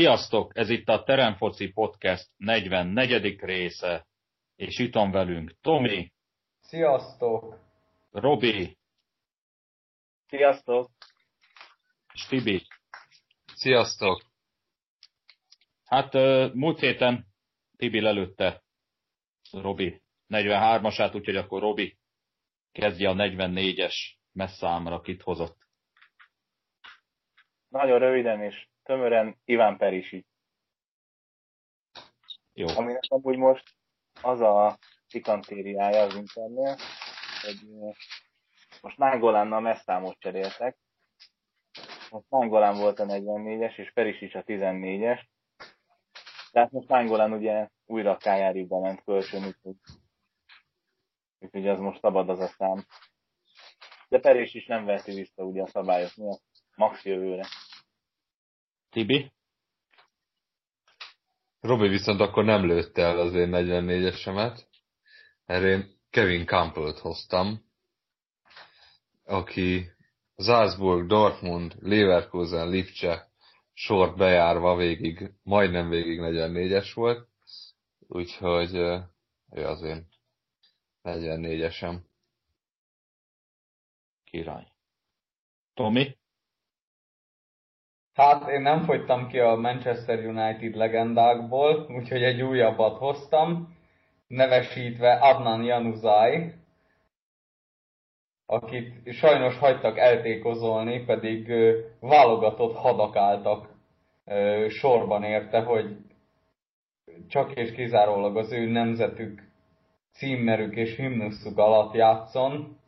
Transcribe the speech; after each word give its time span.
Sziasztok! 0.00 0.56
Ez 0.56 0.70
itt 0.70 0.88
a 0.88 1.02
Teremfoci 1.02 1.72
Podcast 1.72 2.30
44. 2.36 3.40
része, 3.40 4.06
és 4.56 4.78
itt 4.78 4.94
van 4.94 5.10
velünk 5.10 5.54
Tomi. 5.60 6.12
Sziasztok! 6.60 7.58
Robi. 8.10 8.78
Sziasztok! 10.26 10.90
És 12.12 12.26
Tibi. 12.26 12.66
Sziasztok! 13.54 14.22
Hát 15.84 16.12
múlt 16.54 16.80
héten 16.80 17.26
Tibi 17.76 18.00
lelőtte 18.00 18.62
Robi 19.52 20.02
43-asát, 20.28 21.14
úgyhogy 21.14 21.36
akkor 21.36 21.60
Robi 21.60 21.98
kezdje 22.72 23.08
a 23.08 23.14
44-es 23.14 23.94
messzámra, 24.32 24.94
akit 24.94 25.22
hozott. 25.22 25.58
Nagyon 27.68 27.98
röviden 27.98 28.42
és 28.42 28.69
tömören 28.90 29.40
Iván 29.44 29.76
Perisi. 29.76 30.26
Jó. 32.52 32.66
Aminek 32.76 33.02
amúgy 33.08 33.36
most 33.36 33.76
az 34.22 34.40
a 34.40 34.78
pikantériája 35.12 36.02
az 36.02 36.14
internél, 36.14 36.76
hogy 37.42 37.58
most 38.82 38.96
Nángolánnal 38.96 39.60
messzámot 39.60 40.18
cseréltek. 40.18 40.78
Most 42.10 42.28
Nángolán 42.28 42.78
volt 42.78 42.98
a 42.98 43.04
44-es, 43.04 43.78
és 43.78 43.92
Perisic 43.92 44.34
a 44.34 44.42
14-es. 44.42 45.20
Tehát 46.50 46.70
most 46.70 46.88
Nángolán 46.88 47.32
ugye 47.32 47.68
újra 47.86 48.16
Kájáriba 48.16 48.80
ment 48.80 49.04
kölcsön, 49.04 49.44
úgyhogy, 49.44 49.76
úgyhogy 51.38 51.68
az 51.68 51.78
most 51.78 52.00
szabad 52.00 52.28
az 52.28 52.40
a 52.40 52.46
szám. 52.46 52.84
De 54.08 54.18
Peris 54.18 54.54
is 54.54 54.66
nem 54.66 54.84
veheti 54.84 55.12
vissza 55.12 55.42
ugye 55.42 55.62
a 55.62 55.66
szabályok 55.66 56.14
miatt, 56.16 56.42
max 56.74 57.04
jövőre. 57.04 57.46
Tibi? 58.90 59.32
Robi 61.60 61.88
viszont 61.88 62.20
akkor 62.20 62.44
nem 62.44 62.66
lőtte 62.66 63.02
el 63.02 63.18
az 63.18 63.34
én 63.34 63.50
44-esemet. 63.52 64.62
Erre 65.44 65.68
én 65.68 65.98
Kevin 66.10 66.46
Campbell-t 66.46 66.98
hoztam, 66.98 67.64
aki 69.24 69.90
Salzburg, 70.36 71.06
Dortmund, 71.06 71.74
Leverkusen, 71.80 72.68
Lipcse 72.68 73.30
sort 73.72 74.16
bejárva 74.16 74.76
végig, 74.76 75.32
majdnem 75.42 75.88
végig 75.88 76.18
44-es 76.22 76.90
volt, 76.94 77.28
úgyhogy 77.98 78.74
ő 79.50 79.66
az 79.66 79.82
én 79.82 80.08
44-esem. 81.02 82.00
Király. 84.24 84.66
Tomi? 85.74 86.19
Hát 88.20 88.48
én 88.48 88.60
nem 88.60 88.80
fogytam 88.80 89.28
ki 89.28 89.38
a 89.38 89.54
Manchester 89.54 90.26
United 90.26 90.74
legendákból, 90.74 91.86
úgyhogy 91.96 92.22
egy 92.22 92.42
újabbat 92.42 92.98
hoztam, 92.98 93.76
nevesítve 94.26 95.12
Adnan 95.12 95.62
Januzaj, 95.62 96.54
akit 98.46 99.12
sajnos 99.12 99.58
hagytak 99.58 99.98
eltékozolni, 99.98 101.04
pedig 101.04 101.52
válogatott 102.00 102.76
hadak 102.76 103.16
álltak 103.16 103.68
sorban 104.68 105.22
érte, 105.22 105.60
hogy 105.60 105.96
csak 107.28 107.54
és 107.54 107.72
kizárólag 107.72 108.36
az 108.36 108.52
ő 108.52 108.66
nemzetük 108.66 109.42
címmerük 110.12 110.76
és 110.76 110.96
himnuszuk 110.96 111.58
alatt 111.58 111.94
játszon, 111.94 112.78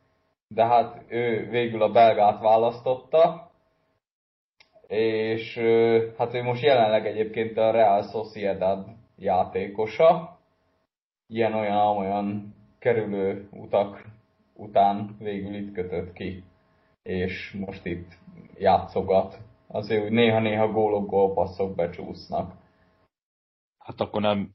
de 0.48 0.66
hát 0.66 1.02
ő 1.08 1.48
végül 1.50 1.82
a 1.82 1.92
belgát 1.92 2.40
választotta, 2.40 3.51
és 4.92 5.56
hát 6.16 6.34
ő 6.34 6.42
most 6.42 6.62
jelenleg 6.62 7.06
egyébként 7.06 7.56
a 7.56 7.70
Real 7.70 8.02
Sociedad 8.02 8.86
játékosa, 9.16 10.38
ilyen-olyan 11.26 12.54
kerülő 12.78 13.48
utak 13.52 14.04
után 14.54 15.16
végül 15.18 15.54
itt 15.54 15.72
kötött 15.72 16.12
ki, 16.12 16.44
és 17.02 17.56
most 17.58 17.84
itt 17.84 18.12
játszogat. 18.58 19.38
Azért 19.66 20.04
úgy 20.04 20.10
néha-néha 20.10 20.72
gólok, 20.72 21.06
gólpasszok 21.06 21.74
becsúsznak. 21.74 22.54
Hát 23.78 24.00
akkor 24.00 24.20
nem, 24.20 24.50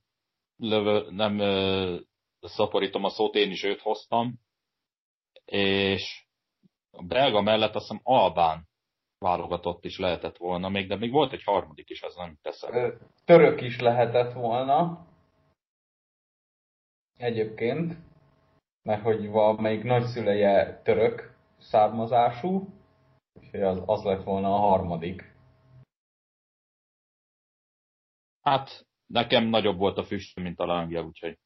lövö, 0.57 1.11
nem 1.11 1.39
ö, 1.39 1.95
szaporítom 2.41 3.03
a 3.03 3.09
szót, 3.09 3.35
én 3.35 3.51
is 3.51 3.63
őt 3.63 3.81
hoztam, 3.81 4.39
és 5.45 6.25
a 6.91 7.03
belga 7.03 7.41
mellett 7.41 7.75
azt 7.75 7.87
hiszem 7.87 8.01
Albán 8.03 8.66
válogatott 9.19 9.85
is 9.85 9.99
lehetett 9.99 10.37
volna 10.37 10.69
még, 10.69 10.87
de 10.87 10.95
még 10.95 11.11
volt 11.11 11.33
egy 11.33 11.43
harmadik 11.43 11.89
is, 11.89 12.01
az 12.01 12.15
nem 12.15 12.37
teszem. 12.41 12.99
Török 13.25 13.61
is 13.61 13.79
lehetett 13.79 14.33
volna. 14.33 15.07
Egyébként. 17.17 17.97
Mert 18.81 19.01
hogy 19.01 19.27
valamelyik 19.29 19.83
nagyszüleje 19.83 20.81
török 20.81 21.35
származású, 21.57 22.67
úgyhogy 23.33 23.61
az, 23.61 23.81
az 23.85 24.03
lett 24.03 24.23
volna 24.23 24.53
a 24.53 24.57
harmadik. 24.59 25.35
Hát, 28.41 28.87
nekem 29.05 29.43
nagyobb 29.43 29.77
volt 29.77 29.97
a 29.97 30.03
füst, 30.03 30.39
mint 30.39 30.59
a 30.59 30.65
lángja, 30.65 31.03
úgyhogy. 31.03 31.39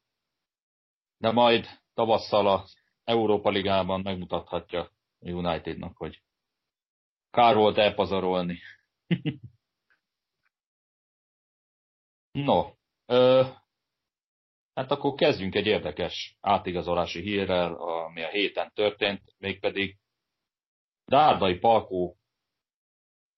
De 1.16 1.30
majd 1.30 1.66
tavasszal 1.94 2.46
a 2.46 2.64
Európa 3.04 3.50
Ligában 3.50 4.00
megmutathatja 4.00 4.90
Unitednak, 5.18 5.96
hogy 5.96 6.22
Kár 7.32 7.54
volt 7.54 7.78
elpazarolni. 7.78 8.58
no, 12.32 12.74
ö, 13.06 13.44
hát 14.74 14.90
akkor 14.90 15.14
kezdjünk 15.14 15.54
egy 15.54 15.66
érdekes 15.66 16.36
átigazolási 16.40 17.20
hírrel, 17.20 17.74
ami 17.74 18.22
a 18.22 18.28
héten 18.28 18.72
történt, 18.74 19.34
mégpedig 19.38 19.98
Dárdai 21.04 21.58
Palkó 21.58 22.16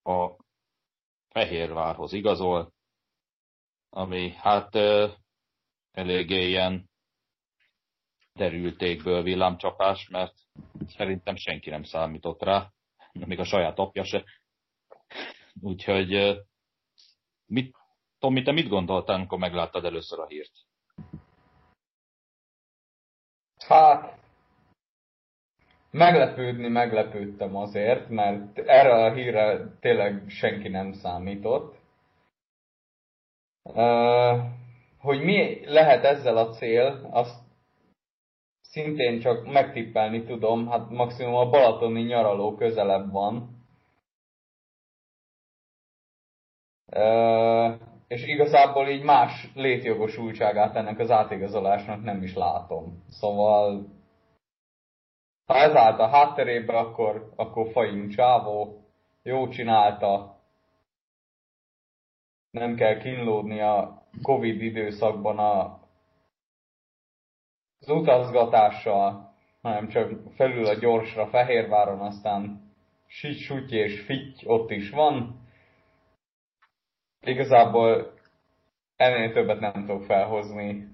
a 0.03 0.35
Fehérvárhoz 1.29 2.13
igazol, 2.13 2.73
ami 3.89 4.31
hát 4.31 4.75
ö, 4.75 5.11
eléggé 5.91 6.47
ilyen 6.47 6.89
derültékből 8.33 9.23
villámcsapás, 9.23 10.09
mert 10.09 10.33
szerintem 10.87 11.35
senki 11.35 11.69
nem 11.69 11.83
számított 11.83 12.41
rá 12.41 12.73
még 13.25 13.39
a 13.39 13.43
saját 13.43 13.79
apja 13.79 14.03
se. 14.03 14.23
Úgyhogy 15.61 16.39
mit, 17.45 17.75
Tomi, 18.19 18.41
te 18.41 18.51
mit 18.51 18.67
gondoltál, 18.67 19.15
amikor 19.15 19.37
megláttad 19.37 19.85
először 19.85 20.19
a 20.19 20.27
hírt? 20.27 20.51
Hát, 23.67 24.19
meglepődni 25.91 26.67
meglepődtem 26.67 27.55
azért, 27.55 28.09
mert 28.09 28.57
erre 28.57 29.05
a 29.05 29.13
hírre 29.13 29.77
tényleg 29.79 30.29
senki 30.29 30.67
nem 30.67 30.93
számított. 30.93 31.77
Hogy 34.97 35.23
mi 35.23 35.65
lehet 35.65 36.03
ezzel 36.03 36.37
a 36.37 36.49
cél, 36.49 37.07
azt 37.11 37.44
szintén 38.75 39.19
csak 39.19 39.51
megtippelni 39.51 40.23
tudom, 40.23 40.67
hát 40.67 40.89
maximum 40.89 41.35
a 41.35 41.49
balatoni 41.49 42.01
nyaraló 42.01 42.55
közelebb 42.55 43.11
van. 43.11 43.63
Uh, 46.91 47.73
és 48.07 48.27
igazából 48.27 48.87
így 48.87 49.03
más 49.03 49.51
létjogosultságát 49.53 50.75
ennek 50.75 50.99
az 50.99 51.11
átigazolásnak 51.11 52.03
nem 52.03 52.23
is 52.23 52.33
látom. 52.33 53.03
Szóval, 53.09 53.85
ha 55.45 55.55
ez 55.55 55.75
állt 55.75 55.99
a 55.99 56.07
hátterébe, 56.07 56.77
akkor, 56.77 57.33
akkor 57.35 57.71
fajunk 57.71 58.11
csávó, 58.11 58.81
jó 59.23 59.47
csinálta, 59.47 60.39
nem 62.51 62.75
kell 62.75 62.97
kínlódni 62.97 63.61
a 63.61 64.03
Covid 64.21 64.61
időszakban 64.61 65.39
a 65.39 65.84
az 67.85 67.95
utazgatással, 67.95 69.33
hanem 69.61 69.87
csak 69.87 70.11
felül 70.35 70.65
a 70.65 70.73
gyorsra 70.73 71.27
Fehérváron, 71.27 71.99
aztán 71.99 72.61
sit, 73.07 73.71
és 73.71 74.01
fitty 74.01 74.45
ott 74.45 74.71
is 74.71 74.89
van. 74.89 75.39
Igazából 77.21 78.13
ennél 78.95 79.33
többet 79.33 79.59
nem 79.59 79.73
tudok 79.73 80.03
felhozni 80.03 80.87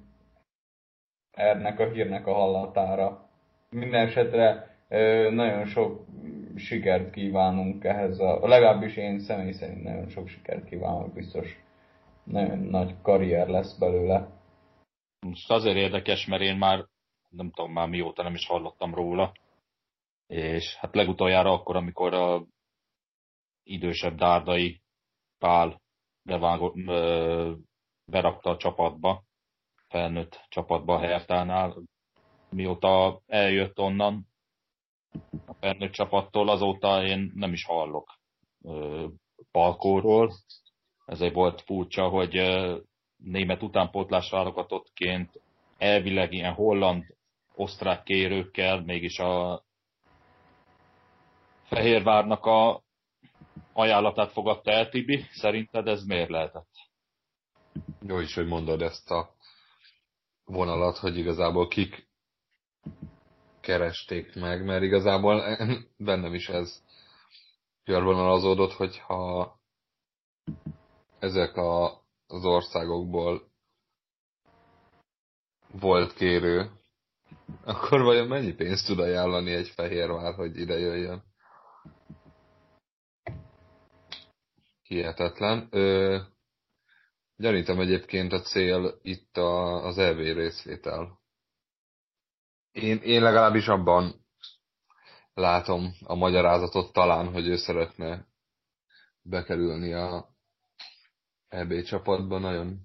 ennek 1.32 1.80
a 1.80 1.90
hírnek 1.90 2.28
a 2.28 2.34
hallatára. 2.34 3.30
Minden 3.70 4.08
esetre 4.08 4.76
nagyon 5.30 5.66
sok 5.66 6.06
sikert 6.56 7.12
kívánunk 7.12 7.84
ehhez, 7.84 8.20
a, 8.20 8.48
legalábbis 8.48 8.96
én 8.98 9.20
személy 9.20 9.52
szerint 9.52 9.84
nagyon 9.84 10.08
sok 10.08 10.28
sikert 10.28 10.66
kívánok, 10.66 11.14
biztos 11.14 11.64
nagyon 12.24 12.60
nagy 12.60 12.96
karrier 13.02 13.48
lesz 13.48 13.78
belőle. 13.78 14.41
Most 15.25 15.51
azért 15.51 15.75
érdekes, 15.75 16.25
mert 16.25 16.41
én 16.41 16.57
már 16.57 16.85
nem 17.29 17.51
tudom 17.51 17.71
már 17.71 17.88
mióta 17.88 18.23
nem 18.23 18.33
is 18.33 18.47
hallottam 18.47 18.94
róla. 18.94 19.31
És 20.27 20.75
hát 20.75 20.95
legutoljára 20.95 21.51
akkor, 21.51 21.75
amikor 21.75 22.13
a 22.13 22.45
idősebb 23.63 24.15
Dárdai 24.15 24.81
Pál 25.38 25.81
bevágott, 26.23 26.75
berakta 28.06 28.50
a 28.50 28.57
csapatba, 28.57 29.23
felnőtt 29.88 30.45
csapatba 30.50 30.95
a 30.95 31.00
Hertánál. 31.00 31.83
Mióta 32.50 33.21
eljött 33.25 33.79
onnan 33.79 34.27
a 35.45 35.53
felnőtt 35.53 35.91
csapattól, 35.91 36.50
azóta 36.50 37.03
én 37.03 37.31
nem 37.35 37.53
is 37.53 37.65
hallok 37.65 38.19
Palkóról. 39.51 40.31
Ezért 41.06 41.33
volt 41.33 41.62
furcsa, 41.62 42.07
hogy 42.07 42.35
német 43.23 43.63
utánpótlás 43.63 44.29
válogatottként 44.29 45.41
elvileg 45.77 46.33
ilyen 46.33 46.53
holland 46.53 47.03
osztrák 47.56 48.03
kérőkkel, 48.03 48.81
mégis 48.81 49.19
a 49.19 49.63
Fehérvárnak 51.68 52.45
a 52.45 52.81
ajánlatát 53.73 54.31
fogadta 54.31 54.71
el 54.71 54.89
Tibi. 54.89 55.25
Szerinted 55.31 55.88
ez 55.88 56.03
miért 56.03 56.29
lehetett? 56.29 56.69
Jó 58.01 58.19
is, 58.19 58.35
hogy 58.35 58.47
mondod 58.47 58.81
ezt 58.81 59.12
a 59.12 59.35
vonalat, 60.45 60.97
hogy 60.97 61.18
igazából 61.18 61.68
kik 61.68 62.09
keresték 63.59 64.35
meg, 64.35 64.65
mert 64.65 64.83
igazából 64.83 65.57
bennem 65.97 66.33
is 66.33 66.50
ez 66.50 66.83
körvonalazódott, 67.83 68.73
hogyha 68.73 69.56
ezek 71.19 71.56
a, 71.56 72.00
az 72.31 72.45
országokból 72.45 73.51
volt 75.72 76.13
kérő, 76.13 76.72
akkor 77.63 78.01
vajon 78.01 78.28
mennyi 78.28 78.54
pénzt 78.54 78.86
tud 78.86 79.00
ajánlani 79.00 79.51
egy 79.54 79.68
Fehérvár, 79.69 80.33
hogy 80.33 80.57
ide 80.60 80.78
jöjjön? 80.78 81.24
Hihetetlen. 84.81 85.68
Ö, 85.72 86.19
gyanítom 87.36 87.80
egyébként 87.80 88.33
a 88.33 88.42
cél 88.42 89.00
itt 89.01 89.38
a, 89.38 89.86
az 89.86 89.98
EV 89.98 90.18
részvétel. 90.18 91.19
Én, 92.72 92.98
én 92.98 93.22
legalábbis 93.22 93.68
abban 93.68 94.25
látom 95.33 95.94
a 96.06 96.16
magyarázatot 96.16 96.94
talán, 96.94 97.31
hogy 97.31 97.48
ő 97.48 97.56
szeretne 97.56 98.28
bekerülni 99.22 99.94
a 99.94 100.31
EB 101.51 101.81
csapatba. 101.81 102.39
Nagyon 102.39 102.80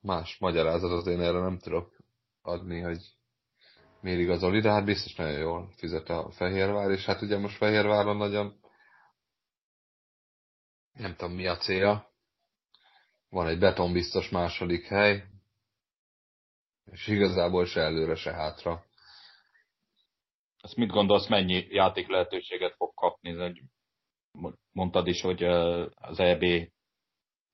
más 0.00 0.38
magyarázatot 0.38 1.06
én 1.06 1.20
erre 1.20 1.40
nem 1.40 1.58
tudok 1.58 1.96
adni, 2.42 2.80
hogy 2.80 3.02
miért 4.00 4.20
igazol 4.20 4.60
de 4.60 4.70
hát 4.70 4.84
biztos 4.84 5.14
nagyon 5.14 5.38
jól 5.38 5.72
fizet 5.76 6.08
a 6.08 6.30
Fehérvár, 6.30 6.90
és 6.90 7.04
hát 7.04 7.22
ugye 7.22 7.38
most 7.38 7.56
Fehérváron 7.56 8.16
nagyon 8.16 8.60
nem 10.92 11.16
tudom 11.16 11.34
mi 11.34 11.46
a 11.46 11.56
célja. 11.56 12.10
Van 13.28 13.46
egy 13.46 13.58
betonbiztos 13.58 14.28
második 14.28 14.86
hely, 14.86 15.24
és 16.90 17.06
igazából 17.06 17.66
se 17.66 17.80
előre, 17.80 18.14
se 18.14 18.32
hátra. 18.32 18.84
Ezt 20.60 20.76
mit 20.76 20.90
gondolsz, 20.90 21.28
mennyi 21.28 21.66
játék 21.70 22.08
lehetőséget 22.08 22.74
fog 22.74 22.94
kapni? 22.94 23.60
Mondtad 24.72 25.06
is, 25.06 25.20
hogy 25.20 25.44
az 25.94 26.20
EB 26.20 26.44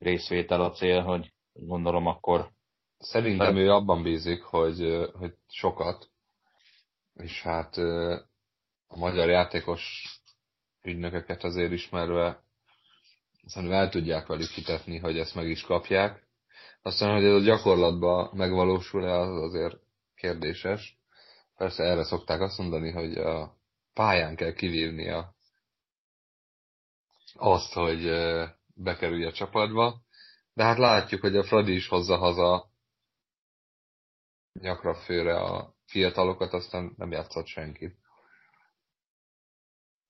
részvétel 0.04 0.60
a 0.60 0.70
cél, 0.70 1.02
hogy 1.02 1.32
gondolom 1.52 2.06
akkor... 2.06 2.50
Szerintem 2.98 3.56
ő 3.56 3.70
abban 3.70 4.02
bízik, 4.02 4.42
hogy, 4.42 5.10
hogy 5.18 5.34
sokat, 5.48 6.10
és 7.14 7.42
hát 7.42 7.76
a 8.86 8.96
magyar 8.96 9.28
játékos 9.28 10.04
ügynököket 10.82 11.44
azért 11.44 11.72
ismerve 11.72 12.44
szerintem 13.46 13.78
el 13.78 13.88
tudják 13.88 14.26
velük 14.26 14.50
hitetni, 14.50 14.98
hogy 14.98 15.18
ezt 15.18 15.34
meg 15.34 15.48
is 15.48 15.62
kapják. 15.62 16.26
Aztán, 16.82 17.14
hogy 17.14 17.24
ez 17.24 17.32
a 17.32 17.44
gyakorlatban 17.44 18.30
megvalósul-e, 18.32 19.18
az 19.18 19.42
azért 19.42 19.76
kérdéses. 20.14 20.98
Persze 21.56 21.82
erre 21.82 22.04
szokták 22.04 22.40
azt 22.40 22.58
mondani, 22.58 22.90
hogy 22.90 23.16
a 23.16 23.56
pályán 23.94 24.36
kell 24.36 24.52
kivívnia 24.52 25.34
azt, 27.34 27.72
hogy 27.72 28.06
bekerülj 28.74 29.24
a 29.24 29.32
csapatba. 29.32 30.00
De 30.52 30.64
hát 30.64 30.78
látjuk, 30.78 31.20
hogy 31.20 31.36
a 31.36 31.44
Fradi 31.44 31.74
is 31.74 31.88
hozza 31.88 32.16
haza 32.16 32.70
nyakra 34.60 34.94
főre 34.94 35.40
a 35.40 35.74
fiatalokat, 35.86 36.52
aztán 36.52 36.92
nem 36.96 37.10
játszott 37.10 37.46
senki. 37.46 37.96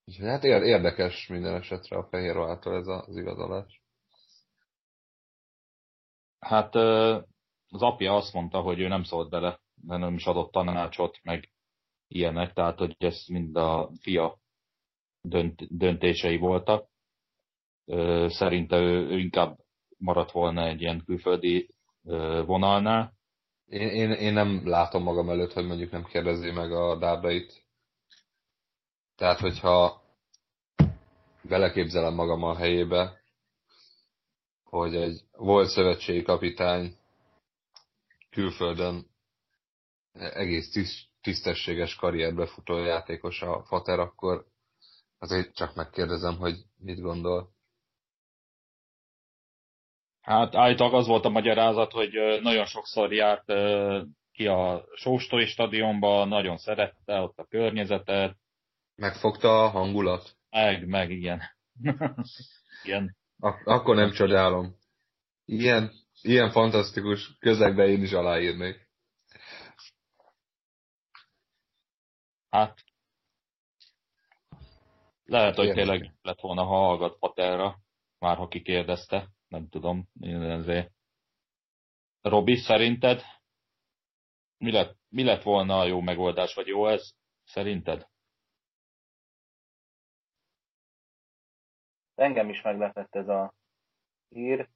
Úgyhogy 0.05 0.27
hát 0.27 0.45
érdekes 0.45 1.27
minden 1.27 1.55
esetre 1.55 1.97
a 1.97 2.09
Fehérvártól 2.09 2.75
ez 2.75 2.87
az 2.87 3.17
igazolás. 3.17 3.83
Hát 6.39 6.75
az 7.69 7.83
apja 7.83 8.15
azt 8.15 8.33
mondta, 8.33 8.61
hogy 8.61 8.81
ő 8.81 8.89
nem 8.89 9.03
szólt 9.03 9.31
bele, 9.31 9.61
de 9.75 9.97
nem 9.97 10.15
is 10.15 10.25
adott 10.25 10.53
tanácsot, 10.53 11.19
meg 11.23 11.51
ilyenek, 12.09 12.53
tehát 12.53 12.79
hogy 12.79 12.97
ez 12.99 13.27
mind 13.27 13.57
a 13.57 13.91
fia 14.01 14.39
dönt, 15.21 15.77
döntései 15.77 16.37
voltak. 16.37 16.89
Szerinte 18.27 18.77
ő, 18.77 19.09
ő 19.09 19.19
inkább 19.19 19.59
maradt 19.99 20.31
volna 20.31 20.67
egy 20.67 20.81
ilyen 20.81 21.03
külföldi 21.05 21.69
vonalnál. 22.47 23.13
Én, 23.67 23.89
én, 23.89 24.11
én 24.11 24.33
nem 24.33 24.69
látom 24.69 25.03
magam 25.03 25.31
előtt, 25.31 25.53
hogy 25.53 25.67
mondjuk 25.67 25.91
nem 25.91 26.05
kérdezi 26.05 26.51
meg 26.51 26.73
a 26.73 26.99
dárdait. 26.99 27.65
Tehát, 29.17 29.39
hogyha 29.39 30.03
beleképzelem 31.43 32.15
magam 32.15 32.43
a 32.43 32.57
helyébe, 32.57 33.23
hogy 34.63 34.97
egy 34.97 35.21
volt 35.33 35.69
szövetségi 35.69 36.23
kapitány 36.23 36.97
külföldön 38.31 39.07
egész 40.13 40.73
tisztességes 41.21 41.95
karrierbe 41.95 42.47
futó 42.47 42.79
játékos 42.79 43.43
a 43.43 43.65
Fater, 43.65 43.99
akkor 43.99 44.47
azért 45.19 45.55
csak 45.55 45.75
megkérdezem, 45.75 46.37
hogy 46.37 46.57
mit 46.79 47.01
gondol. 47.01 47.54
Hát 50.25 50.55
állítólag 50.55 50.95
az 50.95 51.07
volt 51.07 51.25
a 51.25 51.29
magyarázat, 51.29 51.93
hogy 51.93 52.13
nagyon 52.43 52.65
sokszor 52.65 53.13
járt 53.13 53.53
ki 54.33 54.47
a 54.47 54.85
Sóstói 54.95 55.47
stadionba, 55.47 56.25
nagyon 56.25 56.57
szerette 56.57 57.21
ott 57.21 57.39
a 57.39 57.45
környezetet. 57.45 58.37
Megfogta 58.95 59.65
a 59.65 59.69
hangulat? 59.69 60.37
Meg, 60.51 60.87
meg, 60.87 61.11
igen. 61.11 61.43
igen. 62.85 63.17
Ak- 63.39 63.67
akkor 63.67 63.95
nem 63.95 64.13
csodálom. 64.13 64.77
Ilyen, 65.45 65.91
ilyen 66.23 66.51
fantasztikus 66.51 67.37
közegbe 67.39 67.87
én 67.87 68.03
is 68.03 68.13
aláírnék. 68.13 68.89
Hát, 72.51 72.85
lehet, 75.25 75.57
hogy 75.57 75.73
tényleg 75.73 76.15
lett 76.23 76.41
volna, 76.41 76.63
ha 76.63 76.77
hallgat 76.77 77.19
Paterra, 77.19 77.79
már 78.19 78.37
ha 78.37 78.49
kikérdezte, 78.49 79.34
nem 79.55 79.69
tudom, 79.69 80.09
én 80.21 80.43
ezért. 80.43 80.93
Robi, 82.21 82.57
szerinted 82.57 83.23
mi 84.65 84.73
lett, 84.73 84.97
mi 85.09 85.25
lett 85.25 85.43
volna 85.43 85.79
a 85.79 85.85
jó 85.85 86.01
megoldás, 86.01 86.55
vagy 86.55 86.67
jó 86.67 86.87
ez, 86.87 87.15
szerinted? 87.45 88.09
Engem 92.15 92.49
is 92.49 92.63
meglepett 92.63 93.15
ez 93.15 93.29
a 93.29 93.55
hír. 94.29 94.69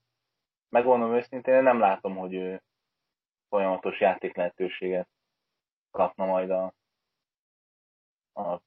Megmondom 0.68 1.14
őszintén, 1.14 1.54
én 1.54 1.62
nem 1.62 1.78
látom, 1.78 2.16
hogy 2.16 2.35
ő 2.35 2.62
folyamatos 3.49 4.00
játék 4.00 4.37
lehetőséget 4.37 5.08
kapna 5.90 6.25
majd 6.25 6.50
a, 6.50 6.75
a 8.32 8.61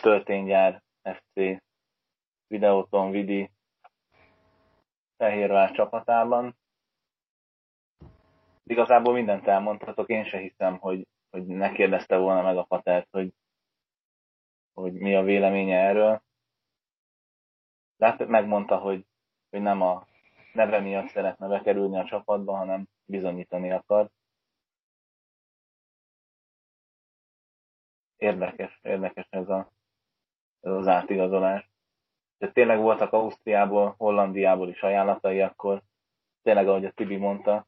tölténygyár 0.00 0.82
FC 1.02 1.62
Videoton 2.46 3.10
Vidi 3.10 3.50
Fehérvár 5.18 5.70
csapatában. 5.70 6.56
Igazából 8.64 9.12
mindent 9.12 9.46
elmondhatok, 9.46 10.08
én 10.08 10.24
se 10.24 10.38
hiszem, 10.38 10.78
hogy, 10.78 11.06
hogy 11.30 11.46
ne 11.46 11.72
kérdezte 11.72 12.16
volna 12.16 12.42
meg 12.42 12.56
a 12.56 12.64
Patert, 12.64 13.08
hogy, 13.10 13.34
hogy 14.72 14.92
mi 14.92 15.14
a 15.14 15.22
véleménye 15.22 15.78
erről. 15.78 16.22
Hát 17.98 18.26
megmondta, 18.26 18.76
hogy, 18.78 19.06
hogy 19.50 19.60
nem 19.60 19.82
a 19.82 20.06
neve 20.52 20.80
miatt 20.80 21.08
szeretne 21.08 21.48
bekerülni 21.48 21.98
a 21.98 22.04
csapatba, 22.04 22.56
hanem 22.56 22.88
bizonyítani 23.04 23.72
akar. 23.72 24.10
Érdekes, 28.16 28.78
érdekes 28.82 29.26
ez, 29.30 29.48
a, 29.48 29.72
ez 30.60 30.72
az 30.72 30.86
átigazolás. 30.86 31.67
De 32.38 32.52
tényleg 32.52 32.78
voltak 32.78 33.12
Ausztriából, 33.12 33.94
Hollandiából 33.98 34.68
is 34.68 34.82
ajánlatai, 34.82 35.40
akkor 35.40 35.82
tényleg, 36.42 36.68
ahogy 36.68 36.84
a 36.84 36.92
Tibi 36.92 37.16
mondta, 37.16 37.66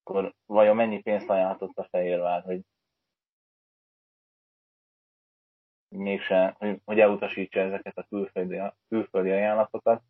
akkor 0.00 0.34
vajon 0.46 0.76
mennyi 0.76 1.02
pénzt 1.02 1.28
ajánlott 1.30 1.76
a 1.76 1.88
Fehérvár, 1.90 2.42
hogy 2.42 2.60
mégse, 5.88 6.54
hogy, 6.58 6.80
hogy 6.84 7.00
elutasítsa 7.00 7.60
ezeket 7.60 7.96
a 7.98 8.06
külföldi, 8.08 8.60
külföldi 8.88 9.30
ajánlatokat. 9.30 10.02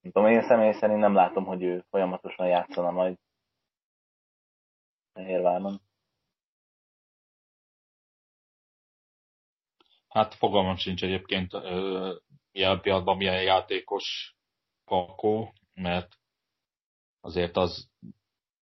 Nem 0.00 0.12
tudom, 0.12 0.28
én 0.28 0.42
személy 0.42 0.72
szerint 0.72 0.98
nem 0.98 1.14
látom, 1.14 1.44
hogy 1.44 1.62
ő 1.62 1.84
folyamatosan 1.90 2.46
játszana 2.46 2.90
majd 2.90 3.18
Fehérváron. 5.12 5.80
Hát 10.12 10.34
fogalmam 10.34 10.76
sincs 10.76 11.02
egyébként 11.02 11.52
ilyen 12.50 12.80
pillanatban 12.80 13.16
milyen 13.16 13.42
játékos 13.42 14.36
Kakó, 14.84 15.52
mert 15.74 16.18
azért 17.20 17.56
az 17.56 17.90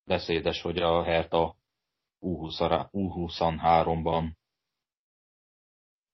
beszédes, 0.04 0.62
hogy 0.62 0.78
a 0.78 1.02
Herta 1.02 1.56
U23-ban 2.20 4.32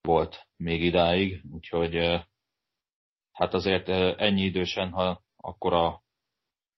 volt 0.01 0.49
még 0.57 0.83
idáig, 0.83 1.45
úgyhogy 1.51 1.95
hát 3.33 3.55
azért 3.55 3.89
ennyi 4.19 4.43
idősen, 4.43 4.91
ha 4.91 5.23
akkor 5.37 5.73
a 5.73 6.03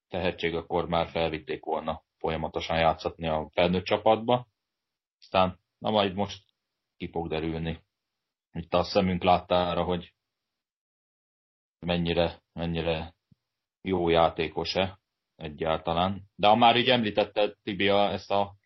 tehetség, 0.09 0.55
akkor 0.55 0.89
már 0.89 1.09
felvitték 1.09 1.65
volna 1.65 2.03
folyamatosan 2.17 2.79
játszatni 2.79 3.27
a 3.27 3.49
felnőtt 3.53 3.85
csapatba. 3.85 4.49
Aztán, 5.21 5.61
na 5.79 5.91
majd 5.91 6.15
most 6.15 6.45
ki 6.97 7.11
fog 7.11 7.29
derülni. 7.29 7.87
Itt 8.53 8.75
a 8.75 8.83
szemünk 8.83 9.23
láttára, 9.23 9.85
hogy 9.85 10.15
mennyire, 11.79 12.43
mennyire 12.53 13.15
jó 13.81 14.09
játékos-e 14.09 14.99
egyáltalán. 15.37 16.23
De 16.35 16.49
ha 16.49 16.55
már 16.55 16.77
így 16.77 16.89
említetted, 16.89 17.57
Tibia, 17.63 18.11
ezt 18.11 18.31
a 18.31 18.57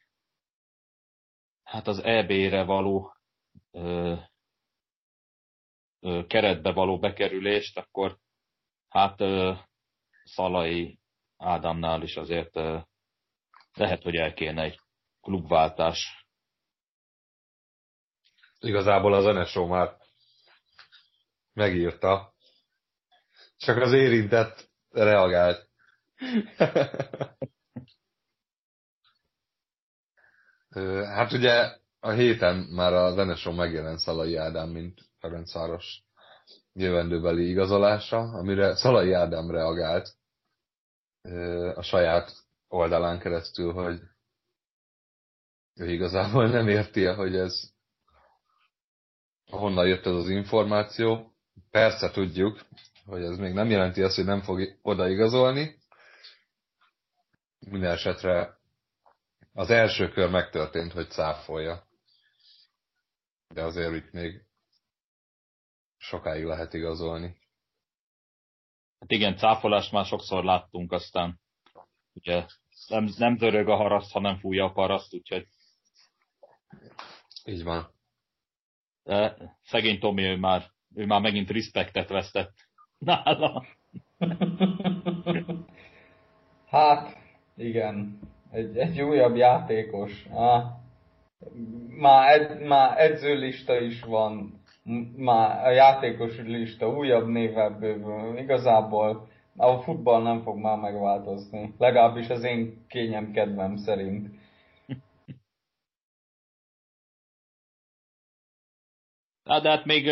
hát 1.63 1.87
az 1.87 1.99
EB-re 1.99 2.65
való 2.65 3.15
ö, 3.71 4.15
ö, 6.01 6.27
keretbe 6.27 6.73
való 6.73 6.99
bekerülést, 6.99 7.79
akkor 7.79 8.19
hát 8.89 9.21
ö, 9.21 9.55
Szalai 10.25 10.99
Ádámnál 11.37 12.03
is 12.03 12.17
azért 12.17 12.57
ö, 12.57 12.79
lehet, 13.73 14.03
hogy 14.03 14.17
el 14.17 14.35
kéne 14.35 14.63
egy 14.63 14.81
klubváltás. 15.21 16.22
Igazából 18.63 19.15
az 19.15 19.25
NSO 19.25 19.67
már 19.67 19.97
megírta, 21.53 22.35
csak 23.57 23.77
az 23.77 23.93
érintett 23.93 24.71
reagált. 24.91 25.69
hát 31.15 31.33
ugye 31.33 31.77
a 32.01 32.11
héten 32.11 32.57
már 32.57 32.93
a 32.93 33.25
NSO 33.25 33.53
megjelent 33.53 33.99
Szalai 33.99 34.37
Ádám, 34.37 34.69
mint 34.69 35.01
Ferencváros 35.19 36.03
jövendőbeli 36.73 37.49
igazolása, 37.49 38.19
amire 38.19 38.77
Szalai 38.77 39.13
Ádám 39.13 39.51
reagált 39.51 40.17
a 41.75 41.83
saját 41.83 42.33
oldalán 42.69 43.19
keresztül, 43.19 43.73
hogy 43.73 44.01
ő 45.75 45.91
igazából 45.91 46.49
nem 46.49 46.69
érti, 46.69 47.05
hogy 47.05 47.37
ez 47.37 47.73
honnan 49.57 49.87
jött 49.87 50.07
ez 50.07 50.15
az 50.15 50.29
információ. 50.29 51.33
Persze 51.71 52.11
tudjuk, 52.11 52.61
hogy 53.07 53.23
ez 53.23 53.39
még 53.39 53.53
nem 53.53 53.71
jelenti 53.71 54.03
azt, 54.03 54.17
hogy 54.17 54.25
nem 54.25 54.41
fog 54.41 54.79
odaigazolni. 54.83 55.81
Minden 57.59 57.91
esetre 57.91 58.59
az 59.53 59.71
első 59.71 60.09
kör 60.09 60.31
megtörtént, 60.31 60.93
hogy 60.93 61.11
cáfolja. 61.11 61.87
De 63.49 63.63
azért 63.63 63.95
itt 63.95 64.13
még 64.13 64.43
sokáig 65.97 66.45
lehet 66.45 66.75
igazolni. 66.75 67.37
Hát 68.99 69.11
igen, 69.11 69.37
cáfolást 69.37 69.93
már 69.93 70.05
sokszor 70.05 70.45
láttunk, 70.45 70.93
aztán 70.93 71.41
ugye 72.13 72.47
nem, 72.89 73.09
nem 73.17 73.37
zörög 73.37 73.69
a 73.69 73.77
haraszt, 73.77 74.13
hanem 74.13 74.39
fújja 74.39 74.65
a 74.65 74.73
paraszt, 74.73 75.15
úgyhogy... 75.15 75.47
Így 77.45 77.63
van. 77.63 77.95
De 79.05 79.37
szegény 79.63 79.99
Tomi, 79.99 80.23
ő 80.23 80.37
már, 80.37 80.63
ő 80.95 81.07
már 81.07 81.21
megint 81.21 81.51
respektet 81.51 82.09
vesztett 82.09 82.53
nála. 82.99 83.65
hát, 86.69 87.17
igen. 87.57 88.19
Egy, 88.51 88.77
egy 88.77 89.01
újabb 89.01 89.37
játékos. 89.37 90.27
Ah. 90.31 90.65
Már, 91.89 92.41
ed, 92.41 92.67
már 92.67 92.99
edzőlista 92.99 93.81
is 93.81 94.03
van, 94.03 94.61
már 95.17 95.67
a 95.67 95.71
játékos 95.71 96.39
lista 96.39 96.89
újabb 96.89 97.29
névvel 97.29 97.71
bővül. 97.71 98.39
Igazából 98.39 99.29
a 99.57 99.77
futball 99.77 100.23
nem 100.23 100.43
fog 100.43 100.59
már 100.59 100.79
megváltozni. 100.79 101.75
Legalábbis 101.79 102.29
az 102.29 102.45
én 102.45 102.85
kényem 102.89 103.31
kedvem 103.33 103.77
szerint. 103.77 104.29
Hát, 109.53 109.63
de 109.63 109.69
hát 109.69 109.85
még, 109.85 110.05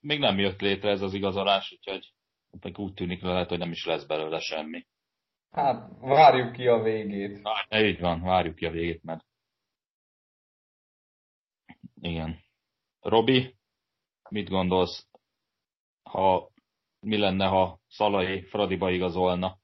még 0.00 0.18
nem 0.18 0.38
jött 0.38 0.60
létre 0.60 0.90
ez 0.90 1.00
az 1.02 1.14
igazolás, 1.14 1.72
úgyhogy 1.72 2.12
meg 2.60 2.78
úgy 2.78 2.94
tűnik 2.94 3.22
lehet, 3.22 3.48
hogy 3.48 3.58
nem 3.58 3.70
is 3.70 3.84
lesz 3.84 4.04
belőle 4.06 4.38
semmi. 4.40 4.86
Hát, 5.50 5.90
várjuk 6.00 6.52
ki 6.52 6.66
a 6.66 6.82
végét. 6.82 7.40
Hát, 7.48 7.82
így 7.82 8.00
van, 8.00 8.22
várjuk 8.22 8.54
ki 8.54 8.66
a 8.66 8.70
végét, 8.70 9.02
mert 9.02 9.24
igen. 12.00 12.38
Robi, 13.00 13.56
mit 14.30 14.48
gondolsz, 14.48 15.08
ha 16.02 16.50
mi 17.00 17.18
lenne, 17.18 17.46
ha 17.46 17.78
Szalai 17.88 18.42
Fradiba 18.42 18.90
igazolna? 18.90 19.58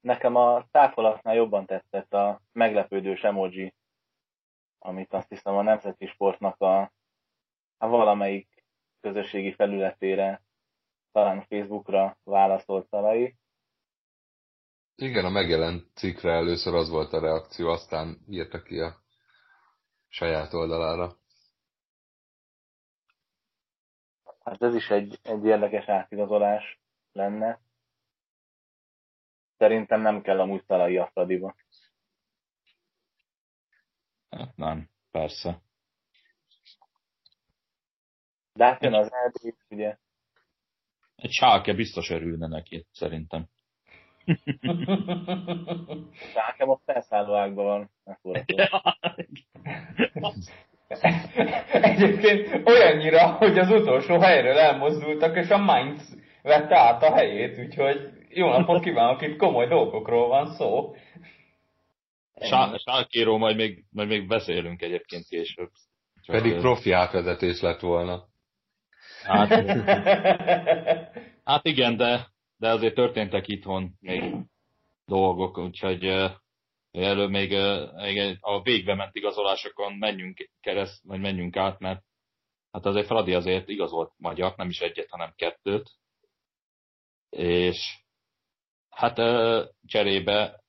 Nekem 0.00 0.36
a 0.36 0.66
táfolatnál 0.70 1.34
jobban 1.34 1.66
tetszett 1.66 2.12
a 2.12 2.40
meglepődős 2.52 3.22
emoji, 3.22 3.74
amit 4.82 5.12
azt 5.12 5.28
hiszem 5.28 5.56
a 5.56 5.62
Nemzeti 5.62 6.06
Sportnak 6.06 6.60
a, 6.60 6.80
a 7.78 7.88
valamelyik 7.88 8.64
közösségi 9.00 9.54
felületére, 9.54 10.42
talán 11.12 11.46
Facebookra 11.48 12.16
válaszolt 12.24 12.88
Szalai. 12.88 13.36
Igen, 14.94 15.24
a 15.24 15.30
megjelent 15.30 15.86
cikkre 15.94 16.32
először 16.32 16.74
az 16.74 16.90
volt 16.90 17.12
a 17.12 17.20
reakció, 17.20 17.68
aztán 17.68 18.18
írta 18.28 18.62
ki 18.62 18.78
a 18.78 19.00
saját 20.08 20.52
oldalára. 20.52 21.16
Hát 24.44 24.62
ez 24.62 24.74
is 24.74 24.90
egy, 24.90 25.18
egy 25.22 25.44
érdekes 25.44 25.88
átigazolás 25.88 26.80
lenne. 27.12 27.60
Szerintem 29.56 30.00
nem 30.00 30.22
kell 30.22 30.40
amúgy 30.40 30.64
Szalai 30.64 30.96
a 30.96 31.10
Fradiba. 31.12 31.54
Hát 34.30 34.56
nem, 34.56 34.88
persze. 35.10 35.62
De 38.52 38.64
hát 38.64 38.82
jön 38.82 38.94
az 38.94 39.10
LB, 39.32 39.54
ugye. 39.68 39.96
Egy 41.16 41.30
sálke 41.30 41.74
biztos 41.74 42.10
örülne 42.10 42.46
neki, 42.46 42.86
szerintem. 42.92 43.48
Sálke 46.34 46.64
most 46.64 46.82
felszálló 46.84 47.34
ágban 47.34 47.90
van. 48.22 48.40
Egyébként 51.72 52.68
olyannyira, 52.68 53.32
hogy 53.32 53.58
az 53.58 53.70
utolsó 53.70 54.18
helyről 54.18 54.58
elmozdultak, 54.58 55.36
és 55.36 55.48
a 55.48 55.58
Mainz 55.58 56.16
vette 56.42 56.78
át 56.78 57.02
a 57.02 57.14
helyét, 57.14 57.58
úgyhogy 57.58 58.10
jó 58.28 58.48
napot 58.48 58.82
kívánok, 58.82 59.22
itt 59.22 59.36
komoly 59.36 59.66
dolgokról 59.66 60.28
van 60.28 60.46
szó. 60.46 60.94
Sálkéról 62.84 63.38
majd 63.38 63.56
még, 63.56 63.84
majd 63.90 64.08
még 64.08 64.26
beszélünk 64.26 64.82
egyébként 64.82 65.26
később. 65.26 65.70
Csak 66.22 66.36
Pedig 66.36 66.58
profi 66.58 66.92
átvezetés 66.92 67.60
lett 67.60 67.80
volna. 67.80 68.28
Hát, 69.22 69.48
hát 71.44 71.64
igen, 71.64 71.96
de, 71.96 72.28
de 72.56 72.70
azért 72.70 72.94
történtek 72.94 73.48
itthon 73.48 73.92
még 74.00 74.34
dolgok, 75.06 75.58
úgyhogy 75.58 76.04
előbb 76.92 77.30
még, 77.30 77.56
még 77.94 78.38
a 78.40 78.62
végbe 78.62 78.94
ment 78.94 79.16
igazolásokon 79.16 79.92
menjünk 79.92 80.50
kereszt, 80.60 81.04
vagy 81.04 81.20
menjünk 81.20 81.56
át, 81.56 81.78
mert 81.78 82.02
hát 82.72 82.86
azért 82.86 83.06
Fradi 83.06 83.34
azért 83.34 83.68
igazolt 83.68 84.12
magyar, 84.16 84.54
nem 84.56 84.68
is 84.68 84.80
egyet, 84.80 85.10
hanem 85.10 85.32
kettőt. 85.36 85.90
És 87.30 87.98
hát 88.90 89.16
cserébe 89.86 90.59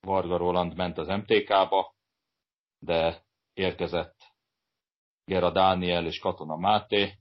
Varga 0.00 0.36
Roland 0.36 0.76
ment 0.76 0.98
az 0.98 1.06
MTK-ba, 1.06 1.94
de 2.78 3.24
érkezett 3.52 4.16
Gera 5.24 5.50
Dániel 5.50 6.06
és 6.06 6.18
Katona 6.18 6.56
Máté, 6.56 7.18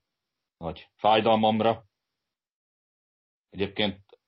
nagy 0.58 0.90
fájdalmamra. 0.96 1.86
Egyébként 3.50 4.20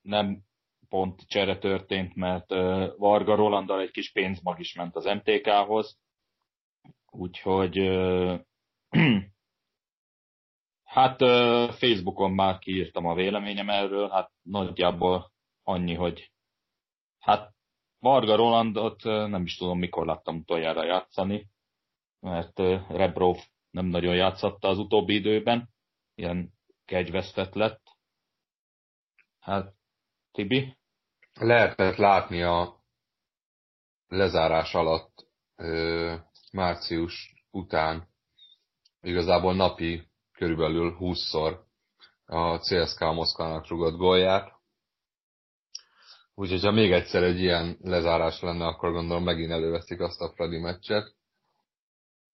nem 0.00 0.42
pont 0.88 1.26
csere 1.26 1.58
történt, 1.58 2.14
mert 2.14 2.48
Varga 2.96 3.34
Rolandal 3.34 3.80
egy 3.80 3.90
kis 3.90 4.12
pénzmag 4.12 4.60
is 4.60 4.74
ment 4.74 4.96
az 4.96 5.04
MTK-hoz. 5.04 5.98
Úgyhogy 7.10 7.76
Hát 10.84 11.18
Facebookon 11.74 12.30
már 12.30 12.58
kiírtam 12.58 13.06
a 13.06 13.14
véleményem 13.14 13.68
erről, 13.68 14.08
hát 14.08 14.30
nagyjából 14.42 15.32
annyi, 15.62 15.94
hogy 15.94 16.32
hát 17.18 17.54
Varga 17.98 18.36
Rolandot 18.36 19.02
nem 19.04 19.42
is 19.44 19.56
tudom, 19.56 19.78
mikor 19.78 20.06
láttam 20.06 20.36
utoljára 20.36 20.84
játszani, 20.84 21.48
mert 22.20 22.58
Rebrov 22.88 23.36
nem 23.70 23.86
nagyon 23.86 24.14
játszotta 24.14 24.68
az 24.68 24.78
utóbbi 24.78 25.14
időben, 25.14 25.68
ilyen 26.14 26.52
kegyvesztett 26.84 27.54
lett. 27.54 27.82
Hát, 29.40 29.74
Tibi? 30.32 30.76
Lehetett 31.40 31.96
látni 31.96 32.42
a 32.42 32.82
lezárás 34.08 34.74
alatt 34.74 35.26
március 36.52 37.44
után 37.50 38.08
igazából 39.00 39.54
napi 39.54 40.08
körülbelül 40.32 40.96
20-szor 41.00 41.58
a 42.24 42.58
CSK 42.58 42.98
Moszkvának 43.00 43.68
rugott 43.68 43.96
gólját. 43.96 44.57
Úgyhogy 46.38 46.62
ha 46.62 46.70
még 46.70 46.92
egyszer 46.92 47.22
egy 47.22 47.40
ilyen 47.40 47.76
lezárás 47.80 48.40
lenne, 48.40 48.66
akkor 48.66 48.92
gondolom 48.92 49.24
megint 49.24 49.50
előveszik 49.50 50.00
azt 50.00 50.20
a 50.20 50.32
Fradi 50.34 50.58
meccset. 50.58 51.14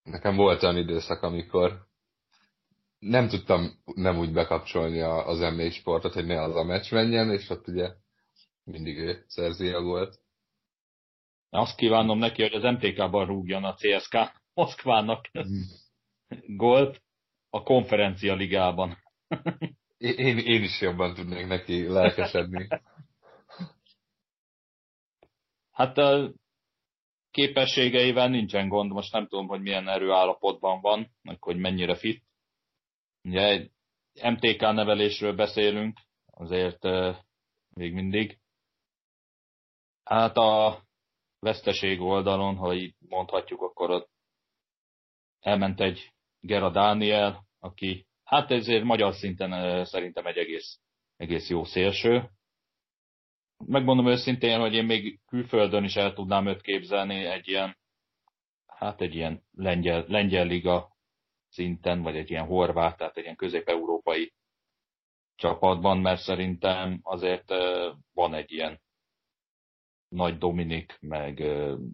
Nekem 0.02 0.36
volt 0.36 0.62
olyan 0.62 0.76
időszak, 0.76 1.22
amikor 1.22 1.86
nem 2.98 3.28
tudtam 3.28 3.82
nem 3.84 4.18
úgy 4.18 4.32
bekapcsolni 4.32 5.00
az 5.00 5.40
m 5.40 5.68
sportot, 5.68 6.12
hogy 6.12 6.26
ne 6.26 6.42
az 6.42 6.56
a 6.56 6.64
meccs 6.64 6.92
menjen, 6.92 7.30
és 7.30 7.50
ott 7.50 7.68
ugye 7.68 7.90
mindig 8.64 8.98
ő 8.98 9.24
szerzi 9.26 9.68
a 9.68 9.82
gólt. 9.82 10.18
Azt 11.50 11.76
kívánom 11.76 12.18
neki, 12.18 12.42
hogy 12.42 12.54
az 12.54 12.72
MTK-ban 12.72 13.26
rúgjon 13.26 13.64
a 13.64 13.74
CSK 13.74 14.16
Moszkvának 14.54 15.26
hmm. 15.32 15.64
gólt 16.46 17.02
a 17.50 17.62
konferencia 17.62 18.34
ligában. 18.34 18.96
én, 19.96 20.38
én 20.38 20.62
is 20.62 20.80
jobban 20.80 21.14
tudnék 21.14 21.46
neki 21.46 21.86
lelkesedni. 21.88 22.68
Hát 25.74 25.98
a 25.98 26.32
képességeivel 27.30 28.28
nincsen 28.28 28.68
gond, 28.68 28.92
most 28.92 29.12
nem 29.12 29.26
tudom, 29.26 29.46
hogy 29.46 29.60
milyen 29.60 29.88
erőállapotban 29.88 30.80
van, 30.80 31.10
meg 31.22 31.42
hogy 31.42 31.56
mennyire 31.56 31.94
fit. 31.94 32.22
Ugye 33.22 33.68
MTK 34.22 34.60
nevelésről 34.60 35.34
beszélünk, 35.34 35.98
azért 36.26 36.82
még 37.68 37.92
mindig. 37.92 38.38
Hát 40.04 40.36
a 40.36 40.82
veszteség 41.38 42.00
oldalon, 42.00 42.56
ha 42.56 42.74
így 42.74 42.94
mondhatjuk, 43.08 43.62
akkor 43.62 43.90
ott 43.90 44.10
elment 45.40 45.80
egy 45.80 46.12
Gera 46.40 46.70
Dániel, 46.70 47.46
aki 47.58 48.06
hát 48.24 48.50
ezért 48.50 48.84
magyar 48.84 49.14
szinten 49.14 49.84
szerintem 49.84 50.26
egy 50.26 50.36
egész, 50.36 50.80
egész 51.16 51.48
jó 51.48 51.64
szélső. 51.64 52.30
Megmondom 53.66 54.06
őszintén, 54.06 54.60
hogy 54.60 54.74
én 54.74 54.84
még 54.84 55.20
külföldön 55.26 55.84
is 55.84 55.96
el 55.96 56.12
tudnám 56.12 56.46
őt 56.46 56.60
képzelni 56.60 57.24
egy 57.24 57.48
ilyen, 57.48 57.76
hát 58.66 59.00
egy 59.00 59.14
ilyen 59.14 59.42
lengyel, 59.52 60.04
lengyel 60.08 60.46
liga 60.46 60.96
szinten, 61.48 62.02
vagy 62.02 62.16
egy 62.16 62.30
ilyen 62.30 62.46
horvát, 62.46 62.96
tehát 62.96 63.16
egy 63.16 63.22
ilyen 63.22 63.36
közép-európai 63.36 64.32
csapatban, 65.34 65.98
mert 65.98 66.20
szerintem 66.20 67.00
azért 67.02 67.52
van 68.12 68.34
egy 68.34 68.52
ilyen 68.52 68.80
nagy 70.08 70.38
Dominik, 70.38 70.96
meg 71.00 71.42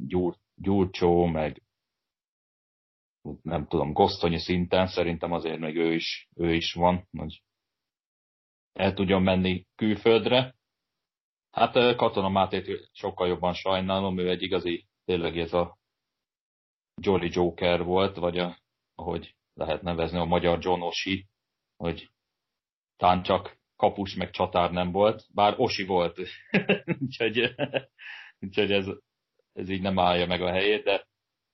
Gyur, 0.07 0.37
Gyurcsó, 0.55 1.25
meg 1.25 1.63
nem 3.43 3.67
tudom, 3.67 3.93
Gosztonyi 3.93 4.39
szinten 4.39 4.87
szerintem 4.87 5.33
azért 5.33 5.59
még 5.59 5.77
ő 5.77 5.95
is, 5.95 6.29
ő 6.35 6.55
is 6.55 6.73
van, 6.73 7.09
hogy 7.19 7.43
el 8.73 8.95
tudjon 8.95 9.23
menni 9.23 9.67
külföldre. 9.75 10.55
Hát 11.51 11.97
Katona 11.97 12.29
Mátét 12.29 12.91
sokkal 12.93 13.29
jobban 13.29 13.53
sajnálom, 13.53 14.19
ő 14.19 14.31
egy 14.31 14.43
igazi, 14.43 14.87
tényleg 15.05 15.39
ez 15.39 15.53
a 15.53 15.79
Jolly 17.03 17.29
Joker 17.33 17.83
volt, 17.83 18.17
vagy 18.17 18.39
a, 18.39 18.59
ahogy 18.95 19.37
lehet 19.55 19.83
nevezni, 19.83 20.19
a 20.19 20.25
magyar 20.25 20.59
John 20.61 20.81
Osi, 20.81 21.27
hogy 21.77 22.11
tán 22.97 23.23
csak 23.23 23.59
kapus 23.77 24.15
meg 24.15 24.31
csatár 24.31 24.71
nem 24.71 24.93
volt, 24.93 25.25
bár 25.35 25.55
Osi 25.57 25.85
volt, 25.85 26.19
úgyhogy, 27.03 27.55
úgyhogy 28.41 28.73
ez, 28.73 28.87
ez 29.53 29.69
így 29.69 29.83
nem 29.83 29.99
állja 29.99 30.27
meg 30.27 30.43
a 30.43 30.51
helyét, 30.51 30.85
de, 30.85 31.07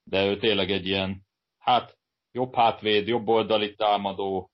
de 0.05 0.27
ő 0.27 0.37
tényleg 0.39 0.71
egy 0.71 0.87
ilyen, 0.87 1.27
hát 1.59 1.99
jobb 2.33 2.55
hátvéd, 2.55 3.07
jobb 3.07 3.29
oldali 3.29 3.75
támadó, 3.75 4.51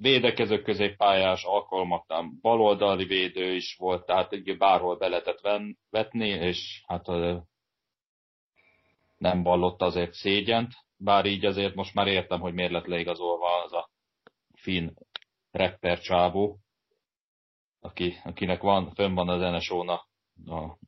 védekező 0.00 0.62
középpályás 0.62 1.44
alkalmatlan 1.44 2.38
baloldali 2.40 3.04
védő 3.04 3.54
is 3.54 3.76
volt, 3.78 4.06
tehát 4.06 4.58
bárhol 4.58 4.96
be 4.96 5.08
lehetett 5.08 5.40
vetni, 5.90 6.28
és 6.28 6.82
hát 6.86 7.06
nem 9.16 9.42
vallott 9.42 9.82
azért 9.82 10.12
szégyent, 10.12 10.72
bár 10.96 11.26
így 11.26 11.44
azért 11.44 11.74
most 11.74 11.94
már 11.94 12.06
értem, 12.06 12.40
hogy 12.40 12.54
miért 12.54 12.72
lett 12.72 12.86
leigazolva 12.86 13.62
az 13.62 13.72
a 13.72 13.90
finn 14.54 14.90
rapper 15.50 16.00
csávó, 16.00 16.58
aki, 17.80 18.20
akinek 18.24 18.60
van, 18.60 18.94
fönn 18.94 19.14
van 19.14 19.28
az 19.28 19.40
NSO-na, 19.40 20.06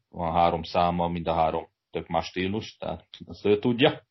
van 0.08 0.32
három 0.32 0.62
száma, 0.62 1.08
mind 1.08 1.26
a 1.26 1.34
három 1.34 1.68
tök 1.90 2.06
más 2.06 2.26
stílus, 2.26 2.76
tehát 2.76 3.08
azt 3.26 3.44
ő 3.44 3.58
tudja. 3.58 4.02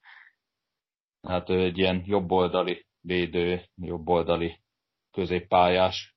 Hát 1.22 1.50
ő 1.50 1.64
egy 1.64 1.78
ilyen 1.78 2.04
jobboldali 2.06 2.86
védő, 3.06 3.62
jobboldali 3.76 4.60
középpályás. 5.12 6.16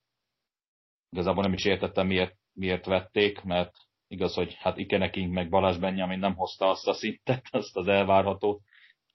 Igazából 1.10 1.42
nem 1.42 1.52
is 1.52 1.64
értettem, 1.64 2.06
miért, 2.06 2.36
miért 2.52 2.86
vették, 2.86 3.42
mert 3.42 3.74
igaz, 4.06 4.34
hogy 4.34 4.54
hát 4.54 4.78
Ikenekink 4.78 5.32
meg 5.32 5.48
Balázs 5.48 5.78
Benjamin 5.78 6.18
nem 6.18 6.34
hozta 6.34 6.68
azt 6.68 6.86
a 6.86 6.92
szintet, 6.92 7.46
azt 7.50 7.76
az 7.76 7.86
elvárhatót, 7.86 8.62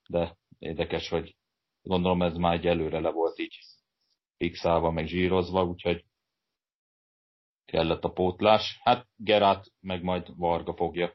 de 0.08 0.36
érdekes, 0.58 1.08
hogy 1.08 1.36
gondolom 1.82 2.22
ez 2.22 2.36
már 2.36 2.54
egy 2.54 2.66
előre 2.66 3.00
le 3.00 3.10
volt 3.10 3.38
így 3.38 3.58
fixálva, 4.36 4.90
meg 4.90 5.06
zsírozva, 5.06 5.64
úgyhogy 5.64 6.04
kellett 7.64 8.04
a 8.04 8.12
pótlás. 8.12 8.78
Hát 8.82 9.06
Gerát 9.16 9.66
meg 9.80 10.02
majd 10.02 10.36
Varga 10.36 10.74
fogja 10.74 11.14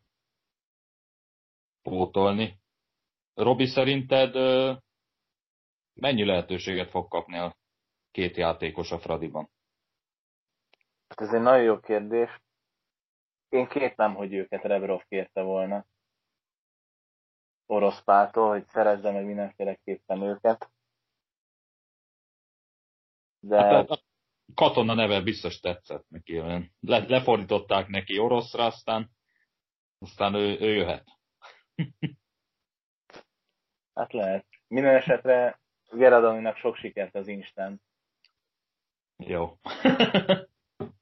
pótolni. 1.81 2.59
Robi, 3.33 3.65
szerinted 3.65 4.35
mennyi 5.99 6.25
lehetőséget 6.25 6.89
fog 6.89 7.07
kapni 7.07 7.37
a 7.37 7.55
két 8.11 8.37
játékos 8.37 8.91
a 8.91 8.99
Fradiban? 8.99 9.49
Hát 11.07 11.21
ez 11.21 11.33
egy 11.33 11.41
nagyon 11.41 11.63
jó 11.63 11.79
kérdés. 11.79 12.41
Én 13.49 13.67
kétlem, 13.67 14.15
hogy 14.15 14.33
őket 14.33 14.63
Rebrov 14.63 15.01
kérte 15.07 15.41
volna 15.41 15.85
orosz 17.69 18.03
pártól, 18.03 18.49
hogy 18.49 18.67
szerezze 18.67 19.11
meg 19.11 19.25
mindenféleképpen 19.25 20.21
őket. 20.21 20.71
De... 23.39 23.61
Hát, 23.61 23.89
a 23.89 23.99
katona 24.53 24.93
neve 24.93 25.21
biztos 25.21 25.59
tetszett 25.59 26.05
neki. 26.09 26.37
Le, 26.79 27.07
lefordították 27.07 27.87
neki 27.87 28.19
oroszra, 28.19 28.65
aztán, 28.65 29.09
aztán 29.99 30.33
ő, 30.33 30.59
ő 30.59 30.73
jöhet. 30.73 31.07
hát 33.93 34.13
lehet. 34.13 34.45
Minden 34.67 34.95
esetre 34.95 35.59
Geradoninak 35.91 36.55
sok 36.57 36.75
sikert 36.75 37.15
az 37.15 37.27
Instán. 37.27 37.81
Jó. 39.17 39.57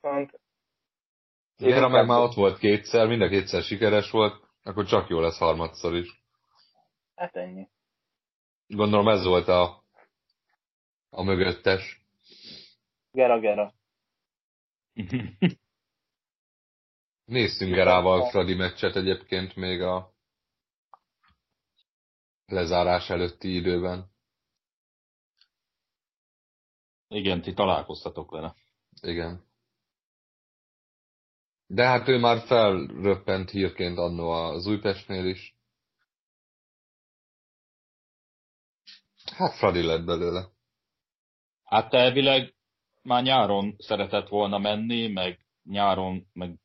Pont. 0.01 0.39
Igen, 1.57 1.91
meg 1.91 2.05
már 2.05 2.19
ott 2.19 2.33
volt 2.33 2.57
kétszer, 2.57 3.07
mind 3.07 3.21
a 3.21 3.27
kétszer 3.27 3.61
sikeres 3.61 4.11
volt, 4.11 4.47
akkor 4.63 4.85
csak 4.85 5.09
jó 5.09 5.19
lesz 5.19 5.37
harmadszor 5.37 5.95
is. 5.95 6.23
Hát 7.15 7.35
ennyi. 7.35 7.67
Gondolom 8.67 9.07
ez 9.07 9.25
volt 9.25 9.47
a, 9.47 9.83
a 11.09 11.23
mögöttes. 11.23 12.01
Gera, 13.11 13.39
Gera. 13.39 13.73
Néztünk 17.25 17.73
Gerával 17.73 18.29
Fradi 18.29 18.55
meccset 18.55 18.95
egyébként 18.95 19.55
még 19.55 19.81
a 19.81 20.13
lezárás 22.45 23.09
előtti 23.09 23.55
időben. 23.55 24.15
Igen, 27.07 27.41
ti 27.41 27.53
találkoztatok 27.53 28.31
vele. 28.31 28.55
Igen. 29.01 29.45
De 31.67 31.85
hát 31.85 32.07
ő 32.07 32.17
már 32.17 32.45
felröppent 32.47 33.49
hírként 33.49 33.97
annó 33.97 34.29
az 34.29 34.67
Újpestnél 34.67 35.25
is. 35.25 35.55
Hát 39.35 39.53
Fradi 39.57 39.83
lett 39.83 40.05
belőle. 40.05 40.49
Hát 41.63 41.93
elvileg 41.93 42.55
már 43.01 43.23
nyáron 43.23 43.75
szeretett 43.77 44.27
volna 44.27 44.57
menni, 44.57 45.07
meg 45.07 45.45
nyáron, 45.63 46.27
meg 46.33 46.59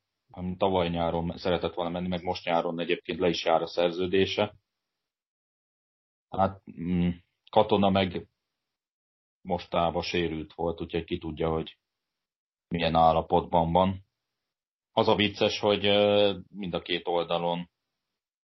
tavaly 0.56 0.88
nyáron 0.88 1.36
szeretett 1.36 1.74
volna 1.74 1.90
menni, 1.90 2.08
meg 2.08 2.22
most 2.22 2.44
nyáron 2.44 2.80
egyébként 2.80 3.18
le 3.18 3.28
is 3.28 3.44
jár 3.44 3.62
a 3.62 3.66
szerződése. 3.66 4.54
Hát 6.28 6.62
mm, 6.80 7.08
Katona 7.50 7.90
meg 7.90 8.26
mostában 9.42 10.02
sérült 10.02 10.52
volt, 10.52 10.80
úgyhogy 10.80 11.04
ki 11.04 11.18
tudja, 11.18 11.50
hogy 11.50 11.78
milyen 12.68 12.94
állapotban 12.94 13.72
van. 13.72 14.04
Az 14.92 15.08
a 15.08 15.14
vicces, 15.14 15.58
hogy 15.58 15.82
mind 16.48 16.74
a 16.74 16.82
két 16.82 17.06
oldalon 17.06 17.70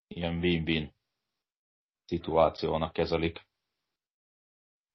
ilyen 0.06 0.38
win-win 0.38 0.94
szituációnak 2.04 2.92
kezelik. 2.92 3.46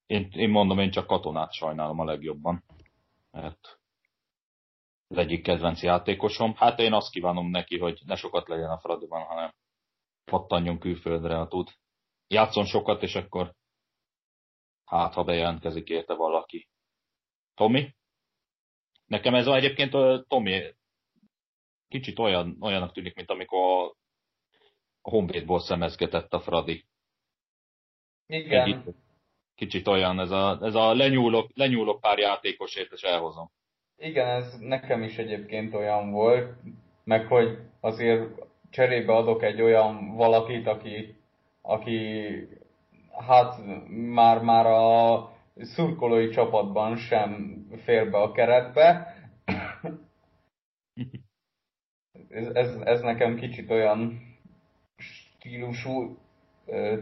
Én, 0.06 0.28
én 0.32 0.50
mondom, 0.50 0.78
én 0.78 0.90
csak 0.90 1.06
katonát 1.06 1.52
sajnálom 1.52 1.98
a 1.98 2.04
legjobban, 2.04 2.64
mert 3.30 3.78
az 5.06 5.16
egyik 5.16 5.42
kedvenc 5.42 5.82
játékosom. 5.82 6.54
Hát 6.54 6.78
én 6.78 6.92
azt 6.92 7.10
kívánom 7.10 7.50
neki, 7.50 7.78
hogy 7.78 8.00
ne 8.04 8.16
sokat 8.16 8.48
legyen 8.48 8.70
a 8.70 8.78
Fradiban, 8.78 9.22
hanem 9.22 9.54
pattanjon 10.24 10.78
külföldre, 10.78 11.36
ha 11.36 11.48
tud. 11.48 11.70
Játszon 12.26 12.64
sokat, 12.64 13.02
és 13.02 13.14
akkor 13.14 13.54
hát, 14.84 15.14
ha 15.14 15.24
bejelentkezik 15.24 15.88
érte 15.88 16.14
valaki. 16.14 16.68
Tomi? 17.54 17.94
Nekem 19.06 19.34
ez 19.34 19.46
egyébként 19.46 19.90
Tomi 20.28 20.74
kicsit 21.88 22.18
olyan, 22.18 22.56
olyanak 22.60 22.92
tűnik, 22.92 23.14
mint 23.14 23.30
amikor 23.30 23.92
a 25.02 25.10
Honvédból 25.10 25.60
szemezgetett 25.60 26.32
a 26.32 26.40
Fradi. 26.40 26.84
Igen. 28.26 28.66
Egy, 28.66 28.94
kicsit 29.54 29.86
olyan, 29.86 30.20
ez 30.20 30.30
a, 30.30 30.58
ez 30.62 30.74
a 30.74 30.94
lenyúlok, 30.94 31.50
lenyúlok 31.54 32.00
pár 32.00 32.18
játékosért, 32.18 32.92
és 32.92 33.02
elhozom. 33.02 33.50
Igen, 33.96 34.28
ez 34.28 34.58
nekem 34.58 35.02
is 35.02 35.16
egyébként 35.16 35.74
olyan 35.74 36.10
volt, 36.10 36.56
meg 37.04 37.26
hogy 37.26 37.58
azért 37.80 38.28
cserébe 38.70 39.12
adok 39.12 39.42
egy 39.42 39.60
olyan 39.60 40.16
valakit, 40.16 40.66
aki, 40.66 41.16
aki 41.60 42.28
hát 43.16 43.54
már, 43.88 44.42
már 44.42 44.66
a 44.66 45.30
szurkolói 45.56 46.28
csapatban 46.28 46.96
sem 46.96 47.62
fér 47.84 48.10
be 48.10 48.18
a 48.18 48.32
keretbe. 48.32 49.14
ez, 52.28 52.46
ez, 52.46 52.74
ez 52.84 53.00
nekem 53.00 53.36
kicsit 53.36 53.70
olyan 53.70 54.20
stílusú 54.96 56.18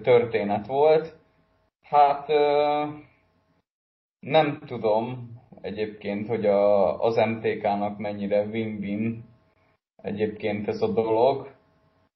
történet 0.02 0.66
volt. 0.66 1.16
Hát 1.82 2.28
nem 4.20 4.58
tudom 4.66 5.32
egyébként, 5.60 6.28
hogy 6.28 6.46
a, 6.46 7.00
az 7.00 7.16
MTK-nak 7.16 7.98
mennyire 7.98 8.42
win-win 8.42 9.24
egyébként 9.96 10.68
ez 10.68 10.82
a 10.82 10.92
dolog, 10.92 11.54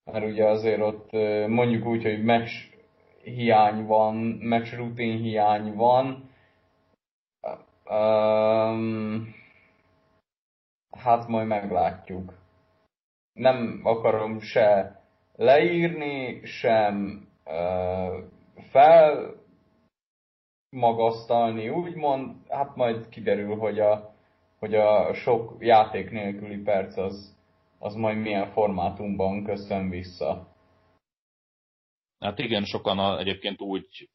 mert 0.05 0.25
ugye 0.25 0.45
azért 0.45 0.81
ott 0.81 1.13
mondjuk 1.49 1.87
úgy, 1.87 2.03
hogy 2.03 2.25
meccs 2.25 2.51
hiány 3.27 3.87
van, 3.87 4.17
meccs 4.41 4.75
rutin 4.75 5.19
hiány 5.19 5.75
van. 5.75 6.31
Um, 7.91 9.35
hát 10.91 11.29
majd 11.29 11.47
meglátjuk. 11.47 12.35
Nem 13.33 13.81
akarom 13.85 14.41
se 14.41 15.01
leírni, 15.37 16.45
sem 16.45 17.27
uh, 17.45 18.25
fel 18.71 19.35
magasztalni, 20.71 21.69
úgymond, 21.69 22.37
hát 22.49 22.77
majd 22.77 23.09
kiderül, 23.09 23.57
hogy 23.57 23.81
a, 23.81 24.15
hogy 24.59 24.75
a 24.75 25.15
sok 25.15 25.57
játék 25.59 26.11
nélküli 26.11 26.57
perc 26.57 26.97
az, 26.97 27.37
az 27.79 27.95
majd 27.95 28.19
milyen 28.19 28.47
formátumban 28.47 29.45
köszön 29.45 29.89
vissza. 29.91 30.47
Hát 32.19 32.39
igen, 32.39 32.65
sokan 32.65 33.19
egyébként 33.19 33.61
úgy 33.61 34.11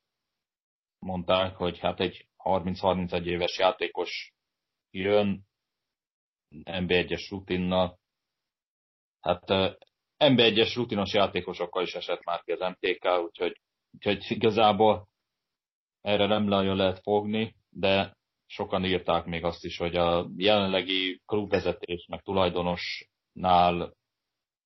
mondták, 0.99 1.55
hogy 1.55 1.79
hát 1.79 1.99
egy 1.99 2.27
30-31 2.43 3.23
éves 3.23 3.57
játékos 3.57 4.33
jön 4.91 5.45
MB1-es 6.51 7.27
rutinnal. 7.29 7.99
Hát 9.21 9.43
MB1-es 10.17 10.71
rutinos 10.75 11.13
játékosokkal 11.13 11.83
is 11.83 11.93
esett 11.93 12.23
már 12.23 12.41
ki 12.41 12.51
az 12.51 12.59
MTK, 12.59 13.05
úgyhogy, 13.23 13.61
úgyhogy 13.91 14.25
igazából 14.29 15.07
erre 16.01 16.25
nem 16.25 16.43
nagyon 16.43 16.75
lehet 16.75 16.99
fogni, 17.01 17.55
de 17.69 18.17
sokan 18.45 18.85
írták 18.85 19.25
még 19.25 19.43
azt 19.43 19.63
is, 19.63 19.77
hogy 19.77 19.95
a 19.95 20.29
jelenlegi 20.37 21.21
klubvezetés 21.25 22.05
meg 22.09 22.21
tulajdonosnál 22.21 23.93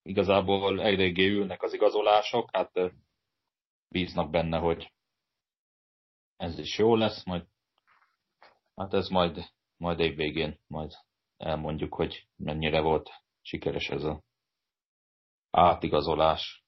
igazából 0.02 0.82
eléggé 0.82 1.28
ülnek 1.28 1.64
az 1.64 1.74
igazolások, 1.74 2.50
hát 2.56 2.72
bíznak 3.90 4.30
benne, 4.30 4.58
hogy 4.58 4.94
ez 6.38 6.60
is 6.60 6.78
jó 6.78 6.96
lesz, 6.96 7.26
majd 7.26 7.46
hát 8.76 8.94
ez 8.94 9.08
majd, 9.08 9.46
majd 9.78 10.00
év 10.00 10.16
végén 10.16 10.60
majd 10.68 10.94
elmondjuk, 11.38 11.94
hogy 11.94 12.28
mennyire 12.36 12.82
volt 12.82 13.10
sikeres 13.42 13.90
ez 13.90 14.04
a 14.04 14.24
átigazolás. 15.52 16.64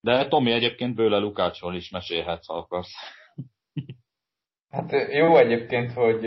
De 0.00 0.28
Tomi 0.28 0.52
egyébként 0.52 0.94
Bőle 0.94 1.18
Lukácsról 1.18 1.74
is 1.74 1.90
mesélhetsz, 1.90 2.46
ha 2.46 2.56
akarsz. 2.56 2.92
Hát 4.68 4.90
jó 5.10 5.36
egyébként, 5.36 5.92
hogy 5.92 6.22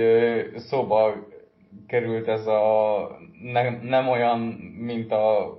szóba 0.56 1.28
került 1.88 2.28
ez 2.28 2.48
a 2.48 3.08
nem, 3.42 3.82
nem 3.82 4.08
olyan, 4.08 4.40
mint 4.40 5.12
a 5.12 5.58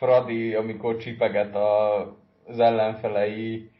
Fradi, 0.00 0.54
amikor 0.54 0.96
csipeget 0.96 1.54
a, 1.54 2.00
az 2.46 2.60
ellenfelei 2.60 3.70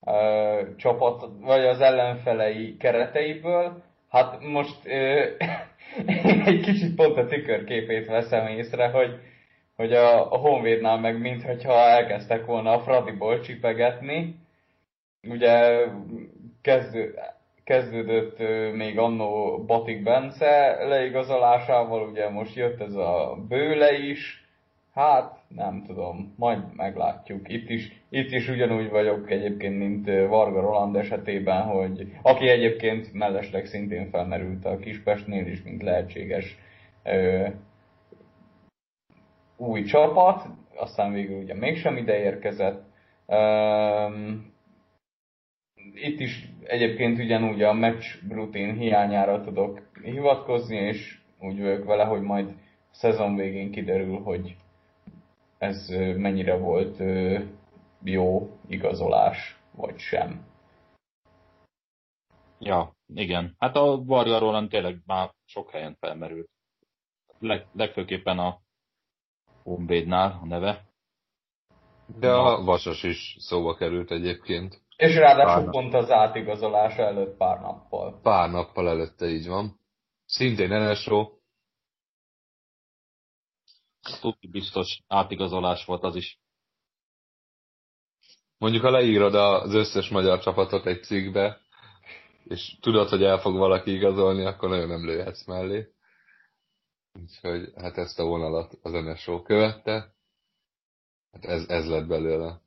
uh, 0.00 0.76
csapat, 0.76 1.30
vagy 1.40 1.64
az 1.64 1.80
ellenfelei 1.80 2.76
kereteiből. 2.76 3.82
Hát 4.08 4.40
most 4.40 4.76
uh, 4.84 4.92
egy 6.46 6.60
kicsit 6.60 6.94
pont 6.94 7.16
a 7.16 7.26
tükörképét 7.26 8.06
veszem 8.06 8.46
észre, 8.46 8.88
hogy 8.88 9.20
hogy 9.76 9.92
a, 9.92 10.32
a 10.32 10.36
Honvédnál 10.36 10.98
meg 10.98 11.20
mintha 11.20 11.72
elkezdtek 11.72 12.46
volna 12.46 12.72
a 12.72 12.80
Fradiból 12.80 13.40
csipegetni. 13.40 14.36
Ugye 15.28 15.84
kezdő, 16.62 17.14
kezdődött 17.64 18.38
még 18.74 18.98
annó 18.98 19.64
Batik 19.64 20.02
Bence 20.02 20.84
leigazolásával, 20.84 22.08
ugye 22.08 22.28
most 22.28 22.54
jött 22.54 22.80
ez 22.80 22.94
a 22.94 23.38
bőle 23.48 23.92
is, 23.92 24.44
hát 24.94 25.35
nem 25.48 25.82
tudom, 25.86 26.34
majd 26.36 26.74
meglátjuk. 26.76 27.48
Itt 27.48 27.68
is, 27.68 28.02
itt 28.08 28.30
is 28.30 28.48
ugyanúgy 28.48 28.90
vagyok 28.90 29.30
egyébként, 29.30 29.78
mint 29.78 30.06
Varga 30.06 30.60
Roland 30.60 30.96
esetében, 30.96 31.62
hogy 31.62 32.12
aki 32.22 32.48
egyébként 32.48 33.12
mellesleg 33.12 33.66
szintén 33.66 34.10
felmerült 34.10 34.64
a 34.64 34.78
Kispestnél 34.78 35.46
is, 35.46 35.62
mint 35.62 35.82
lehetséges 35.82 36.58
új 39.56 39.82
csapat, 39.82 40.46
aztán 40.74 41.12
végül 41.12 41.42
ugye 41.42 41.54
mégsem 41.54 41.96
ide 41.96 42.18
érkezett. 42.18 42.84
Um, 43.26 44.54
itt 45.94 46.20
is 46.20 46.48
egyébként 46.64 47.18
ugyanúgy 47.18 47.62
a 47.62 47.72
meccs 47.72 48.04
rutin 48.28 48.74
hiányára 48.74 49.40
tudok 49.40 49.90
hivatkozni, 50.02 50.76
és 50.76 51.18
úgy 51.40 51.60
vagyok 51.60 51.84
vele, 51.84 52.04
hogy 52.04 52.20
majd 52.20 52.54
szezon 52.90 53.36
végén 53.36 53.70
kiderül, 53.70 54.18
hogy 54.18 54.56
ez 55.58 55.88
mennyire 56.16 56.56
volt 56.56 57.02
jó 58.02 58.58
igazolás, 58.68 59.60
vagy 59.70 59.98
sem. 59.98 60.46
Ja, 62.58 62.92
igen. 63.14 63.54
Hát 63.58 63.76
a 63.76 64.02
Varga 64.04 64.38
Roland 64.38 64.68
tényleg 64.68 64.98
már 65.06 65.30
sok 65.44 65.70
helyen 65.70 65.96
felmerült. 66.00 66.48
Leg, 67.38 67.66
legfőképpen 67.72 68.38
a 68.38 68.58
Honvédnál 69.62 70.38
a 70.42 70.46
neve. 70.46 70.84
De 72.18 72.32
a 72.32 72.64
Vasas 72.64 73.02
is 73.02 73.36
szóba 73.38 73.74
került 73.74 74.10
egyébként. 74.10 74.80
És 74.96 75.16
ráadásul 75.16 75.70
pont 75.70 75.94
az 75.94 76.10
átigazolása 76.10 77.02
előtt 77.02 77.36
pár 77.36 77.60
nappal. 77.60 78.20
Pár 78.22 78.50
nappal 78.50 78.88
előtte 78.88 79.26
így 79.26 79.46
van. 79.46 79.80
Szintén 80.24 80.68
NSO. 80.68 81.35
Tudni 84.20 84.48
biztos 84.48 85.02
átigazolás 85.06 85.84
volt 85.84 86.02
az 86.02 86.16
is. 86.16 86.40
Mondjuk, 88.58 88.82
ha 88.82 88.90
leírod 88.90 89.34
az 89.34 89.74
összes 89.74 90.08
magyar 90.08 90.38
csapatot 90.38 90.86
egy 90.86 91.02
cikkbe, 91.02 91.60
és 92.44 92.76
tudod, 92.80 93.08
hogy 93.08 93.22
el 93.22 93.38
fog 93.38 93.56
valaki 93.56 93.92
igazolni, 93.92 94.44
akkor 94.44 94.68
nagyon 94.68 94.88
nem 94.88 95.06
lőhetsz 95.06 95.46
mellé. 95.46 95.94
Úgyhogy 97.12 97.72
hát 97.76 97.96
ezt 97.96 98.18
a 98.18 98.24
vonalat 98.24 98.78
az 98.82 98.92
NSO 98.92 99.42
követte. 99.42 100.14
Hát 101.32 101.44
ez, 101.44 101.68
ez 101.68 101.88
lett 101.88 102.06
belőle. 102.06 102.60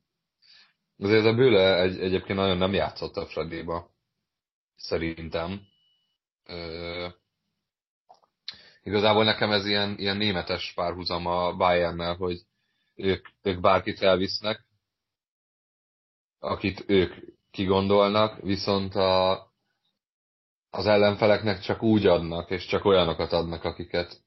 Azért 0.97 1.25
a 1.25 1.36
Bőle 1.36 1.82
egy, 1.82 1.99
egyébként 1.99 2.38
nagyon 2.39 2.58
nem 2.58 2.73
játszott 2.73 3.15
a 3.15 3.25
Fradiba. 3.25 3.91
Szerintem. 4.75 5.62
Ö, 6.43 7.08
igazából 8.89 9.23
nekem 9.23 9.52
ez 9.52 9.65
ilyen, 9.65 9.97
ilyen 9.97 10.17
németes 10.17 10.73
párhuzam 10.75 11.25
a 11.25 11.56
Bayernnel, 11.56 12.15
hogy 12.15 12.41
ők, 12.95 13.28
ők 13.41 13.60
bárkit 13.60 14.02
elvisznek, 14.02 14.65
akit 16.39 16.84
ők 16.88 17.13
kigondolnak, 17.52 18.41
viszont 18.41 18.95
a, 18.95 19.32
az 20.69 20.86
ellenfeleknek 20.86 21.60
csak 21.60 21.84
úgy 21.84 22.06
adnak, 22.06 22.49
és 22.49 22.65
csak 22.65 22.86
olyanokat 22.86 23.32
adnak, 23.32 23.63
akiket 23.63 24.21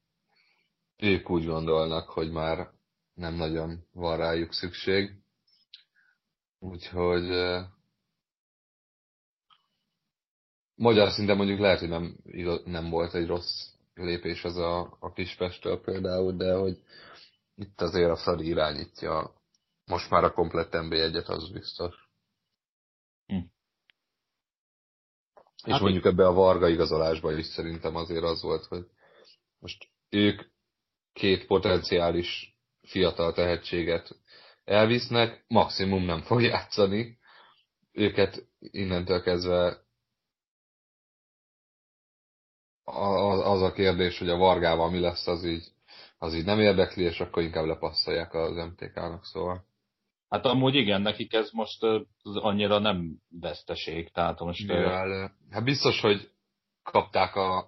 ők 0.97 1.31
úgy 1.31 1.47
gondolnak, 1.47 2.09
hogy 2.09 2.31
már 2.31 2.71
nem 3.15 3.35
nagyon 3.35 3.87
van 3.93 4.17
rájuk 4.17 4.53
szükség. 4.53 5.11
Úgyhogy 6.59 7.29
magyar 10.75 11.11
szinten 11.11 11.37
mondjuk 11.37 11.59
lehet, 11.59 11.79
hogy 11.79 11.89
nem, 11.89 12.17
nem 12.65 12.91
volt 12.91 13.15
egy 13.15 13.27
rossz 13.27 13.72
lépés 13.95 14.45
az 14.45 14.57
a, 14.57 14.97
a 15.01 15.13
Kispestől 15.13 15.81
például, 15.81 16.33
de 16.33 16.55
hogy 16.55 16.83
itt 17.55 17.81
azért 17.81 18.11
a 18.11 18.17
Fradi 18.17 18.47
irányítja 18.47 19.41
most 19.85 20.11
már 20.11 20.25
a 20.25 20.33
komplett 20.33 20.73
NB1-et, 20.73 21.27
az 21.27 21.53
biztos. 21.53 21.95
Hm. 23.27 23.39
És 25.65 25.73
hát 25.73 25.81
mondjuk 25.81 26.05
ebbe 26.05 26.27
a 26.27 26.33
Varga 26.33 26.69
igazolásban 26.69 27.39
is 27.39 27.47
szerintem 27.47 27.97
azért 27.97 28.25
az 28.25 28.43
volt, 28.43 28.65
hogy 28.65 28.87
most 29.59 29.89
ők 30.09 30.43
két 31.13 31.47
potenciális 31.47 32.57
fiatal 32.83 33.33
tehetséget 33.33 34.21
elvisznek, 34.65 35.45
maximum 35.49 36.05
nem 36.05 36.23
fog 36.23 36.43
játszani. 36.43 37.19
Őket 37.93 38.47
innentől 38.59 39.23
kezdve 39.23 39.85
az 42.85 43.63
a 43.63 43.73
kérdés, 43.73 44.19
hogy 44.19 44.29
a 44.29 44.37
Vargával 44.37 44.91
mi 44.91 45.01
lesz, 45.01 45.27
az 45.27 45.45
így, 45.45 45.67
az 46.19 46.35
így 46.35 46.45
nem 46.45 46.61
érdekli, 46.61 47.03
és 47.03 47.21
akkor 47.21 47.43
inkább 47.43 47.65
lepasszolják 47.65 48.35
az 48.35 48.57
MTK-nak, 48.57 49.25
szóval. 49.25 49.65
Hát 50.29 50.45
amúgy 50.45 50.75
igen, 50.75 51.03
nekik 51.03 51.33
ez 51.33 51.51
most 51.51 51.83
annyira 52.23 52.79
nem 52.79 53.19
veszteség, 53.41 54.11
tehát 54.11 54.41
most... 54.41 54.67
Mivel, 54.67 55.37
hát 55.51 55.65
biztos, 55.65 56.01
hogy 56.01 56.31
kapták 56.83 57.35
a, 57.35 57.59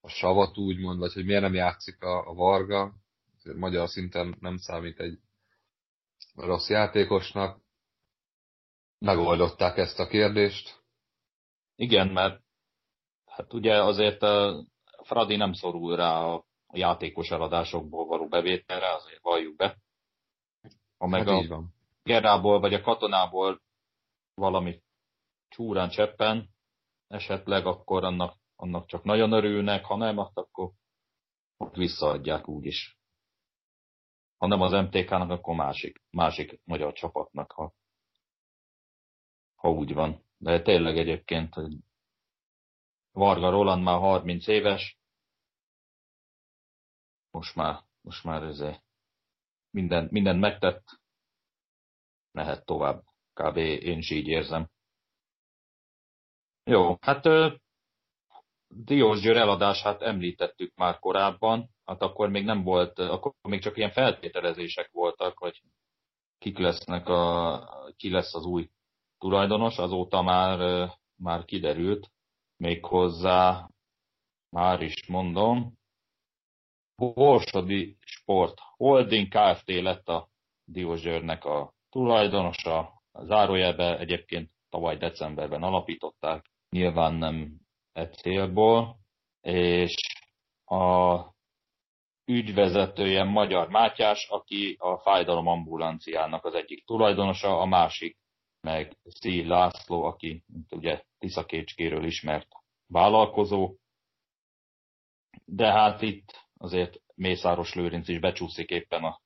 a 0.00 0.08
savat 0.08 0.58
úgymond, 0.58 0.98
vagy 0.98 1.12
hogy 1.12 1.24
miért 1.24 1.42
nem 1.42 1.54
játszik 1.54 2.02
a, 2.02 2.28
a 2.28 2.34
Varga, 2.34 2.94
magyar 3.56 3.88
szinten 3.88 4.36
nem 4.40 4.56
számít 4.56 5.00
egy 5.00 5.18
rossz 6.34 6.68
játékosnak. 6.68 7.60
Megoldották 8.98 9.76
ezt 9.76 9.98
a 9.98 10.06
kérdést. 10.06 10.82
Igen, 11.76 12.08
mert 12.08 12.42
hát 13.38 13.52
ugye 13.52 13.82
azért 13.82 14.22
a 14.22 14.64
Fradi 15.02 15.36
nem 15.36 15.52
szorul 15.52 15.96
rá 15.96 16.24
a 16.24 16.44
játékos 16.72 17.30
eladásokból 17.30 18.06
való 18.06 18.28
bevételre, 18.28 18.94
azért 18.94 19.22
valljuk 19.22 19.56
be. 19.56 19.78
Ha 20.98 21.06
meg 21.06 21.28
hát 21.28 21.50
a. 21.50 21.62
Gerából 22.02 22.60
vagy 22.60 22.74
a 22.74 22.80
katonából 22.80 23.60
valami 24.34 24.82
csúrán 25.48 25.88
cseppen, 25.88 26.48
esetleg 27.06 27.66
akkor 27.66 28.04
annak, 28.04 28.36
annak 28.56 28.86
csak 28.86 29.04
nagyon 29.04 29.32
örülnek, 29.32 29.84
ha 29.84 29.96
nem, 29.96 30.18
akkor 30.18 30.70
ott 31.56 31.74
visszaadják 31.74 32.48
úgyis. 32.48 32.98
Ha 34.38 34.46
nem 34.46 34.60
az 34.60 34.72
MTK-nak, 34.72 35.30
akkor 35.30 35.54
másik, 35.54 36.02
másik 36.10 36.60
magyar 36.64 36.92
csapatnak, 36.92 37.52
ha, 37.52 37.72
ha 39.56 39.70
úgy 39.70 39.94
van. 39.94 40.22
De 40.38 40.62
tényleg 40.62 40.98
egyébként 40.98 41.54
Varga 43.18 43.50
Roland 43.50 43.82
már 43.82 43.98
30 43.98 44.46
éves, 44.46 44.98
most 47.30 47.54
már, 47.54 47.80
most 48.00 48.24
már 48.24 48.42
ez 48.42 48.62
minden, 49.70 50.08
minden 50.10 50.36
megtett, 50.36 51.00
mehet 52.30 52.64
tovább. 52.64 53.02
Kb. 53.32 53.56
én 53.56 53.98
is 53.98 54.10
így 54.10 54.26
érzem. 54.26 54.68
Jó, 56.64 56.96
hát 57.00 57.24
Diós 58.68 59.20
Győr 59.20 59.36
eladását 59.36 60.02
említettük 60.02 60.74
már 60.74 60.98
korábban, 60.98 61.70
hát 61.84 62.02
akkor 62.02 62.28
még 62.28 62.44
nem 62.44 62.62
volt, 62.62 62.98
akkor 62.98 63.34
még 63.42 63.62
csak 63.62 63.76
ilyen 63.76 63.90
feltételezések 63.90 64.90
voltak, 64.90 65.38
hogy 65.38 65.62
kik 66.38 66.58
lesznek 66.58 67.08
a, 67.08 67.92
ki 67.96 68.10
lesz 68.10 68.34
az 68.34 68.44
új 68.44 68.70
tulajdonos, 69.18 69.78
azóta 69.78 70.22
már, 70.22 70.88
már 71.16 71.44
kiderült, 71.44 72.10
méghozzá, 72.58 73.68
már 74.50 74.82
is 74.82 75.06
mondom, 75.06 75.76
Borsodi 76.96 77.96
Sport 78.00 78.58
Holding 78.76 79.28
Kft. 79.28 79.68
lett 79.68 80.08
a 80.08 80.28
Diózsőrnek 80.64 81.44
a 81.44 81.72
tulajdonosa, 81.90 83.02
zárójelbe 83.12 83.98
egyébként 83.98 84.50
tavaly 84.68 84.96
decemberben 84.96 85.62
alapították, 85.62 86.50
nyilván 86.70 87.14
nem 87.14 87.60
egy 87.92 88.12
célból, 88.14 88.96
és 89.40 89.94
a 90.64 91.18
ügyvezetője 92.24 93.24
Magyar 93.24 93.68
Mátyás, 93.68 94.28
aki 94.28 94.76
a 94.78 94.98
fájdalom 94.98 95.46
ambulanciának 95.46 96.44
az 96.44 96.54
egyik 96.54 96.84
tulajdonosa, 96.84 97.60
a 97.60 97.66
másik 97.66 98.16
meg 98.60 98.96
Szí 99.04 99.46
László, 99.46 100.02
aki 100.02 100.44
ugye 100.70 101.02
Tiszakécskéről 101.18 102.04
ismert 102.04 102.48
vállalkozó. 102.86 103.74
De 105.44 105.72
hát 105.72 106.02
itt 106.02 106.46
azért 106.56 107.00
Mészáros 107.14 107.74
Lőrinc 107.74 108.08
is 108.08 108.18
becsúszik 108.18 108.70
éppen 108.70 109.04
a 109.04 109.20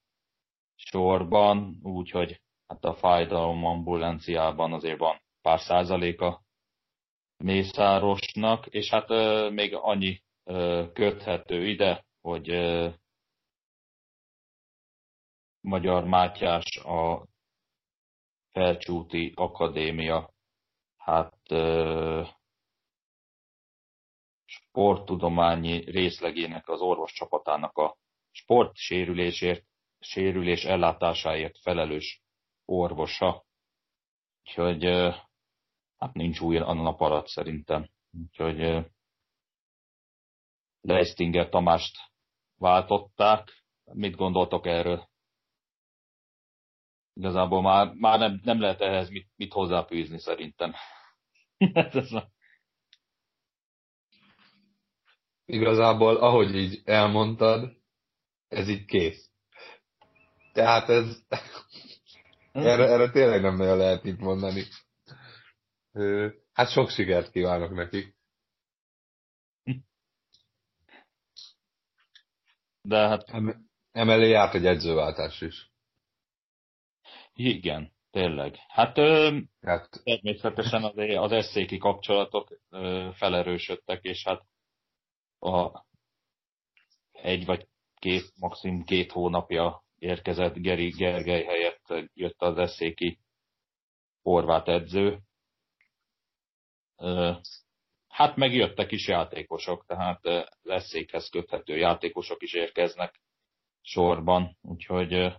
sorban, 0.75 1.79
úgyhogy 1.83 2.41
hát 2.67 2.85
a 2.85 2.95
fájdalom 2.95 3.65
ambulanciában 3.65 4.73
azért 4.73 4.99
van 4.99 5.21
pár 5.43 5.61
százaléka 5.61 6.43
Mészárosnak, 7.37 8.67
és 8.67 8.91
hát 8.91 9.11
euh, 9.11 9.53
még 9.53 9.75
annyi 9.75 10.23
euh, 10.45 10.93
köthető 10.93 11.69
ide, 11.69 12.05
hogy 12.21 12.49
euh, 12.49 12.95
Magyar 15.61 16.05
Mátyás 16.05 16.77
a 16.77 17.27
Felcsúti 18.53 19.33
Akadémia 19.35 20.33
hát 20.97 21.37
sporttudományi 24.45 25.91
részlegének 25.91 26.69
az 26.69 26.81
orvos 26.81 27.13
csapatának 27.13 27.77
a 27.77 27.97
sportsérülésért, 28.31 29.65
sérülés 29.99 30.65
ellátásáért 30.65 31.59
felelős 31.59 32.23
orvosa. 32.65 33.45
Úgyhogy 34.45 34.85
hát 35.99 36.13
nincs 36.13 36.41
új 36.41 36.59
a 36.59 36.73
nap 36.73 37.01
alatt 37.01 37.27
szerintem. 37.29 37.89
Úgyhogy 38.23 38.87
Leistinger 40.81 41.49
Tamást 41.49 41.97
váltották. 42.59 43.65
Mit 43.85 44.17
gondoltok 44.17 44.67
erről? 44.67 45.11
Igazából 47.15 47.63
már, 47.63 47.93
már 47.95 48.19
nem, 48.19 48.41
nem 48.43 48.61
lehet 48.61 48.81
ehhez 48.81 49.09
mit, 49.09 49.29
mit 49.37 49.53
hozzáfűzni 49.53 50.19
szerintem. 50.19 50.75
Igazából, 55.45 56.17
ahogy 56.17 56.55
így 56.55 56.81
elmondtad, 56.85 57.77
ez 58.49 58.69
így 58.69 58.85
kész. 58.85 59.31
Tehát 60.53 60.89
ez... 60.89 61.23
erre, 62.53 62.85
erre 62.85 63.11
tényleg 63.11 63.41
nem 63.41 63.57
nagyon 63.57 63.77
lehet 63.77 64.03
mit 64.03 64.19
mondani. 64.19 64.63
Hát 66.53 66.71
sok 66.71 66.91
sikert 66.91 67.31
kívánok 67.31 67.75
neki. 67.75 68.15
De 72.83 73.09
hát... 73.09 73.31
Emellé 73.93 74.29
járt 74.29 74.55
egy 74.55 74.67
edzőváltás 74.67 75.41
is. 75.41 75.72
Igen, 77.35 77.93
tényleg. 78.11 78.57
Hát, 78.69 78.99
ö, 78.99 79.39
hát. 79.61 79.89
természetesen 80.05 80.83
az, 80.83 80.95
az 80.97 81.33
eszéki 81.33 81.79
kapcsolatok 81.79 82.59
ö, 82.71 83.11
felerősödtek, 83.13 84.03
és 84.03 84.25
hát 84.25 84.43
a 85.39 85.85
egy 87.13 87.45
vagy 87.45 87.69
két, 87.99 88.33
maximum 88.39 88.85
két 88.85 89.13
hónapja 89.13 89.83
érkezett 89.99 90.55
Geri 90.55 90.89
Gergely 90.89 91.45
helyett 91.45 92.11
jött 92.15 92.41
az 92.43 92.59
eszéki 92.59 93.19
horvát 94.23 94.69
edző. 94.69 95.19
Hát 98.09 98.37
megjöttek 98.37 98.93
is 98.93 99.09
játékosok, 99.09 99.87
tehát 99.87 100.27
az 100.27 100.69
eszékhez 100.69 101.29
köthető 101.29 101.77
játékosok 101.77 102.43
is 102.43 102.53
érkeznek 102.53 103.21
sorban, 103.81 104.57
úgyhogy 104.63 105.33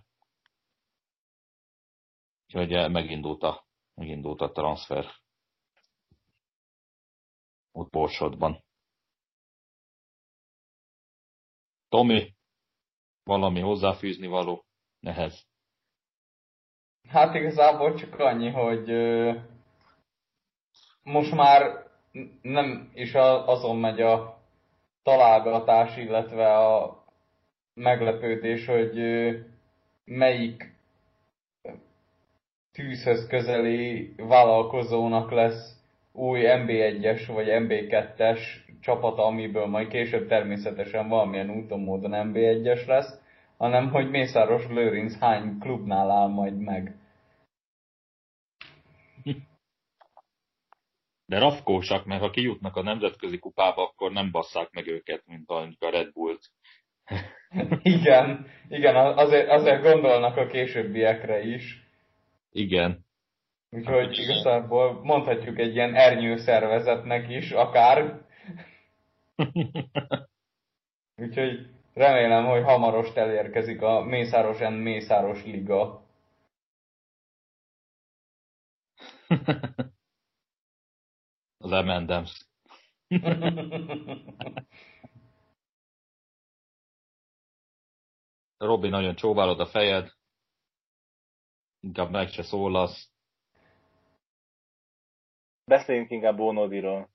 Úgyhogy 2.54 2.90
megindult 2.90 3.42
a, 3.42 3.64
megindult 3.94 4.40
a 4.40 4.52
transfer 4.52 5.06
ott 7.72 7.90
Borsodban. 7.90 8.64
Tomi, 11.88 12.34
valami 13.24 13.60
hozzáfűzni 13.60 14.26
való 14.26 14.64
nehez. 15.00 15.46
Hát 17.08 17.34
igazából 17.34 17.94
csak 17.94 18.18
annyi, 18.18 18.50
hogy 18.50 18.88
most 21.02 21.32
már 21.32 21.90
nem 22.42 22.90
is 22.94 23.14
azon 23.14 23.76
megy 23.76 24.00
a 24.00 24.42
találgatás, 25.02 25.96
illetve 25.96 26.58
a 26.58 27.04
meglepődés, 27.74 28.66
hogy 28.66 28.98
melyik 30.04 30.73
tűzhöz 32.74 33.26
közeli 33.26 34.14
vállalkozónak 34.16 35.30
lesz 35.30 35.82
új 36.12 36.40
MB1-es 36.44 37.22
vagy 37.26 37.46
MB2-es 37.50 38.40
csapata, 38.80 39.24
amiből 39.24 39.66
majd 39.66 39.88
később 39.88 40.28
természetesen 40.28 41.08
valamilyen 41.08 41.50
úton 41.50 41.80
módon 41.80 42.10
MB1-es 42.14 42.86
lesz, 42.86 43.20
hanem 43.56 43.90
hogy 43.90 44.10
Mészáros 44.10 44.66
Lőrinc 44.66 45.18
hány 45.18 45.58
klubnál 45.58 46.10
áll 46.10 46.28
majd 46.28 46.58
meg. 46.58 46.94
De 51.26 51.38
rafkósak, 51.38 52.04
mert 52.04 52.20
ha 52.20 52.30
kijutnak 52.30 52.76
a 52.76 52.82
nemzetközi 52.82 53.38
kupába, 53.38 53.82
akkor 53.82 54.12
nem 54.12 54.30
basszák 54.30 54.70
meg 54.70 54.86
őket, 54.86 55.22
mint 55.26 55.50
a 55.50 55.90
Red 55.90 56.12
Bullt. 56.12 56.50
igen, 57.82 58.46
igen, 58.68 58.96
azért, 58.96 59.48
azért 59.48 59.82
gondolnak 59.82 60.36
a 60.36 60.46
későbbiekre 60.46 61.42
is. 61.42 61.83
Igen. 62.54 63.04
Úgyhogy 63.70 64.04
hát, 64.04 64.16
igazából 64.16 65.02
mondhatjuk 65.02 65.58
egy 65.58 65.74
ilyen 65.74 65.94
ernyő 65.94 66.36
szervezetnek 66.36 67.28
is, 67.28 67.50
akár. 67.50 68.26
Úgyhogy 71.22 71.70
remélem, 71.92 72.44
hogy 72.44 72.62
hamarost 72.62 73.16
elérkezik 73.16 73.82
a 73.82 74.04
Mészáros 74.04 74.58
N. 74.58 74.72
Mészáros 74.72 75.44
Liga. 75.44 76.02
Az 81.64 81.72
Emendems. 81.72 82.46
Robi, 88.58 88.88
nagyon 88.88 89.14
csóválod 89.14 89.60
a 89.60 89.66
fejed. 89.66 90.12
Inkább 91.84 92.10
meg 92.10 92.28
se 92.28 92.42
szólasz. 92.42 93.10
Beszéljünk 95.64 96.10
inkább 96.10 96.38
Ónodiról. 96.38 97.10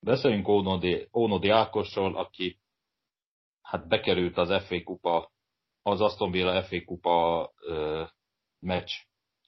Beszéljünk 0.00 0.48
Ónodi, 0.48 1.08
Ónodi 1.12 1.48
Ákosról, 1.48 2.16
aki 2.16 2.60
hát 3.62 3.88
bekerült 3.88 4.36
az 4.36 4.66
FA 4.66 4.82
kupa, 4.82 5.32
az 5.82 6.00
Aston 6.00 6.30
Villa 6.30 6.62
FA 6.62 6.84
kupa 6.84 7.52
ö, 7.60 8.04
meccs 8.58 8.90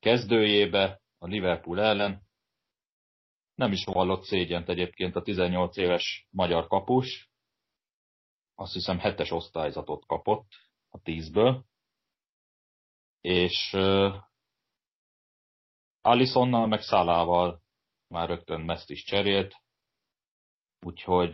kezdőjébe 0.01 1.01
a 1.19 1.27
Liverpool 1.27 1.81
ellen. 1.81 2.23
Nem 3.55 3.73
is 3.73 3.85
vallott 3.85 4.23
szégyent 4.23 4.69
egyébként 4.69 5.17
a 5.17 5.23
18 5.23 5.77
éves 5.77 6.29
magyar 6.31 6.67
kapus. 6.67 7.31
Azt 8.55 8.73
hiszem 8.73 8.99
hetes 8.99 9.31
osztályzatot 9.31 10.07
kapott 10.07 10.49
a 10.89 11.01
tízből. 11.01 11.65
És 13.21 13.77
Alisonnal 16.09 16.67
meg 16.67 16.81
Szalával 16.81 17.63
már 18.07 18.29
rögtön 18.29 18.61
meszt 18.61 18.91
is 18.91 19.05
cserélt, 19.05 19.55
úgyhogy 20.81 21.33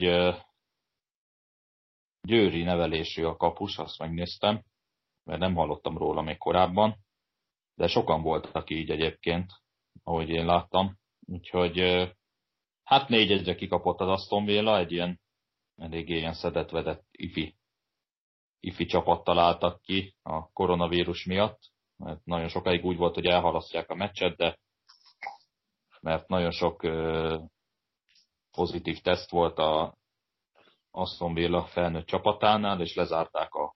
győri 2.22 2.62
nevelésű 2.62 3.24
a 3.24 3.36
kapus, 3.36 3.78
azt 3.78 3.98
megnéztem, 3.98 4.62
mert 5.24 5.40
nem 5.40 5.54
hallottam 5.54 5.98
róla 5.98 6.22
még 6.22 6.38
korábban, 6.38 6.96
de 7.74 7.86
sokan 7.86 8.22
voltak 8.22 8.70
így 8.70 8.90
egyébként, 8.90 9.52
ahogy 10.02 10.28
én 10.28 10.44
láttam. 10.44 10.98
Úgyhogy 11.26 11.78
hát 12.84 13.08
négy 13.08 13.32
egyre 13.32 13.54
kikapott 13.54 14.00
az 14.00 14.08
Aston 14.08 14.44
Villa, 14.44 14.78
egy 14.78 14.92
ilyen 14.92 15.20
eléggé 15.76 16.16
ilyen 16.16 16.34
szedett-vedett 16.34 17.06
ifi, 17.10 17.56
ifi 18.60 18.84
csapattal 18.84 19.38
álltak 19.38 19.82
ki 19.82 20.14
a 20.22 20.50
koronavírus 20.52 21.24
miatt, 21.24 21.72
mert 21.96 22.24
nagyon 22.24 22.48
sokáig 22.48 22.84
úgy 22.84 22.96
volt, 22.96 23.14
hogy 23.14 23.26
elhalasztják 23.26 23.90
a 23.90 23.94
meccset, 23.94 24.36
de 24.36 24.62
mert 26.04 26.28
nagyon 26.28 26.50
sok 26.50 26.86
pozitív 28.50 29.00
teszt 29.00 29.30
volt 29.30 29.58
a 29.58 29.96
Aston 30.90 31.34
Villa 31.34 31.66
felnőtt 31.66 32.06
csapatánál, 32.06 32.80
és 32.80 32.94
lezárták 32.94 33.54
a 33.54 33.74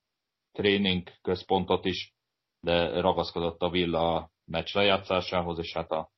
tréning 0.53 1.11
központot 1.23 1.85
is, 1.85 2.15
de 2.61 3.01
ragaszkodott 3.01 3.61
a 3.61 3.71
Villa 3.71 4.31
meccs 4.45 4.75
lejátszásához, 4.75 5.59
és 5.59 5.73
hát 5.73 5.91
a 5.91 6.11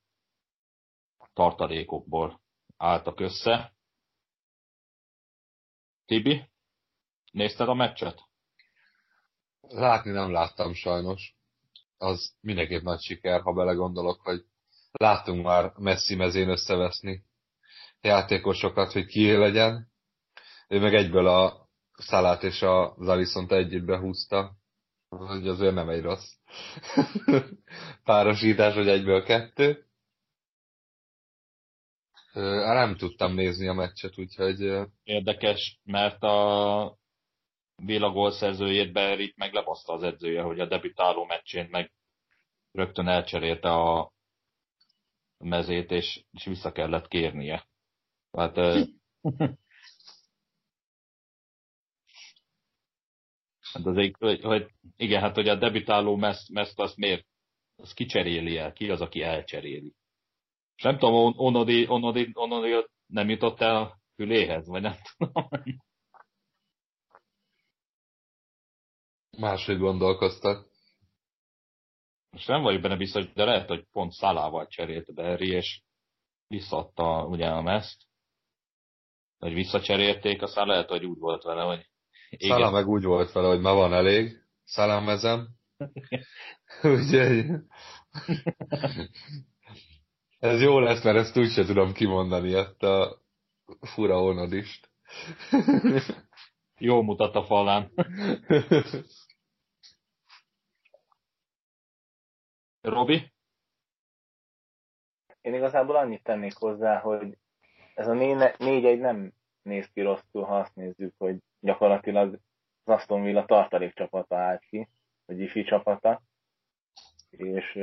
tartalékokból 1.32 2.40
álltak 2.76 3.20
össze. 3.20 3.74
Tibi, 6.04 6.50
nézted 7.32 7.68
a 7.68 7.74
meccset? 7.74 8.28
Látni 9.60 10.10
nem 10.10 10.32
láttam 10.32 10.74
sajnos. 10.74 11.34
Az 11.96 12.34
mindenképp 12.40 12.82
nagy 12.82 13.00
siker, 13.00 13.40
ha 13.40 13.52
belegondolok, 13.52 14.20
hogy 14.20 14.44
láttunk 14.92 15.44
már 15.44 15.72
Messi 15.76 16.14
mezén 16.14 16.48
összeveszni 16.48 17.28
játékosokat, 18.00 18.92
hogy 18.92 19.06
ki 19.06 19.36
legyen. 19.36 19.88
Ő 20.68 20.80
meg 20.80 20.94
egyből 20.94 21.26
a 21.26 21.68
Szalát 21.92 22.42
és 22.42 22.62
a 22.62 22.94
Zalisont 22.98 23.52
együtt 23.52 23.84
behúzta. 23.84 24.52
Hogy 25.08 25.48
azért 25.48 25.74
nem 25.74 25.88
egy 25.88 26.02
rossz 26.02 26.32
párosítás, 28.04 28.74
hogy 28.74 28.88
egyből 28.88 29.22
kettő. 29.22 29.84
Nem 32.32 32.96
tudtam 32.96 33.34
nézni 33.34 33.68
a 33.68 33.72
meccset, 33.72 34.18
úgyhogy... 34.18 34.88
Érdekes, 35.02 35.80
mert 35.84 36.22
a 36.22 36.98
Villa 37.76 38.10
gólszerzőjét 38.10 38.92
Berit 38.92 39.36
meg 39.36 39.52
lebaszta 39.52 39.92
az 39.92 40.02
edzője, 40.02 40.42
hogy 40.42 40.60
a 40.60 40.66
debütáló 40.66 41.24
meccsén 41.24 41.68
meg 41.70 41.92
rögtön 42.72 43.08
elcserélte 43.08 43.72
a 43.72 44.12
mezét, 45.44 45.90
és, 45.90 46.24
és 46.32 46.44
vissza 46.44 46.72
kellett 46.72 47.08
kérnie. 47.08 47.66
Hát, 48.32 48.56
hát 53.72 53.86
azért, 53.86 54.16
hogy, 54.16 54.42
hogy, 54.42 54.70
igen, 54.96 55.20
hát 55.20 55.34
hogy 55.34 55.48
a 55.48 55.54
debütáló 55.54 56.16
meszt, 56.16 56.48
meszt 56.48 56.78
azt 56.78 56.96
miért, 56.96 57.26
az 57.76 57.92
kicseréli 57.92 58.56
el, 58.56 58.72
ki 58.72 58.90
az, 58.90 59.00
aki 59.00 59.22
elcseréli. 59.22 59.94
És 60.76 60.82
nem 60.82 60.98
tudom, 60.98 61.32
Onodi, 61.36 61.86
Onodi, 61.88 62.30
Onodi 62.32 62.86
nem 63.06 63.28
jutott 63.28 63.60
el 63.60 63.76
a 63.76 63.98
füléhez, 64.14 64.66
vagy 64.66 64.82
nem 64.82 64.94
tudom. 65.16 65.48
Máshogy 69.38 69.78
gondolkoztak. 69.78 70.69
Most 72.30 72.48
nem 72.48 72.62
vagyok 72.62 72.80
benne 72.80 72.96
biztos, 72.96 73.32
de 73.32 73.44
lehet, 73.44 73.68
hogy 73.68 73.86
pont 73.92 74.12
Szalával 74.12 74.66
cserélt 74.66 75.14
Berri, 75.14 75.48
és 75.48 75.82
visszadta 76.46 77.26
ugye 77.26 77.48
a 77.48 77.62
meszt. 77.62 78.02
Vagy 79.38 79.54
visszacserélték, 79.54 80.42
aztán 80.42 80.66
lehet, 80.66 80.88
hogy 80.88 81.04
úgy 81.04 81.18
volt 81.18 81.42
vele, 81.42 81.62
hogy 81.62 81.88
igen. 82.30 82.58
Szala 82.58 82.70
meg 82.70 82.86
úgy 82.88 83.04
volt 83.04 83.32
vele, 83.32 83.48
hogy 83.48 83.60
ma 83.60 83.74
van 83.74 83.92
elég, 83.92 84.44
szalámezem. 84.64 85.48
Úgyhogy 86.82 87.46
ez 90.38 90.60
jó 90.60 90.78
lesz, 90.78 91.04
mert 91.04 91.16
ezt 91.16 91.36
úgyse 91.36 91.64
tudom 91.64 91.92
kimondani, 91.92 92.54
ezt 92.54 92.82
a 92.82 93.22
fura 93.80 94.22
onadist. 94.22 94.90
Jó 96.78 97.02
mutat 97.02 97.34
a 97.34 97.44
falán. 97.44 97.92
Robi? 102.80 103.32
Én 105.40 105.54
igazából 105.54 105.96
annyit 105.96 106.22
tennék 106.22 106.56
hozzá, 106.56 106.98
hogy 106.98 107.38
ez 107.94 108.08
a 108.08 108.12
négy-egy 108.58 108.98
nem 108.98 109.32
néz 109.62 109.90
ki 109.92 110.00
rosszul, 110.00 110.44
ha 110.44 110.58
azt 110.58 110.74
nézzük, 110.74 111.14
hogy 111.18 111.38
gyakorlatilag 111.60 112.38
az 112.84 112.94
Aston 112.94 113.22
Villa 113.22 113.44
tartalék 113.44 113.94
csapata 113.94 114.36
állt 114.36 114.64
ki, 114.64 114.88
vagy 115.24 115.40
ifi 115.40 115.62
csapata, 115.62 116.22
és 117.30 117.78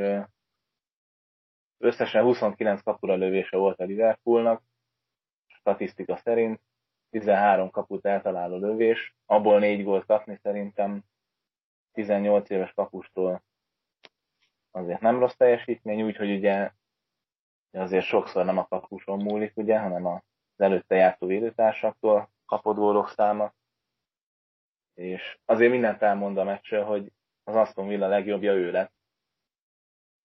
összesen 1.78 2.24
29 2.24 2.82
kapura 2.82 3.16
lövése 3.16 3.58
volt 3.58 3.80
a 3.80 3.84
Liverpoolnak, 3.84 4.64
statisztika 5.48 6.18
szerint, 6.18 6.62
13 7.10 7.70
kaput 7.70 8.06
eltaláló 8.06 8.58
lövés, 8.58 9.16
abból 9.26 9.60
4 9.60 9.84
gólt 9.84 10.06
kapni 10.06 10.40
szerintem 10.42 11.04
18 11.92 12.50
éves 12.50 12.74
kapustól 12.74 13.44
azért 14.78 15.02
nem 15.02 15.20
rossz 15.20 15.36
teljesítmény, 15.36 16.02
úgyhogy 16.02 16.32
ugye 16.32 16.72
azért 17.72 18.06
sokszor 18.06 18.46
nem 18.46 18.58
a 18.58 18.68
kapuson 18.68 19.24
múlik, 19.24 19.58
ugye, 19.58 19.80
hanem 19.80 20.06
az 20.06 20.22
előtte 20.56 20.96
jártó 20.96 21.28
védőtársaktól 21.28 22.30
kapott 22.46 22.76
gólok 22.76 23.10
száma. 23.10 23.54
És 24.94 25.40
azért 25.46 25.72
mindent 25.72 26.02
elmond 26.02 26.38
a 26.38 26.44
meccsről, 26.44 26.84
hogy 26.84 27.12
az 27.44 27.56
Aston 27.56 27.88
Villa 27.88 28.08
legjobbja 28.08 28.54
ő 28.54 28.72
lett. 28.72 28.94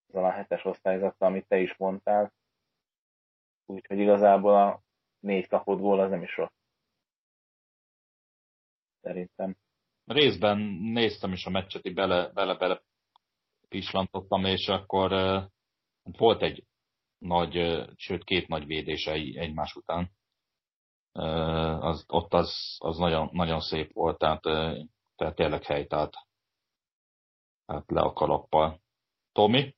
azzal 0.09 0.25
a 0.25 0.31
hetes 0.31 0.65
osztályzattal, 0.65 1.29
amit 1.29 1.49
te 1.49 1.59
is 1.59 1.77
mondtál. 1.77 2.33
Úgyhogy 3.67 3.99
igazából 3.99 4.57
a 4.57 4.81
négy 5.21 5.49
kapott 5.49 5.79
gól 5.79 6.01
az 6.01 6.11
nem 6.11 6.23
is 6.23 6.37
rossz. 6.37 6.61
Szerintem. 9.01 9.57
Részben 10.05 10.59
néztem 10.81 11.33
is 11.33 11.47
a 11.47 11.51
meccset, 11.51 11.95
bele, 11.95 12.31
bele, 12.33 12.57
bele 12.57 12.83
pislantottam, 13.73 14.45
és 14.45 14.69
akkor 14.69 15.13
uh, 15.13 15.43
volt 16.19 16.43
egy 16.43 16.65
nagy, 17.19 17.85
sőt 17.97 18.25
két 18.25 18.49
nagy 18.49 18.67
védése 18.67 19.13
egymás 19.13 19.75
után. 19.75 20.11
Az, 21.81 22.05
ott 22.09 22.33
az, 22.35 22.77
az 22.79 22.99
nagyon, 22.99 23.29
nagyon 23.33 23.61
szép 23.61 23.93
volt, 23.93 24.19
tehát, 24.19 24.43
tehát 25.17 25.35
tényleg 25.35 25.65
helytált 25.65 26.15
hát 27.67 27.91
le 27.91 28.01
a 28.01 28.13
kalappal. 28.13 28.81
Tomi? 29.33 29.75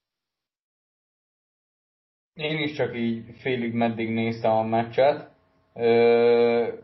Én 2.34 2.58
is 2.58 2.72
csak 2.76 2.96
így 2.96 3.24
félig 3.38 3.72
meddig 3.72 4.08
néztem 4.08 4.52
a 4.52 4.62
meccset. 4.62 5.30
Ö, 5.74 6.74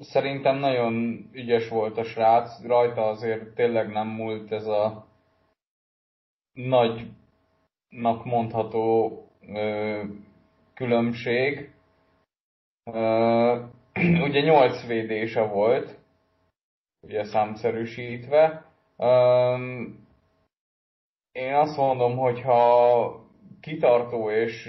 szerintem 0.00 0.56
nagyon 0.56 1.28
ügyes 1.32 1.68
volt 1.68 1.98
a 1.98 2.04
srác, 2.04 2.62
rajta 2.62 3.08
azért 3.08 3.54
tényleg 3.54 3.92
nem 3.92 4.08
múlt 4.08 4.52
ez 4.52 4.66
a 4.66 5.11
nagynak 6.52 8.24
mondható 8.24 9.16
ö, 9.48 10.02
különbség. 10.74 11.72
Ö, 12.84 13.64
ugye 14.26 14.40
8 14.40 14.86
védése 14.86 15.42
volt, 15.42 15.98
ugye 17.00 17.24
számszerűsítve. 17.24 18.64
Ö, 18.96 19.56
én 21.32 21.54
azt 21.54 21.76
mondom, 21.76 22.16
hogy 22.16 22.40
ha 22.40 23.20
kitartó 23.60 24.30
és, 24.30 24.66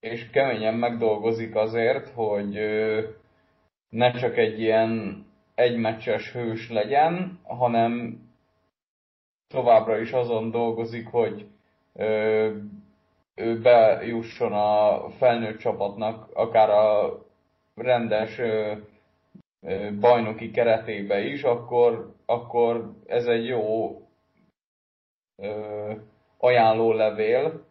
és 0.00 0.30
keményen 0.30 0.74
megdolgozik 0.74 1.54
azért, 1.54 2.08
hogy 2.08 2.54
ne 3.88 4.12
csak 4.12 4.36
egy 4.36 4.60
ilyen 4.60 5.24
egymeccses 5.54 6.32
hős 6.32 6.70
legyen, 6.70 7.38
hanem 7.42 8.22
továbbra 9.48 9.98
is 9.98 10.12
azon 10.12 10.50
dolgozik, 10.50 11.06
hogy 11.08 11.46
ő 13.34 13.60
bejusson 13.62 14.52
a 14.52 15.08
felnőtt 15.10 15.58
csapatnak, 15.58 16.30
akár 16.34 16.70
a 16.70 17.18
rendes 17.74 18.40
bajnoki 20.00 20.50
keretébe 20.50 21.20
is, 21.20 21.42
akkor, 21.42 22.14
akkor 22.26 22.92
ez 23.06 23.26
egy 23.26 23.46
jó 23.46 23.98
ajánlólevél, 26.38 27.64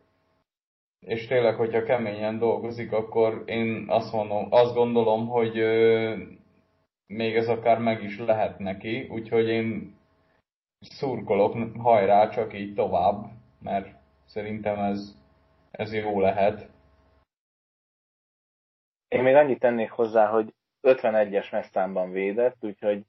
és 0.99 1.27
tényleg, 1.27 1.55
hogyha 1.55 1.83
keményen 1.83 2.37
dolgozik, 2.37 2.91
akkor 2.91 3.43
én 3.45 3.85
azt 3.87 4.13
mondom, 4.13 4.47
azt 4.49 4.73
gondolom, 4.73 5.27
hogy 5.27 5.53
még 7.07 7.35
ez 7.35 7.47
akár 7.47 7.79
meg 7.79 8.03
is 8.03 8.19
lehet 8.19 8.59
neki, 8.59 9.07
úgyhogy 9.11 9.47
én 9.47 9.95
szurkolok, 10.83 11.75
hajrá, 11.77 12.29
csak 12.29 12.53
így 12.53 12.73
tovább, 12.73 13.25
mert 13.59 13.95
szerintem 14.25 14.79
ez, 14.79 15.17
ez 15.71 15.93
jó 15.93 16.19
lehet. 16.19 16.69
Én 19.07 19.23
még 19.23 19.35
annyit 19.35 19.59
tennék 19.59 19.91
hozzá, 19.91 20.27
hogy 20.27 20.53
51-es 20.81 21.51
messzámban 21.51 22.11
védett, 22.11 22.57
úgyhogy 22.59 23.05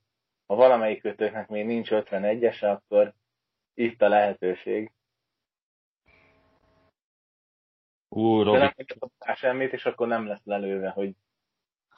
ha 0.46 0.54
valamelyik 0.54 1.00
kötőknek 1.00 1.48
még 1.48 1.66
nincs 1.66 1.88
51-es, 1.90 2.72
akkor 2.72 3.14
itt 3.74 4.02
a 4.02 4.08
lehetőség. 4.08 4.92
Ú, 8.08 8.42
Robi. 8.42 8.58
De 8.58 8.74
nem 9.18 9.34
semmit, 9.34 9.72
és 9.72 9.84
akkor 9.84 10.06
nem 10.08 10.26
lesz 10.26 10.44
lelőve, 10.44 10.90
hogy, 10.90 11.14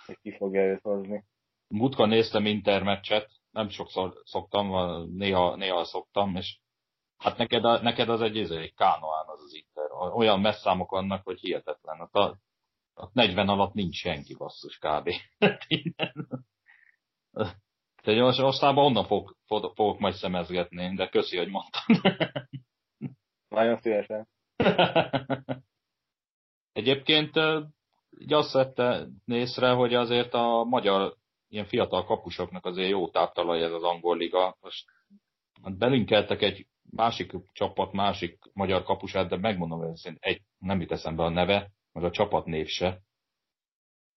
hogy 0.06 0.18
ki 0.22 0.36
fogja 0.36 0.62
őt 0.62 0.80
hozni. 0.82 1.24
Mutka 1.68 2.06
néztem 2.06 2.46
intermeccset, 2.46 3.30
nem 3.56 3.68
sokszor 3.68 4.20
szoktam, 4.24 4.66
néha, 5.10 5.56
néha 5.56 5.84
szoktam, 5.84 6.36
és 6.36 6.58
hát 7.16 7.36
neked, 7.36 7.64
a, 7.64 7.82
neked 7.82 8.08
az 8.08 8.20
egy, 8.20 8.38
egy 8.38 8.74
kánoán 8.74 9.24
az 9.26 9.42
az 9.42 9.54
Inter. 9.54 9.90
Olyan 10.14 10.40
messzámok 10.40 10.90
vannak, 10.90 11.24
hogy 11.24 11.40
hihetetlen. 11.40 12.00
A, 12.00 12.18
a 12.94 13.10
40 13.12 13.48
alatt 13.48 13.72
nincs 13.72 13.96
senki 13.96 14.34
basszus 14.34 14.78
kb. 14.78 15.10
Tehát 18.02 18.20
most 18.20 18.38
aztán 18.38 18.76
onnan 18.76 19.06
fog, 19.06 19.36
fog, 19.46 19.72
fogok 19.74 19.98
majd 19.98 20.14
szemezgetni, 20.14 20.94
de 20.94 21.08
köszi, 21.08 21.36
hogy 21.36 21.48
mondtam. 21.48 21.82
Nagyon 23.48 23.76
szívesen. 23.76 24.28
Egyébként 26.72 27.32
így 28.18 28.32
azt 28.32 28.52
vette 28.52 29.06
észre, 29.24 29.70
hogy 29.70 29.94
azért 29.94 30.34
a 30.34 30.64
magyar 30.64 31.16
ilyen 31.56 31.68
fiatal 31.68 32.04
kapusoknak 32.04 32.64
azért 32.64 32.88
jó 32.90 33.08
táptalaj 33.08 33.62
ez 33.62 33.72
az 33.72 33.82
angol 33.82 34.16
liga. 34.16 34.56
Most 34.60 34.84
belinkeltek 35.62 36.42
egy 36.42 36.66
másik 36.90 37.32
csapat, 37.52 37.92
másik 37.92 38.38
magyar 38.52 38.82
kapusát, 38.82 39.28
de 39.28 39.36
megmondom 39.36 39.84
őszintén, 39.84 40.30
egy, 40.30 40.42
nem 40.58 40.80
jut 40.80 40.92
eszembe 40.92 41.22
a 41.22 41.28
neve, 41.28 41.70
meg 41.92 42.04
a 42.04 42.10
csapat 42.10 42.44
név 42.44 42.66
se. 42.66 43.00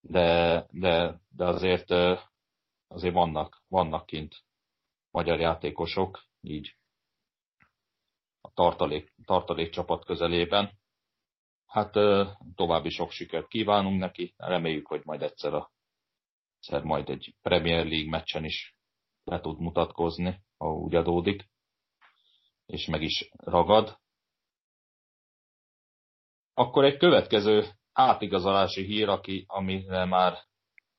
De, 0.02 0.66
de, 0.72 1.22
de 1.30 1.46
azért, 1.46 1.92
azért 2.88 3.14
vannak, 3.14 3.64
vannak 3.68 4.06
kint 4.06 4.36
magyar 5.12 5.40
játékosok, 5.40 6.24
így 6.42 6.76
a 8.42 8.52
tartalék, 8.54 9.14
tartalék 9.26 9.70
csapat 9.70 10.06
közelében. 10.06 10.72
Hát 11.66 11.92
további 12.56 12.90
sok 12.90 13.12
sikert 13.12 13.48
kívánunk 13.48 14.00
neki, 14.00 14.34
reméljük, 14.38 14.88
hogy 14.88 15.02
majd 15.04 15.22
egyszer, 15.22 15.54
a, 15.54 15.72
egyszer 16.60 16.84
majd 16.84 17.10
egy 17.10 17.36
Premier 17.42 17.86
League 17.86 18.10
meccsen 18.10 18.44
is 18.44 18.76
le 19.24 19.40
tud 19.40 19.60
mutatkozni, 19.60 20.42
ha 20.58 20.74
úgy 20.74 20.96
adódik, 20.96 21.50
és 22.66 22.88
meg 22.88 23.02
is 23.02 23.30
ragad. 23.38 24.00
Akkor 26.54 26.86
egy 26.86 26.98
következő 26.98 27.66
átigazolási 27.94 28.84
hír, 28.86 29.10
aki, 29.10 29.44
amire 29.48 30.06
már 30.06 30.38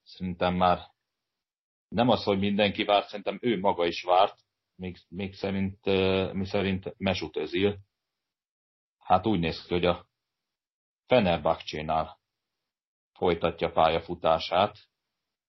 szerintem 0.03 0.55
már 0.55 0.79
nem 1.89 2.09
az, 2.09 2.25
hogy 2.25 2.39
mindenki 2.39 2.85
várt, 2.85 3.09
szerintem 3.09 3.39
ő 3.41 3.59
maga 3.59 3.87
is 3.87 4.03
várt, 4.03 4.39
még, 4.75 4.97
még 5.09 5.35
szerint, 5.35 5.85
mi 6.33 6.47
szerint 6.47 6.95
Mesut 6.99 7.37
Özil. 7.37 7.79
Hát 8.99 9.27
úgy 9.27 9.39
néz 9.39 9.65
ki, 9.65 9.73
hogy 9.73 9.85
a 9.85 10.07
Fenerbahcsénál 11.07 12.21
folytatja 13.13 13.73
pályafutását. 13.73 14.90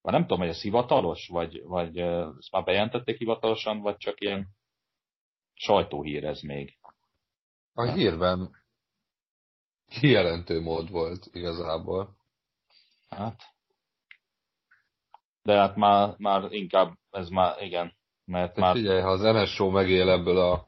Már 0.01 0.13
nem 0.13 0.21
tudom, 0.21 0.39
hogy 0.39 0.47
ez 0.47 0.61
hivatalos, 0.61 1.27
vagy, 1.27 1.63
vagy 1.63 1.97
ezt 1.97 2.51
már 2.51 2.63
bejelentették 2.63 3.17
hivatalosan, 3.17 3.81
vagy 3.81 3.97
csak 3.97 4.21
ilyen 4.21 4.47
sajtóhír 5.53 6.25
ez 6.25 6.41
még. 6.41 6.77
A 7.73 7.91
hírben 7.91 8.55
kijelentő 9.87 10.61
mód 10.61 10.89
volt 10.89 11.25
igazából. 11.31 12.15
Hát. 13.09 13.41
De 15.43 15.57
hát 15.57 15.75
már, 15.75 16.15
már 16.17 16.51
inkább, 16.51 16.97
ez 17.09 17.29
már, 17.29 17.61
igen. 17.61 17.93
Mert 18.25 18.55
már... 18.55 18.75
Figyelj, 18.75 19.01
ha 19.01 19.09
az 19.09 19.21
NSO 19.21 19.69
megél 19.69 20.09
ebből 20.09 20.37
a 20.37 20.65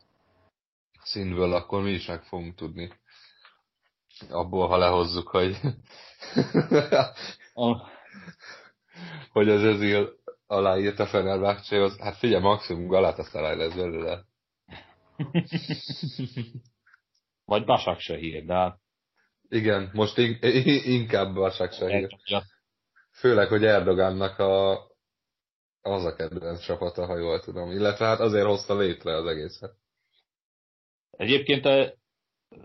színből, 1.02 1.54
akkor 1.54 1.82
mi 1.82 1.92
is 1.92 2.08
meg 2.08 2.24
fogunk 2.24 2.56
tudni 2.56 2.92
abból, 4.30 4.68
ha 4.68 4.78
lehozzuk, 4.78 5.28
hogy 5.28 5.58
hogy 9.32 9.50
az 9.50 9.62
Özil 9.62 10.22
aláírt 10.48 11.00
a 11.00 11.06
Fenerbahcséhoz. 11.06 12.00
Hát 12.00 12.18
figyelj, 12.18 12.42
maximum 12.42 12.88
Galatasaray 12.88 13.58
lesz 13.58 13.76
belőle. 13.76 14.24
Vagy 17.46 17.66
Basak 17.66 18.00
se 18.00 18.16
hír, 18.16 18.46
de 18.46 18.54
hát... 18.54 18.80
Igen, 19.50 19.90
most 19.94 20.18
in- 20.18 20.44
inkább 20.86 21.34
Basak 21.34 21.72
se 21.72 21.90
hír. 21.90 22.18
Főleg, 23.12 23.48
hogy 23.48 23.66
Erdogánnak 23.66 24.40
a, 24.40 24.72
az 25.82 26.06
a 26.06 26.16
kedvenc 26.16 26.66
csapata, 26.66 27.06
ha 27.06 27.18
jól 27.18 27.40
tudom. 27.40 27.72
Illetve 27.72 28.06
hát 28.06 28.20
azért 28.20 28.46
hozta 28.46 28.78
létre 28.78 29.16
az 29.16 29.26
egészet. 29.26 29.76
Egyébként 31.12 31.66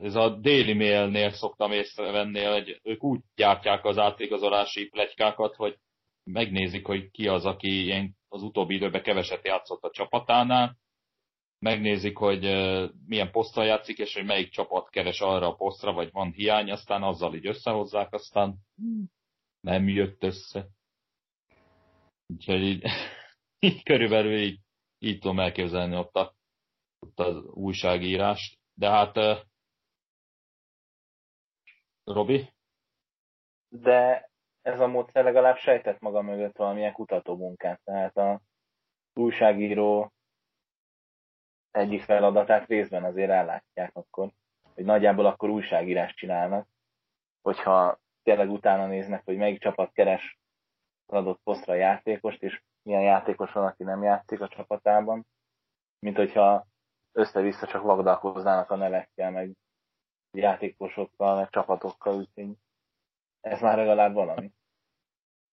ez 0.02 0.14
a 0.14 0.28
Daily 0.28 0.72
Mail-nél 0.72 1.30
szoktam 1.30 1.72
észrevenni, 1.72 2.42
hogy 2.42 2.80
ők 2.82 3.02
úgy 3.02 3.20
gyártják 3.34 3.84
az 3.84 3.98
átigazolási 3.98 4.88
plegykákat, 4.88 5.54
hogy 5.54 5.78
megnézik, 6.32 6.86
hogy 6.86 7.10
ki 7.10 7.28
az, 7.28 7.44
aki 7.44 7.82
ilyen 7.82 8.16
az 8.28 8.42
utóbbi 8.42 8.74
időben 8.74 9.02
keveset 9.02 9.44
játszott 9.44 9.82
a 9.82 9.90
csapatánál, 9.90 10.76
megnézik, 11.58 12.16
hogy 12.16 12.40
milyen 13.06 13.30
poszttal 13.30 13.64
játszik, 13.64 13.98
és 13.98 14.14
hogy 14.14 14.24
melyik 14.24 14.50
csapat 14.50 14.90
keres 14.90 15.20
arra 15.20 15.46
a 15.46 15.54
posztra, 15.54 15.92
vagy 15.92 16.10
van 16.12 16.30
hiány, 16.30 16.70
aztán 16.70 17.02
azzal 17.02 17.34
így 17.34 17.46
összehozzák, 17.46 18.12
aztán 18.12 18.56
nem 19.60 19.88
jött 19.88 20.22
össze. 20.22 20.68
Úgyhogy 22.26 22.62
így, 22.62 22.84
így 23.66 23.82
körülbelül 23.82 24.38
így, 24.38 24.60
így 24.98 25.18
tudom 25.18 25.40
elképzelni 25.40 25.96
ott, 25.96 26.14
a, 26.14 26.34
ott 26.98 27.18
az 27.18 27.44
újságírást 27.44 28.58
De 28.74 28.88
hát 28.88 29.16
uh, 29.16 29.38
Robi? 32.04 32.52
De 33.68 34.30
ez 34.68 34.80
a 34.80 34.86
módszer 34.86 35.24
legalább 35.24 35.56
sejtett 35.56 36.00
maga 36.00 36.22
mögött 36.22 36.56
valamilyen 36.56 36.92
kutatómunkát. 36.92 37.80
Tehát 37.84 38.16
a 38.16 38.40
újságíró 39.14 40.12
egyik 41.70 42.02
feladatát 42.02 42.66
részben 42.66 43.04
azért 43.04 43.30
ellátják 43.30 43.96
akkor, 43.96 44.30
hogy 44.74 44.84
nagyjából 44.84 45.26
akkor 45.26 45.48
újságírást 45.48 46.16
csinálnak, 46.16 46.68
hogyha 47.42 47.98
tényleg 48.22 48.50
utána 48.50 48.86
néznek, 48.86 49.24
hogy 49.24 49.36
melyik 49.36 49.60
csapat 49.60 49.92
keres 49.92 50.38
adott 51.06 51.40
posztra 51.42 51.74
játékost, 51.74 52.42
és 52.42 52.62
milyen 52.82 53.02
játékos 53.02 53.52
van, 53.52 53.64
aki 53.64 53.82
nem 53.84 54.02
játszik 54.02 54.40
a 54.40 54.48
csapatában, 54.48 55.26
mint 55.98 56.16
hogyha 56.16 56.66
össze-vissza 57.12 57.66
csak 57.66 57.82
vagdalkoznának 57.82 58.70
a 58.70 58.76
nevekkel, 58.76 59.30
meg 59.30 59.50
játékosokkal, 60.30 61.36
meg 61.36 61.48
csapatokkal, 61.50 62.14
úgyhogy 62.14 62.56
ez 63.40 63.60
már 63.60 63.76
legalább 63.76 64.14
valami. 64.14 64.52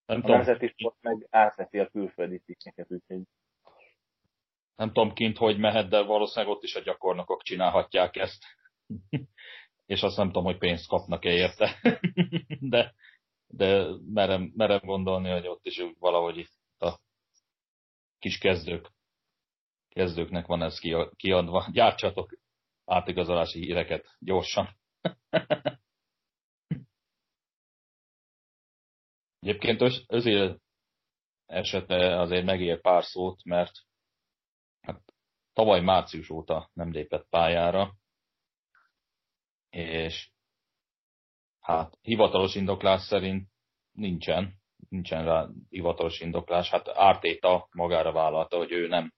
Nem 0.05 0.17
a 0.17 0.21
tudom. 0.21 0.35
nemzeti 0.35 0.67
sport 0.67 0.97
meg 1.01 1.27
átveti 1.29 1.79
a 1.79 1.87
külföldi 1.87 2.37
cikkeket, 2.37 2.91
úgyhogy 2.91 3.21
nem 4.75 4.91
tudom 4.93 5.13
kint, 5.13 5.37
hogy 5.37 5.57
mehet, 5.57 5.89
de 5.89 6.01
valószínűleg 6.01 6.55
ott 6.55 6.63
is 6.63 6.75
a 6.75 6.79
gyakornokok 6.79 7.41
csinálhatják 7.41 8.15
ezt. 8.15 8.43
és 9.85 10.01
azt 10.01 10.17
nem 10.17 10.27
tudom, 10.27 10.43
hogy 10.43 10.57
pénzt 10.57 10.87
kapnak-e 10.87 11.29
érte. 11.29 11.79
de, 12.71 12.93
de 13.47 13.85
merem, 14.13 14.51
merem 14.55 14.79
gondolni, 14.83 15.29
hogy 15.29 15.47
ott 15.47 15.65
is 15.65 15.81
valahogy 15.99 16.37
itt 16.37 16.53
a 16.77 16.99
kis 18.19 18.37
kezdők, 18.37 18.91
kezdőknek 19.89 20.45
van 20.45 20.61
ez 20.61 20.79
kiadva. 21.15 21.67
Gyártsatok 21.71 22.37
átigazolási 22.85 23.59
híreket 23.59 24.15
gyorsan. 24.19 24.69
Egyébként 29.45 30.05
özél 30.07 30.59
esete 31.45 32.19
azért 32.19 32.45
megér 32.45 32.81
pár 32.81 33.03
szót, 33.03 33.43
mert 33.43 33.71
hát 34.81 35.01
tavaly 35.53 35.81
március 35.81 36.29
óta 36.29 36.69
nem 36.73 36.91
lépett 36.91 37.29
pályára, 37.29 37.93
és 39.69 40.31
hát 41.59 41.97
hivatalos 42.01 42.55
indoklás 42.55 43.01
szerint 43.01 43.49
nincsen, 43.91 44.53
nincsen 44.89 45.25
rá 45.25 45.47
hivatalos 45.69 46.19
indoklás. 46.19 46.69
Hát 46.69 46.87
Ártéta 46.87 47.67
magára 47.71 48.11
vállalta, 48.11 48.57
hogy 48.57 48.71
ő 48.71 48.87
nem, 48.87 49.13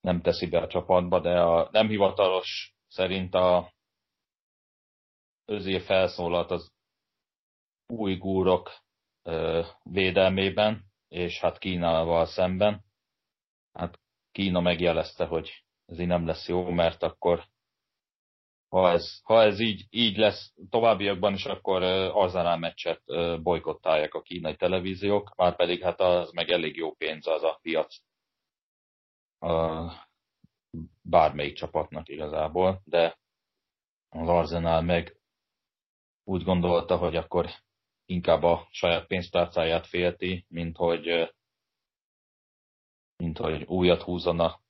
nem 0.00 0.20
teszi 0.20 0.48
be 0.48 0.58
a 0.58 0.68
csapatba, 0.68 1.20
de 1.20 1.40
a 1.40 1.68
nem 1.70 1.88
hivatalos 1.88 2.74
szerint 2.88 3.34
a 3.34 3.72
özé 5.44 5.78
felszólalt 5.78 6.50
az 6.50 6.71
ö, 9.22 9.62
védelmében, 9.82 10.84
és 11.08 11.40
hát 11.40 11.58
Kínával 11.58 12.26
szemben. 12.26 12.84
Hát 13.72 14.00
Kína 14.32 14.60
megjelezte, 14.60 15.26
hogy 15.26 15.64
ez 15.86 15.98
így 15.98 16.06
nem 16.06 16.26
lesz 16.26 16.48
jó, 16.48 16.70
mert 16.70 17.02
akkor 17.02 17.44
ha 18.68 18.90
ez, 18.90 19.20
ha 19.22 19.42
ez 19.42 19.60
így, 19.60 19.86
így 19.90 20.16
lesz 20.16 20.54
továbbiakban 20.70 21.34
is, 21.34 21.44
akkor 21.44 21.82
Arzenál 22.12 22.58
meccset 22.58 23.02
bolykottálják 23.42 24.14
a 24.14 24.22
kínai 24.22 24.56
televíziók, 24.56 25.34
már 25.36 25.56
pedig 25.56 25.82
hát 25.82 26.00
az 26.00 26.30
meg 26.30 26.50
elég 26.50 26.76
jó 26.76 26.92
pénz 26.92 27.26
az 27.26 27.42
a 27.42 27.58
piac 27.62 27.96
a 29.38 29.92
bármelyik 31.02 31.54
csapatnak 31.54 32.08
igazából, 32.08 32.80
de 32.84 33.18
az 34.08 34.28
Arzenál 34.28 34.82
meg 34.82 35.16
úgy 36.24 36.42
gondolta, 36.42 36.96
hogy 36.96 37.16
akkor 37.16 37.50
inkább 38.06 38.42
a 38.42 38.68
saját 38.70 39.06
pénztárcáját 39.06 39.86
félti, 39.86 40.46
mint 40.48 40.76
hogy, 40.76 41.34
mint 43.16 43.38
hogy 43.38 43.62
újat 43.62 44.02
húzana 44.02 44.60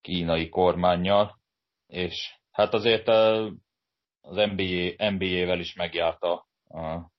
kínai 0.00 0.48
kormányjal, 0.48 1.38
és 1.86 2.34
hát 2.50 2.74
azért 2.74 3.08
az 3.08 4.34
NBA, 4.34 5.10
NBA-vel 5.10 5.60
is 5.60 5.74
megjárta 5.74 6.46
a 6.68 7.10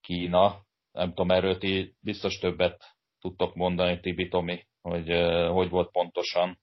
Kína. 0.00 0.62
Nem 0.92 1.08
tudom, 1.08 1.30
erről 1.30 1.58
ti 1.58 1.94
biztos 2.00 2.38
többet 2.38 2.96
tudtok 3.20 3.54
mondani, 3.54 4.00
Tibi 4.00 4.28
Tomi, 4.28 4.66
hogy 4.80 5.08
hogy 5.50 5.68
volt 5.68 5.90
pontosan. 5.90 6.58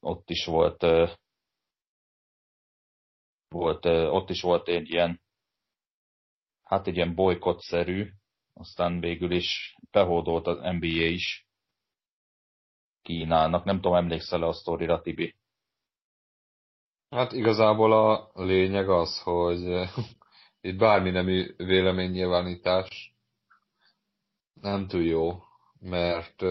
Ott 0.00 0.30
is 0.30 0.44
volt, 0.44 0.86
volt 3.48 3.84
ott 3.86 4.30
is 4.30 4.42
volt 4.42 4.68
egy 4.68 4.90
ilyen, 4.90 5.20
hát 6.62 6.86
egy 6.86 6.96
ilyen 6.96 7.14
bolykott-szerű, 7.14 8.10
aztán 8.54 9.00
végül 9.00 9.30
is 9.30 9.76
behódolt 9.90 10.46
az 10.46 10.58
NBA 10.58 10.86
is 10.86 11.46
Kínának. 13.02 13.64
Nem 13.64 13.80
tudom, 13.80 13.96
emlékszel-e 13.96 14.46
a 14.46 14.52
sztorira, 14.52 15.00
Tibi? 15.00 15.36
Hát 17.10 17.32
igazából 17.32 17.92
a 17.92 18.30
lényeg 18.34 18.88
az, 18.88 19.20
hogy 19.22 19.88
itt 20.60 20.76
bármi 20.76 21.10
nemű 21.10 21.54
véleménynyilvánítás 21.56 23.16
nem 24.60 24.86
túl 24.86 25.02
jó, 25.02 25.42
mert 25.80 26.42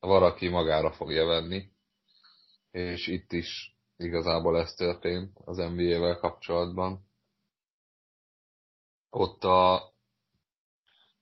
valaki 0.00 0.48
magára 0.48 0.92
fogja 0.92 1.26
venni, 1.26 1.70
és 2.70 3.06
itt 3.06 3.32
is 3.32 3.77
igazából 3.98 4.58
ez 4.58 4.74
történt 4.74 5.38
az 5.44 5.56
NBA-vel 5.56 6.16
kapcsolatban. 6.16 7.06
Ott 9.10 9.44
a 9.44 9.82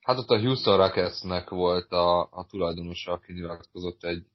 Hát 0.07 0.19
ott 0.19 0.31
a 0.31 0.39
Houston 0.39 0.77
Rocketsnek 0.77 1.49
volt 1.49 1.93
a, 1.93 2.21
a 2.21 2.47
tulajdonosa, 2.49 3.13
aki 3.13 3.33
nyilatkozott 3.33 4.05
egy 4.05 4.27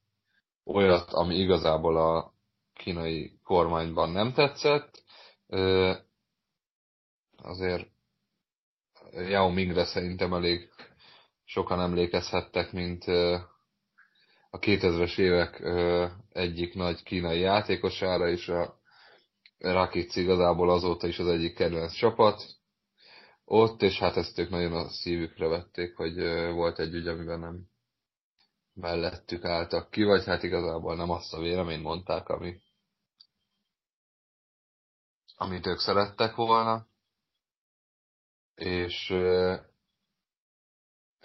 olyat, 0.64 1.12
ami 1.12 1.34
igazából 1.34 1.96
a 1.96 2.32
kínai 2.74 3.38
kormányban 3.44 4.10
nem 4.10 4.32
tetszett. 4.32 5.02
Azért 7.36 7.90
Yao 9.12 9.50
Mingre 9.50 9.84
szerintem 9.84 10.34
elég 10.34 10.68
sokan 11.44 11.80
emlékezhettek, 11.80 12.72
mint 12.72 13.04
a 14.54 14.58
2000-es 14.58 15.18
évek 15.18 15.62
egyik 16.32 16.74
nagy 16.74 17.02
kínai 17.02 17.38
játékosára, 17.38 18.28
és 18.28 18.48
a 18.48 18.80
Rakic 19.58 20.16
igazából 20.16 20.70
azóta 20.70 21.06
is 21.06 21.18
az 21.18 21.26
egyik 21.26 21.54
kedvenc 21.54 21.92
csapat 21.92 22.42
ott, 23.44 23.82
és 23.82 23.98
hát 23.98 24.16
ezt 24.16 24.38
ők 24.38 24.50
nagyon 24.50 24.72
a 24.72 24.88
szívükre 24.88 25.46
vették, 25.46 25.96
hogy 25.96 26.14
volt 26.52 26.78
egy 26.78 26.94
ügy, 26.94 27.06
amiben 27.06 27.40
nem 27.40 27.60
mellettük 28.74 29.44
álltak 29.44 29.90
ki, 29.90 30.02
vagy 30.02 30.24
hát 30.24 30.42
igazából 30.42 30.96
nem 30.96 31.10
azt 31.10 31.34
a 31.34 31.40
véleményt 31.40 31.82
mondták, 31.82 32.28
ami, 32.28 32.60
amit 35.36 35.66
ők 35.66 35.78
szerettek 35.78 36.34
volna. 36.34 36.86
És, 38.54 39.10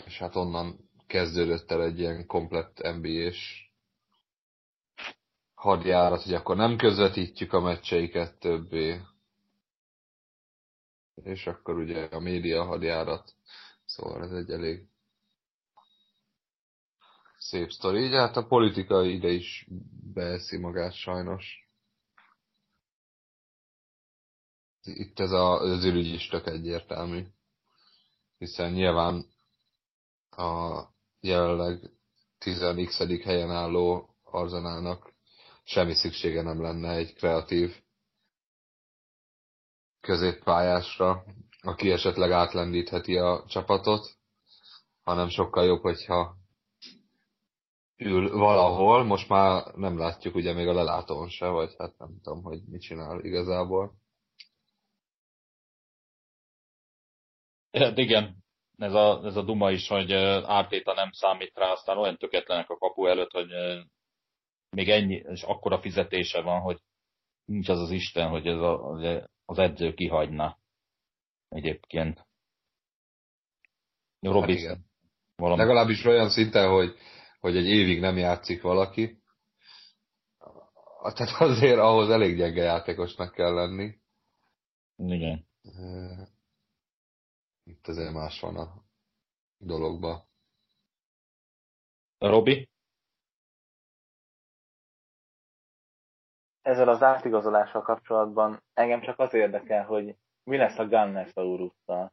és 0.06 0.18
hát 0.18 0.36
onnan 0.36 0.87
kezdődött 1.08 1.72
el 1.72 1.84
egy 1.84 2.00
ilyen 2.00 2.26
komplett 2.26 2.82
NBA-s 2.82 3.72
hadjárat, 5.54 6.24
hogy 6.24 6.34
akkor 6.34 6.56
nem 6.56 6.78
közvetítjük 6.78 7.54
a 7.54 7.60
meccseiket 7.60 8.40
többé, 8.40 9.02
és 11.24 11.48
akkor 11.48 11.78
ugye 11.78 12.06
a 12.06 12.20
média 12.20 12.64
hadjárat. 12.64 13.34
Szóval 13.86 14.24
ez 14.24 14.32
egy 14.32 14.52
elég 14.52 14.88
szép 17.38 17.70
sztori. 17.70 18.04
Így 18.04 18.14
hát 18.14 18.38
a 18.38 18.48
politika 18.48 19.04
ide 19.04 19.30
is 19.30 19.68
beeszi 20.14 20.58
magát 20.58 20.94
sajnos. 20.94 21.70
Itt 24.84 25.20
ez 25.20 25.32
a, 25.32 25.60
az 25.62 25.86
ürügy 25.86 26.08
is 26.08 26.28
tök 26.28 26.48
egyértelmű. 26.48 27.26
Hiszen 28.38 28.72
nyilván 28.72 29.26
a 30.30 30.82
jelenleg 31.20 31.92
10 32.38 33.24
helyen 33.24 33.52
álló 33.52 34.10
Arzenálnak 34.24 35.14
semmi 35.64 35.94
szüksége 35.94 36.42
nem 36.42 36.62
lenne 36.62 36.92
egy 36.92 37.14
kreatív 37.14 37.76
középpályásra, 40.02 41.24
aki 41.62 41.92
esetleg 41.92 42.32
átlendítheti 42.32 43.18
a 43.18 43.46
csapatot, 43.48 44.18
hanem 45.04 45.30
sokkal 45.30 45.66
jobb, 45.66 45.82
hogyha 45.82 46.36
ül 47.98 48.38
valahol, 48.38 49.04
most 49.04 49.30
már 49.30 49.76
nem 49.76 49.98
látjuk 49.98 50.36
ugye 50.36 50.54
még 50.54 50.68
a 50.68 50.74
lelátón 50.74 51.30
se, 51.30 51.48
vagy 51.48 51.76
hát 51.78 51.98
nem 51.98 52.20
tudom, 52.22 52.44
hogy 52.44 52.62
mit 52.66 52.82
csinál 52.82 53.20
igazából. 53.20 53.96
Hát 57.72 57.98
igen, 57.98 58.44
ez 58.78 58.94
a, 58.94 59.22
ez 59.26 59.36
a 59.36 59.44
duma 59.44 59.72
is, 59.72 59.88
hogy 59.88 60.14
Ártéta 60.44 60.94
nem 60.94 61.12
számít 61.12 61.56
rá, 61.56 61.72
aztán 61.72 61.98
olyan 61.98 62.18
töketlenek 62.18 62.70
a 62.70 62.78
kapu 62.78 63.06
előtt, 63.06 63.32
hogy 63.32 63.50
még 64.70 64.90
ennyi, 64.90 65.16
és 65.16 65.42
akkora 65.44 65.80
fizetése 65.80 66.42
van, 66.42 66.62
hogy 66.62 66.80
nincs 67.46 67.70
az 67.70 67.80
az 67.80 67.92
Isten, 67.92 68.30
hogy 68.30 68.48
ez 68.48 68.60
a, 68.60 68.92
az 69.46 69.60
edző 69.60 69.94
kihagyna 69.94 70.58
egyébként. 71.50 72.26
Robi, 74.20 74.66
hát. 74.66 74.78
Valami. 75.36 75.60
Legalábbis 75.60 76.06
olyan 76.06 76.30
szinten, 76.30 76.70
hogy, 76.70 76.96
hogy 77.40 77.58
egy 77.58 77.68
évig 77.68 78.00
nem 78.00 78.18
játszik 78.18 78.62
valaki. 78.62 79.22
Tehát 81.02 81.42
azért 81.42 81.80
ahhoz 81.80 82.10
elég 82.10 82.38
gyenge 82.38 82.64
játékosnak 82.64 83.34
kell 83.34 83.54
lenni. 83.54 83.96
Igen. 84.98 85.48
Itt 87.68 87.88
azért 87.88 88.14
más 88.14 88.40
van 88.40 88.56
a 88.56 88.74
dologba. 89.58 90.26
Robi? 92.18 92.70
Ezzel 96.62 96.90
az 96.90 97.04
átigazolással 97.04 97.82
kapcsolatban 97.82 98.64
engem 98.74 99.02
csak 99.02 99.20
az 99.20 99.34
érdekel, 99.34 99.86
hogy 99.86 100.16
mi 100.44 100.58
lesz 100.58 100.78
a 100.78 100.88
Gunnersaurus-szal. 100.88 102.12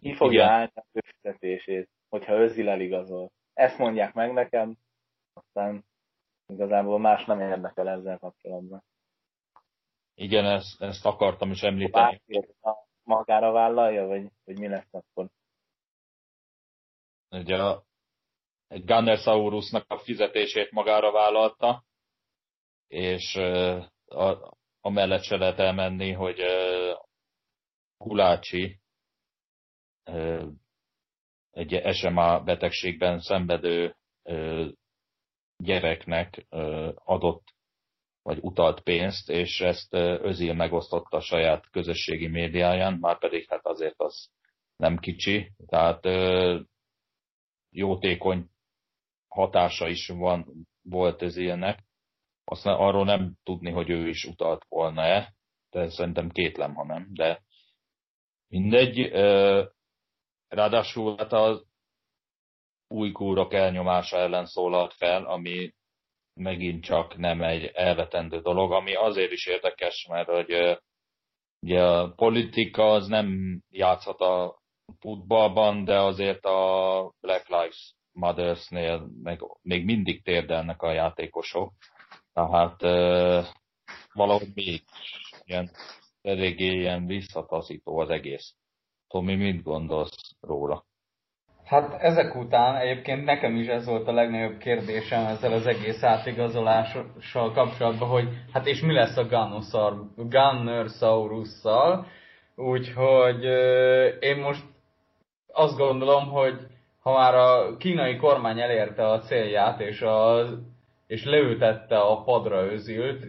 Ki 0.00 0.14
fogja 0.14 0.42
Igen. 0.42 0.52
állni 0.52 0.72
a 0.74 0.86
fizetését, 0.90 1.90
hogyha 2.08 2.40
Özil 2.40 2.68
eligazol. 2.68 3.30
Ezt 3.52 3.78
mondják 3.78 4.14
meg 4.14 4.32
nekem, 4.32 4.76
aztán 5.32 5.84
igazából 6.46 6.98
más 6.98 7.24
nem 7.24 7.40
érdekel 7.40 7.88
ezzel 7.88 8.18
kapcsolatban. 8.18 8.84
Igen, 10.14 10.44
ezt, 10.44 10.82
ezt 10.82 11.06
akartam 11.06 11.50
is 11.50 11.62
említeni. 11.62 12.20
A 12.60 12.85
magára 13.06 13.52
vállalja, 13.52 14.06
vagy, 14.06 14.30
vagy 14.44 14.58
mi 14.58 14.68
lesz 14.68 14.94
akkor? 14.94 15.28
Ugye 17.30 17.62
a, 17.62 17.84
egy 18.66 18.84
Gunnersaurusnak 18.84 19.84
a 19.90 19.98
fizetését 19.98 20.70
magára 20.70 21.12
vállalta, 21.12 21.84
és 22.86 23.34
a, 24.04 24.56
amellett 24.80 25.22
se 25.22 25.36
lehet 25.36 25.58
elmenni, 25.58 26.12
hogy 26.12 26.40
Kulácsi 27.96 28.80
egy 31.50 31.94
SMA 31.94 32.40
betegségben 32.40 33.20
szenvedő 33.20 33.96
gyereknek 35.56 36.46
adott 36.94 37.54
vagy 38.26 38.38
utalt 38.40 38.80
pénzt, 38.80 39.30
és 39.30 39.60
ezt 39.60 39.94
Özil 39.94 40.54
megosztotta 40.54 41.16
a 41.16 41.20
saját 41.20 41.70
közösségi 41.70 42.26
médiáján, 42.26 42.98
már 43.00 43.18
pedig 43.18 43.48
hát 43.48 43.66
azért 43.66 44.00
az 44.00 44.30
nem 44.76 44.98
kicsi, 44.98 45.52
tehát 45.66 46.04
jótékony 47.70 48.46
hatása 49.28 49.88
is 49.88 50.08
van, 50.08 50.66
volt 50.82 51.22
Özilnek. 51.22 51.84
Aztán 52.44 52.74
arról 52.74 53.04
nem 53.04 53.34
tudni, 53.42 53.70
hogy 53.70 53.90
ő 53.90 54.08
is 54.08 54.24
utalt 54.24 54.64
volna-e, 54.68 55.34
de 55.70 55.88
szerintem 55.88 56.30
kétlem, 56.30 56.74
ha 56.74 56.84
nem, 56.84 57.08
de 57.10 57.42
mindegy. 58.48 59.10
Ráadásul 60.48 61.16
hát 61.16 61.32
az 61.32 61.64
új 62.88 63.12
kúrok 63.12 63.52
elnyomása 63.54 64.16
ellen 64.16 64.46
szólalt 64.46 64.92
fel, 64.94 65.24
ami 65.24 65.74
megint 66.36 66.84
csak 66.84 67.16
nem 67.16 67.42
egy 67.42 67.64
elvetendő 67.64 68.40
dolog, 68.40 68.72
ami 68.72 68.94
azért 68.94 69.32
is 69.32 69.46
érdekes, 69.46 70.06
mert 70.10 70.28
hogy 70.28 70.78
ugye 71.60 71.84
a 71.84 72.12
politika 72.12 72.92
az 72.92 73.06
nem 73.06 73.58
játszhat 73.70 74.20
a 74.20 74.58
futballban, 74.98 75.84
de 75.84 76.00
azért 76.00 76.44
a 76.44 77.12
Black 77.20 77.48
Lives 77.48 77.94
Mothers-nél 78.12 79.08
meg 79.22 79.40
még 79.62 79.84
mindig 79.84 80.22
térdelnek 80.22 80.82
a 80.82 80.92
játékosok. 80.92 81.72
Tehát 82.32 82.80
valahogy 84.12 84.50
még 84.54 84.82
ilyen 85.44 85.70
eléggé 86.22 86.66
ilyen 86.66 87.06
visszataszító 87.06 87.98
az 87.98 88.10
egész. 88.10 88.54
Tomi, 89.08 89.34
mit 89.34 89.62
gondolsz 89.62 90.36
róla? 90.40 90.85
Hát 91.66 92.02
ezek 92.02 92.34
után 92.34 92.76
egyébként 92.76 93.24
nekem 93.24 93.56
is 93.56 93.66
ez 93.66 93.86
volt 93.86 94.08
a 94.08 94.12
legnagyobb 94.12 94.58
kérdésem 94.58 95.26
ezzel 95.26 95.52
az 95.52 95.66
egész 95.66 96.02
átigazolással 96.02 97.52
kapcsolatban, 97.52 98.08
hogy 98.08 98.28
hát 98.52 98.66
és 98.66 98.80
mi 98.80 98.92
lesz 98.92 99.16
a 99.16 99.26
Gunnersaurus-szal. 100.16 102.06
Úgyhogy 102.56 103.44
én 104.20 104.36
most 104.36 104.62
azt 105.52 105.76
gondolom, 105.76 106.28
hogy 106.28 106.54
ha 107.00 107.12
már 107.12 107.34
a 107.34 107.76
kínai 107.76 108.16
kormány 108.16 108.60
elérte 108.60 109.08
a 109.08 109.20
célját, 109.20 109.80
és, 109.80 110.00
a, 110.00 110.46
és 111.06 111.24
leültette 111.24 111.98
a 111.98 112.22
padra 112.22 112.72
özült 112.72 113.24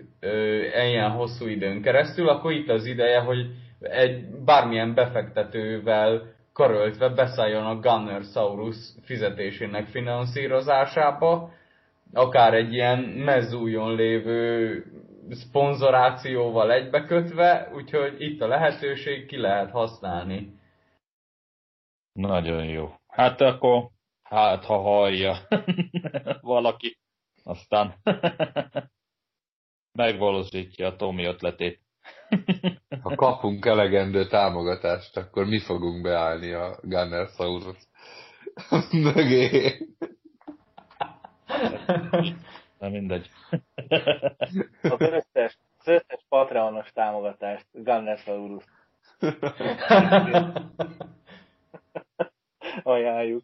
ilyen 0.89 1.11
hosszú 1.11 1.47
időn 1.47 1.81
keresztül, 1.81 2.29
akkor 2.29 2.51
itt 2.51 2.69
az 2.69 2.85
ideje, 2.85 3.19
hogy 3.19 3.45
egy 3.79 4.25
bármilyen 4.45 4.93
befektetővel 4.93 6.35
karöltve 6.57 7.09
beszálljon 7.09 7.65
a 7.65 7.79
Gunnersaurus 7.79 8.77
fizetésének 9.01 9.87
finanszírozásába, 9.87 11.51
akár 12.13 12.53
egy 12.53 12.73
ilyen 12.73 12.99
mezzújon 12.99 13.95
lévő 13.95 14.83
szponzorációval 15.29 16.71
egybekötve, 16.71 17.71
úgyhogy 17.73 18.21
itt 18.21 18.41
a 18.41 18.47
lehetőség, 18.47 19.25
ki 19.25 19.37
lehet 19.37 19.71
használni. 19.71 20.59
Nagyon 22.11 22.65
jó. 22.65 22.91
Hát 23.07 23.41
akkor, 23.41 23.89
hát 24.23 24.65
ha 24.65 24.77
hallja 24.77 25.37
valaki, 26.41 26.97
aztán 27.43 27.93
megvalósítja 30.03 30.87
a 30.87 30.95
Tomi 30.95 31.25
ötletét. 31.25 31.86
Ha 33.01 33.15
kapunk 33.15 33.65
elegendő 33.65 34.27
támogatást, 34.27 35.17
akkor 35.17 35.45
mi 35.45 35.59
fogunk 35.59 36.01
beállni 36.01 36.51
a 36.51 36.79
Gunnersaurus 36.81 37.77
mögé. 38.91 39.77
Na 42.79 42.89
mindegy. 42.89 43.29
Az 44.81 44.99
összes, 44.99 45.57
az 45.77 45.87
összes 45.87 46.25
Patreonos 46.29 46.91
támogatást 46.91 47.65
Gunnersaurus. 47.71 48.63
Ajánljuk. 52.83 53.43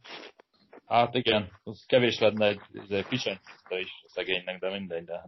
Hát 0.86 1.15
igen, 1.15 1.59
az 1.63 1.86
kevés 1.86 2.19
lenne 2.19 2.47
egy, 2.47 2.59
egy 2.89 3.05
is 3.69 4.03
szegénynek, 4.07 4.59
de 4.59 4.69
mindegy, 4.69 5.03
de 5.03 5.23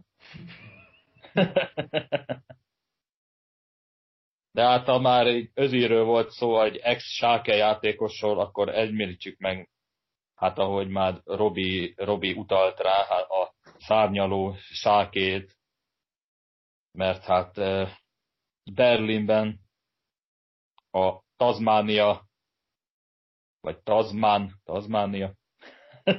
De 4.56 4.64
hát 4.64 4.86
ha 4.86 4.98
már 4.98 5.26
egy 5.26 5.50
özíről 5.54 6.04
volt 6.04 6.30
szó, 6.30 6.60
egy 6.62 6.76
ex-sáke 6.76 7.54
játékosról, 7.54 8.40
akkor 8.40 8.68
egymérítsük 8.68 9.38
meg, 9.38 9.70
hát 10.34 10.58
ahogy 10.58 10.88
már 10.88 11.20
Robi, 11.24 11.94
Robi 11.96 12.32
utalt 12.32 12.80
rá, 12.80 13.04
hát 13.04 13.30
a 13.30 13.54
szárnyaló 13.78 14.54
sákét, 14.58 15.56
mert 16.92 17.24
hát 17.24 17.54
Berlinben 18.74 19.60
a 20.90 21.20
Tazmánia, 21.36 22.26
vagy 23.60 23.78
Tazmán, 23.78 24.60
Tazmánia, 24.64 25.34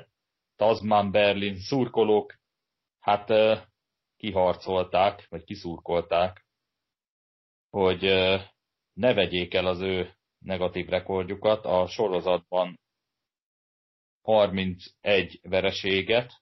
Tazmán 0.61 1.11
Berlin 1.11 1.55
szurkolók, 1.55 2.33
hát 2.99 3.33
kiharcolták, 4.17 5.25
vagy 5.29 5.43
kiszurkolták 5.43 6.46
hogy 7.77 8.01
ne 8.93 9.13
vegyék 9.13 9.53
el 9.53 9.65
az 9.65 9.81
ő 9.81 10.13
negatív 10.39 10.87
rekordjukat. 10.87 11.65
A 11.65 11.87
sorozatban 11.87 12.79
31 14.21 15.39
vereséget, 15.41 16.33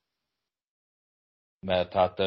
mert 1.60 1.94
hát 1.94 2.18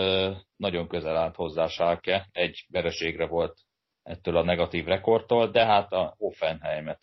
nagyon 0.56 0.88
közel 0.88 1.16
állt 1.16 1.34
hozzá 1.34 1.66
Schalke, 1.66 2.28
egy 2.32 2.66
vereségre 2.68 3.26
volt 3.26 3.60
ettől 4.02 4.36
a 4.36 4.42
negatív 4.42 4.84
rekordtól, 4.84 5.50
de 5.50 5.64
hát 5.64 5.92
a 5.92 6.14
Offenheimet 6.18 7.02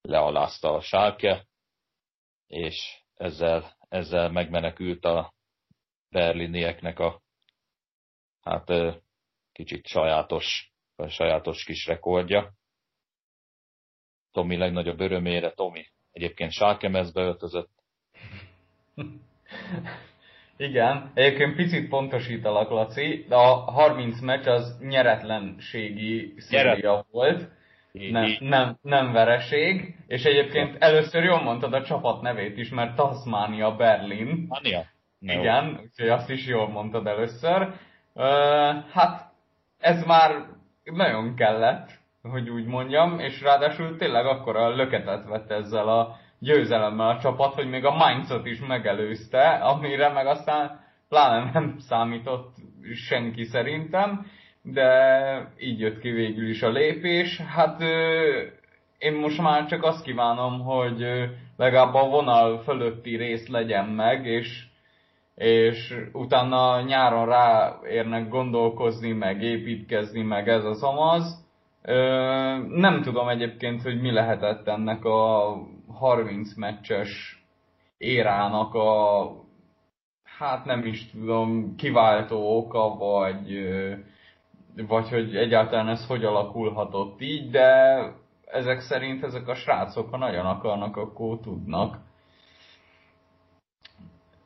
lealázta 0.00 0.74
a 0.74 0.80
Schalke, 0.80 1.46
és 2.46 3.02
ezzel, 3.14 3.76
ezzel 3.88 4.30
megmenekült 4.30 5.04
a 5.04 5.34
berlinieknek 6.08 6.98
a 6.98 7.22
hát 8.40 8.72
kicsit 9.52 9.86
sajátos 9.86 10.67
a 10.98 11.08
sajátos 11.08 11.64
kis 11.64 11.86
rekordja. 11.86 12.52
Tomi 14.32 14.56
legnagyobb 14.56 15.00
örömére, 15.00 15.50
Tomi 15.50 15.86
egyébként 16.12 16.52
sárkemezbe 16.52 17.22
öltözött. 17.22 17.70
Igen, 20.56 21.10
egyébként 21.14 21.56
picit 21.56 21.88
pontosítalak, 21.88 22.70
Laci, 22.70 23.24
de 23.28 23.34
a 23.34 23.54
30 23.54 24.20
meccs 24.20 24.46
az 24.46 24.78
nyeretlenségi 24.80 26.34
széria 26.36 27.06
volt, 27.10 27.48
nem, 27.92 28.36
nem, 28.40 28.78
nem 28.82 29.12
vereség, 29.12 29.96
és 30.06 30.24
egyébként 30.24 30.76
először 30.82 31.24
jól 31.24 31.42
mondtad 31.42 31.72
a 31.72 31.82
csapat 31.82 32.22
nevét 32.22 32.56
is, 32.56 32.68
mert 32.70 32.96
Tasmania 32.96 33.76
Berlin. 33.76 34.48
No. 35.18 35.32
Igen, 35.32 35.80
úgyhogy 35.82 36.08
azt 36.08 36.30
is 36.30 36.46
jól 36.46 36.68
mondtad 36.68 37.06
először. 37.06 37.62
Uh, 38.14 38.24
hát 38.90 39.32
ez 39.78 40.04
már 40.04 40.46
nagyon 40.92 41.34
kellett, 41.34 41.90
hogy 42.22 42.48
úgy 42.48 42.64
mondjam, 42.64 43.18
és 43.18 43.42
ráadásul 43.42 43.96
tényleg 43.96 44.26
akkor 44.26 44.56
a 44.56 44.68
löketet 44.68 45.26
vett 45.26 45.50
ezzel 45.50 45.88
a 45.88 46.16
győzelemmel 46.38 47.08
a 47.08 47.18
csapat, 47.18 47.54
hogy 47.54 47.68
még 47.68 47.84
a 47.84 47.94
Mainzot 47.94 48.46
is 48.46 48.60
megelőzte, 48.60 49.48
amire 49.48 50.12
meg 50.12 50.26
aztán 50.26 50.80
pláne 51.08 51.50
nem 51.52 51.74
számított 51.78 52.54
senki 52.94 53.44
szerintem, 53.44 54.26
de 54.62 55.52
így 55.58 55.80
jött 55.80 56.00
ki 56.00 56.10
végül 56.10 56.48
is 56.48 56.62
a 56.62 56.70
lépés. 56.70 57.40
Hát 57.40 57.80
én 58.98 59.12
most 59.12 59.40
már 59.40 59.66
csak 59.66 59.82
azt 59.82 60.02
kívánom, 60.02 60.60
hogy 60.60 61.06
legalább 61.56 61.94
a 61.94 62.08
vonal 62.08 62.58
fölötti 62.58 63.16
rész 63.16 63.48
legyen 63.48 63.84
meg, 63.84 64.26
és, 64.26 64.66
és 65.38 65.94
utána 66.12 66.80
nyáron 66.80 67.26
ráérnek 67.26 68.28
gondolkozni, 68.28 69.12
meg 69.12 69.42
építkezni, 69.42 70.22
meg 70.22 70.48
ez 70.48 70.64
az 70.64 70.82
amaz. 70.82 71.46
Nem 72.68 73.02
tudom 73.02 73.28
egyébként, 73.28 73.82
hogy 73.82 74.00
mi 74.00 74.10
lehetett 74.10 74.68
ennek 74.68 75.04
a 75.04 75.54
30 75.98 76.56
meccses 76.56 77.42
érának 77.98 78.74
a 78.74 79.30
hát 80.38 80.64
nem 80.64 80.84
is 80.84 81.10
tudom, 81.10 81.74
kiváltó 81.76 82.56
oka, 82.56 82.96
vagy, 82.96 83.68
vagy 84.86 85.08
hogy 85.08 85.36
egyáltalán 85.36 85.88
ez 85.88 86.06
hogy 86.06 86.24
alakulhatott 86.24 87.20
így, 87.20 87.50
de 87.50 88.00
ezek 88.44 88.80
szerint 88.80 89.24
ezek 89.24 89.48
a 89.48 89.54
srácok, 89.54 90.10
ha 90.10 90.16
nagyon 90.16 90.46
akarnak, 90.46 90.96
akkor 90.96 91.40
tudnak. 91.40 91.96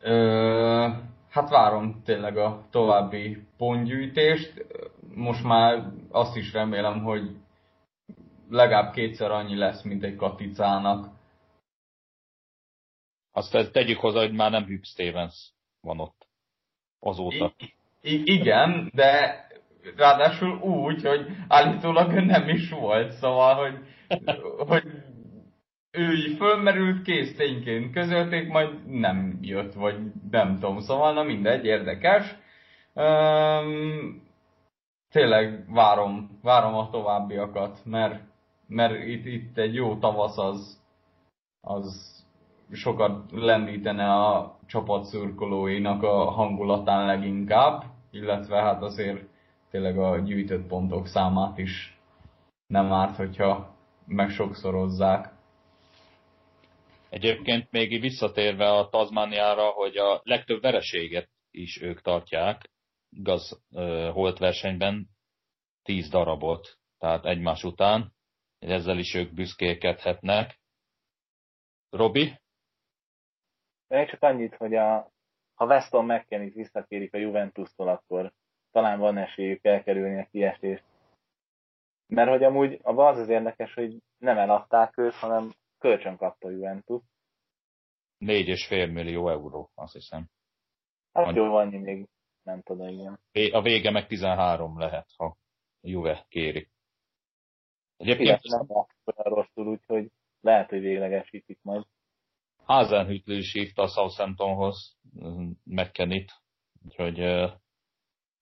Ö, 0.03 0.89
hát 1.29 1.51
várom 1.51 2.03
tényleg 2.05 2.37
a 2.37 2.67
további 2.71 3.47
pontgyűjtést. 3.57 4.67
Most 5.15 5.45
már 5.45 5.93
azt 6.11 6.37
is 6.37 6.53
remélem, 6.53 7.03
hogy 7.03 7.37
legalább 8.49 8.93
kétszer 8.93 9.31
annyi 9.31 9.57
lesz, 9.57 9.83
mint 9.83 10.03
egy 10.03 10.17
Katicának. 10.17 11.09
Azt 13.33 13.73
tegyük 13.73 13.99
hozzá, 13.99 14.21
hogy 14.21 14.33
már 14.33 14.51
nem 14.51 14.65
Hugh 14.65 14.85
Stevens 14.85 15.53
van 15.81 16.01
ott 16.01 16.27
azóta. 17.01 17.55
I- 17.57 17.75
I- 18.01 18.23
igen, 18.35 18.91
de 18.95 19.41
ráadásul 19.97 20.59
úgy, 20.59 21.03
hogy 21.03 21.27
állítólag 21.49 22.13
nem 22.13 22.49
is 22.49 22.71
volt, 22.71 23.13
szóval, 23.13 23.55
hogy, 23.55 23.79
hogy 24.69 24.85
ő 25.93 26.13
így 26.13 26.37
fölmerült, 26.37 27.03
kész 27.03 27.37
tényként 27.37 27.93
közölték, 27.93 28.49
majd 28.49 28.87
nem 28.87 29.39
jött, 29.41 29.73
vagy 29.73 29.97
nem 30.31 30.59
tudom, 30.59 30.81
szóval 30.81 31.13
na 31.13 31.23
mindegy, 31.23 31.65
érdekes. 31.65 32.37
Um, 32.95 34.23
tényleg 35.11 35.73
várom, 35.73 36.39
várom 36.43 36.75
a 36.75 36.91
továbbiakat, 36.91 37.79
mert, 37.85 38.23
mert 38.67 39.05
itt, 39.05 39.27
itt 39.27 39.59
egy 39.59 39.75
jó 39.75 39.97
tavasz 39.97 40.39
az, 40.39 40.81
az 41.61 42.13
sokat 42.73 43.31
lendítene 43.31 44.13
a 44.13 44.59
csapat 44.67 45.05
szurkolóinak 45.05 46.03
a 46.03 46.31
hangulatán 46.31 47.07
leginkább, 47.07 47.85
illetve 48.11 48.63
hát 48.63 48.83
azért 48.83 49.25
tényleg 49.71 49.99
a 49.99 50.19
gyűjtött 50.19 50.67
pontok 50.67 51.07
számát 51.07 51.59
is 51.59 52.01
nem 52.67 52.93
árt, 52.93 53.17
hogyha 53.17 53.75
meg 54.07 54.31
sokszorozzák. 54.31 55.32
Egyébként 57.13 57.71
még 57.71 58.01
visszatérve 58.01 58.71
a 58.71 58.89
Tazmániára, 58.89 59.71
hogy 59.71 59.97
a 59.97 60.21
legtöbb 60.25 60.61
vereséget 60.61 61.29
is 61.51 61.81
ők 61.83 62.01
tartják, 62.01 62.71
igaz, 63.11 63.63
holt 64.13 64.39
versenyben 64.39 65.09
10 65.83 66.09
darabot, 66.09 66.79
tehát 66.99 67.25
egymás 67.25 67.65
után, 67.65 68.13
ezzel 68.59 68.99
is 68.99 69.15
ők 69.15 69.35
büszkékedhetnek. 69.35 70.61
Robi? 71.91 72.41
Én 73.89 74.07
csak 74.07 74.23
annyit, 74.23 74.55
hogy 74.55 74.75
a, 74.75 75.11
ha 75.55 75.67
Weston 75.67 76.05
McKennie 76.05 76.53
visszakérik 76.55 77.15
a 77.15 77.19
Juventus-tól, 77.19 77.89
akkor 77.89 78.33
talán 78.71 78.99
van 78.99 79.19
esélyük 79.19 79.65
elkerülni 79.65 80.21
a 80.21 80.29
kiesést. 80.31 80.85
Mert 82.07 82.29
hogy 82.29 82.45
amúgy 82.45 82.81
az 82.83 83.19
az 83.19 83.29
érdekes, 83.29 83.75
hogy 83.75 83.97
nem 84.19 84.39
eladták 84.39 84.99
őt, 84.99 85.15
hanem 85.15 85.53
kölcsön 85.83 86.17
kapta 86.17 86.49
a 86.49 86.51
Juventus. 86.51 87.03
fél 88.67 88.87
millió 88.87 89.29
euró, 89.29 89.71
azt 89.75 89.93
hiszem. 89.93 90.29
Hát 91.13 91.27
Annyi. 91.27 91.37
jó, 91.39 91.55
annyi 91.55 91.79
még 91.79 92.09
nem 92.43 92.63
tudom, 92.63 92.89
igen. 92.89 93.21
A 93.53 93.63
vége 93.63 93.91
meg 93.91 94.07
13 94.07 94.79
lehet, 94.79 95.09
ha 95.17 95.37
Juve 95.81 96.27
kéri. 96.29 96.69
Egyébként 97.97 98.43
nem 98.43 98.67
olyan 98.69 99.35
rosszul, 99.35 99.67
úgyhogy 99.67 100.11
lehet, 100.41 100.69
hogy 100.69 100.81
véglegesítik 100.81 101.59
majd. 101.63 101.85
Hazenhüttl 102.65 103.31
is 103.31 103.53
hívta 103.53 103.83
a 103.83 103.89
Southamptonhoz 103.89 104.99
McKennyt, 105.65 106.33
úgyhogy 106.85 107.17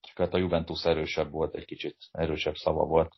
csak 0.01 0.17
hát 0.17 0.35
a 0.35 0.39
Juventus 0.39 0.85
erősebb 0.85 1.31
volt, 1.31 1.55
egy 1.55 1.65
kicsit 1.65 1.97
erősebb 2.11 2.55
szava 2.55 2.85
volt. 2.85 3.17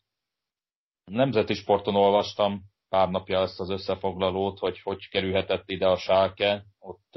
Nemzeti 1.05 1.55
sporton 1.55 1.95
olvastam 1.95 2.72
pár 2.93 3.09
napja 3.09 3.41
ezt 3.41 3.61
az 3.61 3.71
összefoglalót, 3.71 4.59
hogy 4.59 4.81
hogy 4.81 5.09
kerülhetett 5.09 5.71
ide 5.71 5.87
a 5.89 5.97
sárke. 5.97 6.65
Ott 6.79 7.17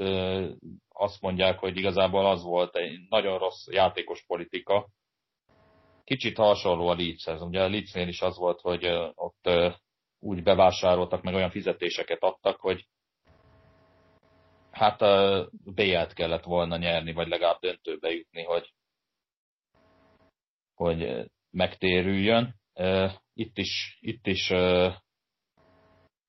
azt 0.88 1.20
mondják, 1.20 1.58
hogy 1.58 1.76
igazából 1.76 2.26
az 2.26 2.42
volt 2.42 2.76
egy 2.76 2.98
nagyon 3.08 3.38
rossz 3.38 3.66
játékos 3.70 4.24
politika. 4.26 4.88
Kicsit 6.04 6.36
hasonló 6.36 6.88
a 6.88 6.94
Leedshez. 6.94 7.42
Ugye 7.42 7.62
a 7.62 7.68
Leedsnél 7.68 8.08
is 8.08 8.20
az 8.20 8.36
volt, 8.36 8.60
hogy 8.60 8.86
ott 9.14 9.48
úgy 10.18 10.42
bevásároltak, 10.42 11.22
meg 11.22 11.34
olyan 11.34 11.50
fizetéseket 11.50 12.22
adtak, 12.22 12.60
hogy 12.60 12.86
hát 14.70 15.02
a 15.02 15.48
BL-t 15.64 16.12
kellett 16.12 16.44
volna 16.44 16.76
nyerni, 16.76 17.12
vagy 17.12 17.28
legalább 17.28 17.60
döntőbe 17.60 18.10
jutni, 18.10 18.42
hogy, 18.42 18.72
hogy 20.74 21.30
megtérüljön. 21.50 22.54
Itt 23.34 23.58
is, 23.58 23.98
itt 24.00 24.26
is 24.26 24.52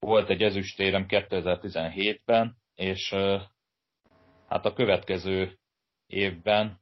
volt 0.07 0.29
egy 0.29 0.43
ezüstérem 0.43 1.05
2017-ben, 1.07 2.57
és 2.75 3.13
hát 4.47 4.65
a 4.65 4.73
következő 4.73 5.57
évben 6.05 6.79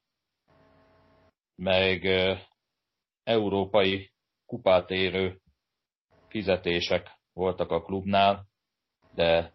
meg 1.56 2.06
európai 3.24 4.12
kupát 4.46 4.90
érő 4.90 5.40
fizetések 6.28 7.20
voltak 7.34 7.72
a 7.72 7.82
klubnál, 7.82 8.46
de 9.14 9.54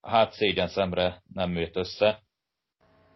hát 0.00 0.32
szégyen 0.32 0.68
szemre 0.68 1.22
nem 1.32 1.56
jött 1.56 1.76
össze, 1.76 2.22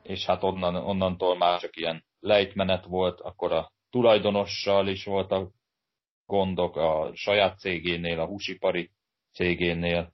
és 0.03 0.25
hát 0.25 0.43
onnan, 0.43 0.75
onnantól 0.75 1.37
már 1.37 1.61
csak 1.61 1.77
ilyen 1.77 2.05
lejtmenet 2.21 2.85
volt, 2.85 3.21
akkor 3.21 3.53
a 3.53 3.73
tulajdonossal 3.91 4.89
is 4.89 5.05
voltak 5.05 5.53
gondok 6.27 6.77
a 6.77 7.11
saját 7.15 7.59
cégénél, 7.59 8.21
a 8.21 8.27
húsipari 8.27 8.91
cégénél, 9.33 10.13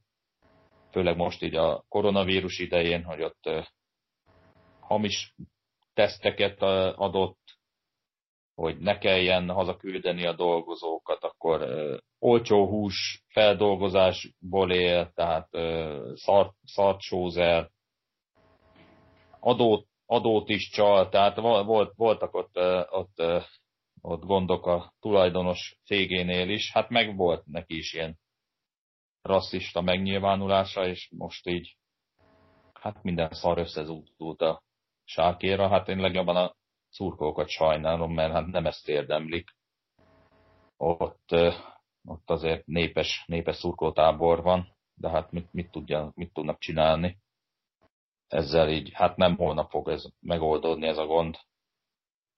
főleg 0.91 1.17
most 1.17 1.43
így 1.43 1.55
a 1.55 1.85
koronavírus 1.89 2.59
idején, 2.59 3.05
hogy 3.05 3.23
ott 3.23 3.67
hamis 4.81 5.35
teszteket 5.95 6.63
adott, 6.97 7.39
hogy 8.55 8.79
ne 8.79 8.99
kelljen 8.99 9.51
hazaküldeni 9.51 10.27
a 10.27 10.33
dolgozókat, 10.33 11.25
akkor 11.25 11.67
olcsó 12.19 12.69
hús 12.69 13.23
feldolgozásból 13.29 14.73
él, 14.73 15.11
tehát 15.15 15.49
szart, 16.15 16.53
szart 16.65 17.01
sózer, 17.01 17.71
adót, 19.41 19.87
adót 20.07 20.49
is 20.49 20.71
csal, 20.71 21.09
tehát 21.09 21.37
volt, 21.37 21.93
voltak 21.97 22.35
ott, 22.35 22.57
ott, 22.91 23.23
ott 24.01 24.23
gondok 24.23 24.67
a 24.67 24.93
tulajdonos 25.01 25.77
cégénél 25.85 26.49
is, 26.49 26.73
hát 26.73 26.89
meg 26.89 27.17
volt 27.17 27.47
neki 27.47 27.77
is 27.77 27.93
ilyen 27.93 28.19
rasszista 29.27 29.81
megnyilvánulása, 29.81 30.87
és 30.87 31.11
most 31.17 31.47
így 31.47 31.77
hát 32.73 33.03
minden 33.03 33.31
szar 33.31 33.59
összezúdult 33.59 34.41
a 34.41 34.63
sákéra, 35.05 35.69
hát 35.69 35.89
én 35.89 35.99
legjobban 35.99 36.37
a 36.37 36.55
szurkolókat 36.89 37.49
sajnálom, 37.49 38.15
mert 38.15 38.33
hát 38.33 38.47
nem 38.47 38.67
ezt 38.67 38.89
érdemlik. 38.89 39.51
Ott, 40.77 41.31
ott 42.05 42.31
azért 42.31 42.67
népes, 42.67 43.25
népes 43.27 43.57
szurkoltábor 43.57 44.43
van, 44.43 44.77
de 44.95 45.11
hát 45.11 45.31
mit, 45.31 45.53
mit, 45.53 45.71
tudja, 45.71 46.13
mit 46.15 46.33
tudnak 46.33 46.59
csinálni. 46.59 47.19
Ezzel 48.29 48.71
így, 48.71 48.91
hát 48.93 49.17
nem 49.17 49.37
holnap 49.37 49.71
fog 49.71 49.89
ez 49.89 50.05
megoldódni 50.21 50.87
ez 50.87 50.99
a 50.99 51.07
gond. 51.07 51.37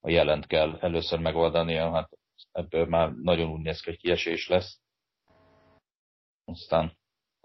A 0.01 0.11
jelent 0.11 0.47
kell 0.47 0.79
először 0.81 1.19
megoldani, 1.19 1.75
hát 1.75 2.11
ebből 2.53 2.87
már 2.87 3.13
nagyon 3.13 3.51
úgy 3.51 3.61
néz 3.61 3.81
ki, 3.81 3.91
hogy 3.91 3.99
kiesés 3.99 4.49
lesz. 4.49 4.81
Aztán 6.49 6.97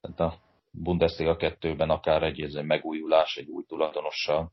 tehát 0.01 0.20
a 0.20 0.39
Bundesliga 0.72 1.36
2-ben 1.39 1.89
akár 1.89 2.24
egy, 2.24 2.41
egy 2.41 2.66
megújulás 2.66 3.36
egy 3.36 3.49
új 3.49 3.64
tulajdonossal 3.64 4.51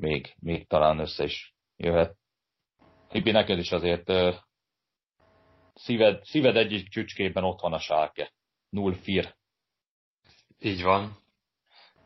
még, 0.00 0.34
még 0.38 0.66
talán 0.66 0.98
össze 0.98 1.24
is 1.24 1.54
jöhet. 1.76 2.16
Ibi, 3.10 3.30
neked 3.30 3.58
is 3.58 3.72
azért 3.72 4.12
szíved, 5.74 6.24
szíved 6.24 6.56
egyik 6.56 6.88
csücskében 6.88 7.44
ott 7.44 7.60
van 7.60 7.72
a 7.72 7.78
sárke. 7.78 8.32
Null 8.68 8.94
fir. 8.94 9.36
Így 10.58 10.82
van. 10.82 11.18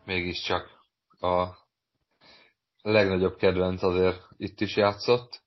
Mégiscsak 0.05 0.83
a 1.21 1.49
legnagyobb 2.83 3.37
kedvenc 3.37 3.83
azért 3.83 4.23
itt 4.37 4.61
is 4.61 4.77
játszott. 4.77 5.43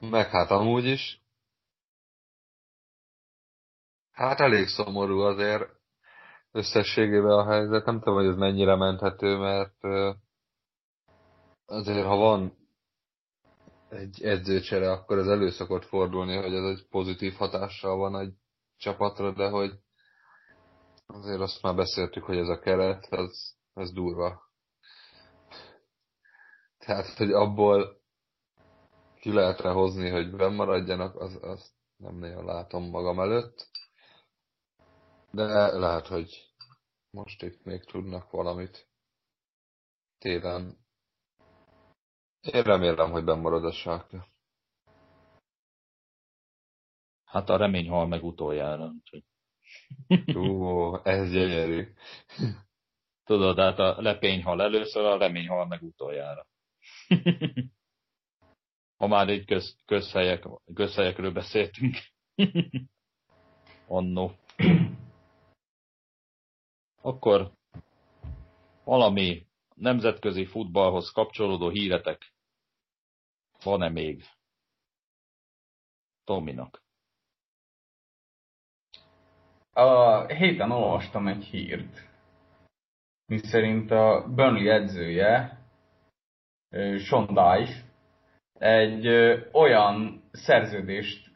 Meg 0.00 0.30
hát 0.30 0.50
amúgy 0.50 0.84
is. 0.84 1.21
Hát 4.22 4.40
elég 4.40 4.66
szomorú 4.66 5.20
azért 5.20 5.68
összességében 6.52 7.30
a 7.30 7.50
helyzet. 7.50 7.84
Nem 7.84 7.98
tudom, 7.98 8.14
hogy 8.14 8.26
ez 8.26 8.36
mennyire 8.36 8.76
menthető, 8.76 9.36
mert 9.36 9.84
azért 11.66 12.06
ha 12.06 12.16
van 12.16 12.56
egy 13.88 14.22
edzőcsere, 14.22 14.90
akkor 14.90 15.18
ez 15.18 15.26
elő 15.26 15.50
szokott 15.50 15.84
fordulni, 15.84 16.36
hogy 16.36 16.54
ez 16.54 16.64
egy 16.64 16.86
pozitív 16.90 17.34
hatással 17.34 17.96
van 17.96 18.16
egy 18.20 18.32
csapatra, 18.76 19.32
de 19.32 19.48
hogy 19.48 19.72
azért 21.06 21.40
azt 21.40 21.62
már 21.62 21.74
beszéltük, 21.74 22.24
hogy 22.24 22.36
ez 22.36 22.48
a 22.48 22.58
keret, 22.58 23.06
az, 23.10 23.56
az 23.72 23.92
durva. 23.92 24.50
Tehát, 26.78 27.16
hogy 27.16 27.32
abból 27.32 28.00
ki 29.20 29.32
lehetre 29.32 29.70
hozni, 29.70 30.08
hogy 30.08 30.30
bennmaradjanak, 30.36 31.20
az, 31.20 31.38
az 31.40 31.72
nem 31.96 32.14
nagyon 32.14 32.44
látom 32.44 32.90
magam 32.90 33.20
előtt. 33.20 33.70
De 35.32 35.78
lehet, 35.78 36.06
hogy 36.06 36.52
most 37.10 37.42
itt 37.42 37.64
még 37.64 37.84
tudnak 37.84 38.30
valamit 38.30 38.88
télen. 40.18 40.78
Én 42.40 42.62
remélem, 42.62 43.10
hogy 43.10 43.24
bennmarad 43.24 43.64
a 43.64 43.72
sárka. 43.72 44.26
Hát 47.24 47.48
a 47.48 47.56
remény 47.56 47.88
hal 47.88 48.06
meg 48.06 48.24
utoljára. 48.24 48.90
Úgyhogy... 48.90 49.24
Ú, 50.36 50.94
ez 51.02 51.30
gyönyörű. 51.30 51.92
Tudod, 53.24 53.58
hát 53.58 53.78
a 53.78 54.00
lepény 54.00 54.42
hal 54.42 54.62
először, 54.62 55.04
a 55.04 55.18
remény 55.18 55.48
hal 55.48 55.66
meg 55.66 55.82
utoljára. 55.82 56.46
ha 58.96 59.06
már 59.06 59.28
egy 59.28 59.44
köz, 59.44 59.76
közhelyek, 59.84 60.44
közhelyekről 60.74 61.32
beszéltünk. 61.32 61.96
Annó. 63.86 64.36
Akkor 67.02 67.50
valami 68.84 69.46
nemzetközi 69.74 70.46
futballhoz 70.46 71.10
kapcsolódó 71.10 71.68
híretek 71.68 72.32
van-e 73.62 73.88
még? 73.88 74.24
Tominak. 76.24 76.82
A 79.72 80.26
héten 80.26 80.70
olvastam 80.70 81.28
egy 81.28 81.44
hírt, 81.44 82.08
miszerint 83.26 83.90
a 83.90 84.28
Burnley 84.34 84.70
edzője, 84.70 85.60
Sean 86.98 87.26
Dyche, 87.26 87.84
egy 88.58 89.06
olyan 89.52 90.22
szerződést 90.32 91.30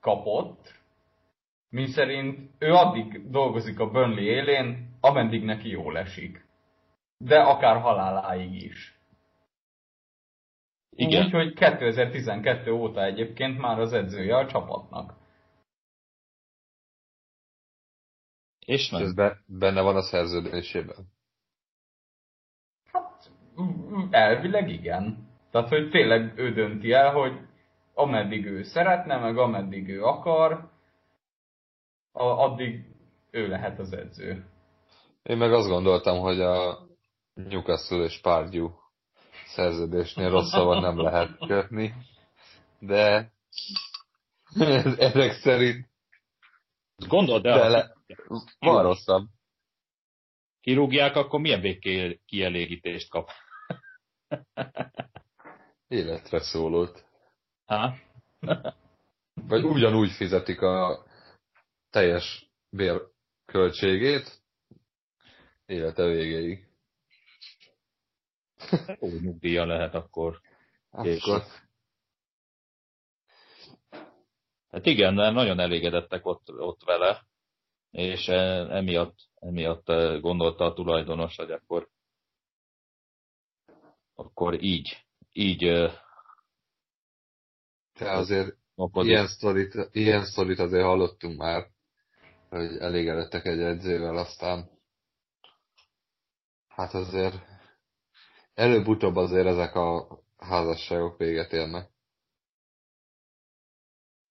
kapott, 0.00 0.80
mi 1.68 1.86
szerint 1.86 2.50
ő 2.58 2.72
addig 2.72 3.30
dolgozik 3.30 3.78
a 3.78 3.90
Burnley 3.90 4.24
élén, 4.24 4.91
ameddig 5.02 5.44
neki 5.44 5.68
jól 5.68 5.98
esik. 5.98 6.46
De 7.16 7.40
akár 7.40 7.80
haláláig 7.80 8.62
is. 8.62 9.00
Igen. 10.90 11.24
Úgyhogy 11.24 11.54
2012 11.54 12.72
óta 12.72 13.04
egyébként 13.04 13.58
már 13.58 13.78
az 13.78 13.92
edzője 13.92 14.36
a 14.36 14.46
csapatnak. 14.46 15.14
És 18.66 18.90
nem. 18.90 19.02
Ez 19.02 19.14
be, 19.14 19.38
benne 19.46 19.80
van 19.80 19.96
a 19.96 20.02
szerződésében. 20.02 20.96
Hát, 22.92 23.30
elvileg 24.10 24.68
igen. 24.68 25.28
Tehát, 25.50 25.68
hogy 25.68 25.90
tényleg 25.90 26.38
ő 26.38 26.52
dönti 26.52 26.92
el, 26.92 27.12
hogy 27.12 27.40
ameddig 27.94 28.46
ő 28.46 28.62
szeretne, 28.62 29.18
meg 29.18 29.38
ameddig 29.38 29.88
ő 29.88 30.02
akar, 30.02 30.70
addig 32.12 32.84
ő 33.30 33.48
lehet 33.48 33.78
az 33.78 33.92
edző. 33.92 34.51
Én 35.22 35.36
meg 35.36 35.52
azt 35.52 35.68
gondoltam, 35.68 36.18
hogy 36.18 36.40
a 36.40 36.86
Newcastle 37.34 38.04
és 38.04 38.20
Párgyú 38.20 38.70
szerződésnél 39.46 40.30
rosszabban 40.30 40.80
nem 40.80 41.00
lehet 41.00 41.38
kötni, 41.46 41.94
de 42.78 43.32
ezek 44.98 45.32
szerint 45.32 45.90
Gondold 47.08 47.46
el, 47.46 47.70
le, 47.70 47.94
van 48.58 48.82
rosszabb. 48.82 49.26
Kirúgják, 50.60 51.16
akkor 51.16 51.40
milyen 51.40 51.60
végkielégítést 51.60 53.10
kap? 53.10 53.30
Életre 55.88 56.40
szólott. 56.40 57.04
Ha? 57.64 57.94
Vagy 59.34 59.64
ugyanúgy 59.64 60.10
fizetik 60.10 60.60
a 60.60 61.04
teljes 61.90 62.50
bérköltségét 62.70 64.41
élete 65.72 66.04
végéig. 66.04 66.66
Ó, 69.00 69.08
nyugdíja 69.08 69.66
lehet 69.66 69.94
akkor. 69.94 70.40
Akkor. 70.90 71.42
Hát 74.70 74.86
igen, 74.86 75.14
nagyon 75.14 75.58
elégedettek 75.58 76.26
ott, 76.26 76.50
ott 76.50 76.84
vele, 76.84 77.26
és 77.90 78.28
emiatt, 78.28 79.16
emiatt 79.34 79.86
gondolta 80.20 80.64
a 80.64 80.72
tulajdonos, 80.72 81.36
hogy 81.36 81.50
akkor, 81.50 81.88
akkor 84.14 84.62
így, 84.62 85.06
így 85.32 85.90
te 87.92 88.10
azért 88.10 88.56
ilyen 88.92 89.26
sztorit, 89.26 89.88
ilyen 89.92 90.24
sztorit 90.24 90.58
azért 90.58 90.84
hallottunk 90.84 91.38
már, 91.38 91.66
hogy 92.48 92.76
elégedettek 92.76 93.44
egy 93.44 93.60
edzővel, 93.60 94.16
aztán 94.16 94.70
hát 96.74 96.94
azért 96.94 97.34
előbb-utóbb 98.54 99.16
azért 99.16 99.46
ezek 99.46 99.74
a 99.74 100.06
házasságok 100.38 101.18
véget 101.18 101.52
érnek. 101.52 101.90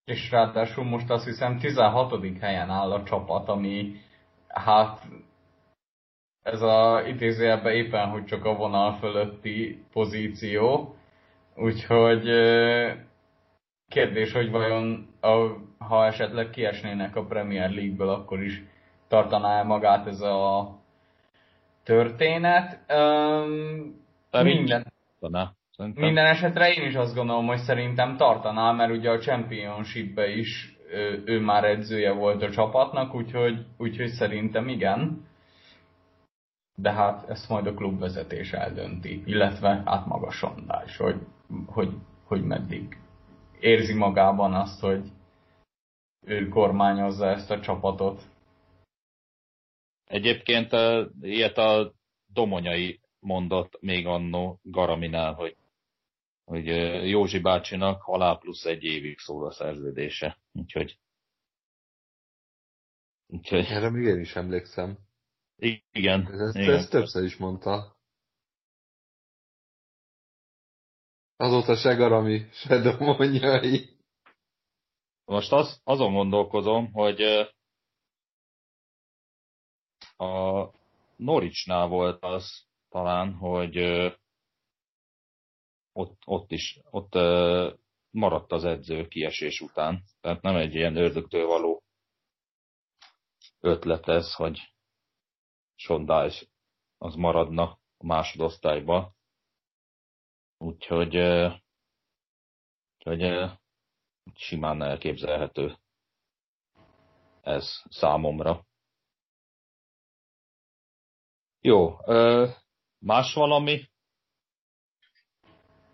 És 0.05 0.31
ráadásul 0.31 0.83
most 0.83 1.09
azt 1.09 1.25
hiszem 1.25 1.59
16. 1.59 2.37
helyen 2.39 2.69
áll 2.69 2.91
a 2.91 3.03
csapat, 3.03 3.49
ami 3.49 3.95
hát 4.47 5.01
ez 6.41 6.61
a 6.61 7.03
idézőjelben 7.07 7.73
éppen, 7.73 8.09
hogy 8.09 8.25
csak 8.25 8.45
a 8.45 8.55
vonal 8.55 8.93
fölötti 8.93 9.85
pozíció. 9.91 10.95
Úgyhogy 11.55 12.23
kérdés, 13.87 14.31
hogy 14.31 14.51
vajon 14.51 15.07
a, 15.19 15.35
ha 15.77 16.05
esetleg 16.05 16.49
kiesnének 16.49 17.15
a 17.15 17.25
Premier 17.25 17.69
League-ből, 17.69 18.09
akkor 18.09 18.43
is 18.43 18.63
tartaná 19.07 19.63
magát 19.63 20.07
ez 20.07 20.21
a 20.21 20.80
történet. 21.83 22.79
Um, 22.93 23.99
minden, 24.31 24.93
Szerintem. 25.81 26.03
Minden 26.03 26.25
esetre 26.25 26.73
én 26.73 26.87
is 26.87 26.95
azt 26.95 27.15
gondolom, 27.15 27.47
hogy 27.47 27.57
szerintem 27.57 28.17
tartaná, 28.17 28.71
mert 28.71 28.91
ugye 28.91 29.09
a 29.09 29.17
Championship-be 29.17 30.27
is 30.27 30.77
ő, 30.89 31.23
ő 31.25 31.39
már 31.39 31.63
edzője 31.63 32.11
volt 32.11 32.43
a 32.43 32.51
csapatnak, 32.51 33.15
úgyhogy, 33.15 33.65
úgyhogy 33.77 34.07
szerintem 34.07 34.67
igen. 34.67 35.25
De 36.75 36.91
hát 36.91 37.29
ezt 37.29 37.49
majd 37.49 37.67
a 37.67 37.73
klubvezetés 37.73 38.51
eldönti, 38.51 39.23
illetve 39.25 39.81
hát 39.85 40.05
maga 40.05 40.31
Sondás, 40.31 40.97
hogy, 40.97 41.15
hogy, 41.67 41.89
hogy 42.25 42.43
meddig 42.43 42.97
érzi 43.59 43.93
magában 43.93 44.53
azt, 44.53 44.79
hogy 44.79 45.01
ő 46.25 46.47
kormányozza 46.47 47.27
ezt 47.27 47.51
a 47.51 47.59
csapatot. 47.59 48.21
Egyébként 50.11 50.71
ilyet 51.21 51.57
a 51.57 51.93
Domonyai 52.33 52.99
mondott 53.19 53.81
még 53.81 54.05
annó 54.05 54.59
Garaminál, 54.63 55.33
hogy 55.33 55.55
hogy 56.43 56.65
Józsi 57.09 57.39
bácsinak 57.39 58.03
alá 58.03 58.35
plusz 58.35 58.65
egy 58.65 58.83
évig 58.83 59.19
szól 59.19 59.45
a 59.45 59.51
szerződése. 59.51 60.37
Úgyhogy... 60.51 60.99
Úgyhogy... 63.27 63.65
Erre 63.65 63.89
még 63.89 64.03
én 64.03 64.19
is 64.19 64.35
emlékszem. 64.35 64.97
Igen. 65.91 66.27
Ez, 66.31 66.39
ezt, 66.39 66.55
igen. 66.55 66.73
ezt 66.73 66.89
többször 66.89 67.23
is 67.23 67.37
mondta. 67.37 67.97
Azóta 71.35 71.75
se 71.75 71.93
Garami, 71.93 72.47
se 72.51 72.81
Domonyai. 72.81 73.89
Most 75.25 75.51
az, 75.51 75.81
azon 75.83 76.13
gondolkozom, 76.13 76.91
hogy 76.91 77.21
a 80.21 80.71
Noricsnál 81.15 81.87
volt 81.87 82.23
az 82.23 82.65
talán, 82.89 83.33
hogy 83.33 83.77
ott, 85.93 86.21
ott 86.25 86.51
is, 86.51 86.79
ott 86.89 87.13
maradt 88.11 88.51
az 88.51 88.63
edző 88.63 89.07
kiesés 89.07 89.61
után. 89.61 90.03
Tehát 90.21 90.41
nem 90.41 90.55
egy 90.55 90.75
ilyen 90.75 90.95
ördögtől 90.95 91.47
való 91.47 91.83
ötlet 93.59 94.07
ez, 94.07 94.33
hogy 94.33 94.73
Sondás 95.75 96.47
az 96.97 97.15
maradna 97.15 97.79
a 97.97 98.05
másodosztályba. 98.05 99.13
Úgyhogy, 100.57 101.15
úgyhogy 102.97 103.51
simán 104.33 104.81
elképzelhető 104.81 105.77
ez 107.41 107.81
számomra. 107.89 108.65
Jó, 111.63 111.97
más 112.99 113.33
valami? 113.33 113.89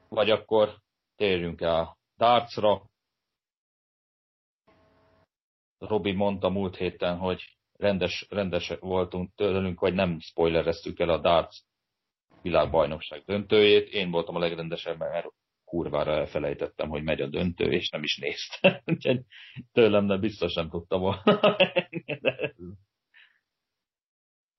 Vagy 0.09 0.30
akkor 0.30 0.76
térjünk 1.15 1.61
el 1.61 1.97
dartsra. 2.18 2.89
Robi 5.78 6.11
mondta 6.11 6.49
múlt 6.49 6.76
héten, 6.76 7.18
hogy 7.18 7.57
rendes, 7.74 8.26
rendes 8.30 8.74
voltunk 8.80 9.34
tőlünk, 9.36 9.80
vagy 9.80 9.93
nem 9.93 10.20
spoilereztük 10.20 10.99
el 10.99 11.09
a 11.09 11.18
darts 11.18 11.57
világbajnokság 12.41 13.24
döntőjét. 13.24 13.89
Én 13.89 14.11
voltam 14.11 14.36
a 14.36 14.39
legrendesebb, 14.39 14.97
mert 14.97 15.28
kurvára 15.65 16.11
elfelejtettem, 16.11 16.89
hogy 16.89 17.03
megy 17.03 17.22
a 17.22 17.28
döntő, 17.28 17.72
és 17.72 17.89
nem 17.89 18.03
is 18.03 18.18
néztem. 18.18 18.82
Úgyhogy 18.93 19.22
tőlem 19.72 20.05
nem 20.05 20.20
biztos 20.20 20.53
nem 20.53 20.70
tudtam 20.70 20.99
volna. 20.99 21.24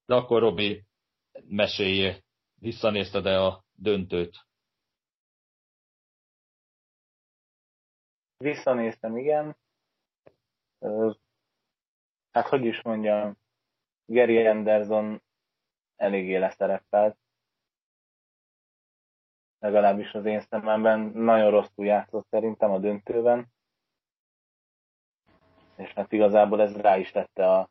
De 0.06 0.14
akkor 0.14 0.40
Robi, 0.40 0.87
mesélje, 1.46 2.22
visszanézted-e 2.54 3.44
a 3.44 3.64
döntőt? 3.74 4.46
Visszanéztem, 8.36 9.16
igen. 9.16 9.56
Hát, 12.30 12.46
hogy 12.48 12.64
is 12.64 12.82
mondjam, 12.82 13.36
Gary 14.06 14.46
Anderson 14.46 15.22
eléggé 15.96 16.36
leszerepelt. 16.36 17.18
Legalábbis 19.58 20.12
az 20.12 20.24
én 20.24 20.40
szememben 20.40 21.00
nagyon 21.00 21.50
rosszul 21.50 21.84
játszott 21.84 22.26
szerintem 22.30 22.70
a 22.70 22.78
döntőben. 22.78 23.46
És 25.76 25.92
hát 25.92 26.12
igazából 26.12 26.60
ez 26.60 26.76
rá 26.76 26.98
is 26.98 27.10
tette 27.10 27.50
a, 27.52 27.70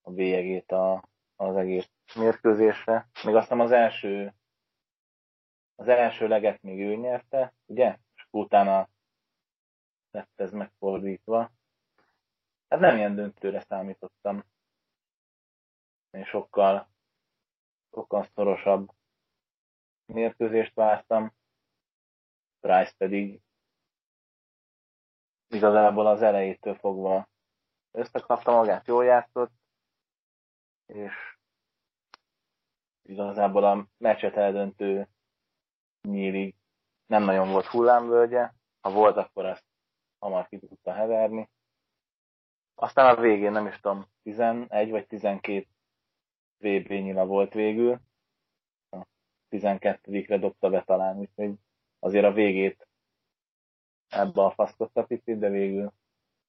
a 0.00 0.10
bélyegét 0.10 0.72
a, 0.72 1.04
az 1.36 1.56
egész 1.56 1.90
mérkőzésre. 2.14 3.08
Még 3.24 3.34
aztán 3.34 3.60
az 3.60 3.70
első 3.70 4.34
az 5.80 5.88
első 5.88 6.28
leget 6.28 6.62
még 6.62 6.80
ő 6.80 6.94
nyerte, 6.94 7.54
ugye? 7.66 7.98
És 8.14 8.26
utána 8.30 8.88
lett 10.10 10.40
ez 10.40 10.52
megfordítva. 10.52 11.52
Hát 12.68 12.80
nem 12.80 12.96
ilyen 12.96 13.14
döntőre 13.14 13.60
számítottam. 13.60 14.44
Én 16.10 16.24
sokkal, 16.24 16.90
sokkal 17.90 18.24
szorosabb 18.34 18.90
mérkőzést 20.06 20.74
vártam. 20.74 21.34
Price 22.60 22.94
pedig 22.96 23.40
igazából 25.46 26.06
az 26.06 26.22
elejétől 26.22 26.74
fogva 26.74 27.28
összekapta 27.90 28.50
magát, 28.50 28.86
jól 28.86 29.04
játszott, 29.04 29.52
és 30.86 31.39
igazából 33.02 33.64
a 33.64 33.86
meccset 33.98 34.36
eldöntő 34.36 35.08
nyílig 36.08 36.54
nem 37.06 37.22
nagyon 37.22 37.50
volt 37.50 37.66
hullámvölgye, 37.66 38.52
ha 38.80 38.90
volt, 38.90 39.16
akkor 39.16 39.44
azt 39.44 39.64
hamar 40.18 40.48
ki 40.48 40.58
tudta 40.58 40.92
heverni. 40.92 41.48
Aztán 42.74 43.16
a 43.16 43.20
végén 43.20 43.52
nem 43.52 43.66
is 43.66 43.80
tudom, 43.80 44.06
11 44.22 44.90
vagy 44.90 45.06
12 45.06 45.66
VB 46.58 46.88
nyila 46.88 47.26
volt 47.26 47.52
végül. 47.52 48.00
A 48.90 49.06
12-re 49.50 50.38
dobta 50.38 50.70
be 50.70 50.82
talán, 50.82 51.18
úgyhogy 51.18 51.54
azért 51.98 52.24
a 52.24 52.32
végét 52.32 52.88
ebbe 54.08 54.44
a 54.44 54.50
faszkodta 54.50 55.04
picit, 55.04 55.38
de 55.38 55.48
végül, 55.48 55.92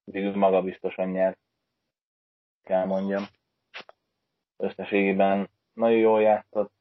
végül 0.04 0.36
maga 0.36 0.62
biztosan 0.62 1.10
nyert, 1.10 1.40
kell 2.62 2.86
mondjam. 2.86 3.24
Összességében 4.58 5.50
nagyon 5.74 5.98
jól 5.98 6.22
játszott. 6.22 6.74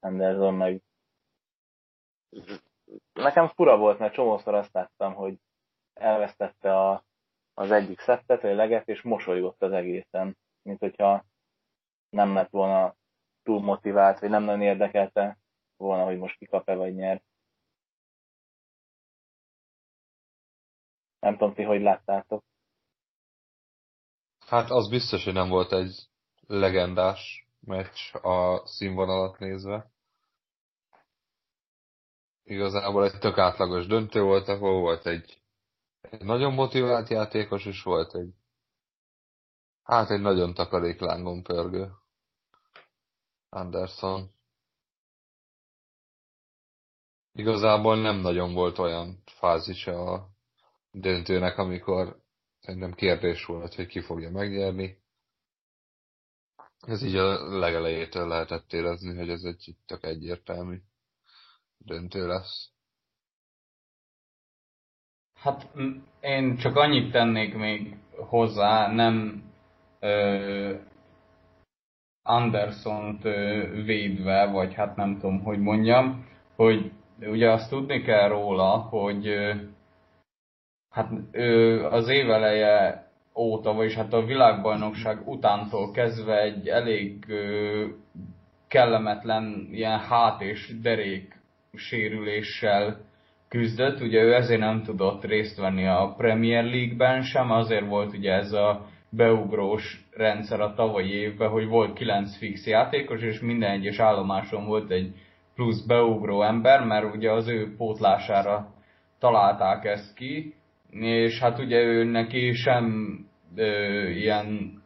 Anderson 0.00 0.54
meg 0.54 0.82
nekem 3.12 3.48
fura 3.48 3.76
volt, 3.76 3.98
mert 3.98 4.12
csomószor 4.12 4.54
azt 4.54 4.72
láttam, 4.72 5.14
hogy 5.14 5.38
elvesztette 5.94 6.76
a, 6.76 7.04
az 7.54 7.70
egyik 7.70 8.00
szettet, 8.00 8.42
vagy 8.42 8.54
leget, 8.54 8.88
és 8.88 9.02
mosolygott 9.02 9.62
az 9.62 9.72
egészen, 9.72 10.36
mint 10.62 10.78
hogyha 10.78 11.24
nem 12.08 12.34
lett 12.34 12.50
volna 12.50 12.94
túl 13.42 13.60
motivált, 13.60 14.18
vagy 14.18 14.30
nem 14.30 14.42
nagyon 14.42 14.62
érdekelte 14.62 15.38
volna, 15.76 16.04
hogy 16.04 16.18
most 16.18 16.38
kikap-e 16.38 16.74
vagy 16.74 16.94
nyer. 16.94 17.22
Nem 21.18 21.36
tudom, 21.36 21.54
ti 21.54 21.62
hogy 21.62 21.80
láttátok. 21.80 22.44
Hát 24.46 24.70
az 24.70 24.88
biztos, 24.88 25.24
hogy 25.24 25.32
nem 25.32 25.48
volt 25.48 25.72
egy 25.72 26.08
legendás 26.46 27.48
meccs 27.60 28.14
a 28.14 28.66
színvonalat 28.66 29.38
nézve. 29.38 29.90
Igazából 32.44 33.04
egy 33.04 33.18
tök 33.18 33.38
átlagos 33.38 33.86
döntő 33.86 34.22
volt, 34.22 34.48
ahol 34.48 34.80
volt 34.80 35.06
egy, 35.06 35.42
egy 36.00 36.24
nagyon 36.24 36.52
motivált 36.52 37.08
játékos, 37.08 37.64
és 37.64 37.82
volt 37.82 38.14
egy 38.14 38.34
hát 39.82 40.10
egy 40.10 40.20
nagyon 40.20 40.54
takarék 40.54 41.00
lángon 41.00 41.42
pörgő. 41.42 41.92
Anderson. 43.48 44.30
Igazából 47.32 48.00
nem 48.00 48.16
nagyon 48.16 48.54
volt 48.54 48.78
olyan 48.78 49.22
fázis 49.24 49.86
a 49.86 50.28
döntőnek, 50.90 51.58
amikor 51.58 52.22
szerintem 52.60 52.92
kérdés 52.92 53.44
volt, 53.44 53.74
hogy 53.74 53.86
ki 53.86 54.00
fogja 54.00 54.30
megnyerni. 54.30 55.04
Ez 56.86 57.02
így 57.02 57.16
a 57.16 57.58
legelejétől 57.58 58.28
lehetett 58.28 58.72
érezni, 58.72 59.16
hogy 59.16 59.30
ez 59.30 59.42
egy 59.42 59.74
tök 59.86 60.04
egyértelmű 60.04 60.76
döntő 61.78 62.26
lesz. 62.26 62.70
Hát 65.34 65.68
én 66.20 66.56
csak 66.56 66.76
annyit 66.76 67.12
tennék 67.12 67.54
még 67.54 67.96
hozzá, 68.10 68.92
nem 68.92 69.44
ö, 70.00 70.74
Andersont 72.22 73.24
ö, 73.24 73.66
védve, 73.84 74.46
vagy 74.46 74.74
hát 74.74 74.96
nem 74.96 75.14
tudom, 75.14 75.42
hogy 75.42 75.58
mondjam, 75.58 76.28
hogy 76.54 76.92
ugye 77.20 77.50
azt 77.50 77.70
tudni 77.70 78.02
kell 78.02 78.28
róla, 78.28 78.76
hogy 78.76 79.26
ö, 79.26 79.54
hát 80.88 81.10
ö, 81.32 81.84
az 81.90 82.08
éveleje 82.08 83.05
óta, 83.36 83.72
vagyis 83.72 83.94
hát 83.94 84.12
a 84.12 84.24
világbajnokság 84.24 85.28
utántól 85.28 85.90
kezdve 85.90 86.40
egy 86.40 86.68
elég 86.68 87.24
ö, 87.28 87.84
kellemetlen 88.68 89.68
ilyen 89.72 89.98
hát 89.98 90.40
és 90.40 90.72
derék 90.82 91.40
sérüléssel 91.74 93.00
küzdött. 93.48 94.00
Ugye 94.00 94.22
ő 94.22 94.34
ezért 94.34 94.60
nem 94.60 94.82
tudott 94.82 95.24
részt 95.24 95.58
venni 95.58 95.86
a 95.86 96.14
Premier 96.16 96.64
League-ben 96.64 97.22
sem, 97.22 97.50
azért 97.50 97.86
volt 97.86 98.12
ugye 98.12 98.32
ez 98.32 98.52
a 98.52 98.86
beugrós 99.10 100.04
rendszer 100.16 100.60
a 100.60 100.74
tavalyi 100.74 101.10
évben, 101.10 101.48
hogy 101.48 101.66
volt 101.66 101.92
kilenc 101.92 102.36
fix 102.36 102.66
játékos, 102.66 103.22
és 103.22 103.40
minden 103.40 103.70
egyes 103.70 103.98
állomáson 103.98 104.66
volt 104.66 104.90
egy 104.90 105.14
plusz 105.54 105.86
beugró 105.86 106.42
ember, 106.42 106.84
mert 106.84 107.14
ugye 107.14 107.32
az 107.32 107.48
ő 107.48 107.74
pótlására 107.76 108.74
találták 109.18 109.84
ezt 109.84 110.14
ki, 110.14 110.54
és 111.00 111.38
hát 111.40 111.58
ugye 111.58 111.82
ő 111.82 112.04
neki 112.04 112.52
sem 112.52 113.16
ö, 113.56 114.08
ilyen, 114.08 114.82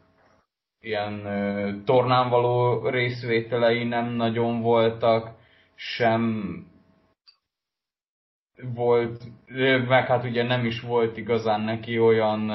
ilyen 0.81 1.25
ö, 1.27 1.71
tornán 1.85 2.29
való 2.29 2.89
részvételei 2.89 3.85
nem 3.85 4.07
nagyon 4.09 4.61
voltak, 4.61 5.39
sem 5.75 6.55
volt, 8.63 9.23
meg 9.89 10.07
hát 10.07 10.25
ugye 10.25 10.43
nem 10.43 10.65
is 10.65 10.81
volt 10.81 11.17
igazán 11.17 11.61
neki 11.61 11.99
olyan 11.99 12.51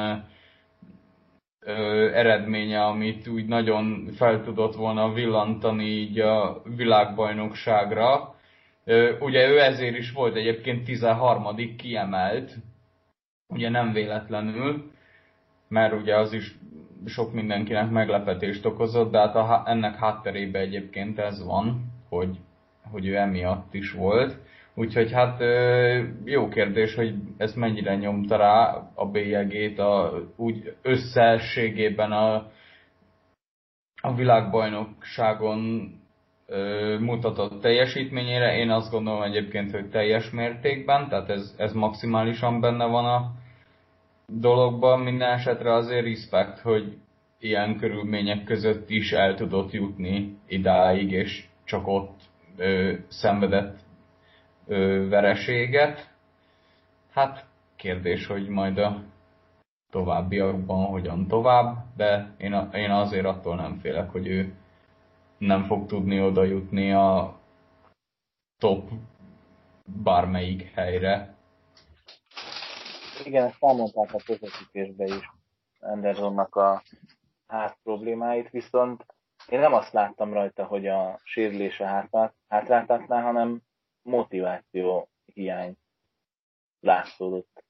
ö, 1.60 2.14
eredménye, 2.14 2.86
amit 2.86 3.28
úgy 3.28 3.46
nagyon 3.46 4.10
fel 4.16 4.44
tudott 4.44 4.76
volna 4.76 5.14
villantani 5.14 5.86
így 5.86 6.20
a 6.20 6.62
világbajnokságra. 6.64 8.36
Ö, 8.84 9.18
ugye 9.20 9.48
ő 9.50 9.60
ezért 9.60 9.98
is 9.98 10.12
volt 10.12 10.36
egyébként 10.36 10.84
13. 10.84 11.76
kiemelt, 11.78 12.56
ugye 13.48 13.70
nem 13.70 13.94
véletlenül, 13.94 14.92
mert 15.68 15.94
ugye 15.94 16.18
az 16.18 16.34
is 16.34 16.58
sok 17.06 17.34
mindenkinek 17.34 17.90
meglepetést 17.90 18.66
okozott, 18.66 19.12
de 19.12 19.20
hát 19.20 19.36
a, 19.36 19.64
ennek 19.66 19.96
hátterében 19.96 20.62
egyébként 20.62 21.20
ez 21.20 21.46
van, 21.46 21.92
hogy 22.10 22.38
hogy 22.92 23.08
ő 23.08 23.16
emiatt 23.16 23.74
is 23.74 23.92
volt. 23.92 24.38
Úgyhogy 24.74 25.12
hát 25.12 25.44
jó 26.24 26.48
kérdés, 26.48 26.96
hogy 26.96 27.14
ezt 27.38 27.56
mennyire 27.56 27.96
nyomta 27.96 28.38
rá 28.38 28.90
a 28.94 29.06
bélyegét 29.06 29.80
a, 29.80 30.22
úgy 30.36 30.76
összességében 30.82 32.12
a, 32.12 32.52
a 34.02 34.14
világbajnokságon 34.16 35.90
mutatott 37.00 37.62
teljesítményére. 37.62 38.58
Én 38.58 38.70
azt 38.70 38.92
gondolom 38.92 39.22
egyébként, 39.22 39.72
hogy 39.72 39.90
teljes 39.90 40.30
mértékben, 40.30 41.10
tehát 41.10 41.30
ez, 41.30 41.56
ez 41.58 41.74
maximálisan 41.74 42.60
benne 42.60 42.86
van 42.86 43.06
a 43.06 43.32
dologban. 44.28 45.00
Minden 45.00 45.32
esetre 45.32 45.74
azért 45.74 46.06
respect, 46.06 46.60
hogy 46.60 46.98
ilyen 47.40 47.78
körülmények 47.78 48.44
között 48.44 48.90
is 48.90 49.12
el 49.12 49.36
tudott 49.36 49.72
jutni 49.72 50.38
idáig, 50.48 51.12
és 51.12 51.48
csak 51.64 51.88
ott 51.88 52.20
ö, 52.58 52.94
szenvedett 53.08 53.80
ö, 54.68 55.08
vereséget. 55.10 56.14
Hát 57.12 57.46
kérdés, 57.76 58.28
hogy 58.28 58.48
majd 58.48 58.78
a 58.78 59.04
továbbiakban 59.92 60.86
hogyan 60.86 61.28
tovább, 61.28 61.76
de 61.96 62.34
én, 62.38 62.54
a, 62.54 62.70
én 62.74 62.90
azért 62.90 63.26
attól 63.26 63.56
nem 63.56 63.78
félek, 63.78 64.10
hogy 64.10 64.28
ő 64.28 64.54
nem 65.38 65.64
fog 65.64 65.86
tudni 65.86 66.22
oda 66.22 66.44
jutni 66.44 66.92
a 66.92 67.40
top 68.58 68.90
bármelyik 70.04 70.72
helyre. 70.74 71.35
Igen, 73.24 73.46
ezt 73.46 73.64
elmondták 73.64 74.14
a 74.14 74.24
közvetítésbe 74.26 75.04
is 75.06 75.32
Andersonnak 75.80 76.56
a 76.56 76.84
hát 77.48 77.78
problémáit, 77.84 78.50
viszont 78.50 79.06
én 79.48 79.60
nem 79.60 79.74
azt 79.74 79.92
láttam 79.92 80.34
rajta, 80.34 80.66
hogy 80.66 80.88
a 80.88 81.20
sérülése 81.24 82.10
hátráltatná, 82.48 83.22
hanem 83.22 83.62
motiváció 84.02 85.10
hiány 85.26 85.78
látszódott. 86.80 87.64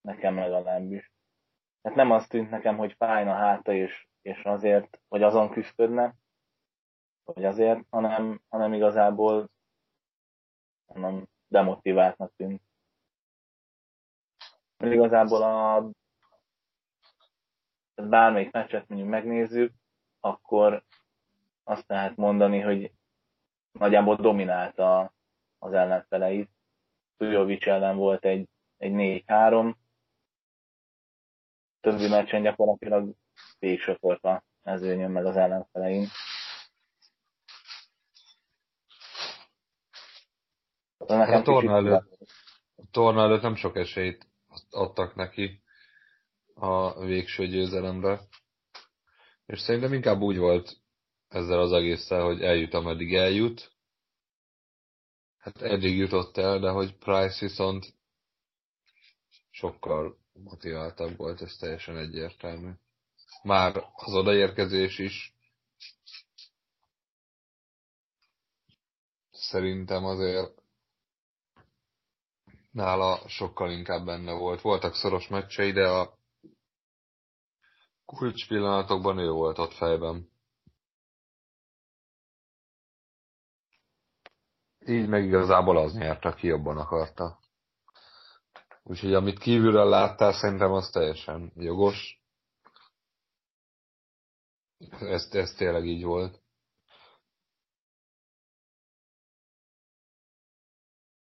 Nekem 0.00 0.38
legalábbis. 0.38 1.12
Tehát 1.82 1.98
nem 1.98 2.10
azt 2.10 2.28
tűnt 2.28 2.50
nekem, 2.50 2.76
hogy 2.76 2.94
fájna 2.98 3.34
háta, 3.34 3.72
és, 3.72 4.06
és 4.22 4.44
azért, 4.44 5.00
hogy 5.08 5.22
azon 5.22 5.50
küzdködne, 5.50 6.14
vagy 7.24 7.44
azért, 7.44 7.80
hanem, 7.90 8.40
hanem 8.48 8.72
igazából 8.72 9.50
hanem 10.86 11.26
demotiváltnak 11.48 12.32
tűnt. 12.36 12.62
Mert 14.78 14.92
igazából 14.92 15.42
a 15.42 15.90
bármelyik 18.02 18.50
meccset 18.50 18.88
mondjuk 18.88 19.10
megnézzük, 19.10 19.72
akkor 20.20 20.84
azt 21.64 21.84
lehet 21.88 22.16
mondani, 22.16 22.60
hogy 22.60 22.92
nagyjából 23.72 24.16
dominálta 24.16 25.12
az 25.58 25.72
ellenfeleit. 25.72 26.50
Tujovic 27.16 27.66
ellen 27.66 27.96
volt 27.96 28.24
egy, 28.24 28.48
egy 28.76 28.92
4-3, 29.26 29.74
többi 31.80 32.08
meccsen 32.08 32.42
gyakorlatilag 32.42 33.14
végsöport 33.58 34.24
a 34.24 34.42
mezőnyön 34.62 35.10
meg 35.10 35.26
az 35.26 35.36
ellenfelein. 35.36 36.06
a 40.98 41.42
torna 41.42 41.76
előtt, 41.76 42.18
a 42.76 42.82
torna 42.90 43.22
előtt 43.22 43.42
nem 43.42 43.54
sok 43.54 43.76
esélyt 43.76 44.28
adtak 44.70 45.14
neki 45.14 45.62
a 46.54 47.04
végső 47.04 47.46
győzelemre. 47.46 48.20
És 49.46 49.60
szerintem 49.60 49.92
inkább 49.92 50.20
úgy 50.20 50.36
volt 50.36 50.76
ezzel 51.28 51.60
az 51.60 51.72
egésszel, 51.72 52.24
hogy 52.24 52.42
eljut, 52.42 52.74
ameddig 52.74 53.14
eljut. 53.14 53.72
Hát 55.38 55.62
eddig 55.62 55.96
jutott 55.96 56.36
el, 56.36 56.58
de 56.58 56.70
hogy 56.70 56.96
Price 56.96 57.46
viszont 57.46 57.94
sokkal 59.50 60.18
motiváltabb 60.32 61.16
volt, 61.16 61.42
ez 61.42 61.56
teljesen 61.56 61.96
egyértelmű. 61.96 62.70
Már 63.42 63.76
az 63.94 64.14
odaérkezés 64.14 64.98
is 64.98 65.34
szerintem 69.30 70.04
azért 70.04 70.62
nála 72.76 73.28
sokkal 73.28 73.70
inkább 73.70 74.04
benne 74.04 74.32
volt. 74.32 74.60
Voltak 74.60 74.94
szoros 74.94 75.28
meccsei, 75.28 75.72
de 75.72 75.88
a 75.88 76.18
kulcs 78.04 78.48
pillanatokban 78.48 79.18
ő 79.18 79.30
volt 79.30 79.58
ott 79.58 79.72
fejben. 79.72 80.30
Így 84.86 85.08
meg 85.08 85.24
igazából 85.24 85.76
az 85.76 85.94
nyert, 85.94 86.24
aki 86.24 86.46
jobban 86.46 86.78
akarta. 86.78 87.38
Úgyhogy 88.82 89.14
amit 89.14 89.38
kívülről 89.38 89.88
láttál, 89.88 90.32
szerintem 90.32 90.72
az 90.72 90.90
teljesen 90.90 91.52
jogos. 91.54 92.20
Ez, 94.90 95.28
ez 95.30 95.54
tényleg 95.54 95.86
így 95.86 96.04
volt. 96.04 96.42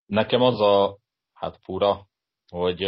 Nekem 0.06 0.42
az 0.42 0.60
a 0.62 1.04
hát 1.46 1.64
fura, 1.64 2.08
hogy 2.48 2.82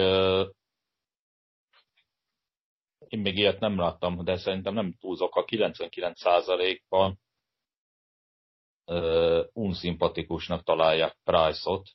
én 3.07 3.19
még 3.19 3.37
ilyet 3.37 3.59
nem 3.59 3.79
láttam, 3.79 4.23
de 4.23 4.37
szerintem 4.37 4.73
nem 4.73 4.93
túlzok, 4.99 5.35
a 5.35 5.45
99%-ban 5.45 7.19
uh, 8.85 9.45
unszimpatikusnak 9.53 10.63
találják 10.63 11.17
Price-ot. 11.23 11.89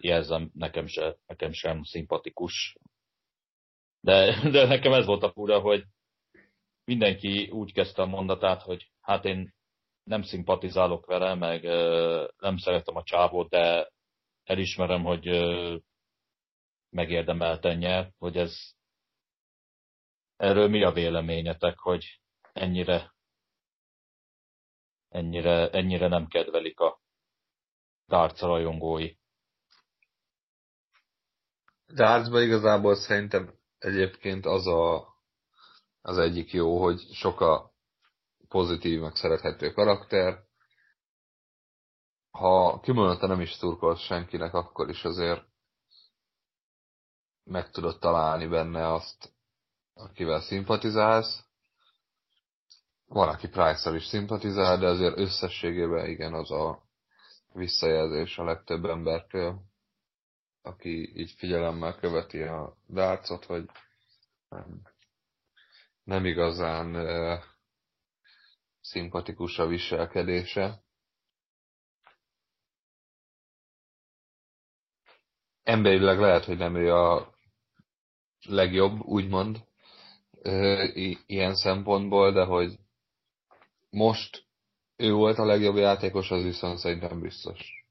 Jelzem, 0.00 0.50
nekem, 0.54 0.86
se, 0.86 1.16
nekem 1.26 1.52
sem 1.52 1.82
szimpatikus. 1.82 2.76
De, 4.00 4.40
de 4.50 4.66
nekem 4.66 4.92
ez 4.92 5.06
volt 5.06 5.22
a 5.22 5.32
fura, 5.32 5.60
hogy 5.60 5.84
mindenki 6.84 7.50
úgy 7.50 7.72
kezdte 7.72 8.02
a 8.02 8.06
mondatát, 8.06 8.62
hogy 8.62 8.90
hát 9.00 9.24
én 9.24 9.54
nem 10.02 10.22
szimpatizálok 10.22 11.06
vele, 11.06 11.34
meg 11.34 11.64
uh, 11.64 12.28
nem 12.38 12.56
szeretem 12.56 12.96
a 12.96 13.02
csávót, 13.02 13.48
de 13.48 13.90
elismerem, 14.48 15.02
hogy 15.04 15.26
megérdemelten 16.90 17.76
nyer, 17.76 18.12
hogy 18.18 18.36
ez 18.36 18.76
Erről 20.38 20.68
mi 20.68 20.82
a 20.82 20.92
véleményetek, 20.92 21.78
hogy 21.78 22.20
ennyire, 22.52 23.14
ennyire, 25.08 25.70
ennyire 25.70 26.08
nem 26.08 26.26
kedvelik 26.26 26.80
a 26.80 27.00
darts 28.06 28.40
rajongói? 28.40 29.14
Dartsban 31.94 32.42
igazából 32.42 32.94
szerintem 32.94 33.58
egyébként 33.78 34.46
az 34.46 34.66
a, 34.66 35.14
az 36.00 36.18
egyik 36.18 36.52
jó, 36.52 36.82
hogy 36.82 36.98
sok 37.12 37.40
a 37.40 37.72
pozitív, 38.48 39.00
meg 39.00 39.14
szerethető 39.14 39.72
karakter. 39.72 40.46
Ha 42.30 42.80
kimondottan 42.80 43.28
nem 43.28 43.40
is 43.40 43.56
turkolsz 43.56 44.00
senkinek, 44.00 44.54
akkor 44.54 44.88
is 44.88 45.04
azért 45.04 45.44
meg 47.44 47.70
tudod 47.70 47.98
találni 47.98 48.46
benne 48.46 48.92
azt, 48.92 49.32
akivel 49.94 50.40
szimpatizálsz. 50.40 51.44
Van, 53.06 53.28
aki 53.28 53.48
price 53.48 53.94
is 53.94 54.06
szimpatizál, 54.06 54.78
de 54.78 54.86
azért 54.86 55.18
összességében 55.18 56.08
igen, 56.08 56.34
az 56.34 56.50
a 56.50 56.82
visszajelzés 57.52 58.38
a 58.38 58.44
legtöbb 58.44 58.84
embertől, 58.84 59.60
aki 60.62 61.18
így 61.18 61.30
figyelemmel 61.30 61.94
követi 61.94 62.42
a 62.42 62.76
dárcot, 62.86 63.44
hogy 63.44 63.70
nem, 64.48 64.82
nem 66.04 66.24
igazán 66.24 66.94
e, 66.96 67.42
szimpatikus 68.80 69.58
a 69.58 69.66
viselkedése. 69.66 70.82
Emberileg 75.68 76.18
lehet, 76.18 76.44
hogy 76.44 76.56
nem 76.56 76.74
ő 76.74 76.94
a 76.94 77.34
legjobb, 78.46 79.00
úgymond, 79.00 79.64
ilyen 81.26 81.54
szempontból, 81.54 82.32
de 82.32 82.44
hogy 82.44 82.78
most 83.90 84.46
ő 84.96 85.12
volt 85.12 85.38
a 85.38 85.44
legjobb 85.44 85.76
játékos, 85.76 86.30
az 86.30 86.42
viszont 86.42 86.78
szerintem 86.78 87.20
biztos. 87.20 87.86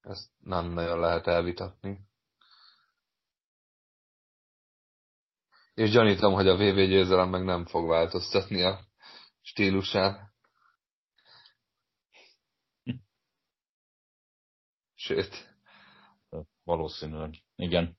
Ezt 0.00 0.30
nem 0.38 0.72
nagyon 0.72 1.00
lehet 1.00 1.26
elvitatni. 1.26 2.00
És 5.74 5.90
gyanítom, 5.90 6.32
hogy 6.32 6.48
a 6.48 6.56
VV 6.56 6.74
győzelem 6.74 7.28
meg 7.28 7.44
nem 7.44 7.66
fog 7.66 7.88
változtatni 7.88 8.62
a 8.62 8.80
stílusán. 9.40 10.32
Sőt. 14.94 15.49
Valószínűleg. 16.70 17.34
Igen. 17.56 17.98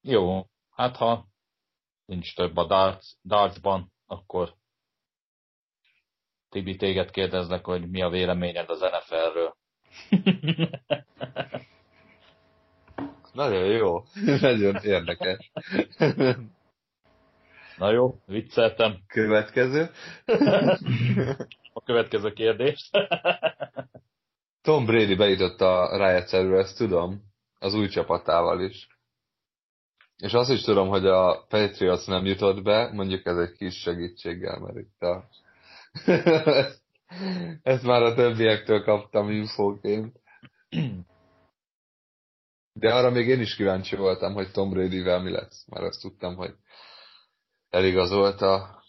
Jó, 0.00 0.46
hát 0.70 0.96
ha 0.96 1.26
nincs 2.04 2.34
több 2.34 2.56
a 2.56 2.66
darts, 2.66 3.06
dartsban, 3.24 3.92
akkor 4.06 4.54
Tibi, 6.48 6.76
téged 6.76 7.10
kérdeznek, 7.10 7.64
hogy 7.64 7.90
mi 7.90 8.02
a 8.02 8.08
véleményed 8.08 8.68
az 8.70 8.80
NFL-ről. 8.80 9.56
Nagyon 13.32 13.64
jó. 13.66 14.02
Nagyon 14.40 14.76
érdekes. 14.76 15.50
Na 17.78 17.90
jó, 17.90 18.20
vicceltem. 18.26 19.02
Következő. 19.06 19.90
A 21.72 21.82
következő 21.84 22.32
kérdés. 22.32 22.90
Tom 24.62 24.84
Brady 24.84 25.14
bejutott 25.14 25.60
a 25.60 25.96
rájegyszerűre, 25.96 26.58
ezt 26.58 26.76
tudom. 26.76 27.22
Az 27.58 27.74
új 27.74 27.88
csapatával 27.88 28.60
is. 28.60 28.88
És 30.16 30.32
azt 30.32 30.50
is 30.50 30.62
tudom, 30.62 30.88
hogy 30.88 31.06
a 31.06 31.46
Patriots 31.48 32.06
nem 32.06 32.24
jutott 32.24 32.62
be, 32.62 32.92
mondjuk 32.92 33.26
ez 33.26 33.36
egy 33.36 33.52
kis 33.52 33.80
segítséggel, 33.80 34.58
mert 34.58 34.76
itt 34.76 35.00
a... 35.00 35.28
Ezt 37.62 37.82
már 37.82 38.02
a 38.02 38.14
többiektől 38.14 38.84
kaptam 38.84 39.30
infóként. 39.30 40.20
De 42.72 42.94
arra 42.94 43.10
még 43.10 43.28
én 43.28 43.40
is 43.40 43.56
kíváncsi 43.56 43.96
voltam, 43.96 44.34
hogy 44.34 44.50
Tom 44.50 44.70
Brady-vel 44.70 45.22
mi 45.22 45.30
lesz. 45.30 45.64
Már 45.66 45.82
azt 45.82 46.00
tudtam, 46.00 46.36
hogy 46.36 46.54
eligazolt 47.70 48.40
a 48.40 48.82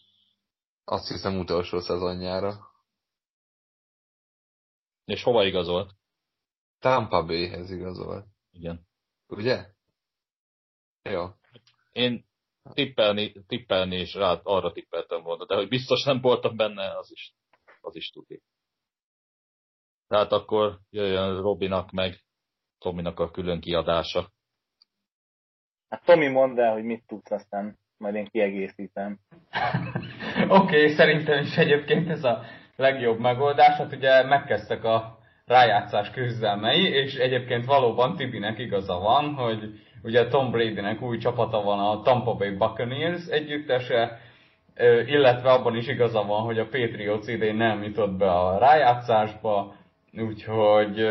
azt 0.86 1.08
hiszem 1.08 1.40
utolsó 1.40 1.80
szezonjára. 1.80 2.73
És 5.06 5.24
hova 5.24 5.46
igazolt? 5.46 5.92
Tampa 6.80 7.26
Bay-hez 7.26 7.72
igazolt. 7.72 8.26
Igen. 8.52 8.88
Ugye? 9.28 9.66
Jó. 11.02 11.28
Én 11.92 12.26
tippelni, 12.74 13.32
tippelni 13.48 13.96
is 14.00 14.14
rá, 14.14 14.40
arra 14.44 14.72
tippeltem 14.72 15.24
volna, 15.24 15.46
de 15.46 15.56
hogy 15.56 15.68
biztos 15.68 16.04
nem 16.04 16.22
voltam 16.22 16.56
benne, 16.56 16.98
az 16.98 17.12
is, 17.12 17.34
az 17.82 17.96
is 17.96 18.10
tudni. 18.10 18.42
Tehát 20.08 20.32
akkor 20.32 20.80
jöjjön 20.90 21.42
Robinak 21.42 21.92
meg 21.92 22.24
Tominak 22.78 23.20
a 23.20 23.32
külön 23.32 23.60
kiadása. 23.60 24.32
Hát 25.90 26.06
Tomi 26.06 26.28
mondd 26.28 26.60
el, 26.60 26.74
hogy 26.74 26.84
mit 26.84 27.08
tudsz, 27.08 27.32
aztán 27.32 27.78
majd 27.98 28.16
én 28.16 28.28
kiegészítem. 28.28 29.20
Oké, 30.48 30.48
okay, 30.48 30.96
szerintem 30.96 31.44
is 31.44 31.56
egyébként 31.56 32.10
ez 32.10 32.24
a 32.24 32.44
legjobb 32.76 33.20
megoldás. 33.20 33.78
Hát 33.78 33.94
ugye 33.94 34.24
megkezdtek 34.24 34.84
a 34.84 35.18
rájátszás 35.46 36.12
küzdelmei, 36.12 36.82
és 36.82 37.16
egyébként 37.16 37.66
valóban 37.66 38.16
Tibinek 38.16 38.60
igaza 38.60 39.00
van, 39.00 39.34
hogy 39.34 39.80
ugye 40.04 40.28
Tom 40.28 40.52
Bradynek 40.52 41.02
új 41.02 41.18
csapata 41.18 41.62
van 41.62 41.80
a 41.80 42.02
Tampa 42.02 42.36
Bay 42.36 42.56
Buccaneers 42.56 43.26
együttese, 43.28 44.20
illetve 45.06 45.52
abban 45.52 45.76
is 45.76 45.88
igaza 45.88 46.24
van, 46.24 46.42
hogy 46.42 46.60
a 46.60 46.68
Patriots 46.68 47.28
idén 47.28 47.56
nem 47.56 47.84
jutott 47.84 48.18
be 48.18 48.32
a 48.32 48.58
rájátszásba, 48.58 49.76
úgyhogy 50.14 51.02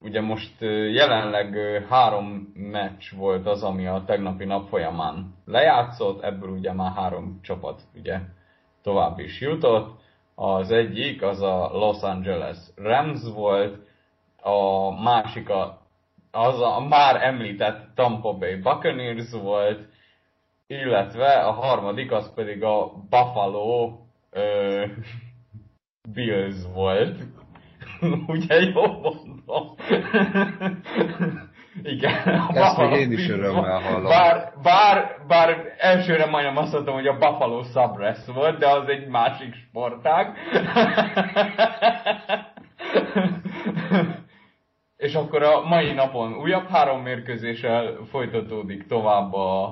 ugye 0.00 0.20
most 0.20 0.60
jelenleg 0.92 1.56
három 1.88 2.52
meccs 2.54 3.14
volt 3.16 3.46
az, 3.46 3.62
ami 3.62 3.86
a 3.86 4.02
tegnapi 4.06 4.44
nap 4.44 4.68
folyamán 4.68 5.34
lejátszott, 5.44 6.22
ebből 6.22 6.50
ugye 6.50 6.72
már 6.72 6.92
három 6.92 7.40
csapat 7.42 7.80
ugye 7.94 8.18
tovább 8.82 9.18
is 9.18 9.40
jutott. 9.40 9.98
Az 10.34 10.70
egyik 10.70 11.22
az 11.22 11.42
a 11.42 11.70
Los 11.72 12.02
Angeles 12.02 12.58
Rams 12.76 13.20
volt, 13.34 13.88
a 14.42 14.90
másik 15.02 15.48
a, 15.48 15.80
az 16.30 16.60
a 16.60 16.86
már 16.88 17.22
említett 17.22 17.94
Tampa 17.94 18.32
Bay 18.32 18.54
Buccaneers 18.54 19.30
volt, 19.32 19.88
illetve 20.66 21.32
a 21.32 21.50
harmadik 21.52 22.12
az 22.12 22.34
pedig 22.34 22.62
a 22.62 22.92
Buffalo 23.10 23.98
ö, 24.30 24.84
Bills 26.14 26.56
volt. 26.74 27.18
Ugye 28.26 28.54
jó 28.54 28.82
mondom? 28.86 29.74
Igen. 31.82 32.28
Ezt 32.54 32.76
még 32.76 32.92
én 32.92 33.12
is 33.12 33.28
örömmel 33.36 33.80
hallom. 33.80 34.08
Bár, 34.08 34.52
bár, 34.62 35.16
bár 35.26 35.74
elsőre 35.78 36.26
majdnem 36.26 36.56
azt 36.56 36.72
mondtam, 36.72 36.94
hogy 36.94 37.06
a 37.06 37.18
Buffalo 37.18 37.62
Sabres 37.62 38.18
volt, 38.34 38.58
de 38.58 38.68
az 38.68 38.88
egy 38.88 39.06
másik 39.08 39.54
sportág. 39.54 40.36
És 44.96 45.14
akkor 45.14 45.42
a 45.42 45.60
mai 45.60 45.92
napon 45.92 46.36
újabb 46.36 46.68
három 46.68 47.02
mérkőzéssel 47.02 47.98
folytatódik 48.10 48.86
tovább 48.86 49.32
a, 49.32 49.64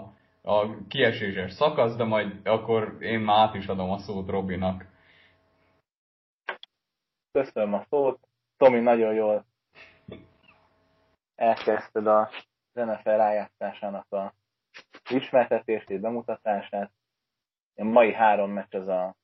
a 0.42 0.86
kieséses 0.88 1.52
szakasz, 1.52 1.96
de 1.96 2.04
majd 2.04 2.32
akkor 2.44 2.96
én 3.00 3.18
már 3.18 3.38
át 3.38 3.54
is 3.54 3.66
adom 3.66 3.90
a 3.90 3.98
szót 3.98 4.28
Robinak. 4.28 4.84
Köszönöm 7.32 7.74
a 7.74 7.84
szót. 7.88 8.18
Tomi, 8.56 8.80
nagyon 8.80 9.14
jól 9.14 9.47
elkezdted 11.38 12.06
a 12.06 12.30
NFL 12.72 13.08
rájátszásának 13.08 14.12
a 14.12 14.34
ismertetését, 15.10 16.00
bemutatását. 16.00 16.92
A 17.74 17.84
mai 17.84 18.12
három 18.12 18.50
meccs 18.50 18.74
az 18.74 18.88
a 18.88 19.16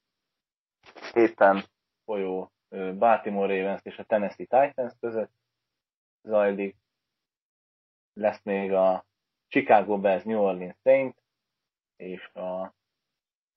héten 1.12 1.64
folyó 2.04 2.52
Baltimore 2.98 3.56
Ravens 3.56 3.80
és 3.84 3.98
a 3.98 4.04
Tennessee 4.04 4.46
Titans 4.46 4.92
között 5.00 5.32
zajlik. 6.22 6.76
Lesz 8.12 8.42
még 8.42 8.72
a 8.72 9.04
Chicago 9.48 10.00
Bears 10.00 10.24
New 10.24 10.40
Orleans 10.40 10.76
Saints 10.82 11.16
és 11.96 12.26
a 12.34 12.74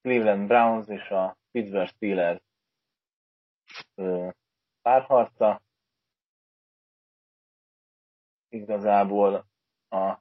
Cleveland 0.02 0.48
Browns 0.48 0.88
és 0.88 1.10
a 1.10 1.38
Pittsburgh 1.52 1.90
Steelers 1.90 2.42
párharca. 4.82 5.62
Igazából 8.50 9.46
a 9.90 10.18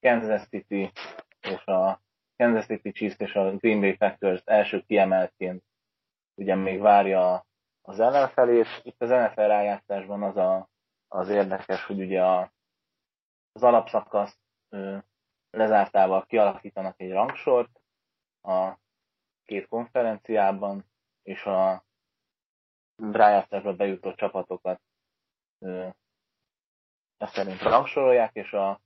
Kansas 0.00 0.48
City 0.48 0.92
és 1.40 1.64
a 1.64 2.02
Kansas 2.36 2.66
City 2.66 2.92
Chiefs 2.92 3.18
és 3.18 3.34
a 3.34 3.56
Green 3.56 3.80
Bay 3.80 3.96
Packers 3.96 4.42
első 4.44 4.82
kiemeltként 4.82 5.64
ugye 6.34 6.54
még 6.54 6.80
várja 6.80 7.46
az 7.82 8.00
ellenfelét. 8.00 8.66
Itt 8.82 9.02
az 9.02 9.08
NFL 9.08 9.40
rájátszásban 9.40 10.22
az 10.22 10.36
a, 10.36 10.68
az 11.08 11.28
érdekes, 11.28 11.84
hogy 11.84 12.00
ugye 12.00 12.24
a, 12.24 12.52
az 13.52 13.62
alapszakasz 13.62 14.38
ö, 14.68 14.96
lezártával 15.50 16.26
kialakítanak 16.26 17.00
egy 17.00 17.10
rangsort 17.10 17.80
a 18.42 18.78
két 19.44 19.68
konferenciában, 19.68 20.84
és 21.22 21.44
a 21.44 21.84
rájátszásba 22.96 23.74
bejutó 23.74 24.14
csapatokat 24.14 24.80
ezt 27.24 27.34
szerint 27.34 27.62
rangsorolják, 27.62 28.34
és 28.34 28.52
a, 28.52 28.80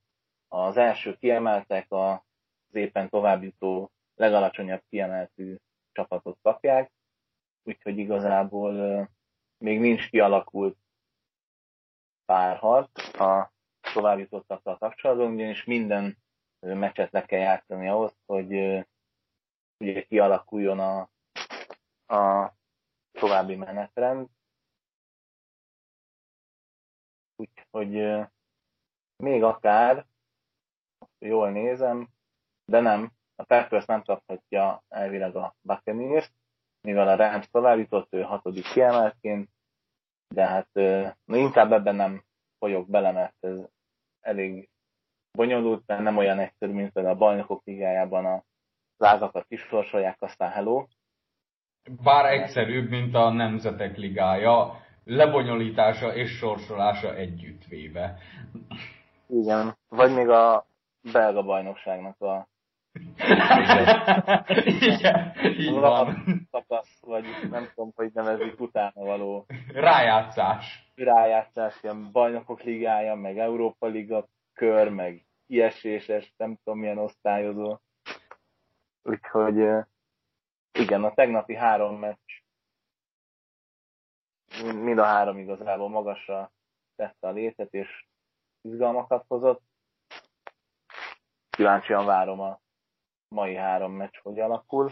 az 0.47 0.77
első 0.77 1.17
kiemeltek 1.17 1.85
az 1.89 2.19
éppen 2.71 3.09
továbbjutó 3.09 3.91
legalacsonyabb 4.15 4.83
kiemeltű 4.89 5.55
csapatot 5.91 6.37
kapják, 6.41 6.91
úgyhogy 7.63 7.97
igazából 7.97 8.73
még 9.57 9.79
nincs 9.79 10.09
kialakult 10.09 10.77
párharc 12.25 13.19
a 13.19 13.51
továbbjutottakkal 13.93 14.77
kapcsolatban, 14.77 15.33
ugyanis 15.33 15.63
minden 15.63 16.17
meccset 16.59 17.11
le 17.11 17.25
kell 17.25 17.39
játszani 17.39 17.87
ahhoz, 17.87 18.15
hogy 18.25 18.53
ugye 19.77 20.03
kialakuljon 20.03 20.79
a, 20.79 21.09
a 22.15 22.53
további 23.11 23.55
menetrend. 23.55 24.27
Úgyhogy 27.71 28.27
még 29.23 29.43
akár, 29.43 30.05
jól 31.19 31.51
nézem, 31.51 32.09
de 32.65 32.79
nem, 32.79 33.11
a 33.35 33.43
Packers 33.43 33.85
nem 33.85 34.03
kaphatja 34.03 34.83
elvileg 34.87 35.35
a 35.35 35.55
Buccaneers, 35.61 36.31
mivel 36.81 37.07
a 37.07 37.15
Rams 37.15 37.49
tovább 37.49 37.77
jutott, 37.77 38.13
ő 38.13 38.21
hatodik 38.21 38.71
kiemeltként, 38.71 39.49
de 40.27 40.45
hát 40.45 40.69
na, 41.25 41.37
inkább 41.37 41.71
ebben 41.71 41.95
nem 41.95 42.23
folyok 42.57 42.89
bele, 42.89 43.11
mert 43.11 43.35
ez 43.39 43.57
elég 44.19 44.69
bonyolult, 45.31 45.83
mert 45.85 46.01
nem 46.01 46.17
olyan 46.17 46.39
egyszerű, 46.39 46.71
mint 46.71 46.91
például 46.91 47.15
a 47.15 47.17
bajnokok 47.17 47.61
ligájában 47.65 48.25
a 48.25 48.43
lágakat 48.97 49.45
kisorsolják, 49.47 50.21
aztán 50.21 50.51
hello, 50.51 50.87
bár 52.03 52.25
egyszerűbb, 52.25 52.89
mint 52.89 53.15
a 53.15 53.29
Nemzetek 53.29 53.97
Ligája, 53.97 54.81
lebonyolítása 55.09 56.15
és 56.15 56.37
sorsolása 56.37 57.15
együttvéve. 57.15 58.17
Igen, 59.27 59.75
vagy 59.89 60.13
még 60.13 60.29
a 60.29 60.65
belga 61.11 61.43
bajnokságnak 61.43 62.21
a 62.21 62.47
Igen, 64.65 65.33
így 65.57 65.71
van. 65.71 66.23
Szakasz, 66.51 66.99
vagy 67.01 67.25
nem 67.49 67.69
tudom, 67.75 67.91
hogy 67.95 68.09
nevezik 68.13 68.59
utána 68.59 69.03
való. 69.03 69.45
Rájátszás. 69.73 70.91
Rájátszás, 70.95 71.79
ilyen 71.81 72.11
bajnokok 72.11 72.63
ligája, 72.63 73.15
meg 73.15 73.37
Európa 73.37 73.87
Liga 73.87 74.27
kör, 74.53 74.89
meg 74.89 75.25
ieséses, 75.47 76.33
nem 76.37 76.57
tudom 76.63 76.79
milyen 76.79 76.97
osztályozó. 76.97 77.77
Úgyhogy 79.03 79.85
igen, 80.71 81.03
a 81.03 81.13
tegnapi 81.13 81.55
három 81.55 81.99
meccs, 81.99 82.38
mind 84.63 84.97
a 84.97 85.03
három 85.03 85.37
igazából 85.37 85.89
magasra 85.89 86.51
tette 86.95 87.27
a 87.27 87.31
létet, 87.31 87.73
és 87.73 88.05
izgalmakat 88.61 89.25
hozott. 89.27 89.61
Kíváncsian 91.49 92.05
várom 92.05 92.39
a 92.39 92.59
mai 93.35 93.55
három 93.55 93.91
meccs, 93.91 94.17
hogy 94.21 94.39
alakul. 94.39 94.91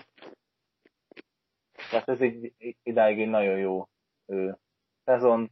Tehát 1.89 2.09
ez 2.09 2.21
egy 2.21 2.53
idáig 2.83 3.21
egy 3.21 3.29
nagyon 3.29 3.57
jó 3.57 3.87
ő, 4.25 4.57
szezon. 5.03 5.51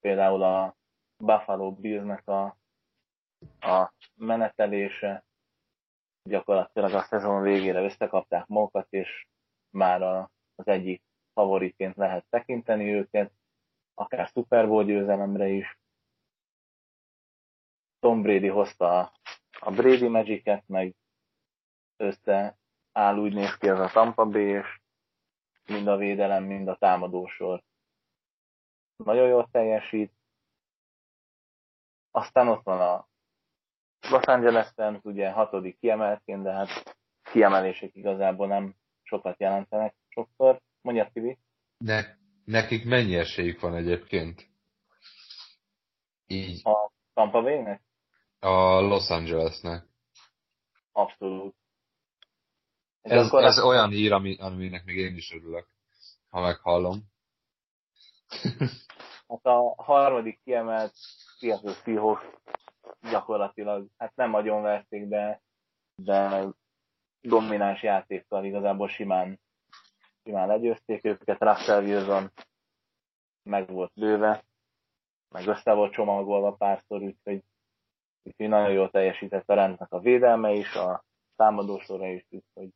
Például 0.00 0.42
a 0.42 0.76
Buffalo 1.16 1.72
Billsnek 1.72 2.28
a, 2.28 2.56
a 3.60 3.92
menetelése, 4.14 5.24
gyakorlatilag 6.28 6.92
a 6.92 7.02
szezon 7.02 7.42
végére 7.42 7.82
összekapták 7.82 8.46
magukat, 8.46 8.86
és 8.90 9.26
már 9.70 10.02
a, 10.02 10.30
az 10.54 10.66
egyik 10.66 11.02
favoritként 11.34 11.96
lehet 11.96 12.24
tekinteni 12.30 12.94
őket, 12.94 13.32
akár 13.94 14.26
Super 14.26 14.68
Bowl 14.68 14.84
győzelemre 14.84 15.48
is. 15.48 15.78
Tom 18.00 18.22
Brady 18.22 18.48
hozta 18.48 18.98
a, 18.98 19.12
a 19.60 19.70
Brady 19.70 20.08
Magic-et, 20.08 20.68
meg 20.68 20.94
össze 21.96 22.58
áll 22.92 23.16
úgy 23.18 23.34
néz 23.34 23.56
ki 23.56 23.68
ez 23.68 23.78
a 23.78 23.88
Tampa 23.88 24.24
Bay, 24.24 24.48
és 24.48 24.80
mind 25.66 25.86
a 25.86 25.96
védelem, 25.96 26.44
mind 26.44 26.68
a 26.68 26.76
támadósor 26.76 27.62
nagyon 28.96 29.28
jól 29.28 29.48
teljesít. 29.50 30.12
Aztán 32.10 32.48
ott 32.48 32.62
van 32.62 32.80
a 32.80 33.08
Los 34.10 34.24
Angeles 34.24 34.72
Rams, 34.76 35.04
ugye 35.04 35.30
hatodik 35.30 35.78
kiemeltként, 35.78 36.42
de 36.42 36.52
hát 36.52 36.98
kiemelések 37.22 37.94
igazából 37.94 38.46
nem 38.46 38.74
sokat 39.02 39.40
jelentenek 39.40 39.94
sokszor. 40.08 40.60
Mondja, 40.84 41.10
Tibi. 41.12 41.38
Ne, 41.78 42.04
nekik 42.44 42.84
mennyi 42.84 43.16
esélyük 43.16 43.60
van 43.60 43.74
egyébként? 43.74 44.48
Így. 46.26 46.60
A 46.66 46.92
Tampa 47.14 47.42
Bay-nek? 47.42 47.82
A 48.38 48.80
Los 48.80 49.10
Angelesnek. 49.10 49.86
Abszolút. 50.92 51.54
Ez, 53.00 53.32
ez, 53.32 53.32
ez 53.32 53.58
olyan 53.58 53.90
hír, 53.90 54.12
ami, 54.12 54.36
aminek 54.40 54.84
még 54.84 54.96
én 54.96 55.16
is 55.16 55.32
örülök, 55.32 55.66
ha 56.28 56.40
meghallom. 56.40 56.98
hát 59.28 59.44
a 59.44 59.74
harmadik 59.76 60.40
kiemelt 60.44 60.92
Seattle 61.38 61.72
Seahawks 61.72 62.24
gyakorlatilag, 63.10 63.86
hát 63.96 64.14
nem 64.14 64.30
nagyon 64.30 64.62
verték, 64.62 65.08
de, 65.08 65.42
de 65.94 66.44
domináns 67.20 67.82
játékkal 67.82 68.44
igazából 68.44 68.88
simán, 68.88 69.40
simán 70.24 70.46
legyőzték 70.46 71.04
őket. 71.04 71.40
Russell 71.40 71.82
Wilson 71.82 72.30
meg 73.42 73.68
volt 73.68 73.92
lőve, 73.94 74.44
meg 75.28 75.46
össze 75.46 75.72
volt 75.72 75.92
csomagolva 75.92 76.52
párszor, 76.52 77.02
úgyhogy, 77.02 77.42
úgyhogy 78.22 78.48
nagyon 78.48 78.72
jól 78.72 78.90
teljesített 78.90 79.48
a 79.48 79.54
rendnek 79.54 79.92
a 79.92 80.00
védelme 80.00 80.52
is, 80.52 80.74
a 80.74 81.04
támadósora 81.36 82.06
is, 82.06 82.26
úgyhogy, 82.30 82.70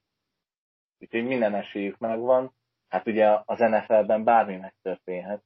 úgyhogy 0.99 1.25
minden 1.25 1.55
esélyük 1.55 1.99
megvan. 1.99 2.53
Hát 2.89 3.07
ugye 3.07 3.41
az 3.45 3.59
NFL-ben 3.59 4.25
bármi 4.25 4.57
megtörténhet. 4.57 5.43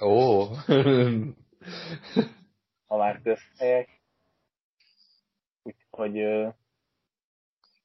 Ó! 0.00 0.40
Oh. 0.40 0.48
ha 2.86 2.96
már 2.96 3.22
közhelyek. 3.22 4.00
Úgyhogy 5.62 6.46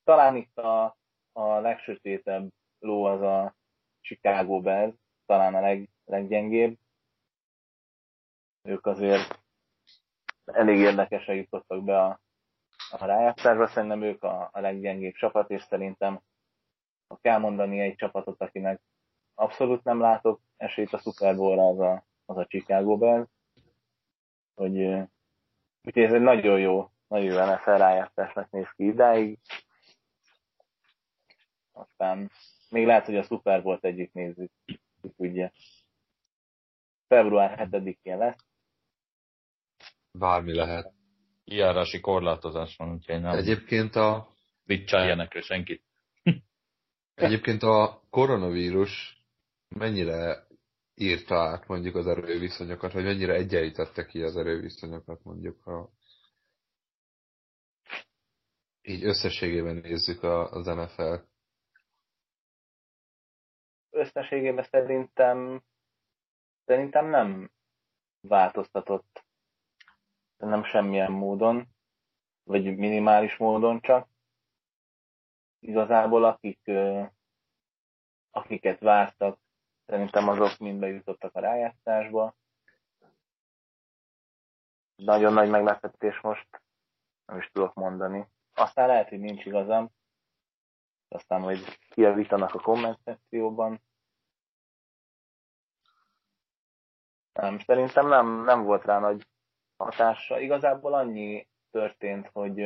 talán 0.04 0.36
itt 0.36 0.58
a, 0.58 0.98
a 1.32 1.60
legsötétebb 1.60 2.52
ló 2.82 3.04
az 3.04 3.22
a 3.22 3.56
Chicago 4.02 4.62
Bears, 4.62 4.94
talán 5.26 5.56
a 5.56 5.62
leg, 5.62 5.90
leggyengébb. 6.06 6.78
Ők 8.62 8.86
azért 8.86 9.40
elég 10.46 10.78
érdekesen 10.78 11.36
jutottak 11.36 11.84
be 11.84 12.04
a, 12.04 12.20
a 12.92 13.06
rájátszásba, 13.06 13.68
szerintem 13.68 14.02
ők 14.02 14.24
a, 14.24 14.50
a 14.54 14.60
leggyengébb 14.60 15.14
csapat, 15.14 15.50
és 15.50 15.62
szerintem 15.62 16.22
ha 17.08 17.18
kell 17.22 17.38
mondani 17.38 17.80
egy 17.80 17.96
csapatot, 17.96 18.42
akinek 18.42 18.82
abszolút 19.34 19.84
nem 19.84 20.00
látok 20.00 20.42
esélyt 20.58 20.94
a 20.94 20.98
Super 20.98 21.36
Bowl-ra, 21.36 21.68
az 21.68 21.80
a, 21.80 22.06
az 22.26 22.38
a 22.38 22.46
Chicago 22.46 22.98
Bears. 22.98 23.28
Hogy, 24.56 24.78
úgyhogy 25.84 26.04
ez 26.04 26.14
egy 26.14 26.22
nagyon 26.22 26.60
jó, 26.60 26.90
nagyon 27.08 27.26
jó 27.26 27.54
NFL 27.54 27.70
rájátszásnak 27.70 28.50
néz 28.50 28.72
ki 28.76 28.86
idáig. 28.86 29.40
Aztán 31.72 32.32
még 32.72 32.86
lehet, 32.86 33.06
hogy 33.06 33.16
a 33.16 33.24
Super 33.24 33.64
Bowl-t 33.64 33.86
együtt 33.86 34.14
nézzük, 34.14 34.52
ki 34.66 34.80
tudja. 35.18 35.52
Február 37.08 37.70
7-én 37.72 38.18
lesz. 38.18 38.46
Bármi 40.12 40.54
lehet. 40.54 40.94
Kijárási 41.44 42.00
korlátozás 42.00 42.76
van, 42.76 42.94
úgyhogy 42.94 43.22
nem. 43.22 43.38
Egyébként 43.38 43.96
a... 43.96 44.30
Vicceljenek 44.64 45.42
senkit. 45.42 45.84
Egyébként 47.14 47.64
a 47.64 48.02
koronavírus 48.10 49.24
mennyire 49.68 50.48
írta 50.96 51.36
át 51.36 51.68
mondjuk 51.68 51.96
az 51.96 52.08
erőviszonyokat, 52.08 52.94
vagy 52.94 53.04
mennyire 53.04 53.34
egyenlítette 53.34 54.06
ki 54.06 54.22
az 54.22 54.38
erőviszonyokat 54.38 55.24
mondjuk 55.24 55.66
a 55.66 55.90
így 58.82 59.04
összességében 59.04 59.76
nézzük 59.76 60.24
az 60.24 60.66
NFL. 60.66 61.31
Összességében 64.02 64.64
szerintem 64.64 65.64
szerintem 66.66 67.06
nem 67.06 67.52
változtatott 68.22 69.26
nem 70.38 70.64
semmilyen 70.64 71.12
módon, 71.12 71.68
vagy 72.44 72.78
minimális 72.78 73.38
módon 73.38 73.82
csak. 73.82 74.08
Igazából 75.60 76.26
akik 76.26 76.72
akiket 78.30 78.80
vártak, 78.80 79.40
szerintem 79.86 80.28
azok 80.28 80.58
mind 80.58 80.80
bejutottak 80.80 81.36
a 81.36 81.40
rájátszásba. 81.40 82.36
Nagyon 84.96 85.34
nagy 85.34 85.50
meglepetés 85.50 86.20
most, 86.22 86.62
nem 87.26 87.38
is 87.38 87.50
tudok 87.52 87.74
mondani. 87.74 88.28
Aztán 88.54 88.88
lehet, 88.88 89.10
hogy 89.10 89.20
nincs 89.20 89.46
igazam, 89.46 89.90
aztán 91.08 91.42
majd 91.42 91.78
kijavítanak 91.90 92.54
a 92.54 92.60
komment 92.60 93.00
szekcióban. 93.04 93.82
Nem, 97.34 97.60
szerintem 97.60 98.08
nem, 98.08 98.44
nem 98.44 98.64
volt 98.64 98.86
rá 98.86 99.00
nagy 99.00 99.28
hatása. 99.78 100.40
Igazából 100.40 100.94
annyi 100.94 101.48
történt, 101.72 102.30
hogy 102.34 102.60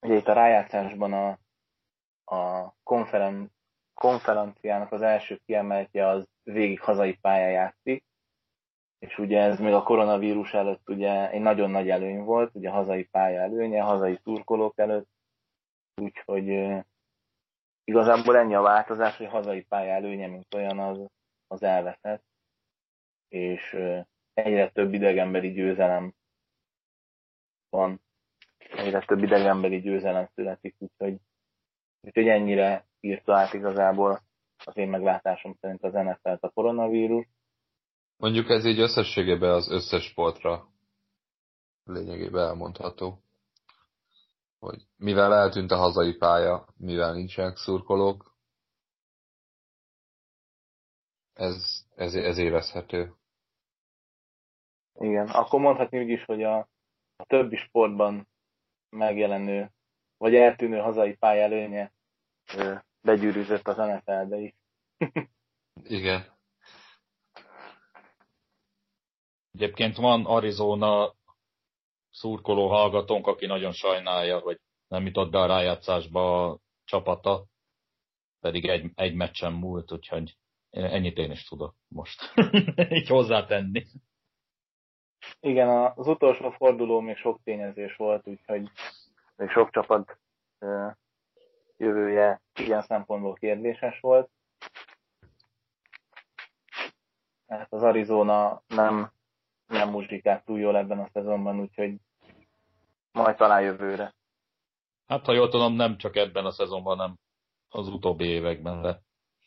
ugye 0.00 0.16
itt 0.16 0.28
a 0.28 0.32
rájátszásban 0.32 1.12
a, 1.12 1.38
a 2.36 2.72
konferen, 2.82 3.52
konferenciának 3.94 4.92
az 4.92 5.02
első 5.02 5.40
kiemeltje 5.44 6.06
az 6.06 6.28
végig 6.42 6.80
hazai 6.80 7.16
pályán 7.16 7.50
játszik, 7.50 8.04
és 8.98 9.18
ugye 9.18 9.40
ez 9.40 9.58
még 9.58 9.72
a 9.72 9.82
koronavírus 9.82 10.54
előtt 10.54 10.88
ugye 10.88 11.30
egy 11.30 11.40
nagyon 11.40 11.70
nagy 11.70 11.90
előny 11.90 12.24
volt, 12.24 12.54
ugye 12.54 12.68
a 12.68 12.72
hazai 12.72 13.04
pálya 13.04 13.40
előnye, 13.40 13.82
a 13.82 13.86
hazai 13.86 14.18
turkolók 14.18 14.78
előtt, 14.78 15.08
úgyhogy 16.02 16.76
igazából 17.84 18.36
ennyi 18.36 18.54
a 18.54 18.60
változás, 18.60 19.16
hogy 19.16 19.26
a 19.26 19.30
hazai 19.30 19.62
pálya 19.62 19.92
előnye, 19.92 20.26
mint 20.26 20.54
olyan, 20.54 20.78
az, 20.78 21.06
az 21.46 21.62
elveszett, 21.62 22.24
és 23.36 23.76
egyre 24.34 24.70
több 24.70 24.94
idegenbeli 24.94 25.52
győzelem 25.52 26.14
van, 27.68 28.00
egyre 28.58 29.04
több 29.04 29.22
idegenbeli 29.22 29.80
győzelem 29.80 30.28
születik, 30.34 30.74
úgyhogy, 30.78 31.16
úgyhogy 32.00 32.28
ennyire 32.28 32.86
írta 33.00 33.36
át 33.36 33.52
igazából 33.52 34.20
az 34.64 34.76
én 34.76 34.88
meglátásom 34.88 35.56
szerint 35.60 35.82
az 35.82 35.92
NFL-t 35.92 36.42
a 36.42 36.48
koronavírus. 36.48 37.26
Mondjuk 38.16 38.50
ez 38.50 38.64
így 38.64 38.78
összességében 38.78 39.50
az 39.50 39.70
összes 39.70 40.04
sportra 40.04 40.68
lényegében 41.84 42.46
elmondható. 42.46 43.20
Hogy 44.58 44.86
mivel 44.96 45.34
eltűnt 45.34 45.70
a 45.70 45.76
hazai 45.76 46.14
pálya, 46.14 46.66
mivel 46.76 47.12
nincsenek 47.12 47.56
szurkolók, 47.56 48.36
ez, 51.32 51.84
ez, 51.94 52.14
ez 52.14 52.38
érezhető. 52.38 53.14
Igen, 54.98 55.28
akkor 55.28 55.60
mondhatni 55.60 55.98
úgy 55.98 56.08
is, 56.08 56.24
hogy 56.24 56.42
a, 56.42 56.58
a 57.16 57.24
többi 57.26 57.56
sportban 57.56 58.28
megjelenő, 58.88 59.70
vagy 60.16 60.34
eltűnő 60.34 60.78
hazai 60.78 61.14
pálya 61.14 61.42
előnye 61.42 61.92
begyűrűzött 63.00 63.68
az 63.68 63.76
NFL-be 63.76 64.36
is. 64.36 64.54
Igen. 65.98 66.34
Egyébként 69.52 69.96
van 69.96 70.24
Arizona 70.24 71.14
szurkoló 72.10 72.68
hallgatónk, 72.68 73.26
aki 73.26 73.46
nagyon 73.46 73.72
sajnálja, 73.72 74.38
hogy 74.38 74.60
nem 74.88 75.06
jutott 75.06 75.30
be 75.30 75.38
a 75.38 75.46
rájátszásba 75.46 76.50
a 76.50 76.58
csapata. 76.84 77.46
pedig 78.40 78.68
egy, 78.68 78.90
egy 78.94 79.14
meccsen 79.14 79.52
múlt, 79.52 79.92
úgyhogy 79.92 80.36
ennyit 80.70 81.16
én 81.18 81.30
is 81.30 81.44
tudok 81.44 81.74
most 81.88 82.32
így 82.98 83.08
hozzátenni. 83.08 83.86
Igen, 85.40 85.68
az 85.94 86.06
utolsó 86.06 86.50
forduló 86.50 87.00
még 87.00 87.16
sok 87.16 87.40
tényezés 87.44 87.96
volt, 87.96 88.26
úgyhogy 88.28 88.70
még 89.36 89.50
sok 89.50 89.70
csapat 89.70 90.18
jövője 91.76 92.40
ilyen 92.54 92.82
szempontból 92.82 93.34
kérdéses 93.34 94.00
volt. 94.00 94.30
Hát 97.46 97.72
az 97.72 97.82
Arizona 97.82 98.62
nem, 98.66 99.12
nem 99.66 99.90
muzsikált 99.90 100.44
túl 100.44 100.58
jól 100.58 100.76
ebben 100.76 100.98
a 100.98 101.08
szezonban, 101.12 101.60
úgyhogy 101.60 101.94
majd 103.12 103.36
talán 103.36 103.62
jövőre. 103.62 104.14
Hát 105.06 105.24
ha 105.24 105.32
jól 105.32 105.48
tudom, 105.48 105.72
nem 105.72 105.96
csak 105.96 106.16
ebben 106.16 106.44
a 106.44 106.50
szezonban, 106.50 106.96
hanem 106.96 107.18
az 107.68 107.88
utóbbi 107.88 108.24
években, 108.24 108.82
de... 108.82 109.00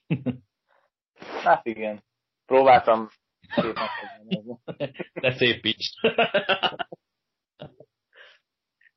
hát 1.43 1.65
igen. 1.65 2.03
Próbáltam 2.45 3.07
De 5.21 5.31
szépíts. 5.31 5.89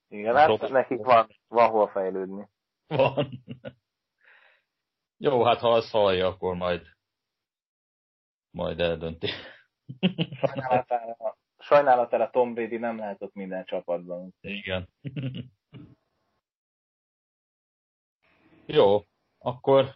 Igen, 0.08 0.36
hát 0.36 0.68
nekik 0.68 1.04
van, 1.04 1.28
van 1.48 1.70
hol 1.70 1.88
fejlődni. 1.88 2.48
Van. 2.86 3.44
Jó, 5.16 5.44
hát 5.44 5.58
ha 5.58 5.72
azt 5.72 5.90
hallja, 5.90 6.26
akkor 6.26 6.54
majd 6.54 6.92
majd 8.50 8.80
eldönti. 8.80 9.28
Sajnálatára, 10.40 11.36
sajnálatára 11.58 12.30
Tom 12.30 12.54
Brady 12.54 12.76
nem 12.76 12.98
lehet 12.98 13.22
ott 13.22 13.34
minden 13.34 13.64
csapatban. 13.64 14.34
Igen. 14.40 14.88
Jó, 18.66 19.00
akkor 19.38 19.94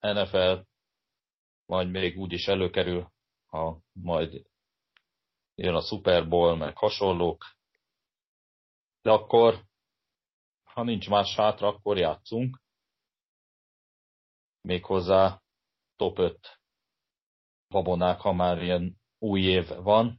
NFL 0.00 0.58
majd 1.72 1.90
még 1.90 2.18
úgy 2.18 2.32
is 2.32 2.46
előkerül, 2.46 3.12
ha 3.46 3.80
majd 3.92 4.46
jön 5.54 5.74
a 5.74 5.80
Super 5.80 6.28
Bowl, 6.28 6.56
meg 6.56 6.76
hasonlók. 6.76 7.44
De 9.02 9.10
akkor, 9.10 9.64
ha 10.62 10.82
nincs 10.82 11.08
más 11.08 11.34
hátra, 11.34 11.68
akkor 11.68 11.98
játszunk. 11.98 12.60
Méghozzá 14.60 15.42
top 15.96 16.18
5 16.18 16.60
babonák, 17.68 18.20
ha 18.20 18.32
már 18.32 18.62
ilyen 18.62 18.96
új 19.18 19.40
év 19.42 19.68
van. 19.68 20.18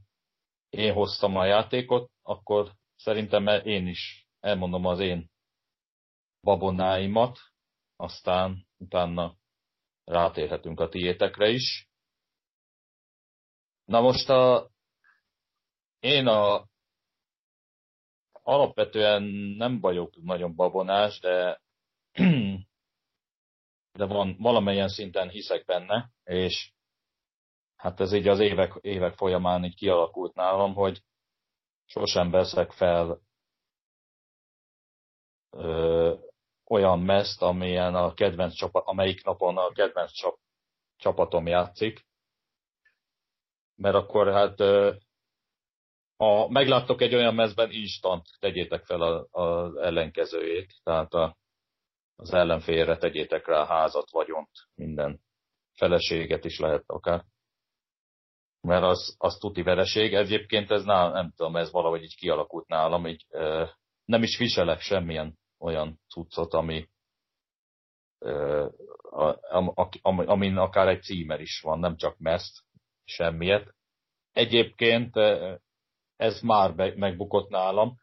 Én 0.69 0.93
hoztam 0.93 1.35
a 1.35 1.45
játékot, 1.45 2.11
akkor 2.21 2.71
szerintem 2.95 3.47
én 3.47 3.87
is 3.87 4.27
elmondom 4.39 4.85
az 4.85 4.99
én 4.99 5.31
babonáimat, 6.41 7.39
aztán 7.95 8.67
utána 8.77 9.41
rátérhetünk 10.05 10.79
a 10.79 10.89
tiétekre 10.89 11.49
is. 11.49 11.87
Na 13.85 14.01
most 14.01 14.29
a, 14.29 14.69
én 15.99 16.27
a, 16.27 16.67
alapvetően 18.31 19.23
nem 19.57 19.79
vagyok 19.79 20.15
nagyon 20.21 20.55
babonás, 20.55 21.19
de, 21.19 21.61
de 23.97 24.05
van, 24.05 24.35
valamelyen 24.39 24.89
szinten 24.89 25.29
hiszek 25.29 25.65
benne, 25.65 26.11
és 26.23 26.73
hát 27.75 27.99
ez 27.99 28.13
így 28.13 28.27
az 28.27 28.39
évek, 28.39 28.73
évek 28.81 29.15
folyamán 29.15 29.63
így 29.63 29.75
kialakult 29.75 30.33
nálam, 30.33 30.73
hogy 30.73 31.01
sosem 31.85 32.31
veszek 32.31 32.71
fel 32.71 33.21
olyan 36.73 36.99
meszt, 36.99 37.41
amilyen 37.41 37.95
a 37.95 38.13
kedvenc 38.13 38.53
csapat, 38.53 38.83
amelyik 38.85 39.23
napon 39.23 39.57
a 39.57 39.71
kedvenc 39.71 40.11
csap, 40.11 40.37
csapatom 40.97 41.47
játszik. 41.47 42.05
Mert 43.75 43.95
akkor 43.95 44.31
hát 44.31 44.59
ha 46.17 46.49
megláttok 46.49 47.01
egy 47.01 47.15
olyan 47.15 47.35
mezben, 47.35 47.71
instant 47.71 48.27
tegyétek 48.39 48.85
fel 48.85 49.01
az 49.31 49.75
ellenkezőjét, 49.75 50.73
tehát 50.83 51.13
a, 51.13 51.37
az 52.15 52.33
ellenfélre 52.33 52.97
tegyétek 52.97 53.47
rá 53.47 53.65
házat, 53.65 54.11
vagyont, 54.11 54.49
minden 54.75 55.19
feleséget 55.75 56.45
is 56.45 56.59
lehet 56.59 56.83
akár. 56.87 57.23
Mert 58.61 58.83
az, 58.83 59.15
az 59.17 59.37
tuti 59.37 59.61
vereség. 59.61 60.13
Egyébként 60.13 60.71
ez 60.71 60.83
nálam, 60.83 61.13
nem 61.13 61.33
tudom, 61.35 61.55
ez 61.55 61.71
valahogy 61.71 62.03
így 62.03 62.15
kialakult 62.15 62.67
nálam, 62.67 63.07
így 63.07 63.25
nem 64.05 64.23
is 64.23 64.37
viselek 64.37 64.79
semmilyen 64.79 65.37
olyan 65.63 65.99
cuccot, 66.07 66.53
ami, 66.53 66.87
amin 70.25 70.57
akár 70.57 70.87
egy 70.87 71.01
címer 71.01 71.41
is 71.41 71.61
van, 71.61 71.79
nem 71.79 71.95
csak 71.95 72.17
meszt, 72.17 72.63
semmiet. 73.03 73.75
Egyébként 74.31 75.15
ez 76.15 76.41
már 76.41 76.95
megbukott 76.95 77.49
nálam, 77.49 77.97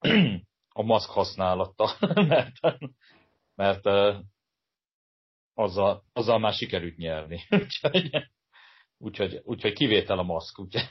a 0.80 0.82
maszk 0.82 1.10
használata, 1.10 1.90
mert, 2.32 2.54
mert 3.54 3.86
azzal, 5.54 6.04
azzal 6.12 6.38
már 6.38 6.52
sikerült 6.52 6.96
nyerni. 6.96 7.40
úgyhogy, 7.62 8.10
úgyhogy, 8.98 9.40
úgyhogy 9.42 9.72
kivétel 9.72 10.18
a 10.18 10.22
maszk, 10.22 10.58
úgyhogy. 10.58 10.88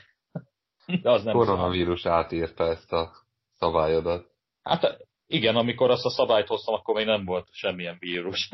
De 1.02 1.10
az 1.10 1.24
nem 1.24 1.34
Koronavírus 1.34 2.00
számít. 2.00 2.24
átírta 2.24 2.64
ezt 2.64 2.92
a 2.92 3.12
szabályodat. 3.54 4.30
Hát 4.62 5.08
igen, 5.30 5.56
amikor 5.56 5.90
azt 5.90 6.04
a 6.04 6.10
szabályt 6.10 6.46
hoztam, 6.46 6.74
akkor 6.74 6.94
még 6.94 7.06
nem 7.06 7.24
volt 7.24 7.48
semmilyen 7.50 7.96
vírus. 7.98 8.48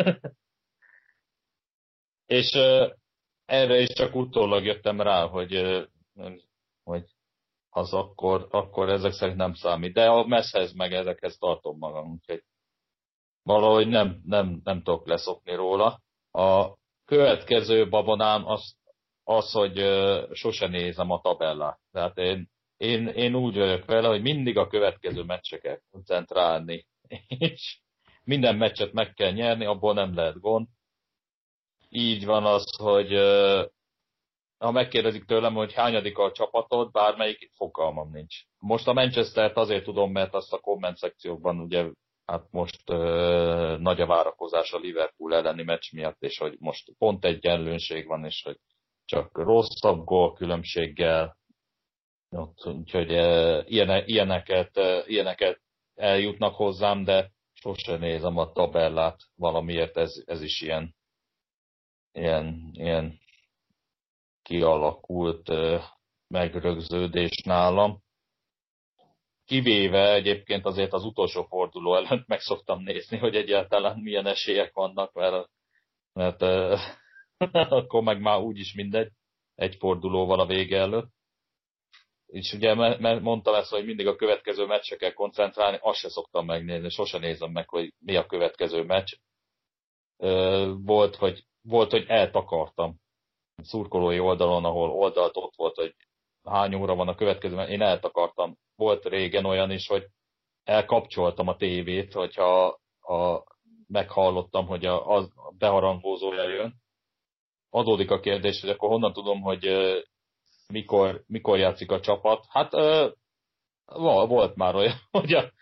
és 2.39 2.53
uh, 2.55 2.93
erre 3.45 3.81
is 3.81 3.89
csak 3.89 4.15
utólag 4.15 4.65
jöttem 4.65 5.01
rá, 5.01 5.27
hogy, 5.27 5.57
uh, 5.57 5.87
hogy 6.85 7.05
az 7.71 7.93
akkor, 7.93 8.47
akkor 8.51 8.89
ezek 8.89 9.13
szerint 9.13 9.37
nem 9.37 9.55
számít. 9.55 9.93
De 9.93 10.09
a 10.09 10.27
messzhez 10.27 10.73
meg 10.73 10.93
ezekhez 10.93 11.37
tartom 11.39 11.79
magam, 11.79 12.13
úgyhogy 12.13 12.43
valahogy 13.43 13.89
nem, 13.89 14.21
nem, 14.25 14.61
nem 14.65 14.83
tudok 14.83 15.07
leszokni 15.07 15.55
róla. 15.55 16.01
A 16.31 16.77
következő 17.05 17.89
babonám 17.89 18.47
az, 18.47 18.77
az 19.25 19.53
hogy 19.53 19.83
uh, 19.83 20.33
sose 20.33 20.67
nézem 20.67 21.11
a 21.11 21.21
tabellát. 21.21 21.81
Tehát 21.93 22.19
én 22.19 22.55
én, 22.77 23.07
én 23.07 23.35
úgy 23.35 23.57
vagyok 23.57 23.85
vele, 23.85 24.09
hogy 24.09 24.23
mindig 24.23 24.57
a 24.57 24.67
következő 24.67 25.23
meccseket 25.23 25.83
koncentrálni, 25.91 26.87
és 27.29 27.79
minden 28.25 28.57
meccset 28.57 28.93
meg 28.93 29.13
kell 29.13 29.33
nyerni, 29.33 29.65
abból 29.65 29.95
nem 29.95 30.15
lehet 30.15 30.41
gond. 30.41 30.67
Így 31.89 32.25
van 32.25 32.45
az, 32.45 32.77
hogy 32.77 33.13
ha 34.59 34.71
megkérdezik 34.71 35.25
tőlem, 35.25 35.55
hogy 35.55 35.73
hányadik 35.73 36.19
a 36.19 36.33
csapatod, 36.33 36.91
bármelyik 36.91 37.51
fogalmam 37.55 38.11
nincs. 38.11 38.37
Most 38.59 38.89
a 38.89 38.93
Manchester-t 38.93 39.57
azért 39.57 39.85
tudom, 39.85 40.13
mert 40.13 40.35
azt 40.35 40.53
a 40.53 40.59
komment 40.59 40.97
szekciókban 40.97 41.61
ugye 41.61 41.91
hát 42.25 42.47
most 42.51 42.91
ö, 42.91 43.77
nagy 43.81 44.01
a 44.01 44.07
várakozás 44.07 44.73
a 44.73 44.79
Liverpool 44.79 45.35
elleni 45.35 45.63
meccs 45.63 45.93
miatt, 45.93 46.23
és 46.23 46.39
hogy 46.39 46.57
most 46.59 46.93
pont 46.99 47.25
egy 47.25 47.35
egyenlőség 47.35 48.07
van, 48.07 48.25
és 48.25 48.43
hogy 48.43 48.59
csak 49.05 49.39
rosszabb 49.39 50.05
gól 50.05 50.33
különbséggel 50.33 51.37
ott, 52.31 52.67
úgyhogy 52.67 53.13
e, 53.13 53.63
ilyeneket, 54.07 54.77
e, 54.77 55.05
ilyeneket 55.07 55.61
eljutnak 55.95 56.55
hozzám, 56.55 57.05
de 57.05 57.31
sose 57.53 57.97
nézem 57.97 58.37
a 58.37 58.53
tabellát, 58.53 59.21
valamiért 59.37 59.97
ez, 59.97 60.23
ez 60.25 60.43
is 60.43 60.61
ilyen, 60.61 60.95
ilyen, 62.13 62.71
ilyen 62.73 63.19
kialakult 64.43 65.49
e, 65.49 65.93
megrögződés 66.29 67.43
nálam. 67.45 68.05
Kivéve 69.45 70.13
egyébként 70.13 70.65
azért 70.65 70.93
az 70.93 71.05
utolsó 71.05 71.43
forduló 71.43 71.95
előtt 71.95 72.27
meg 72.27 72.41
szoktam 72.41 72.83
nézni, 72.83 73.19
hogy 73.19 73.37
egyáltalán 73.37 73.99
milyen 73.99 74.27
esélyek 74.27 74.75
vannak, 74.75 75.13
mert, 75.13 75.49
mert 76.13 76.43
akkor 77.79 78.03
meg 78.03 78.21
már 78.21 78.41
úgyis 78.41 78.75
mindegy, 78.75 79.11
egy 79.55 79.77
fordulóval 79.77 80.41
a 80.41 80.47
vége 80.47 80.79
előtt 80.79 81.16
és 82.27 82.53
ugye 82.53 82.75
mert 82.75 83.21
mondtam 83.21 83.55
ezt, 83.55 83.71
hogy 83.71 83.85
mindig 83.85 84.07
a 84.07 84.17
következő 84.17 84.67
meccsre 84.67 84.97
kell 84.97 85.13
koncentrálni, 85.13 85.79
azt 85.81 85.99
se 85.99 86.09
szoktam 86.09 86.47
megnézni, 86.47 86.89
sose 86.89 87.19
nézem 87.19 87.51
meg, 87.51 87.69
hogy 87.69 87.93
mi 87.99 88.17
a 88.17 88.27
következő 88.27 88.83
meccs. 88.83 89.13
Volt, 90.85 91.17
hogy, 91.17 91.45
volt, 91.63 91.91
hogy 91.91 92.05
eltakartam 92.09 92.97
szurkolói 93.63 94.19
oldalon, 94.19 94.65
ahol 94.65 94.91
oldalt 94.91 95.37
ott 95.37 95.55
volt, 95.57 95.75
hogy 95.75 95.95
hány 96.45 96.75
óra 96.75 96.95
van 96.95 97.09
a 97.09 97.15
következő, 97.15 97.61
én 97.63 97.83
eltakartam. 97.83 98.57
Volt 98.77 99.05
régen 99.05 99.45
olyan 99.45 99.71
is, 99.71 99.87
hogy 99.87 100.07
elkapcsoltam 100.65 101.49
a 101.49 101.57
tévét, 101.57 102.13
hogyha 102.13 102.79
a, 103.01 103.45
meghallottam, 103.87 104.67
hogy 104.67 104.87
a, 104.87 105.17
a 105.17 105.29
beharangózója 105.59 106.49
jön. 106.49 106.75
Adódik 107.71 108.11
a 108.11 108.21
kérdés, 108.21 108.61
hogy 108.61 108.71
akkor 108.71 108.89
honnan 108.89 109.13
tudom, 109.13 109.41
hogy 109.41 109.65
mikor, 110.69 111.25
mikor 111.27 111.59
játszik 111.59 111.91
a 111.91 112.01
csapat. 112.01 112.45
Hát 112.49 112.75
ö, 112.75 113.09
volt 114.27 114.57
már 114.57 114.75
olyan, 114.75 114.97
hogy 115.11 115.33
a 115.35 115.53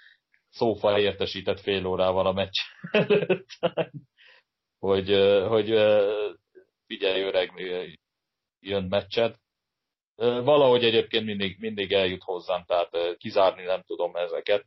szófa 0.50 0.98
értesített 0.98 1.60
fél 1.60 1.86
órával 1.86 2.26
a 2.26 2.32
meccs 2.32 2.58
előtt. 2.90 3.48
hogy, 4.86 5.08
hogy 5.48 5.66
figyelj 6.86 7.22
öreg, 7.22 7.52
jön 8.60 8.84
meccsed. 8.84 9.36
Valahogy 10.16 10.84
egyébként 10.84 11.24
mindig, 11.24 11.58
mindig 11.58 11.92
eljut 11.92 12.22
hozzám, 12.22 12.64
tehát 12.64 13.16
kizárni 13.16 13.62
nem 13.62 13.82
tudom 13.82 14.16
ezeket, 14.16 14.66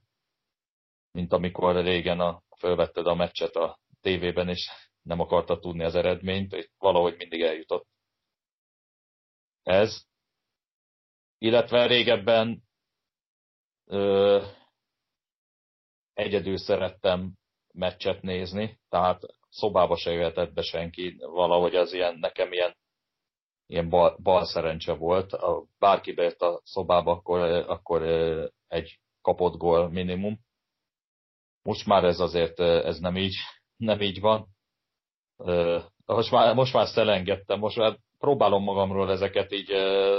mint 1.11 1.33
amikor 1.33 1.83
régen 1.83 2.19
a, 2.19 2.41
felvetted 2.57 3.07
a 3.07 3.15
meccset 3.15 3.55
a 3.55 3.79
tévében, 4.01 4.49
és 4.49 4.69
nem 5.01 5.19
akarta 5.19 5.59
tudni 5.59 5.83
az 5.83 5.95
eredményt, 5.95 6.53
és 6.53 6.69
valahogy 6.77 7.15
mindig 7.17 7.41
eljutott. 7.41 7.87
Ez. 9.63 10.05
Illetve 11.37 11.85
régebben 11.85 12.63
ö, 13.85 14.43
egyedül 16.13 16.57
szerettem 16.57 17.33
meccset 17.73 18.21
nézni, 18.21 18.79
tehát 18.89 19.21
szobába 19.49 19.97
se 19.97 20.11
jöhetett 20.11 20.53
be 20.53 20.61
senki, 20.61 21.17
valahogy 21.19 21.75
az 21.75 21.93
ilyen, 21.93 22.17
nekem 22.19 22.51
ilyen, 22.51 22.75
ilyen 23.65 23.89
bal, 23.89 24.17
bal 24.23 24.45
szerencse 24.45 24.93
volt. 24.93 25.31
Ha 25.31 25.65
bárki 25.79 26.13
bejött 26.13 26.41
a 26.41 26.61
szobába, 26.63 27.11
akkor, 27.11 27.39
akkor 27.69 28.01
egy 28.67 28.99
kapott 29.21 29.57
gól 29.57 29.89
minimum. 29.89 30.39
Most 31.61 31.85
már 31.85 32.03
ez 32.03 32.19
azért 32.19 32.59
ez 32.59 32.99
nem 32.99 33.17
így, 33.17 33.35
nem 33.77 34.01
így 34.01 34.19
van. 34.19 34.47
Most 36.05 36.31
már, 36.31 36.55
most 36.55 36.73
már 36.73 36.87
szelengedtem, 36.87 37.59
most 37.59 37.77
már 37.77 37.97
próbálom 38.17 38.63
magamról 38.63 39.11
ezeket 39.11 39.51
így 39.51 39.69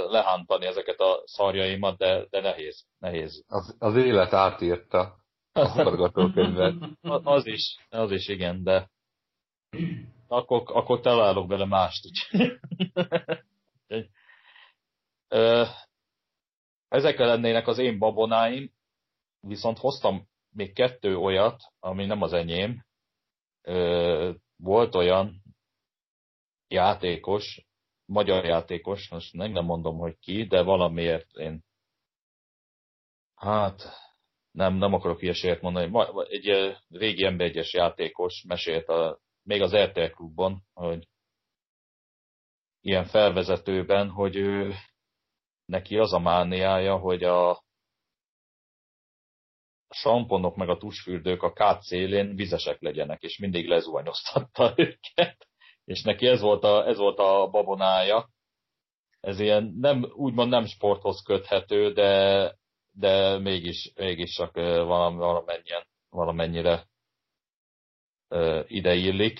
lehántani, 0.09 0.65
ezeket 0.65 0.99
a 0.99 1.21
szarjaimat, 1.25 1.97
de, 1.97 2.25
de 2.29 2.41
nehéz. 2.41 2.85
nehéz. 2.99 3.43
Az, 3.47 3.75
az 3.79 3.95
élet 3.95 4.33
átírta 4.33 5.15
a 5.51 5.67
forgatókönyvet. 5.67 6.75
az 7.35 7.45
is, 7.45 7.77
az 7.89 8.11
is 8.11 8.27
igen, 8.27 8.63
de 8.63 8.89
akkor, 10.27 10.63
akkor 10.65 10.99
találok 10.99 11.47
bele 11.47 11.65
mást. 11.65 12.05
Ezek 16.87 17.17
lennének 17.17 17.67
az 17.67 17.77
én 17.77 17.99
babonáim, 17.99 18.71
viszont 19.39 19.77
hoztam 19.77 20.27
még 20.49 20.73
kettő 20.73 21.17
olyat, 21.17 21.63
ami 21.79 22.05
nem 22.05 22.21
az 22.21 22.33
enyém. 22.33 22.85
Volt 24.57 24.95
olyan 24.95 25.41
játékos, 26.67 27.67
magyar 28.09 28.45
játékos, 28.45 29.09
most 29.09 29.33
nem, 29.33 29.51
nem 29.51 29.65
mondom, 29.65 29.97
hogy 29.97 30.19
ki, 30.19 30.45
de 30.45 30.61
valamiért 30.61 31.31
én 31.31 31.63
hát 33.35 33.81
nem, 34.51 34.73
nem 34.73 34.93
akarok 34.93 35.21
ilyeséget 35.21 35.61
mondani. 35.61 36.09
Egy 36.29 36.77
régi 36.89 37.25
emberegyes 37.25 37.73
játékos 37.73 38.43
mesélt 38.47 38.87
a, 38.87 39.19
még 39.43 39.61
az 39.61 39.75
RTL 39.75 40.05
klubban, 40.05 40.63
hogy 40.73 41.07
ilyen 42.81 43.05
felvezetőben, 43.05 44.09
hogy 44.09 44.35
ő 44.35 44.73
neki 45.65 45.97
az 45.97 46.13
a 46.13 46.19
mániája, 46.19 46.97
hogy 46.97 47.23
a 47.23 47.63
samponok 49.89 50.55
meg 50.55 50.69
a 50.69 50.77
tusfürdők 50.77 51.43
a 51.43 51.53
kát 51.53 51.81
szélén 51.81 52.35
vizesek 52.35 52.81
legyenek, 52.81 53.21
és 53.21 53.37
mindig 53.37 53.67
lezuhanyoztatta 53.67 54.73
őket. 54.77 55.48
És 55.89 56.01
neki 56.01 56.27
ez 56.27 56.41
volt 56.41 56.63
a, 56.63 56.87
ez 56.87 56.97
volt 56.97 57.19
a 57.19 57.47
babonája. 57.51 58.29
Ez 59.19 59.39
ilyen 59.39 59.73
nem, 59.77 60.03
úgymond 60.13 60.49
nem 60.49 60.65
sporthoz 60.65 61.21
köthető, 61.21 61.93
de, 61.93 62.55
de 62.91 63.37
mégis, 63.37 63.91
mégis 63.95 64.33
csak 64.33 64.55
valamennyien, 64.55 65.85
valamennyire 66.09 66.87
ide 68.67 68.93
illik. 68.93 69.39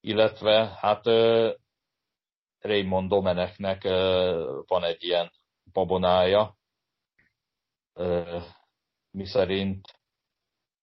Illetve 0.00 0.76
hát 0.80 1.04
Raymond 2.58 3.08
Domeneknek 3.08 3.82
van 4.66 4.84
egy 4.84 5.02
ilyen 5.02 5.32
babonája, 5.72 6.56
miszerint 9.10 9.98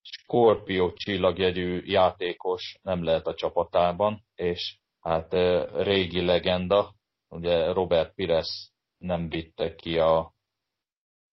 Scorpio 0.01 0.93
csillagjegyű 0.93 1.81
játékos 1.85 2.79
nem 2.81 3.03
lehet 3.03 3.27
a 3.27 3.35
csapatában, 3.35 4.25
és 4.35 4.83
hát 5.05 5.33
régi 5.83 6.25
legenda, 6.25 6.93
ugye 7.29 7.73
Robert 7.73 8.13
Pires 8.13 8.71
nem 8.97 9.29
vitte 9.29 9.75
ki 9.75 9.97
a 9.97 10.33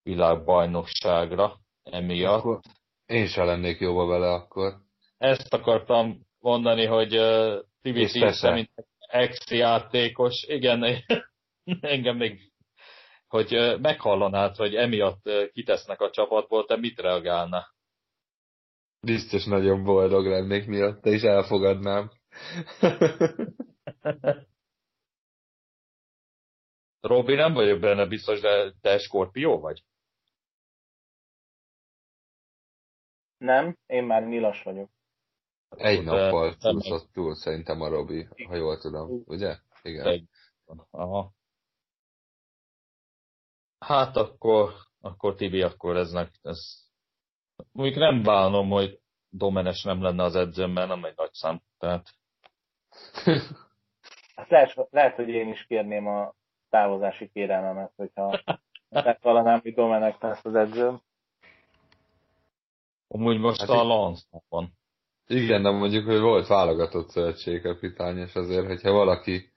világbajnokságra 0.03 1.57
emiatt. 1.83 2.39
Akkor 2.39 2.59
én 3.05 3.27
sem 3.27 3.45
lennék 3.45 3.79
jóba 3.79 4.05
vele 4.05 4.33
akkor. 4.33 4.73
Ezt 5.17 5.53
akartam 5.53 6.19
mondani, 6.39 6.85
hogy 6.85 7.17
uh, 7.17 7.59
Tibi 7.81 8.09
mint 8.41 8.71
ex-játékos, 8.97 10.43
igen, 10.47 10.83
engem 11.95 12.17
még 12.17 12.51
hogy 13.27 13.77
meghallanád, 13.81 14.55
hogy 14.55 14.75
emiatt 14.75 15.29
kitesznek 15.51 16.01
a 16.01 16.09
csapatból, 16.09 16.65
te 16.65 16.77
mit 16.77 16.99
reagálna? 16.99 17.67
Biztos 19.01 19.45
nagyon 19.45 19.83
boldog 19.83 20.25
lennék 20.25 20.67
miatt, 20.67 21.05
is 21.05 21.21
elfogadnám. 21.21 22.11
Robi, 27.01 27.35
nem 27.35 27.53
vagyok 27.53 27.79
benne 27.79 28.05
biztos, 28.05 28.39
de 28.39 28.73
te 28.81 28.97
Skorpió 28.97 29.59
vagy? 29.59 29.83
Nem, 33.37 33.77
én 33.85 34.03
már 34.03 34.27
nyilas 34.27 34.63
vagyok. 34.63 34.89
Egy 35.69 36.03
nappal 36.03 36.55
túlszott 36.55 37.11
túl 37.11 37.35
szerintem 37.35 37.81
a 37.81 37.87
Robi, 37.87 38.27
ha 38.47 38.55
jól 38.55 38.77
tudom, 38.77 39.21
ugye? 39.25 39.57
Igen. 39.81 40.05
Egy. 40.05 40.27
Aha. 40.89 41.31
Hát 43.79 44.15
akkor, 44.15 44.73
akkor 45.01 45.35
Tibi, 45.35 45.61
akkor 45.61 45.97
eznek, 45.97 46.31
ez, 46.41 46.59
mondjuk 47.71 47.97
nem 47.97 48.23
bánom, 48.23 48.69
hogy 48.69 49.01
Domenes 49.29 49.83
nem 49.83 50.01
lenne 50.01 50.23
az 50.23 50.35
edzőm, 50.35 50.71
mert 50.71 50.87
nem 50.87 51.05
egy 51.05 51.15
nagy 51.15 51.33
szám, 51.33 51.61
tehát. 51.77 52.15
Hát 54.35 54.49
lehet, 54.49 54.87
lehet, 54.89 55.15
hogy 55.15 55.29
én 55.29 55.49
is 55.49 55.65
kérném 55.65 56.07
a 56.07 56.33
távozási 56.69 57.29
kérelmemet, 57.33 57.91
hogyha 57.95 58.41
megvallanám, 58.89 59.59
hogy 59.59 59.73
Domenek 59.73 60.21
lesz 60.21 60.45
az 60.45 60.55
edzőm. 60.55 61.01
Amúgy 63.07 63.39
most 63.39 63.59
hát 63.59 63.69
a 63.69 63.83
Lance 63.83 64.23
van. 64.49 64.73
Igen, 65.27 65.63
de 65.63 65.69
mondjuk, 65.69 66.05
hogy 66.05 66.19
volt 66.19 66.47
válogatott 66.47 67.09
szövetségkapitány, 67.09 68.17
és 68.17 68.35
azért, 68.35 68.65
hogyha 68.65 68.91
valaki 68.91 69.51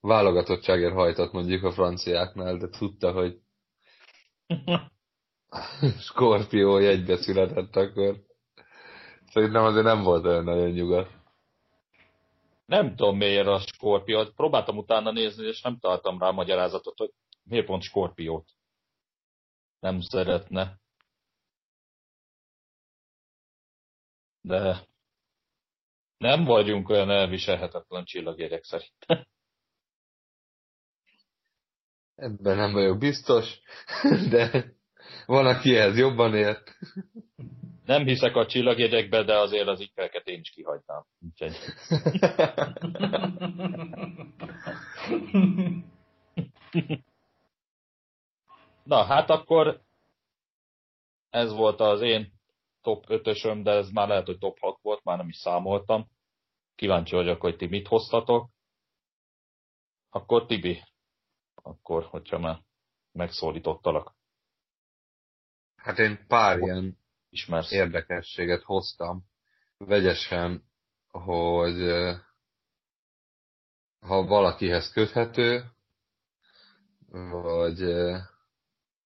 válogatottságért 0.00 0.92
hajtott 0.92 1.32
mondjuk 1.32 1.64
a 1.64 1.72
franciáknál, 1.72 2.56
de 2.56 2.68
tudta, 2.68 3.12
hogy 3.12 3.38
Skorpió 6.06 6.78
jegybe 6.78 7.16
született 7.16 7.76
akkor. 7.76 8.16
Szerintem 9.32 9.64
azért 9.64 9.84
nem 9.84 10.02
volt 10.02 10.24
olyan 10.24 10.44
nagyon 10.44 10.70
nyugat. 10.70 11.19
Nem 12.70 12.96
tudom 12.96 13.16
miért 13.16 13.46
a 13.46 13.58
Skorpiót. 13.58 14.34
Próbáltam 14.34 14.76
utána 14.76 15.10
nézni, 15.10 15.46
és 15.46 15.62
nem 15.62 15.78
találtam 15.78 16.18
rá 16.18 16.30
magyarázatot, 16.30 16.98
hogy 16.98 17.10
miért 17.42 17.66
pont 17.66 17.82
Skorpiót 17.82 18.50
nem 19.80 20.00
szeretne. 20.00 20.78
De 24.40 24.86
nem 26.16 26.44
vagyunk 26.44 26.88
olyan 26.88 27.10
elviselhetetlen 27.10 28.04
csillagérek 28.04 28.64
szerintem. 28.64 29.26
Ebben 32.26 32.56
nem 32.56 32.72
vagyok 32.72 32.98
biztos, 32.98 33.60
de 34.30 34.74
van, 35.26 35.46
aki 35.46 35.76
ehhez 35.76 35.96
jobban 35.96 36.34
ért. 36.34 36.78
Nem 37.84 38.04
hiszek 38.04 38.36
a 38.36 38.46
csillagjegyekbe, 38.46 39.22
de 39.22 39.38
azért 39.38 39.68
az 39.68 39.80
ikkelket 39.80 40.26
én 40.26 40.40
is 40.40 40.50
kihagynám. 40.50 41.04
Na, 48.84 49.04
hát 49.04 49.30
akkor 49.30 49.80
ez 51.30 51.52
volt 51.52 51.80
az 51.80 52.00
én 52.00 52.32
top 52.80 53.04
5-ösöm, 53.08 53.60
de 53.62 53.70
ez 53.70 53.90
már 53.90 54.08
lehet, 54.08 54.26
hogy 54.26 54.38
top 54.38 54.58
6 54.58 54.78
volt, 54.82 55.04
már 55.04 55.16
nem 55.16 55.28
is 55.28 55.36
számoltam. 55.36 56.08
Kíváncsi 56.74 57.14
vagyok, 57.14 57.40
hogy 57.40 57.56
ti 57.56 57.66
mit 57.66 57.86
hoztatok. 57.86 58.50
Akkor 60.10 60.46
Tibi, 60.46 60.82
akkor, 61.54 62.04
hogyha 62.04 62.38
már 62.38 62.60
megszólítottalak. 63.12 64.14
Hát 65.76 65.98
én 65.98 66.26
pár 66.26 66.58
ilyen 66.58 66.99
ismersz. 67.30 67.70
érdekességet 67.72 68.62
hoztam. 68.62 69.24
Vegyesen, 69.78 70.64
hogy 71.08 71.90
ha 74.00 74.24
valakihez 74.26 74.92
köthető, 74.92 75.64
vagy, 77.10 77.80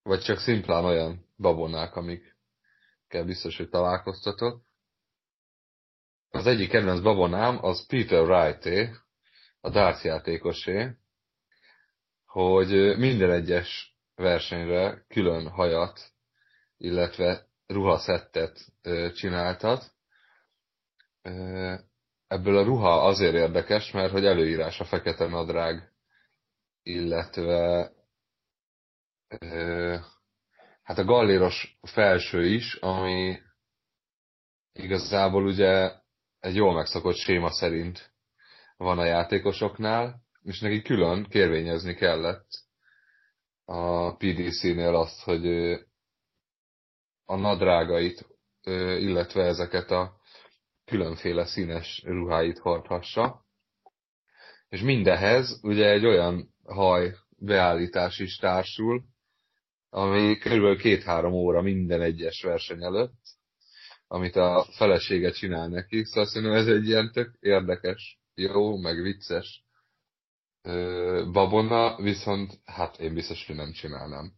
vagy 0.02 0.20
csak 0.20 0.38
szimplán 0.38 0.84
olyan 0.84 1.26
babonák, 1.36 1.96
amik 1.96 2.36
kell 3.08 3.24
biztos, 3.24 3.56
hogy 3.56 3.68
találkoztatok. 3.68 4.62
az 6.30 6.46
egyik 6.46 6.70
kedvenc 6.70 7.00
babonám 7.00 7.64
az 7.64 7.86
Peter 7.86 8.22
Wrighté, 8.22 8.90
a 9.60 9.70
darts 9.70 10.02
játékosé, 10.02 10.96
hogy 12.26 12.98
minden 12.98 13.30
egyes 13.30 13.98
versenyre 14.14 15.04
külön 15.08 15.48
hajat, 15.48 16.00
illetve 16.76 17.48
ruhaszettet 17.66 18.58
csináltat. 19.14 19.92
Ebből 22.26 22.56
a 22.56 22.64
ruha 22.64 23.06
azért 23.06 23.34
érdekes, 23.34 23.90
mert 23.90 24.12
hogy 24.12 24.24
előírás 24.24 24.80
a 24.80 24.84
fekete 24.84 25.26
nadrág, 25.26 25.92
illetve 26.82 27.90
hát 30.82 30.98
a 30.98 31.04
galléros 31.04 31.78
felső 31.82 32.46
is, 32.46 32.74
ami 32.74 33.38
igazából 34.72 35.44
ugye 35.44 35.92
egy 36.40 36.54
jól 36.54 36.74
megszokott 36.74 37.16
séma 37.16 37.50
szerint 37.50 38.12
van 38.76 38.98
a 38.98 39.04
játékosoknál, 39.04 40.22
és 40.42 40.60
neki 40.60 40.82
külön 40.82 41.24
kérvényezni 41.28 41.94
kellett 41.94 42.46
a 43.64 44.12
PDC-nél 44.16 44.94
azt, 44.94 45.22
hogy 45.22 45.44
a 47.24 47.36
nadrágait, 47.36 48.26
illetve 48.98 49.42
ezeket 49.42 49.90
a 49.90 50.16
különféle 50.84 51.46
színes 51.46 52.02
ruháit 52.04 52.58
hordhassa. 52.58 53.44
És 54.68 54.80
mindehez 54.80 55.60
ugye 55.62 55.90
egy 55.90 56.06
olyan 56.06 56.54
haj 56.64 57.14
beállítás 57.38 58.18
is 58.18 58.36
társul, 58.36 59.04
ami 59.90 60.36
kb. 60.36 60.80
két-három 60.80 61.32
óra 61.32 61.62
minden 61.62 62.00
egyes 62.00 62.42
verseny 62.42 62.82
előtt, 62.82 63.22
amit 64.06 64.36
a 64.36 64.66
felesége 64.76 65.30
csinál 65.30 65.68
neki. 65.68 66.04
Szóval 66.04 66.26
szerintem 66.26 66.56
ez 66.56 66.66
egy 66.66 66.86
ilyen 66.86 67.12
tök 67.12 67.36
érdekes, 67.40 68.18
jó, 68.34 68.76
meg 68.76 69.02
vicces 69.02 69.64
babona, 71.32 71.96
viszont 71.96 72.60
hát 72.64 73.00
én 73.00 73.14
biztos, 73.14 73.46
hogy 73.46 73.56
nem 73.56 73.72
csinálnám. 73.72 74.32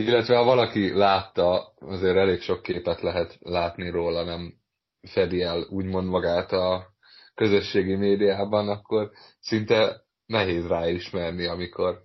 Illetve 0.07 0.37
ha 0.37 0.45
valaki 0.45 0.93
látta, 0.93 1.75
azért 1.79 2.17
elég 2.17 2.41
sok 2.41 2.63
képet 2.63 3.01
lehet 3.01 3.39
látni 3.41 3.91
róla, 3.91 4.25
nem 4.25 4.55
fedi 5.03 5.43
el 5.43 5.63
úgymond 5.63 6.09
magát 6.09 6.53
a 6.53 6.87
közösségi 7.35 7.95
médiában, 7.95 8.69
akkor 8.69 9.11
szinte 9.41 10.05
nehéz 10.27 10.67
ráismerni, 10.67 11.47
amikor 11.47 12.05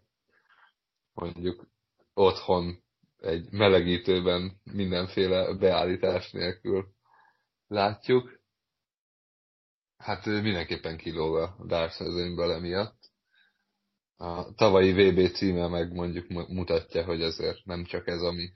mondjuk 1.14 1.68
otthon 2.14 2.84
egy 3.18 3.52
melegítőben 3.52 4.62
mindenféle 4.64 5.54
beállítás 5.54 6.32
nélkül 6.32 6.88
látjuk. 7.68 8.40
Hát 9.98 10.26
mindenképpen 10.26 10.98
kilóg 10.98 11.36
a 11.36 11.56
Dark 11.66 11.94
emiatt. 12.38 12.95
A 14.18 14.54
tavalyi 14.54 14.92
VB 14.92 15.32
címe 15.34 15.68
meg 15.68 15.94
mondjuk 15.94 16.28
mutatja, 16.28 17.04
hogy 17.04 17.22
ezért 17.22 17.66
nem 17.66 17.84
csak 17.84 18.08
ez, 18.08 18.22
ami 18.22 18.52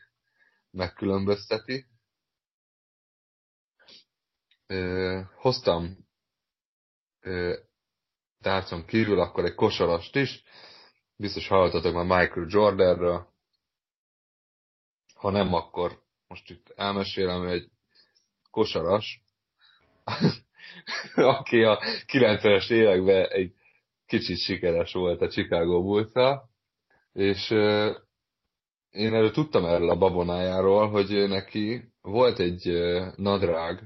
megkülönbözteti. 0.72 1.86
hoztam 5.36 6.08
tárcon 8.42 8.86
kívül 8.86 9.20
akkor 9.20 9.46
egy 9.46 9.56
kosarast 9.56 10.16
is. 10.16 10.44
Biztos 11.16 11.48
hallottatok 11.48 11.94
már 11.94 12.20
Michael 12.20 12.46
Jordanről. 12.50 13.28
Ha 15.14 15.30
nem, 15.30 15.54
akkor 15.54 16.04
most 16.28 16.50
itt 16.50 16.70
elmesélem, 16.76 17.40
hogy 17.40 17.52
egy 17.52 17.70
kosaras, 18.50 19.24
aki 21.16 21.64
a 21.64 21.80
90-es 22.08 22.72
években 22.72 23.28
egy 23.30 23.59
kicsit 24.10 24.38
sikeres 24.38 24.94
volt 24.94 25.22
a 25.22 25.30
Chicago 25.30 25.82
bulls 25.84 26.40
és 27.14 27.50
én 28.90 29.14
erről 29.14 29.32
tudtam 29.32 29.66
erről 29.66 29.90
a 29.90 29.98
babonájáról, 29.98 30.90
hogy 30.90 31.28
neki 31.28 31.92
volt 32.02 32.40
egy 32.40 32.68
nadrág 33.16 33.84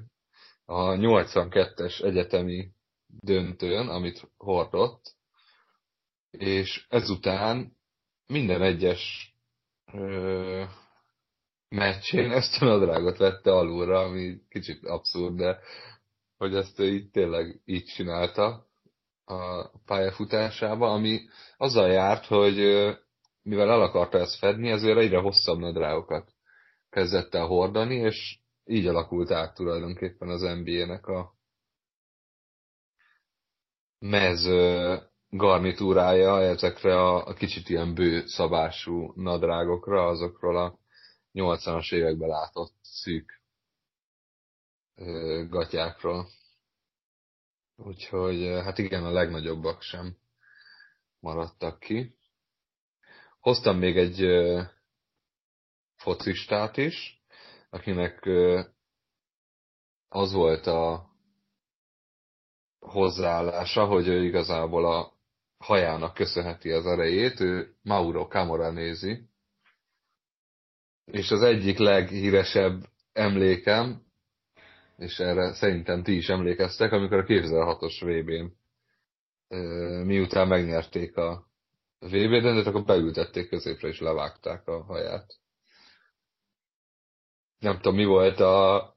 a 0.66 0.84
82-es 0.84 2.04
egyetemi 2.04 2.72
döntőn, 3.08 3.88
amit 3.88 4.32
hordott, 4.38 5.16
és 6.32 6.86
ezután 6.90 7.78
minden 8.28 8.62
egyes 8.62 9.34
ö, 9.94 10.64
meccsén 11.70 12.32
ezt 12.32 12.62
a 12.62 12.66
nadrágot 12.66 13.18
vette 13.18 13.52
alulra, 13.52 14.00
ami 14.00 14.41
kicsit 14.50 14.86
abszurd, 14.86 15.36
de 15.36 15.60
hogy 16.38 16.56
ezt 16.56 16.80
így 16.80 17.10
tényleg 17.10 17.62
így 17.66 17.86
csinálta 17.86 18.68
a 19.26 19.70
pályafutásába, 19.86 20.91
ami 20.91 21.22
azzal 21.58 21.90
járt, 21.90 22.26
hogy 22.26 22.56
mivel 23.41 23.70
el 23.70 23.82
akarta 23.82 24.18
ezt 24.18 24.38
fedni, 24.38 24.70
ezért 24.70 24.98
egyre 24.98 25.20
hosszabb 25.20 25.60
nadrágokat 25.60 26.32
kezdett 26.90 27.34
el 27.34 27.45
hordani, 27.45 27.95
és 27.95 28.40
így 28.66 28.88
alakult 28.88 29.32
át 29.32 29.54
tulajdonképpen 29.54 30.30
az 30.30 30.41
NBA-nek 30.41 31.08
a 31.08 31.36
mez 34.00 34.48
garnitúrája 35.30 36.41
ezekre 36.41 36.95
a, 37.00 37.26
a 37.28 37.34
kicsit 37.34 37.70
ilyen 37.70 37.94
bő 37.94 38.26
szabású 38.26 39.14
nadrágokra, 39.16 40.08
azokról 40.08 40.58
a 40.58 40.80
80-as 41.34 41.94
években 41.94 42.30
látott 42.30 42.74
szűk 42.82 43.41
gatyákról. 45.50 46.28
Úgyhogy 47.86 48.46
hát 48.64 48.78
igen, 48.78 49.04
a 49.04 49.12
legnagyobbak 49.12 49.82
sem 49.82 50.18
maradtak 51.20 51.80
ki. 51.80 52.16
Hoztam 53.40 53.78
még 53.78 53.98
egy 53.98 54.26
focistát 55.96 56.78
is, 56.78 57.24
akinek 57.70 58.30
az 60.08 60.34
volt 60.34 60.68
a 60.68 61.10
hozzáállása, 62.80 63.86
hogy 63.86 64.08
ő 64.08 64.24
igazából 64.24 64.86
a 64.86 65.14
hajának 65.58 66.14
köszönheti 66.14 66.72
az 66.72 66.86
erejét, 66.86 67.40
ő 67.40 67.76
Mauro 67.82 68.28
Camoranesi, 68.28 69.30
és 71.06 71.32
az 71.32 71.42
egyik 71.42 71.78
leghíresebb 71.78 72.90
emlékem, 73.14 74.06
és 74.98 75.20
erre 75.20 75.53
szerintem 75.53 76.03
ti 76.03 76.15
is 76.15 76.30
emlékeztek, 76.30 76.91
amikor 76.91 77.18
a 77.18 77.24
2006-os 77.24 77.98
VB-n 78.02 78.61
miután 80.06 80.48
megnyerték 80.48 81.18
a 81.18 81.48
VB 81.99 82.41
döntőt, 82.41 82.65
akkor 82.65 82.84
beültették 82.84 83.49
középre 83.49 83.88
és 83.88 83.99
levágták 83.99 84.68
a 84.68 84.84
haját. 84.84 85.34
Nem 87.60 87.76
tudom, 87.76 87.95
mi 87.95 88.06
volt 88.06 88.40
a 88.40 88.95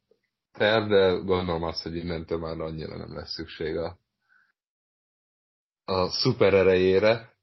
ter, 0.53 0.87
de 0.87 1.11
gondolom 1.13 1.63
azt, 1.63 1.83
hogy 1.83 1.97
innentől 1.97 2.39
már 2.39 2.61
annyira 2.61 2.97
nem 2.97 3.15
lesz 3.15 3.33
szükség 3.33 3.77
a, 3.77 3.99
a 5.85 6.09
szuper 6.09 6.55
erejére. 6.55 7.35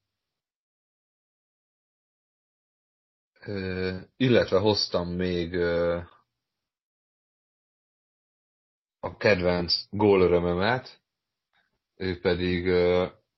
Illetve 4.17 4.59
hoztam 4.59 5.09
még 5.09 5.55
a 9.03 9.17
kedvenc 9.17 9.73
gólörömömet, 9.89 11.01
ő 11.95 12.19
pedig 12.19 12.67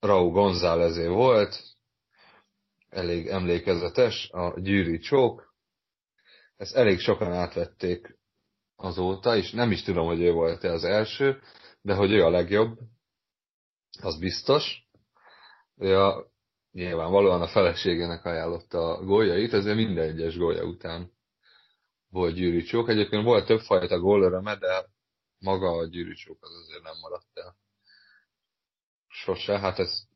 Raúl 0.00 0.30
Gonzálezé 0.30 1.06
volt, 1.06 1.62
elég 2.88 3.26
emlékezetes, 3.26 4.30
a 4.30 4.60
gyűri 4.60 4.98
csók. 4.98 5.54
Ezt 6.56 6.74
elég 6.74 6.98
sokan 6.98 7.32
átvették 7.32 8.18
azóta, 8.76 9.36
és 9.36 9.50
nem 9.50 9.70
is 9.70 9.82
tudom, 9.82 10.06
hogy 10.06 10.20
ő 10.20 10.32
volt-e 10.32 10.72
az 10.72 10.84
első, 10.84 11.40
de 11.80 11.94
hogy 11.94 12.12
ő 12.12 12.24
a 12.24 12.30
legjobb, 12.30 12.78
az 14.02 14.18
biztos. 14.18 14.88
Ő 15.76 15.98
a, 16.00 16.26
nyilvánvalóan 16.72 17.42
a 17.42 17.48
feleségének 17.48 18.24
ajánlotta 18.24 18.96
a 18.96 19.04
góljait, 19.04 19.52
ezért 19.52 19.76
minden 19.76 20.08
egyes 20.08 20.36
gólya 20.36 20.64
után 20.64 21.12
volt 22.08 22.34
gyűrűcsók. 22.34 22.88
Egyébként 22.88 23.24
volt 23.24 23.46
többfajta 23.46 23.98
gólöröme, 23.98 24.56
de 24.56 24.94
maga 25.38 25.70
a 25.70 25.86
gyűrűcsók 25.86 26.44
az 26.44 26.54
azért 26.54 26.82
nem 26.82 26.98
maradt 27.00 27.38
el. 27.38 27.56
Sose, 29.08 29.58
hát 29.58 29.78
ez 29.78 30.06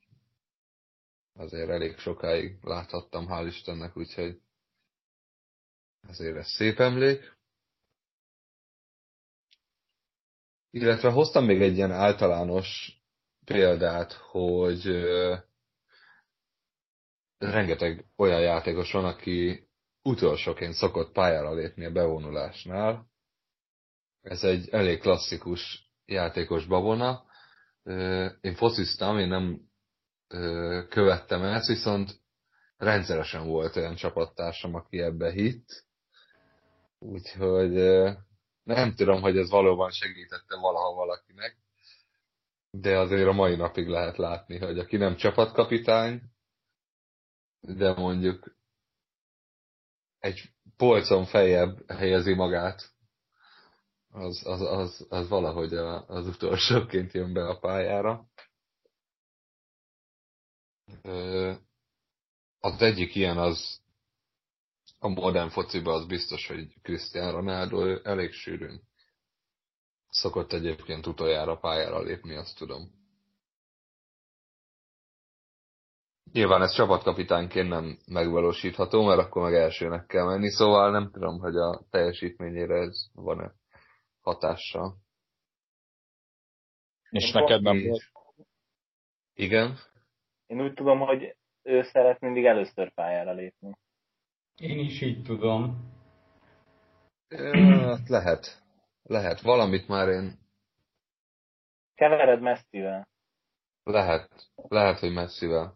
azért 1.33 1.69
elég 1.69 1.99
sokáig 1.99 2.59
láthattam, 2.63 3.27
hál' 3.29 3.47
Istennek, 3.47 3.97
úgyhogy 3.97 4.41
ezért 6.01 6.37
ez 6.37 6.49
szép 6.49 6.79
emlék. 6.79 7.39
Illetve 10.71 11.11
hoztam 11.11 11.45
még 11.45 11.61
egy 11.61 11.77
ilyen 11.77 11.93
általános 11.93 13.01
példát, 13.45 14.13
hogy 14.13 14.85
rengeteg 17.39 18.05
olyan 18.17 18.41
játékos 18.41 18.93
van, 18.93 19.05
aki 19.05 19.69
utolsóként 20.03 20.75
szokott 20.75 21.13
pályára 21.13 21.55
lépni 21.55 21.85
a 21.85 21.93
bevonulásnál, 21.93 23.10
Ez 24.23 24.45
egy 24.45 24.69
elég 24.69 25.01
klasszikus 25.01 25.91
játékos 26.07 26.67
babona. 26.67 27.25
Én 28.41 28.55
fociztam, 28.55 29.19
én 29.19 29.29
nem 29.29 29.61
követtem 30.89 31.43
ezt, 31.43 31.67
viszont 31.67 32.21
rendszeresen 32.77 33.47
volt 33.47 33.77
olyan 33.77 33.95
csapattársam, 33.95 34.75
aki 34.75 35.01
ebbe 35.01 35.31
hitt. 35.31 35.85
Úgyhogy 36.99 37.73
nem 38.63 38.95
tudom, 38.95 39.21
hogy 39.21 39.39
ez 39.39 39.51
valóban 39.51 39.91
segítette 39.91 40.57
valaha 40.57 40.95
valakinek, 40.95 41.57
de 42.71 42.99
azért 42.99 43.29
a 43.29 43.33
mai 43.33 43.57
napig 43.57 43.89
lehet 43.89 44.17
látni, 44.17 44.59
hogy 44.59 44.79
aki 44.79 44.97
nem 44.97 45.17
csapatkapitány, 45.17 46.23
de 47.61 47.93
mondjuk 47.93 48.57
egy 50.19 50.41
polcon 50.77 51.25
feljebb 51.25 51.91
helyezi 51.91 52.35
magát, 52.35 52.91
az, 54.11 54.47
az, 54.47 54.61
az, 54.61 55.07
az 55.09 55.29
valahogy 55.29 55.75
a, 55.75 56.07
az 56.09 56.27
utolsóként 56.27 57.13
jön 57.13 57.33
be 57.33 57.49
a 57.49 57.59
pályára. 57.59 58.27
Az 62.61 62.83
egyik 62.83 63.15
ilyen 63.15 63.39
az 63.39 63.81
a 64.99 65.09
modern 65.09 65.49
fociban 65.49 65.95
az 65.95 66.07
biztos, 66.07 66.47
hogy 66.47 66.81
Cristiano 66.83 67.31
Ronaldo 67.31 68.03
elég 68.03 68.33
sűrűn 68.33 68.83
szokott 70.09 70.53
egyébként 70.53 71.07
utoljára 71.07 71.57
pályára 71.59 72.01
lépni, 72.01 72.37
azt 72.37 72.59
tudom. 72.59 72.99
Nyilván 76.33 76.63
ez 76.63 76.75
csapatkapitányként 76.75 77.69
nem 77.69 77.99
megvalósítható, 78.07 79.05
mert 79.05 79.21
akkor 79.21 79.43
meg 79.43 79.55
elsőnek 79.55 80.07
kell 80.07 80.25
menni, 80.25 80.51
szóval 80.51 80.91
nem 80.91 81.11
tudom, 81.11 81.39
hogy 81.39 81.57
a 81.57 81.83
teljesítményére 81.91 82.75
ez 82.75 83.07
van-e 83.13 83.60
hatással. 84.21 84.97
És 87.11 87.25
Én 87.25 87.41
neked 87.41 87.63
nem? 87.63 87.77
Igen? 89.35 89.79
Én 90.47 90.61
úgy 90.61 90.75
tudom, 90.75 90.99
hogy 90.99 91.37
ő 91.63 91.83
szeret 91.83 92.21
mindig 92.21 92.45
először 92.45 92.95
pályára 92.95 93.33
lépni. 93.33 93.77
Én 94.57 94.79
is 94.79 95.01
így 95.01 95.23
tudom. 95.23 95.93
Hát 97.29 98.09
lehet. 98.09 98.63
Lehet. 99.03 99.41
Valamit 99.41 99.89
már 99.89 100.09
én... 100.09 100.39
Kevered 101.95 102.41
messzivel. 102.41 103.09
Lehet. 103.85 104.51
Lehet, 104.69 104.99
hogy 104.99 105.13
messzivel. 105.13 105.75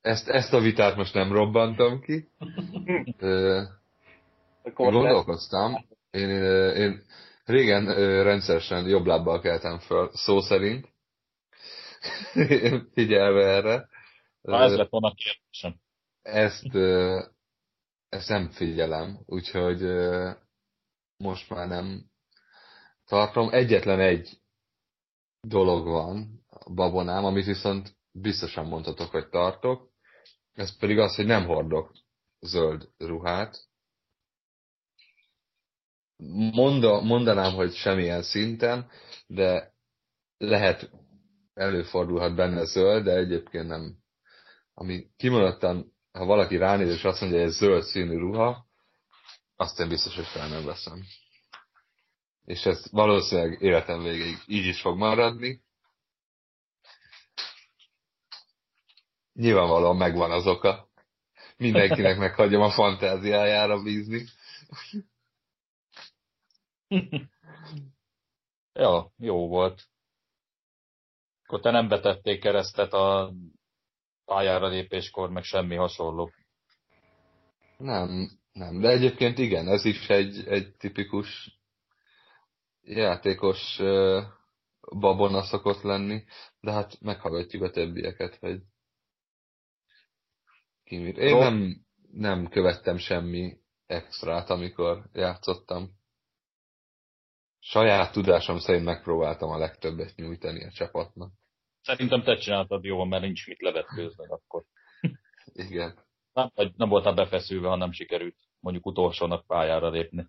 Ezt, 0.00 0.28
ezt 0.28 0.52
a 0.52 0.60
vitát 0.60 0.96
most 0.96 1.14
nem 1.14 1.32
robbantam 1.32 2.00
ki. 2.00 2.28
Ö, 3.18 3.62
gondolkoztam. 4.62 5.86
Én, 6.14 6.30
én, 6.74 7.04
régen 7.44 7.84
rendszeresen 8.22 8.88
jobb 8.88 9.06
lábbal 9.06 9.40
keltem 9.40 9.78
föl, 9.78 10.10
szó 10.12 10.40
szerint. 10.40 10.88
Figyelve 12.94 13.46
erre. 13.46 13.88
Ha 14.42 14.62
ez 14.62 14.76
lett 14.76 14.88
volna 14.90 15.14
kérdésem. 15.14 15.80
Ezt, 16.22 16.74
ezt 18.08 18.28
nem 18.28 18.50
figyelem, 18.50 19.18
úgyhogy 19.26 19.82
most 21.16 21.50
már 21.50 21.68
nem 21.68 22.04
tartom. 23.04 23.48
Egyetlen 23.52 24.00
egy 24.00 24.40
dolog 25.40 25.84
van 25.86 26.44
babonám, 26.74 27.24
amit 27.24 27.44
viszont 27.44 27.96
biztosan 28.12 28.66
mondhatok, 28.66 29.10
hogy 29.10 29.28
tartok. 29.28 29.92
Ez 30.52 30.78
pedig 30.78 30.98
az, 30.98 31.14
hogy 31.14 31.26
nem 31.26 31.46
hordok 31.46 31.92
zöld 32.40 32.88
ruhát. 32.98 33.72
Monda, 36.52 37.00
mondanám, 37.00 37.54
hogy 37.54 37.74
semmilyen 37.74 38.22
szinten, 38.22 38.90
de 39.26 39.74
lehet, 40.36 40.90
előfordulhat 41.54 42.34
benne 42.34 42.64
zöld, 42.64 43.04
de 43.04 43.16
egyébként 43.16 43.68
nem. 43.68 43.96
Ami 44.74 45.06
kimondottan 45.16 45.94
ha 46.14 46.24
valaki 46.24 46.56
ránéz 46.56 46.88
és 46.88 47.04
azt 47.04 47.20
mondja, 47.20 47.38
hogy 47.38 47.48
ez 47.48 47.56
zöld 47.56 47.82
színű 47.82 48.16
ruha, 48.18 48.66
azt 49.56 49.80
én 49.80 49.88
biztos, 49.88 50.14
hogy 50.14 50.26
fel 50.26 50.48
nem 50.48 50.64
veszem. 50.64 51.02
És 52.44 52.66
ez 52.66 52.90
valószínűleg 52.90 53.60
életem 53.60 54.02
végéig 54.02 54.36
így 54.46 54.64
is 54.64 54.80
fog 54.80 54.98
maradni. 54.98 55.62
Nyilvánvalóan 59.32 59.96
megvan 59.96 60.30
az 60.30 60.46
oka. 60.46 60.88
Mindenkinek 61.56 62.18
meghagyom 62.24 62.62
a 62.62 62.70
fantáziájára 62.70 63.82
bízni. 63.82 64.24
ja, 68.82 69.12
jó 69.16 69.48
volt. 69.48 69.82
Akkor 71.42 71.60
te 71.60 71.70
nem 71.70 71.88
betették 71.88 72.40
keresztet 72.40 72.92
a 72.92 73.32
pályára 74.24 74.68
lépéskor, 74.68 75.30
meg 75.30 75.42
semmi 75.42 75.74
hasonló. 75.76 76.30
Nem, 77.76 78.30
nem, 78.52 78.80
de 78.80 78.88
egyébként 78.88 79.38
igen, 79.38 79.68
ez 79.68 79.84
is 79.84 80.08
egy, 80.08 80.46
egy 80.46 80.76
tipikus 80.76 81.58
játékos 82.82 83.80
babona 84.98 85.42
szokott 85.42 85.82
lenni, 85.82 86.24
de 86.60 86.72
hát 86.72 87.00
meghallgatjuk 87.00 87.62
a 87.62 87.70
többieket, 87.70 88.36
hogy 88.36 88.60
ki 90.84 90.98
mit. 90.98 91.16
Én 91.16 91.36
nem, 91.36 91.84
nem 92.12 92.48
követtem 92.48 92.96
semmi 92.96 93.58
extrát, 93.86 94.50
amikor 94.50 95.08
játszottam. 95.12 95.90
Saját 97.66 98.12
tudásom 98.12 98.58
szerint 98.58 98.84
megpróbáltam 98.84 99.50
a 99.50 99.58
legtöbbet 99.58 100.14
nyújtani 100.16 100.64
a 100.64 100.70
csapatnak. 100.70 101.32
Szerintem 101.82 102.22
te 102.22 102.36
csináltad 102.36 102.84
jól, 102.84 103.06
mert 103.06 103.22
nincs 103.22 103.46
mit 103.46 103.60
levetkőzned 103.60 104.30
akkor. 104.30 104.64
Igen. 105.68 105.98
Nem, 106.32 106.50
nem 106.76 106.88
voltál 106.88 107.14
befeszülve, 107.14 107.68
ha 107.68 107.76
nem 107.76 107.92
sikerült 107.92 108.36
mondjuk 108.60 108.86
utolsónak 108.86 109.46
pályára 109.46 109.90
lépni. 109.90 110.26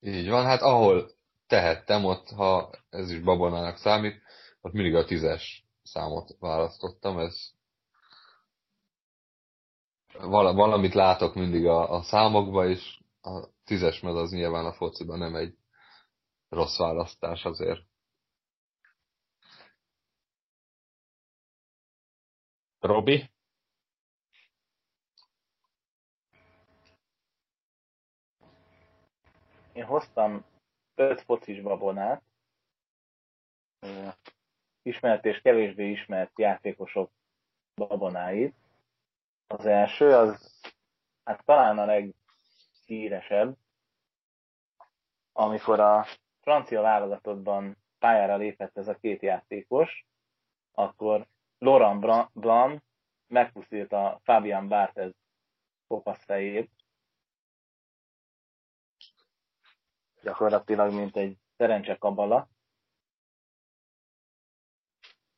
Így 0.00 0.28
van, 0.28 0.44
hát 0.44 0.60
ahol 0.60 1.10
tehettem, 1.46 2.04
ott, 2.04 2.28
ha 2.28 2.70
ez 2.90 3.10
is 3.10 3.20
babonának 3.20 3.76
számít, 3.76 4.22
ott 4.60 4.72
mindig 4.72 4.94
a 4.94 5.04
tízes 5.04 5.64
számot 5.82 6.36
választottam, 6.38 7.18
ez 7.18 7.50
valamit 10.30 10.94
látok 10.94 11.34
mindig 11.34 11.66
a, 11.66 11.90
a 11.90 12.02
számokba, 12.02 12.66
és 12.66 12.98
a 13.22 13.48
tízes 13.64 14.00
meg 14.00 14.16
az 14.16 14.30
nyilván 14.30 14.64
a 14.64 14.72
fociban 14.72 15.18
nem 15.18 15.34
egy 15.34 15.57
rossz 16.48 16.78
választás 16.78 17.44
azért. 17.44 17.82
Robi? 22.80 23.30
Én 29.72 29.84
hoztam 29.84 30.44
öt 30.94 31.20
focis 31.20 31.60
babonát, 31.60 32.22
ismert 34.82 35.24
és 35.24 35.40
kevésbé 35.40 35.90
ismert 35.90 36.38
játékosok 36.38 37.10
babonáit. 37.74 38.54
Az 39.46 39.66
első, 39.66 40.14
az 40.14 40.60
hát 41.24 41.44
talán 41.44 41.78
a 41.78 41.84
leghíresebb, 41.84 43.56
amikor 45.32 45.80
a 45.80 46.06
francia 46.48 46.80
válogatottban 46.80 47.76
pályára 47.98 48.36
lépett 48.36 48.76
ez 48.76 48.88
a 48.88 48.94
két 48.94 49.22
játékos, 49.22 50.06
akkor 50.72 51.26
Laurent 51.58 52.32
Blanc 52.32 52.82
megpusztította 53.26 54.20
Fabian 54.22 54.68
Barthez 54.68 55.14
kopasz 55.86 56.24
fejét. 56.24 56.70
Gyakorlatilag, 60.22 60.92
mint 60.92 61.16
egy 61.16 61.38
szerencse 61.56 61.96
kabala. 61.96 62.48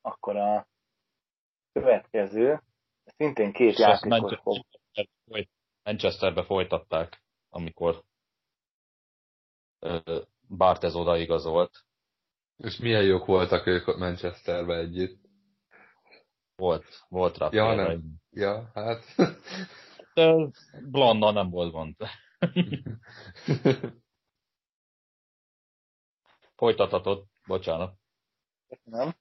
Akkor 0.00 0.36
a 0.36 0.66
következő, 1.72 2.62
szintén 3.04 3.52
két 3.52 3.78
játékos 3.78 4.38
fog. 4.42 4.66
Manchesterbe 5.82 6.44
folytatták, 6.44 7.22
amikor 7.48 8.04
Barthez 10.56 10.94
odaigazolt. 10.94 11.84
És 12.56 12.78
milyen 12.78 13.02
jók 13.02 13.26
voltak 13.26 13.66
ők 13.66 13.98
Manchesterbe 13.98 14.76
együtt? 14.76 15.20
Volt, 16.56 16.84
volt 17.08 17.38
rá. 17.38 17.48
Ja, 17.52 17.74
nem. 17.74 18.02
Ja, 18.30 18.70
hát. 18.74 19.04
De 20.14 20.50
blonda 20.90 21.30
nem 21.30 21.50
volt 21.50 21.72
gond. 21.72 21.96
Folytathatod, 26.56 27.24
bocsánat. 27.46 27.94
Köszönöm. 28.68 29.14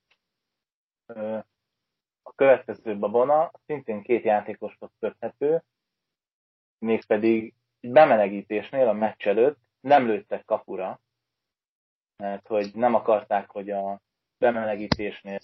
A 2.23 2.33
következő 2.35 2.97
babona 2.97 3.51
szintén 3.65 4.01
két 4.01 4.23
játékoshoz 4.23 4.91
köthető, 4.99 5.63
mégpedig 6.79 7.53
egy 7.79 7.91
bemelegítésnél 7.91 8.87
a 8.87 8.93
meccs 8.93 9.27
előtt 9.27 9.59
nem 9.79 10.05
lőttek 10.05 10.45
kapura, 10.45 10.99
mert 12.19 12.47
hogy 12.47 12.71
nem 12.73 12.93
akarták, 12.93 13.49
hogy 13.49 13.69
a 13.69 14.01
bemelegítésnél 14.37 15.39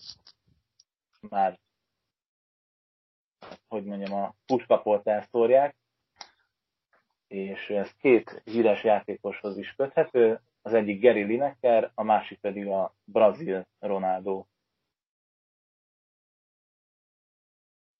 már 1.29 1.59
hogy 3.67 3.83
mondjam, 3.83 4.13
a 4.13 4.35
puskaport 4.45 5.07
elszórják, 5.07 5.75
és 7.27 7.69
ez 7.69 7.93
két 7.93 8.41
híres 8.43 8.83
játékoshoz 8.83 9.57
is 9.57 9.75
köthető, 9.75 10.41
az 10.61 10.73
egyik 10.73 11.01
Gary 11.01 11.23
Lineker, 11.23 11.91
a 11.93 12.03
másik 12.03 12.39
pedig 12.39 12.67
a 12.67 12.95
brazil 13.03 13.67
Ronaldo. 13.79 14.45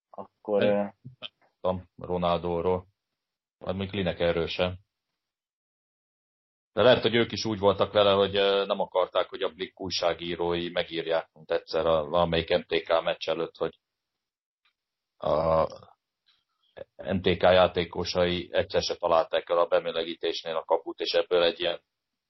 Akkor... 0.10 0.94
Ronaldóról, 1.96 2.88
vagy 3.58 3.76
még 3.76 3.92
Linekerről 3.92 4.48
sem. 4.48 4.85
De 6.76 6.82
lehet, 6.82 7.02
hogy 7.02 7.16
ők 7.16 7.32
is 7.32 7.46
úgy 7.46 7.60
voltak 7.60 7.94
vele, 7.94 8.12
hogy 8.12 8.34
nem 8.68 8.80
akarták, 8.80 9.30
hogy 9.30 9.42
a 9.42 9.50
Blick 9.50 9.80
újságírói 9.80 10.70
megírják, 10.70 11.30
mint 11.34 11.52
egyszer 11.52 11.86
a 11.86 12.06
valamelyik 12.06 12.58
MTK 12.58 13.02
meccs 13.04 13.30
előtt, 13.30 13.58
hogy 13.58 13.80
a 15.18 15.68
MTK 16.96 17.42
játékosai 17.42 18.50
egyszer 18.52 18.82
se 18.82 18.96
találták 18.96 19.50
el 19.50 19.58
a 19.58 19.68
bemelegítésnél 19.68 20.56
a 20.56 20.64
kaput, 20.64 21.00
és 21.00 21.14
ebből 21.14 21.44
egy 21.44 21.60
ilyen 21.60 21.82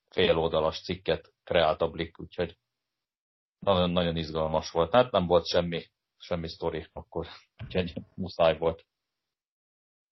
féloldalas 0.08 0.82
cikket 0.82 1.32
kreált 1.44 1.80
a 1.80 1.90
Blick, 1.90 2.20
úgyhogy 2.20 2.58
nagyon, 3.58 3.90
nagyon 3.90 4.16
izgalmas 4.16 4.70
volt. 4.70 4.92
Hát 4.92 5.10
nem 5.10 5.26
volt 5.26 5.46
semmi, 5.46 5.84
semmi 6.18 6.48
sztori 6.48 6.86
akkor, 6.92 7.26
úgyhogy 7.64 7.92
muszáj 8.14 8.58
volt. 8.58 8.86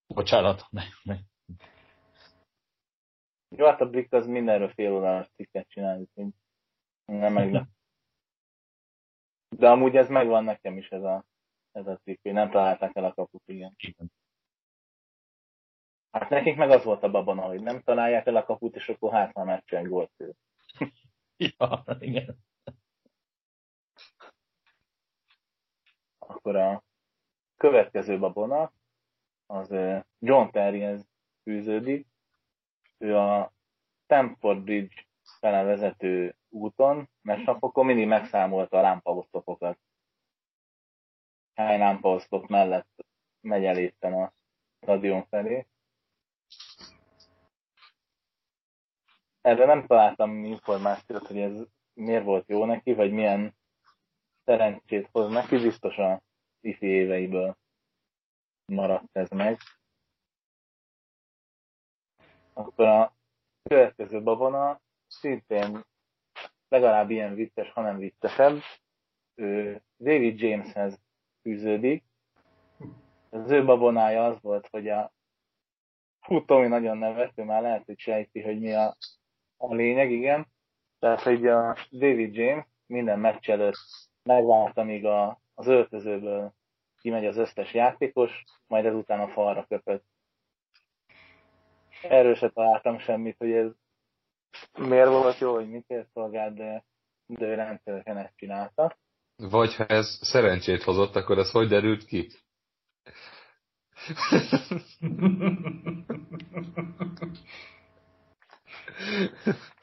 Bocsánat. 0.06 0.66
Ne, 0.70 0.82
ne. 1.02 1.16
Jó, 3.56 3.66
hát 3.66 3.81
a 3.81 3.90
Blick 3.90 4.12
az 4.12 4.26
mindenről 4.26 4.68
féloldalas 4.68 5.31
cikket 5.35 5.68
csinál, 5.68 5.98
úgyhogy 5.98 6.28
nem 7.05 7.32
meg. 7.32 7.66
De 9.56 9.70
amúgy 9.70 9.97
ez 9.97 10.09
megvan 10.09 10.44
nekem 10.44 10.76
is 10.76 10.90
ez 10.90 11.02
a, 11.02 11.24
ez 11.72 11.86
a 11.86 11.97
cikk, 11.97 12.22
hogy 12.22 12.32
nem 12.32 12.51
találták 12.51 12.97
el 12.97 13.05
a 13.05 13.14
kaput, 13.14 13.43
igen. 13.47 13.76
Hát 16.10 16.28
nekik 16.28 16.56
meg 16.56 16.70
az 16.70 16.85
volt 16.85 17.02
a 17.02 17.10
babana, 17.10 17.43
hogy 17.43 17.62
nem 17.62 17.82
találják 17.82 18.26
el 18.26 18.36
a 18.36 18.44
kaput, 18.44 18.74
és 18.74 18.89
akkor 18.89 19.12
hát 19.12 19.35
már 19.35 19.47
meccsen 19.47 19.89
volt 19.89 20.12
ő. 20.16 20.35
ja, 21.59 21.85
igen. 21.98 22.39
Akkor 26.18 26.56
a 26.56 26.85
következő 27.56 28.18
babona, 28.18 28.72
az 29.47 29.68
John 30.18 30.51
Terryhez 30.51 31.09
fűződik. 31.43 32.12
Ő 32.98 33.16
a 33.16 33.52
Stamford 34.04 34.62
Bridge 34.62 35.06
fele 35.40 36.34
úton, 36.48 37.08
mert 37.22 37.44
napokon 37.44 37.86
mindig 37.86 38.06
megszámolta 38.06 38.78
a 38.78 38.80
lámpaosztopokat. 38.80 39.78
Hány 41.54 41.78
lámpaosztop 41.78 42.48
mellett 42.48 43.04
megy 43.40 43.64
el 43.64 43.78
éppen 43.78 44.12
a 44.12 44.32
stadion 44.80 45.26
felé. 45.26 45.66
Erre 49.40 49.64
nem 49.64 49.86
találtam 49.86 50.44
információt, 50.44 51.26
hogy 51.26 51.38
ez 51.38 51.66
miért 51.92 52.24
volt 52.24 52.48
jó 52.48 52.64
neki, 52.64 52.94
vagy 52.94 53.12
milyen 53.12 53.56
szerencsét 54.44 55.08
hoz 55.12 55.30
neki, 55.30 55.56
biztos 55.56 55.98
a 55.98 56.22
ifi 56.60 56.86
éveiből 56.86 57.56
maradt 58.66 59.16
ez 59.16 59.30
meg. 59.30 59.58
Akkor 62.55 62.86
a 62.86 63.14
következő 63.62 64.22
babona 64.22 64.81
szintén 65.06 65.85
legalább 66.68 67.10
ilyen 67.10 67.35
vicces, 67.35 67.70
hanem 67.70 67.98
viccesebb. 67.98 68.60
Ő 69.35 69.82
David 69.98 70.40
Jameshez 70.40 71.01
fűződik. 71.43 72.05
Az 73.31 73.51
ő 73.51 73.64
babonája 73.64 74.24
az 74.24 74.40
volt, 74.40 74.68
hogy 74.70 74.89
a 74.89 75.12
Fú, 76.20 76.44
Tomi 76.44 76.66
nagyon 76.66 76.98
nevető, 76.98 77.43
már 77.43 77.62
lehet, 77.62 77.85
hogy 77.85 77.98
sejti, 77.98 78.43
hogy 78.43 78.60
mi 78.60 78.72
a, 78.72 78.97
a 79.56 79.74
lényeg, 79.74 80.10
igen. 80.10 80.47
Tehát, 80.98 81.20
hogy 81.20 81.47
a 81.47 81.76
David 81.90 82.35
James 82.35 82.64
minden 82.86 83.18
meccs 83.18 83.51
előtt 83.51 83.78
megvárta, 84.22 84.81
amíg 84.81 85.06
a, 85.06 85.40
az 85.55 85.66
öltözőből 85.66 86.52
kimegy 87.01 87.26
az 87.26 87.36
összes 87.36 87.74
játékos, 87.74 88.44
majd 88.66 88.85
ezután 88.85 89.20
a 89.20 89.28
falra 89.28 89.66
köpött. 89.68 90.05
Erről 92.09 92.35
se 92.35 92.51
találtam 92.51 92.98
semmit, 92.98 93.36
hogy 93.39 93.52
ez 93.52 93.70
miért 94.78 95.09
volt 95.09 95.39
jó, 95.39 95.55
hogy 95.55 95.70
mit 95.70 95.94
szolgált, 96.12 96.55
de, 96.55 96.85
de 97.26 97.47
ő 97.47 97.55
rendszeresen 97.55 98.16
ezt 98.16 98.36
csinálta. 98.36 98.97
Vagy 99.36 99.74
ha 99.74 99.86
ez 99.86 100.18
szerencsét 100.22 100.82
hozott, 100.82 101.16
akkor 101.16 101.39
ez 101.39 101.51
hogy 101.51 101.68
derült 101.68 102.05
ki? 102.05 102.28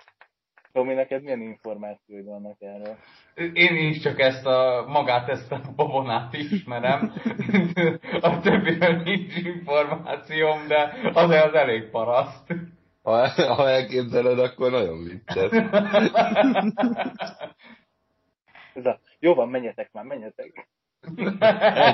Tomi, 0.72 0.94
neked 0.94 1.22
milyen 1.24 1.42
információid 1.42 2.26
vannak 2.26 2.62
erről? 2.62 2.98
Én 3.54 3.76
is 3.76 4.00
csak 4.00 4.20
ezt 4.20 4.46
a, 4.46 4.86
magát 4.88 5.30
ezt 5.30 5.52
a 5.52 5.62
babonát 5.76 6.34
ismerem. 6.34 7.14
a 8.22 8.40
többiről 8.40 9.02
nincs 9.02 9.36
információm, 9.36 10.68
de 10.68 10.94
az 11.14 11.30
az 11.30 11.54
elég 11.54 11.90
paraszt. 11.90 12.54
Ha, 13.02 13.28
ha 13.28 13.70
elképzeled, 13.70 14.40
akkor 14.40 14.72
nagyon 14.72 15.04
vicces. 15.04 15.52
jó 19.20 19.34
van, 19.34 19.50
menjetek 19.50 19.92
már, 19.92 20.06
menjetek. 20.06 20.68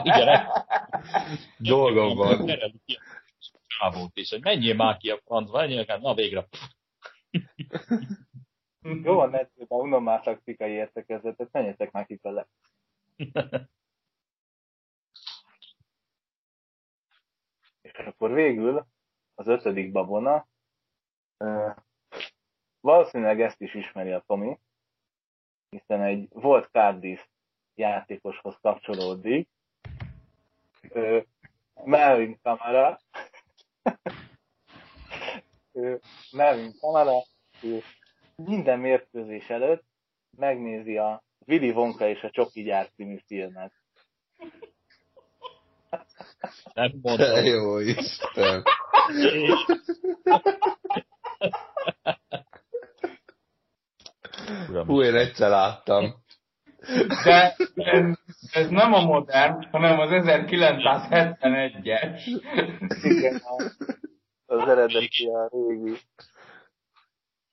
Igen, 0.03 0.47
Dolgom 1.57 2.15
van. 2.15 2.51
Csávót 3.67 4.17
is, 4.17 4.29
hogy 4.29 4.43
menjél 4.43 4.75
már 4.75 4.97
ki 4.97 5.09
a 5.09 5.19
francba, 5.25 5.57
menjél, 5.57 5.97
na 6.01 6.13
végre. 6.13 6.47
Jó 9.03 9.15
van, 9.15 9.35
edzőben 9.35 9.79
unom 9.79 10.03
már 10.03 10.21
taktikai 10.21 10.71
értekezetet, 10.71 11.51
menjetek 11.51 11.91
már 11.91 12.05
ki 12.05 12.19
vele. 12.21 12.47
És 17.81 17.93
akkor 17.93 18.33
végül 18.33 18.85
az 19.35 19.47
ötödik 19.47 19.91
babona, 19.91 20.47
valószínűleg 22.79 23.41
ezt 23.41 23.61
is 23.61 23.73
ismeri 23.73 24.11
a 24.11 24.23
Tomi, 24.27 24.59
hiszen 25.69 26.01
egy 26.01 26.27
volt 26.29 26.69
Cardiff 26.71 27.25
játékoshoz 27.75 28.57
kapcsolódik. 28.61 29.49
Melvin 31.73 32.39
Kamara. 32.41 32.99
Melvin 36.31 36.71
Kamara 36.79 37.19
minden 38.45 38.79
mérkőzés 38.79 39.49
előtt 39.49 39.83
megnézi 40.37 40.97
a 40.97 41.23
Willy 41.45 41.69
Wonka 41.69 42.07
és 42.07 42.21
a 42.21 42.29
Csoki 42.29 42.63
gyár 42.63 42.89
című 42.95 43.17
filmet. 43.25 43.71
Nem 46.73 46.91
mondom. 47.01 47.45
Jó 47.45 47.77
Isten. 47.77 48.63
Hú, 54.85 55.01
én 55.01 55.15
egyszer 55.15 55.49
láttam. 55.49 56.13
De 57.23 57.55
ez, 57.75 58.05
ez 58.51 58.69
nem 58.69 58.93
a 58.93 59.01
modern, 59.01 59.67
hanem 59.71 59.99
az 59.99 60.09
1971-es. 60.11 62.21
Igen, 63.03 63.41
az 64.45 64.67
eredeti 64.67 65.27
a 65.27 65.49
régi. 65.51 65.97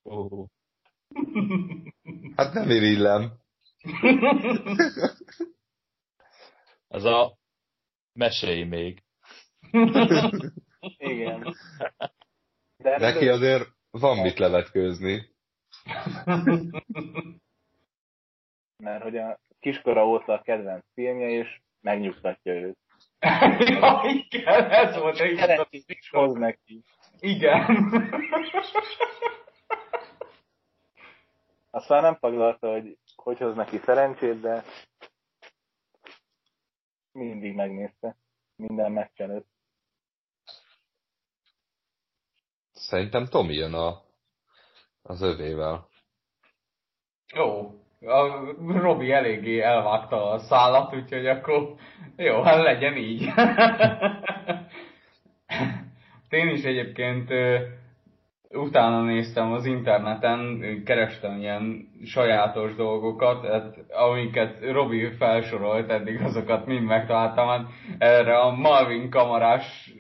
Oh. 0.02 0.46
Hát 2.36 2.52
nem 2.52 2.70
irillem. 2.70 3.32
Ez 6.88 7.04
a 7.04 7.36
mesélj 8.12 8.64
még. 8.64 9.02
Igen. 10.98 11.54
De 12.76 12.98
Neki 12.98 13.28
azért 13.28 13.68
van 13.90 14.18
mit 14.18 14.38
levetkőzni. 14.38 15.32
Mert 18.76 19.02
hogy 19.02 19.16
a 19.16 19.38
kiskora 19.60 20.06
óta 20.06 20.32
a 20.32 20.42
kedvenc 20.42 20.84
filmje, 20.94 21.28
és 21.28 21.60
megnyugtatja 21.80 22.52
őt. 22.52 22.78
ja, 23.58 24.00
igen, 24.04 24.70
ez 24.70 24.96
volt 24.96 25.20
egy 25.20 25.84
is 25.86 26.10
hoz 26.10 26.34
neki. 26.34 26.82
Igen. 27.18 27.92
Aztán 31.74 32.02
nem 32.02 32.16
taglalta, 32.20 32.70
hogy 32.70 32.98
hogy 33.16 33.38
hoz 33.38 33.54
neki 33.54 33.78
szerencsét, 33.78 34.40
de 34.40 34.64
mindig 37.12 37.54
megnézte. 37.54 38.16
Minden 38.56 38.92
meccs 38.92 39.20
előtt. 39.20 39.48
Szerintem 42.70 43.26
Tomi 43.26 43.54
jön 43.54 43.74
a 43.74 44.02
Az 45.02 45.22
övével. 45.22 45.88
Jó. 47.34 47.78
A 48.00 48.52
Robi 48.58 49.12
eléggé 49.12 49.60
elvágta 49.60 50.30
a 50.30 50.38
szállat, 50.38 50.94
úgyhogy 50.94 51.26
akkor 51.26 51.74
jó, 52.16 52.42
hát 52.42 52.62
legyen 52.62 52.96
így. 52.96 53.22
Én 56.28 56.48
is 56.48 56.62
egyébként 56.62 57.30
utána 58.54 59.02
néztem 59.02 59.52
az 59.52 59.64
interneten, 59.64 60.60
kerestem 60.84 61.38
ilyen 61.38 61.88
sajátos 62.04 62.74
dolgokat, 62.74 63.46
hát, 63.46 63.76
amiket 63.90 64.70
Robi 64.70 65.10
felsorolt, 65.18 65.90
eddig 65.90 66.20
azokat 66.20 66.66
mind 66.66 66.84
megtaláltam, 66.84 67.48
hát 67.48 67.66
erre 67.98 68.38
a 68.38 68.50
Malvin 68.50 69.10
kamarás 69.10 69.92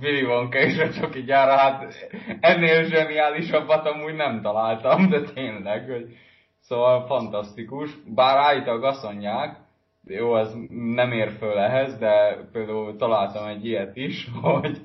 Willy 0.00 0.24
Wonka 0.24 0.58
és 0.58 0.78
a 0.78 0.90
Csoki 0.90 1.22
gyára, 1.22 1.56
hát 1.56 1.94
ennél 2.40 2.84
zseniálisabbat 2.84 3.86
amúgy 3.86 4.14
nem 4.14 4.40
találtam, 4.42 5.08
de 5.08 5.20
tényleg, 5.20 5.90
hogy 5.90 6.06
szóval 6.60 7.06
fantasztikus. 7.06 7.90
Bár 8.14 8.36
állítólag 8.36 8.84
azt 8.84 9.02
mondják, 9.02 9.56
jó, 10.06 10.36
ez 10.36 10.52
nem 10.94 11.12
ér 11.12 11.30
föl 11.38 11.58
ehhez, 11.58 11.98
de 11.98 12.36
például 12.52 12.96
találtam 12.96 13.46
egy 13.46 13.66
ilyet 13.66 13.96
is, 13.96 14.28
hogy 14.42 14.80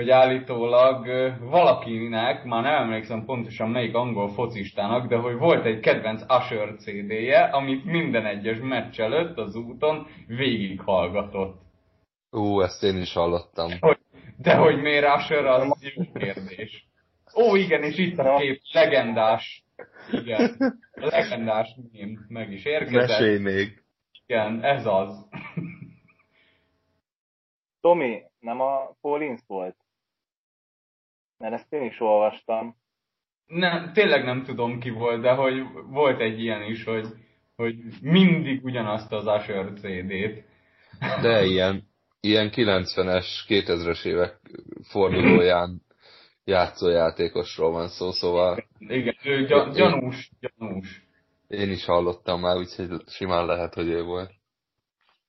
hogy 0.00 0.10
állítólag 0.10 1.06
valakinek, 1.40 2.44
már 2.44 2.62
nem 2.62 2.82
emlékszem 2.82 3.24
pontosan 3.24 3.70
melyik 3.70 3.94
angol 3.94 4.28
focistának, 4.28 5.06
de 5.06 5.16
hogy 5.16 5.36
volt 5.36 5.64
egy 5.64 5.80
kedvenc 5.80 6.22
Usher 6.22 6.74
CD-je, 6.76 7.40
amit 7.40 7.84
minden 7.84 8.26
egyes 8.26 8.58
meccs 8.62 9.00
előtt 9.00 9.38
az 9.38 9.56
úton 9.56 10.06
végighallgatott. 10.26 11.60
Ú, 12.30 12.60
ezt 12.60 12.82
én 12.82 12.96
is 12.96 13.12
hallottam. 13.12 13.70
Hogy, 13.80 13.98
de 14.36 14.54
hogy 14.54 14.80
miért 14.80 15.16
Usher, 15.16 15.44
az 15.44 15.92
jó 15.94 16.02
kérdés. 16.12 16.86
Ó, 17.36 17.56
igen, 17.56 17.82
és 17.82 17.98
itt 17.98 18.18
a 18.18 18.36
kép, 18.36 18.60
legendás. 18.72 19.64
Igen, 20.12 20.56
legendás 20.94 21.76
mém 21.92 22.26
meg 22.28 22.52
is 22.52 22.64
érkezett. 22.64 23.08
Mesélj 23.08 23.38
még. 23.38 23.82
Igen, 24.26 24.62
ez 24.62 24.86
az. 24.86 25.28
Tomi, 27.80 28.22
nem 28.38 28.60
a 28.60 28.96
Paulins 29.00 29.40
volt? 29.46 29.79
Mert 31.40 31.54
ezt 31.54 31.72
én 31.72 31.82
is 31.82 32.00
olvastam. 32.00 32.76
Nem, 33.46 33.92
tényleg 33.92 34.24
nem 34.24 34.42
tudom 34.42 34.80
ki 34.80 34.90
volt, 34.90 35.20
de 35.20 35.32
hogy 35.32 35.62
volt 35.86 36.20
egy 36.20 36.40
ilyen 36.40 36.62
is, 36.62 36.84
hogy, 36.84 37.06
hogy 37.56 37.76
mindig 38.02 38.64
ugyanazt 38.64 39.12
az 39.12 39.26
Asher 39.26 39.72
CD-t. 39.72 40.44
De 41.22 41.44
ilyen, 41.44 41.82
ilyen 42.20 42.50
90-es, 42.54 43.26
2000-es 43.48 44.04
évek 44.04 44.40
fordulóján 44.82 45.82
játszójátékosról 46.44 47.70
van 47.70 47.88
szó, 47.88 48.10
szóval... 48.10 48.64
Igen, 48.78 49.16
ő 49.24 49.46
gy- 49.46 49.74
gyanús, 49.76 50.30
gyanús. 50.40 51.02
Én 51.48 51.70
is 51.70 51.84
hallottam 51.84 52.40
már, 52.40 52.56
úgyhogy 52.56 53.02
simán 53.06 53.46
lehet, 53.46 53.74
hogy 53.74 53.88
ő 53.88 54.02
volt. 54.02 54.30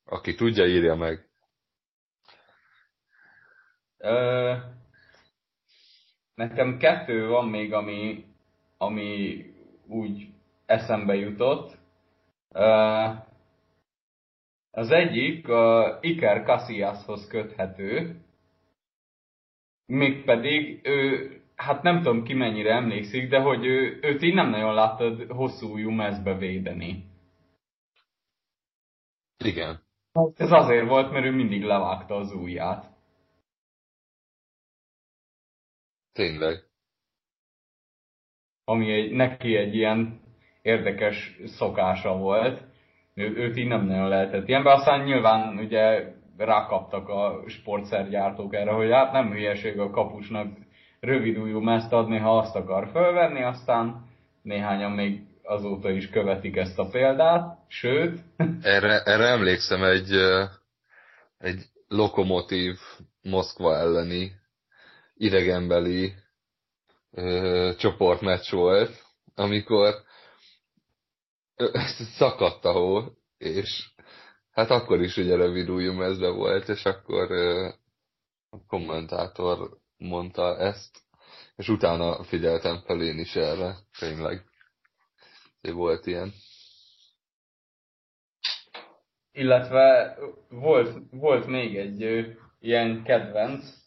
Aki 0.06 0.36
tudja, 0.36 0.66
írja 0.66 0.96
meg. 0.96 1.30
Ö, 3.98 4.56
nekem 6.48 6.78
kettő 6.78 7.28
van 7.28 7.50
még, 7.50 7.74
ami, 7.74 8.26
ami 8.78 9.46
úgy 9.88 10.28
eszembe 10.66 11.16
jutott. 11.16 11.78
Az 14.72 14.92
egyik 14.92 15.48
a 15.48 15.98
Iker 16.02 16.44
Casillashoz 16.44 17.28
köthető, 17.28 18.22
mégpedig 19.86 20.80
ő, 20.84 21.32
hát 21.56 21.84
nem 21.84 21.98
tudom 21.98 22.24
ki 22.24 22.34
mennyire 22.34 22.74
emlékszik, 22.74 23.30
de 23.30 23.40
hogy 23.40 23.66
ő, 23.66 24.00
őt 24.02 24.22
így 24.22 24.34
nem 24.34 24.50
nagyon 24.50 24.74
láttad 24.74 25.26
hosszú 25.30 25.74
ujjú 25.74 25.90
mezbe 25.90 26.38
védeni. 26.38 27.06
Igen. 29.44 29.82
Ez 30.36 30.52
azért 30.52 30.88
volt, 30.88 31.12
mert 31.12 31.26
ő 31.26 31.32
mindig 31.32 31.64
levágta 31.64 32.16
az 32.16 32.34
ujját. 32.34 32.91
Tényleg. 36.22 36.64
Ami 38.64 38.91
egy, 38.91 39.11
neki 39.11 39.56
egy 39.56 39.76
ilyen 39.76 40.22
érdekes 40.61 41.39
szokása 41.45 42.18
volt. 42.18 42.61
Ő, 43.14 43.35
őt 43.35 43.57
így 43.57 43.68
nem 43.68 43.85
nagyon 43.85 44.07
lehetett 44.07 44.48
ilyenbe. 44.48 44.72
Aztán 44.72 45.03
nyilván 45.03 45.57
ugye 45.57 46.14
rákaptak 46.38 47.10
a 47.10 47.43
sportszergyártók 47.48 48.56
erre, 48.56 48.72
hogy 48.72 48.91
hát 48.91 49.11
nem 49.11 49.31
hülyeség 49.31 49.80
a 49.80 49.89
kapusnak 49.89 50.57
rövidújú 50.99 51.60
mezt 51.60 51.93
adni, 51.93 52.18
ha 52.18 52.38
azt 52.38 52.56
akar 52.56 52.89
fölvenni, 52.91 53.43
aztán 53.43 54.06
néhányan 54.41 54.91
még 54.91 55.22
azóta 55.43 55.89
is 55.89 56.10
követik 56.10 56.56
ezt 56.56 56.80
a 56.80 56.89
példát, 56.89 57.57
sőt... 57.68 58.19
Erre, 58.61 59.02
erre 59.03 59.26
emlékszem 59.26 59.84
egy, 59.84 60.11
egy 61.38 61.64
lokomotív 61.88 62.76
Moszkva 63.22 63.76
elleni 63.76 64.41
idegenbeli 65.22 66.14
ö, 67.11 67.72
csoportmeccs 67.77 68.52
volt, 68.52 69.06
amikor 69.35 69.95
szakadt 72.18 72.65
a 72.65 72.72
hó, 72.72 73.02
és 73.38 73.89
hát 74.52 74.69
akkor 74.69 75.02
is 75.02 75.18
ugye 75.18 75.35
rövid 75.35 75.69
ujjú 75.69 75.93
mezbe 75.93 76.30
volt, 76.30 76.69
és 76.69 76.85
akkor 76.85 77.31
ö, 77.31 77.69
a 78.49 78.65
kommentátor 78.68 79.77
mondta 79.98 80.57
ezt, 80.57 80.99
és 81.56 81.68
utána 81.68 82.23
figyeltem 82.23 82.81
fel 82.85 83.02
én 83.02 83.19
is 83.19 83.35
erre, 83.35 83.76
tényleg. 83.99 84.45
Volt 85.61 86.06
ilyen. 86.06 86.34
Illetve 89.31 90.18
volt, 90.49 90.98
volt 91.11 91.48
még 91.48 91.77
egy 91.77 92.27
ilyen 92.60 93.03
kedvenc, 93.03 93.81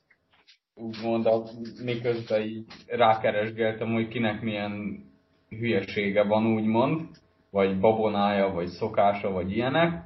úgymond 0.74 1.26
a, 1.26 1.42
miközben 1.84 2.42
így 2.42 2.64
rákeresgeltem, 2.86 3.92
hogy 3.92 4.08
kinek 4.08 4.40
milyen 4.40 5.04
hülyesége 5.48 6.22
van, 6.22 6.46
úgymond, 6.46 7.08
vagy 7.50 7.80
babonája, 7.80 8.48
vagy 8.48 8.66
szokása, 8.66 9.30
vagy 9.30 9.50
ilyenek. 9.50 10.02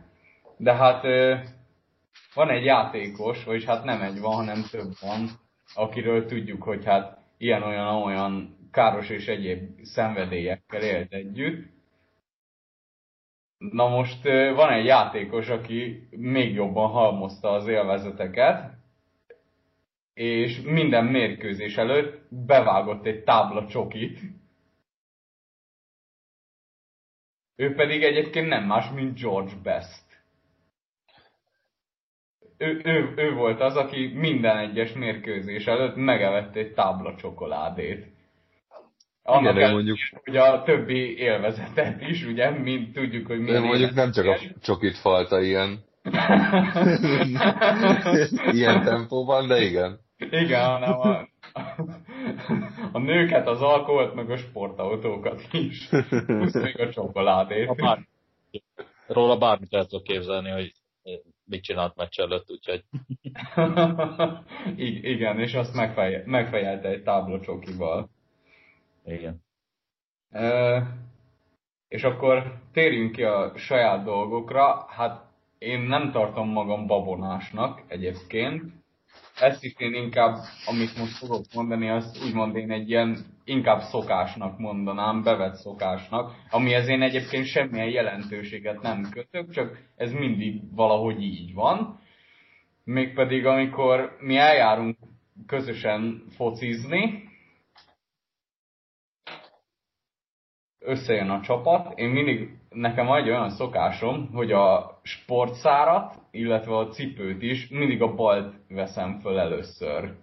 De 0.56 0.74
hát 0.74 1.02
van 2.34 2.50
egy 2.50 2.64
játékos, 2.64 3.44
vagyis 3.44 3.64
hát 3.64 3.84
nem 3.84 4.02
egy 4.02 4.20
van, 4.20 4.34
hanem 4.34 4.64
több 4.70 4.92
van, 5.00 5.28
akiről 5.74 6.26
tudjuk, 6.26 6.62
hogy 6.62 6.84
hát 6.84 7.18
ilyen-olyan-olyan 7.38 8.56
káros 8.70 9.08
és 9.08 9.26
egyéb 9.26 9.60
szenvedélyekkel 9.82 10.82
élt 10.82 11.12
együtt. 11.12 11.66
Na 13.58 13.88
most 13.88 14.22
van 14.54 14.72
egy 14.72 14.84
játékos, 14.84 15.48
aki 15.48 16.08
még 16.10 16.54
jobban 16.54 16.90
halmozta 16.90 17.50
az 17.50 17.66
élvezeteket, 17.66 18.77
és 20.18 20.60
minden 20.60 21.04
mérkőzés 21.04 21.76
előtt 21.76 22.20
bevágott 22.46 23.06
egy 23.06 23.24
tábla 23.24 23.66
csokit. 23.66 24.20
Ő 27.56 27.74
pedig 27.74 28.02
egyébként 28.02 28.48
nem 28.48 28.64
más, 28.64 28.90
mint 28.94 29.20
George 29.20 29.52
Best. 29.62 30.04
Ő, 32.56 32.80
ő, 32.84 33.12
ő 33.16 33.34
volt 33.34 33.60
az, 33.60 33.76
aki 33.76 34.12
minden 34.14 34.58
egyes 34.58 34.92
mérkőzés 34.92 35.66
előtt 35.66 35.96
megevett 35.96 36.56
egy 36.56 36.72
tábla 36.72 37.16
csokoládét. 37.16 38.06
Annak 39.22 39.54
Igen, 39.54 39.72
mondjuk... 39.72 39.98
hogy 40.24 40.36
a 40.36 40.62
többi 40.62 41.18
élvezetet 41.18 42.00
is, 42.00 42.24
ugye, 42.24 42.50
mint 42.50 42.92
tudjuk, 42.92 43.26
hogy 43.26 43.40
milyen 43.40 43.62
mondjuk 43.62 43.94
nem 43.94 44.12
csak 44.12 44.26
a 44.26 44.38
csokit 44.60 44.96
falta 44.96 45.40
ilyen. 45.40 45.84
ilyen 48.58 48.84
tempóban, 48.84 49.48
de 49.48 49.60
igen. 49.60 50.06
Igen, 50.18 50.64
hanem 50.64 51.00
a, 51.00 51.28
a 52.92 52.98
nőket, 52.98 53.46
az 53.46 53.62
alkoholt, 53.62 54.14
meg 54.14 54.30
a 54.30 54.36
sportautókat 54.36 55.42
is. 55.52 55.88
Plusz 56.26 56.54
még 56.54 56.80
a 56.80 56.90
csokoládét. 56.90 57.76
Bár, 57.76 57.98
róla 59.06 59.38
bármit 59.38 59.74
el 59.74 59.86
tudok 59.86 60.04
képzelni, 60.04 60.50
hogy 60.50 60.72
mit 61.44 61.62
csinált 61.62 61.96
meccs 61.96 62.20
előtt, 62.20 62.50
úgyhogy... 62.50 62.84
I- 64.86 65.10
igen, 65.10 65.40
és 65.40 65.54
azt 65.54 65.74
megfeje, 65.74 66.22
megfejelte 66.26 66.88
egy 66.88 67.02
tábla 67.02 67.40
csokival. 67.40 68.08
Igen. 69.04 69.42
E, 70.30 70.82
és 71.88 72.02
akkor 72.02 72.60
térjünk 72.72 73.12
ki 73.12 73.22
a 73.22 73.52
saját 73.56 74.04
dolgokra. 74.04 74.86
Hát 74.88 75.24
én 75.58 75.80
nem 75.80 76.10
tartom 76.10 76.48
magam 76.48 76.86
babonásnak 76.86 77.82
egyébként, 77.86 78.77
ezt 79.40 79.64
is 79.64 79.74
én 79.78 79.94
inkább, 79.94 80.36
amit 80.66 80.98
most 80.98 81.16
fogok 81.16 81.44
mondani, 81.54 81.88
azt 81.88 82.24
úgymond 82.24 82.56
én 82.56 82.70
egy 82.70 82.88
ilyen 82.88 83.18
inkább 83.44 83.80
szokásnak 83.80 84.58
mondanám, 84.58 85.22
bevett 85.22 85.54
szokásnak, 85.54 86.32
amihez 86.50 86.88
én 86.88 87.02
egyébként 87.02 87.46
semmilyen 87.46 87.88
jelentőséget 87.88 88.82
nem 88.82 89.08
kötök, 89.10 89.50
csak 89.50 89.78
ez 89.96 90.12
mindig 90.12 90.74
valahogy 90.74 91.22
így 91.22 91.54
van. 91.54 92.00
Mégpedig 92.84 93.46
amikor 93.46 94.16
mi 94.20 94.36
eljárunk 94.36 94.96
közösen 95.46 96.24
focizni, 96.36 97.28
összejön 100.78 101.30
a 101.30 101.40
csapat, 101.40 101.98
én 101.98 102.08
mindig, 102.08 102.57
nekem 102.70 103.06
van 103.06 103.22
egy 103.22 103.28
olyan 103.28 103.50
szokásom, 103.50 104.30
hogy 104.32 104.52
a 104.52 104.98
sportszárat, 105.02 106.14
illetve 106.30 106.76
a 106.76 106.88
cipőt 106.88 107.42
is 107.42 107.68
mindig 107.68 108.02
a 108.02 108.14
balt 108.14 108.54
veszem 108.68 109.18
föl 109.18 109.38
először. 109.38 110.14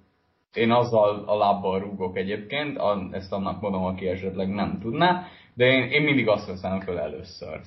Én 0.54 0.72
azzal 0.72 1.24
a 1.26 1.38
lábbal 1.38 1.80
rúgok 1.80 2.18
egyébként, 2.18 2.80
ezt 3.12 3.34
annak 3.34 3.62
mondom, 3.62 3.84
aki 3.84 4.08
esetleg 4.08 4.50
nem 4.50 4.80
tudná, 4.80 5.28
de 5.54 5.66
én, 5.66 5.90
én 5.90 6.04
mindig 6.04 6.28
azt 6.28 6.48
veszem 6.48 6.80
föl 6.80 7.00
először. 7.00 7.62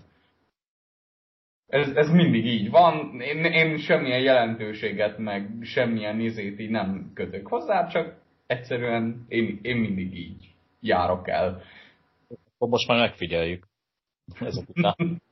Ez, 1.66 1.88
ez 1.88 2.10
mindig 2.10 2.46
így 2.46 2.70
van, 2.70 3.20
én, 3.20 3.44
én 3.44 3.78
semmilyen 3.78 4.20
jelentőséget, 4.20 5.18
meg 5.18 5.50
semmilyen 5.62 6.20
izét 6.20 6.60
így 6.60 6.70
nem 6.70 7.10
kötök 7.14 7.46
hozzá, 7.46 7.86
csak 7.86 8.14
egyszerűen 8.46 9.24
én, 9.28 9.58
én 9.62 9.76
mindig 9.76 10.16
így 10.16 10.54
járok 10.80 11.28
el. 11.28 11.62
Most 12.58 12.88
már 12.88 12.98
megfigyeljük. 12.98 13.67
Ezek 14.40 14.68
után. 14.68 15.22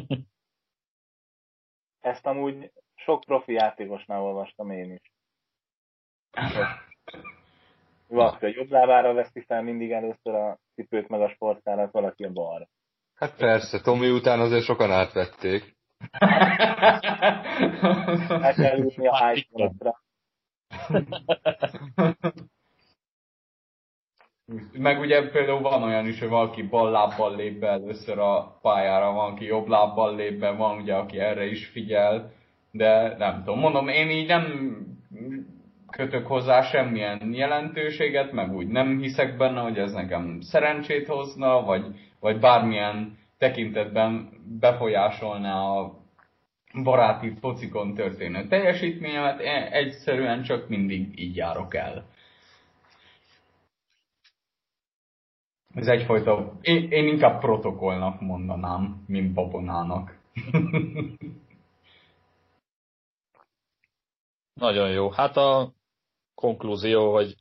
Ezt 2.00 2.26
amúgy 2.26 2.72
sok 2.94 3.20
profi 3.20 3.52
játékosnál 3.52 4.20
olvastam 4.20 4.70
én 4.70 4.92
is. 4.92 5.12
Valaki 8.06 8.44
a 8.44 8.48
jobb 8.48 8.70
lábára 8.70 9.12
veszi 9.12 9.40
fel 9.40 9.62
mindig 9.62 9.90
először 9.90 10.34
a 10.34 10.58
cipőt 10.74 11.08
meg 11.08 11.20
a 11.20 11.28
sportszárat, 11.28 11.92
valaki 11.92 12.24
a 12.24 12.32
balra. 12.32 12.68
Hát 13.14 13.36
persze, 13.36 13.80
Tomi 13.80 14.10
után 14.10 14.40
azért 14.40 14.64
sokan 14.64 14.90
átvették. 14.90 15.76
El 18.28 18.54
kell 18.54 18.76
jutni 18.76 19.06
a 19.06 19.26
high 19.26 19.46
Meg 24.72 25.00
ugye 25.00 25.28
például 25.30 25.60
van 25.60 25.82
olyan 25.82 26.06
is, 26.06 26.18
hogy 26.18 26.28
valaki 26.28 26.62
bal 26.62 26.90
lábbal 26.90 27.36
lép 27.36 27.60
be 27.60 27.68
először 27.68 28.18
a 28.18 28.58
pályára, 28.62 29.12
van, 29.12 29.32
aki 29.32 29.44
jobb 29.44 29.68
lábbal 29.68 30.16
lép 30.16 30.38
be, 30.38 30.50
van 30.50 30.80
ugye, 30.80 30.94
aki 30.94 31.18
erre 31.18 31.46
is 31.46 31.66
figyel, 31.66 32.32
de 32.70 33.16
nem 33.18 33.42
tudom, 33.44 33.58
mondom, 33.58 33.88
én 33.88 34.10
így 34.10 34.26
nem 34.26 34.76
kötök 35.90 36.26
hozzá 36.26 36.62
semmilyen 36.62 37.32
jelentőséget, 37.32 38.32
meg 38.32 38.54
úgy 38.54 38.66
nem 38.66 38.98
hiszek 38.98 39.36
benne, 39.36 39.60
hogy 39.60 39.78
ez 39.78 39.92
nekem 39.92 40.40
szerencsét 40.40 41.06
hozna, 41.06 41.62
vagy, 41.62 41.86
vagy 42.20 42.38
bármilyen 42.38 43.18
tekintetben 43.38 44.28
befolyásolná 44.60 45.60
a 45.60 45.98
baráti 46.82 47.32
focikon 47.40 47.94
történő 47.94 48.46
teljesítményemet, 48.46 49.40
egyszerűen 49.70 50.42
csak 50.42 50.68
mindig 50.68 51.20
így 51.20 51.36
járok 51.36 51.74
el. 51.74 52.04
Ez 55.74 55.86
egyfajta, 55.86 56.58
én, 56.60 56.90
én 56.90 57.06
inkább 57.06 57.40
protokollnak 57.40 58.20
mondanám, 58.20 59.04
mint 59.06 59.34
babonának. 59.34 60.18
Nagyon 64.54 64.90
jó. 64.90 65.10
Hát 65.10 65.36
a 65.36 65.72
konklúzió, 66.34 67.12
hogy 67.12 67.34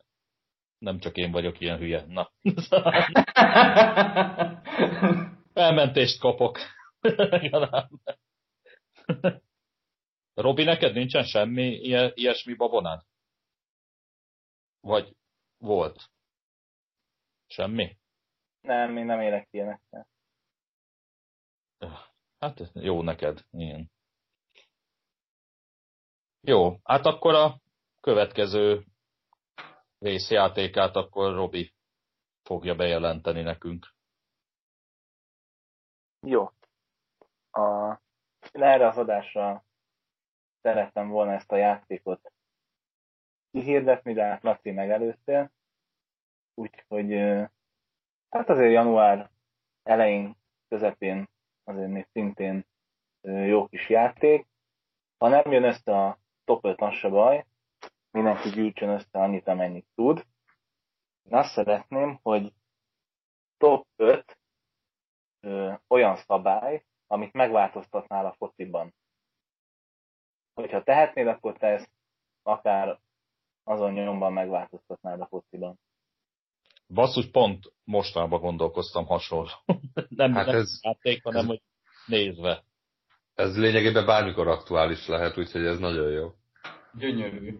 nem 0.77 0.99
csak 0.99 1.15
én 1.15 1.31
vagyok 1.31 1.59
ilyen 1.59 1.77
hülye. 1.77 2.05
Na. 2.05 2.31
Elmentést 5.53 6.19
kapok. 6.19 6.57
Robi, 10.33 10.63
neked 10.63 10.93
nincsen 10.93 11.23
semmi 11.23 11.79
ilyesmi 12.13 12.53
babonád? 12.53 13.01
Vagy 14.79 15.15
volt? 15.57 16.09
Semmi? 17.47 17.97
Nem, 18.68 18.98
én 18.98 19.06
nem 19.06 19.19
élek 19.22 19.48
ilyenekkel. 19.52 20.07
Hát 22.39 22.60
jó 22.73 23.02
neked, 23.02 23.45
ilyen. 23.52 23.91
Jó, 26.41 26.77
hát 26.84 27.06
akkor 27.06 27.34
a 27.34 27.60
következő 28.02 28.85
részjátékát 29.99 30.95
akkor 30.95 31.34
Robi 31.34 31.73
fogja 32.44 32.76
bejelenteni 32.76 33.41
nekünk. 33.41 33.94
Jó. 36.22 36.44
A, 37.52 37.91
én 38.52 38.64
erre 38.64 38.88
az 38.88 38.98
adásra 38.98 39.64
szerettem 40.61 41.10
volna 41.10 41.31
ezt 41.31 41.52
a 41.52 41.56
játékot 41.56 42.31
kihirdetni, 43.52 44.14
de 44.14 44.23
hát 44.23 44.44
Laci 44.44 44.72
megelőztél. 44.72 45.52
Úgyhogy 46.53 47.11
hát 48.29 48.49
azért 48.49 48.71
január 48.71 49.29
elején, 49.83 50.35
közepén 50.67 51.29
azért 51.63 51.89
még 51.89 52.07
szintén 52.11 52.65
jó 53.21 53.67
kis 53.67 53.89
játék. 53.89 54.47
Ha 55.17 55.27
nem 55.27 55.51
jön 55.51 55.63
össze 55.63 56.05
a 56.05 56.19
top 56.43 56.65
5, 56.65 56.81
az 56.81 56.93
se 56.93 57.09
baj, 57.09 57.45
mindenki 58.11 58.49
gyűjtsön 58.49 58.89
össze 58.89 59.19
annyit, 59.19 59.47
amennyit 59.47 59.87
tud. 59.95 60.25
Én 61.23 61.37
azt 61.37 61.51
szeretném, 61.51 62.19
hogy 62.21 62.53
top 63.57 63.87
5 63.95 64.39
ö, 65.39 65.73
olyan 65.87 66.15
szabály, 66.15 66.85
amit 67.07 67.33
megváltoztatnál 67.33 68.25
a 68.25 68.33
fociban. 68.33 68.93
Hogyha 70.53 70.83
tehetnéd, 70.83 71.27
akkor 71.27 71.57
te 71.57 71.67
ezt 71.67 71.91
akár 72.43 72.99
azon 73.63 73.93
nyomban 73.93 74.33
megváltoztatnád 74.33 75.21
a 75.21 75.27
fociban. 75.27 75.79
Basszus, 76.93 77.30
pont 77.31 77.73
mostában 77.84 78.39
gondolkoztam 78.39 79.05
hasonló. 79.05 79.49
nem, 80.09 80.34
hát 80.34 80.45
nem 80.45 80.55
ez, 80.55 80.80
játék, 80.81 81.23
hanem 81.23 81.41
ez, 81.41 81.47
hogy 81.47 81.61
nézve. 82.05 82.64
Ez 83.34 83.57
lényegében 83.57 84.05
bármikor 84.05 84.47
aktuális 84.47 85.07
lehet, 85.07 85.38
úgyhogy 85.38 85.65
ez 85.65 85.80
nagyon 85.80 86.11
jó. 86.11 86.31
Gyönyörű. 86.93 87.57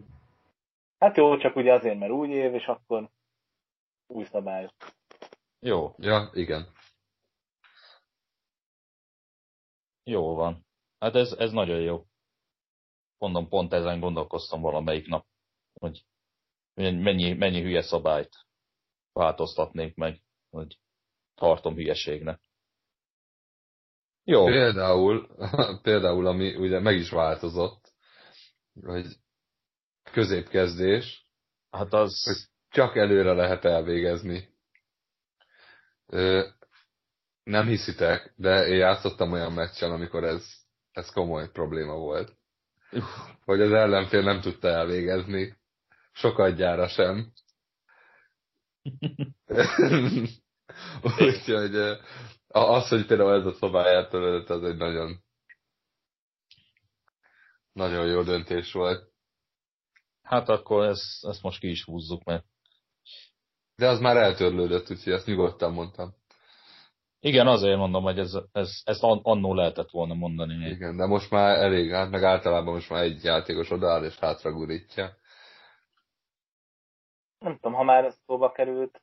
Hát 1.00 1.18
jó, 1.18 1.38
csak 1.38 1.56
ugye 1.56 1.74
azért, 1.74 2.00
mert 2.00 2.12
új 2.12 2.30
év, 2.30 2.54
és 2.54 2.66
akkor 2.66 3.10
új 4.08 4.24
szabályok. 4.24 4.74
Jó. 5.60 5.96
Ja, 5.98 6.30
igen. 6.34 6.68
Jó 10.04 10.36
van. 10.36 10.66
Hát 11.00 11.16
ez, 11.16 11.32
ez 11.32 11.52
nagyon 11.52 11.80
jó. 11.80 12.06
Mondom, 13.18 13.48
pont 13.48 13.74
ezen 13.74 14.00
gondolkoztam 14.00 14.62
valamelyik 14.62 15.08
nap, 15.08 15.26
hogy 15.74 16.06
mennyi, 16.74 17.34
mennyi 17.34 17.62
hülye 17.62 17.82
szabályt 17.82 18.47
változtatnék 19.18 19.96
meg, 19.96 20.22
hogy 20.50 20.78
tartom 21.36 21.76
hülyeségnek. 21.76 22.42
Jó. 24.24 24.46
Például, 24.46 25.28
például, 25.88 26.28
ami 26.28 26.56
ugye 26.56 26.80
meg 26.80 26.96
is 26.96 27.10
változott, 27.10 27.94
hogy 28.82 29.06
középkezdés, 30.12 31.26
hát 31.70 31.94
az... 31.94 32.24
hogy 32.24 32.38
csak 32.70 32.96
előre 32.96 33.34
lehet 33.34 33.66
elvégezni. 33.66 34.56
Ö, 36.06 36.48
nem 37.44 37.68
hiszitek, 37.68 38.34
de 38.36 38.68
én 38.68 38.78
játszottam 38.78 39.32
olyan 39.32 39.54
meccsen, 39.54 39.92
amikor 39.92 40.24
ez, 40.24 40.46
ez 40.92 41.10
komoly 41.10 41.52
probléma 41.52 41.96
volt. 41.96 42.36
Hogy 43.46 43.62
az 43.62 43.72
ellenfél 43.72 44.22
nem 44.22 44.42
tudta 44.42 44.68
elvégezni. 44.68 45.58
Sokat 46.12 46.56
gyára 46.56 46.88
sem. 46.88 47.32
Úgyhogy 51.20 51.76
az, 52.48 52.88
hogy 52.88 53.06
például 53.06 53.34
ez 53.34 53.46
a 53.46 53.54
szobáját 53.54 54.10
törődött, 54.10 54.50
az 54.50 54.64
egy 54.64 54.78
nagyon 54.78 55.26
nagyon 57.78 58.08
jó 58.08 58.22
döntés 58.24 58.72
volt. 58.72 59.12
Hát 60.22 60.50
akkor 60.50 60.86
ezt, 60.86 61.26
ezt 61.26 61.42
most 61.42 61.60
ki 61.60 61.70
is 61.70 61.84
húzzuk, 61.84 62.24
mert... 62.24 62.46
De 63.76 63.88
az 63.88 64.00
már 64.00 64.18
eltörlődött, 64.18 64.90
úgyhogy 64.90 65.14
ezt 65.14 65.26
nyugodtan 65.26 65.74
mondtam. 65.74 66.16
Igen, 67.20 67.48
azért 67.48 67.78
mondom, 67.78 68.04
hogy 68.04 68.20
ez, 68.20 68.34
ez, 68.52 68.82
ezt 68.84 69.04
annó 69.04 69.54
lehetett 69.54 69.90
volna 69.90 70.14
mondani. 70.14 70.58
Még. 70.58 70.72
Igen, 70.72 70.98
de 70.98 71.06
most 71.06 71.32
már 71.32 71.58
elég, 71.58 71.92
hát 71.92 72.10
meg 72.10 72.24
általában 72.24 72.74
most 72.74 72.90
már 72.90 73.04
egy 73.04 73.24
játékos 73.24 73.72
odaáll 73.72 74.04
és 74.04 74.18
hátra 74.18 74.52
gurítja. 74.52 75.18
Nem 77.40 77.54
tudom, 77.54 77.74
ha 77.74 77.84
már 77.84 78.06
ez 78.06 78.20
szóba 78.26 78.52
került, 78.52 79.02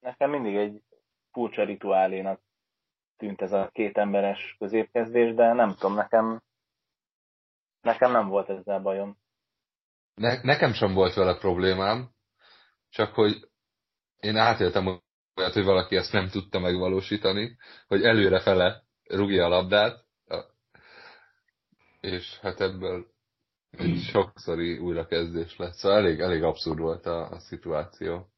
nekem 0.00 0.30
mindig 0.30 0.56
egy 0.56 0.82
furcsa 1.30 1.64
rituálénak 1.64 2.40
tűnt 3.16 3.42
ez 3.42 3.52
a 3.52 3.68
két 3.72 3.98
emberes 3.98 4.56
középkezdés, 4.58 5.34
de 5.34 5.52
nem 5.52 5.74
tudom, 5.74 5.94
nekem 5.94 6.42
nekem 7.80 8.12
nem 8.12 8.28
volt 8.28 8.48
ezzel 8.48 8.80
bajom. 8.80 9.16
Ne, 10.14 10.42
nekem 10.42 10.72
sem 10.72 10.94
volt 10.94 11.14
vele 11.14 11.38
problémám, 11.38 12.10
csak 12.88 13.14
hogy 13.14 13.48
én 14.20 14.36
átéltem 14.36 14.86
olyat, 15.34 15.52
hogy 15.52 15.64
valaki 15.64 15.96
ezt 15.96 16.12
nem 16.12 16.28
tudta 16.28 16.58
megvalósítani, 16.58 17.56
hogy 17.86 18.04
előre 18.04 18.40
fele 18.40 18.82
rúgja 19.04 19.44
a 19.44 19.48
labdát, 19.48 20.04
és 22.00 22.38
hát 22.38 22.60
ebből 22.60 23.13
sokszori 24.12 24.78
újrakezdés 24.78 25.56
lett. 25.56 25.72
Szóval 25.72 25.98
elég, 25.98 26.20
elég 26.20 26.42
abszurd 26.42 26.78
volt 26.78 27.06
a, 27.06 27.30
a 27.30 27.38
szituáció. 27.38 28.28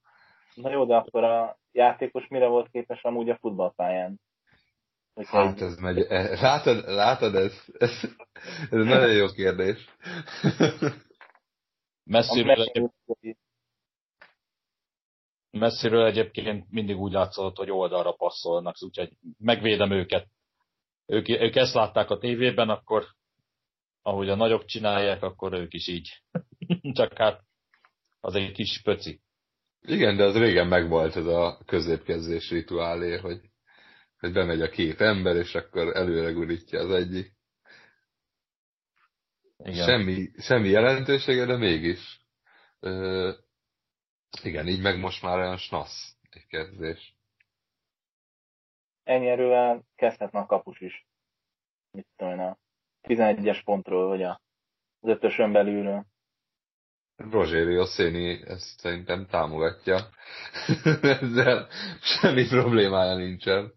Na 0.54 0.70
jó, 0.70 0.84
de 0.84 0.94
akkor 0.94 1.24
a 1.24 1.58
játékos 1.72 2.26
mire 2.28 2.46
volt 2.46 2.70
képes 2.70 3.02
amúgy 3.02 3.30
a 3.30 3.38
futballpályán. 3.40 4.20
Hogyha 5.14 5.44
hát 5.44 5.60
ez 5.60 5.78
megy, 5.78 5.98
e, 5.98 6.40
látod, 6.40 6.84
látod 6.86 7.34
ez, 7.34 7.64
ez, 7.78 7.90
ez 8.70 8.84
nagyon 8.84 9.12
jó 9.12 9.26
kérdés. 9.26 9.88
Messziről, 12.04 12.62
egyéb, 12.62 12.90
messziről 15.50 16.04
egyébként 16.04 16.70
mindig 16.70 16.96
úgy 16.96 17.12
látszott, 17.12 17.56
hogy 17.56 17.70
oldalra 17.70 18.12
passzolnak, 18.12 18.74
úgyhogy 18.80 19.12
megvédem 19.38 19.90
őket. 19.90 20.26
Ők, 21.06 21.28
ők 21.28 21.56
ezt 21.56 21.74
látták 21.74 22.10
a 22.10 22.18
tévében, 22.18 22.68
akkor 22.68 23.04
ahogy 24.06 24.28
a 24.28 24.34
nagyok 24.34 24.64
csinálják, 24.64 25.22
akkor 25.22 25.52
ők 25.52 25.74
is 25.74 25.86
így. 25.86 26.22
Csak 26.98 27.12
hát 27.16 27.42
az 28.20 28.34
egy 28.34 28.52
kis 28.52 28.80
pöci. 28.82 29.20
Igen, 29.80 30.16
de 30.16 30.24
az 30.24 30.36
régen 30.36 30.66
megvolt 30.66 31.16
ez 31.16 31.26
a 31.26 31.58
középkezdés 31.64 32.50
rituálé, 32.50 33.16
hogy, 33.16 33.40
hogy 34.18 34.32
bemegy 34.32 34.60
a 34.62 34.68
két 34.68 35.00
ember, 35.00 35.36
és 35.36 35.54
akkor 35.54 35.96
előre 35.96 36.30
gurítja 36.30 36.80
az 36.80 36.90
egyik. 36.90 37.34
Igen. 39.58 39.86
Semmi, 39.86 40.30
semmi 40.38 40.68
jelentősége, 40.68 41.44
de 41.44 41.56
mégis. 41.56 42.20
Ö, 42.80 43.32
igen, 44.42 44.68
így 44.68 44.82
meg 44.82 44.98
most 44.98 45.22
már 45.22 45.38
olyan 45.38 45.56
snasz 45.56 46.16
egy 46.30 46.46
kezdés. 46.46 47.16
Ennyi 49.04 49.28
erővel 49.28 49.84
kezdhetne 49.96 50.38
a 50.38 50.46
kapus 50.46 50.80
is. 50.80 51.06
Mit 51.90 52.06
tudom 52.16 52.56
11-es 53.06 53.60
pontról, 53.64 54.06
vagy 54.08 54.22
a, 54.22 54.40
az 55.00 55.08
ötösön 55.08 55.52
belülről. 55.52 56.06
Rogério 57.16 57.84
Széni 57.84 58.42
ezt 58.46 58.78
szerintem 58.78 59.26
támogatja. 59.26 59.96
Ezzel 61.02 61.68
semmi 62.00 62.46
problémája 62.48 63.16
nincsen. 63.16 63.72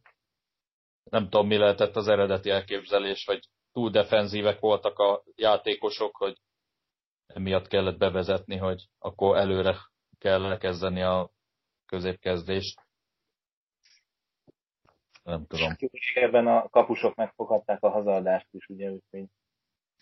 Nem 1.03 1.23
tudom, 1.23 1.47
mi 1.47 1.57
lehetett 1.57 1.95
az 1.95 2.07
eredeti 2.07 2.49
elképzelés, 2.49 3.26
vagy 3.26 3.49
túl 3.72 3.89
defenzívek 3.89 4.60
voltak 4.60 4.99
a 4.99 5.23
játékosok, 5.35 6.15
hogy 6.15 6.38
emiatt 7.27 7.68
kellett 7.68 7.97
bevezetni, 7.97 8.57
hogy 8.57 8.85
akkor 8.99 9.38
előre 9.38 9.76
kell 10.18 10.57
kezdeni 10.57 11.01
a 11.01 11.31
középkezdést. 11.85 12.81
Nem 15.30 15.45
tudom. 15.47 15.76
Ebben 16.14 16.47
a 16.47 16.69
kapusok 16.69 17.15
megfoghatták 17.15 17.84
a 17.84 17.89
hazaadást 17.89 18.47
is, 18.51 18.68
ugye, 18.68 18.91
úgyhogy... 18.91 19.26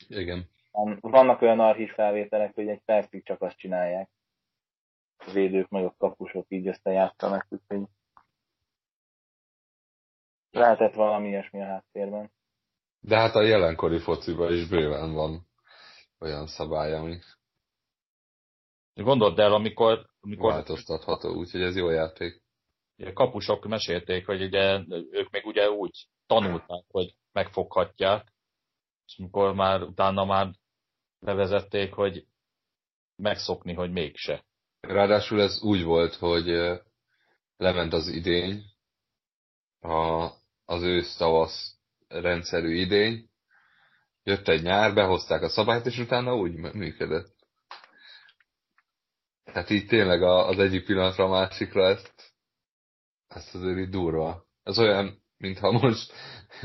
Igen. 0.08 0.50
Vannak 1.02 1.42
olyan 1.42 1.60
archív 1.60 1.92
felvételek, 1.92 2.54
hogy 2.54 2.68
egy 2.68 2.82
percig 2.86 3.24
csak 3.24 3.42
azt 3.42 3.58
csinálják. 3.58 4.10
A 5.18 5.32
védők 5.32 5.70
meg 5.70 5.86
a 5.86 5.96
kapusok 5.98 6.46
így 6.50 6.68
összejátszanak, 6.68 7.46
úgyhogy 7.50 7.88
lehetett 10.52 10.94
valami 10.94 11.28
ilyesmi 11.28 11.62
a 11.62 11.66
háttérben. 11.66 12.32
De 13.00 13.18
hát 13.18 13.36
a 13.36 13.42
jelenkori 13.42 14.00
fociban 14.00 14.54
is 14.54 14.68
bőven 14.68 15.14
van 15.14 15.48
olyan 16.20 16.48
szabály, 16.48 16.94
ami 16.94 17.20
Gondold 19.04 19.40
el, 19.40 19.54
amikor... 19.54 20.06
amikor 20.20 20.52
változtatható, 20.52 21.34
úgyhogy 21.34 21.62
ez 21.62 21.76
jó 21.76 21.90
játék. 21.90 22.42
A 22.98 23.14
kapusok 23.14 23.66
mesélték, 23.66 24.26
hogy 24.26 24.42
ugye 24.42 24.84
ők 25.12 25.30
még 25.30 25.46
ugye 25.46 25.70
úgy 25.70 26.08
tanulták, 26.26 26.84
hogy 26.88 27.16
megfoghatják, 27.32 28.34
és 29.06 29.18
amikor 29.18 29.54
már 29.54 29.82
utána 29.82 30.26
már 30.26 30.54
bevezették, 31.20 31.94
hogy 31.94 32.26
megszokni, 33.16 33.74
hogy 33.74 33.92
mégse. 33.92 34.46
Ráadásul 34.80 35.42
ez 35.42 35.62
úgy 35.62 35.84
volt, 35.84 36.16
hogy 36.16 36.46
lement 37.58 37.94
az 37.94 38.08
idény, 38.08 38.64
a, 39.80 40.30
az 40.66 40.82
ősz-tavasz 40.82 41.78
rendszerű 42.08 42.76
idény, 42.76 43.30
jött 44.24 44.48
egy 44.48 44.62
nyár, 44.62 44.94
behozták 44.94 45.42
a 45.42 45.50
szabályt, 45.50 45.86
és 45.86 45.98
utána 45.98 46.36
úgy 46.36 46.56
működött. 46.56 47.36
Tehát 49.44 49.70
így 49.70 49.88
tényleg 49.88 50.24
az 50.24 50.60
egyik 50.60 50.86
pillanatra 50.86 51.24
a 51.24 51.30
másikra 51.30 51.88
ezt, 51.88 52.27
ezt 53.28 53.56
azért 53.56 53.78
így 53.78 53.90
durva. 53.90 54.46
Ez 54.64 54.80
olyan, 54.80 55.24
mintha 55.38 55.72
most 55.72 56.14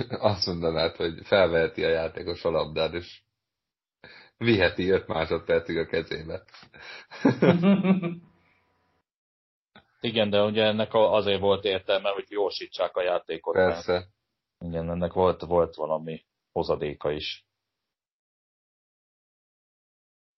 azt 0.09 0.47
mondanád, 0.47 0.97
hogy 0.97 1.26
felveheti 1.26 1.84
a 1.84 1.89
játékos 1.89 2.44
a 2.44 2.51
labdát, 2.51 2.94
és 2.94 3.22
viheti 4.36 4.89
5 4.89 5.06
másodpercig 5.06 5.76
a 5.76 5.86
kezébe. 5.86 6.44
Igen, 10.01 10.30
de 10.30 10.43
ugye 10.43 10.64
ennek 10.64 10.94
azért 10.94 11.40
volt 11.40 11.64
értelme, 11.64 12.09
hogy 12.09 12.24
gyorsítsák 12.28 12.97
a 12.97 13.02
játékot. 13.02 13.55
Persze. 13.55 13.93
Mert, 13.93 14.09
igen, 14.59 14.90
ennek 14.90 15.12
volt, 15.12 15.40
volt 15.40 15.74
valami 15.74 16.24
hozadéka 16.52 17.10
is. 17.10 17.47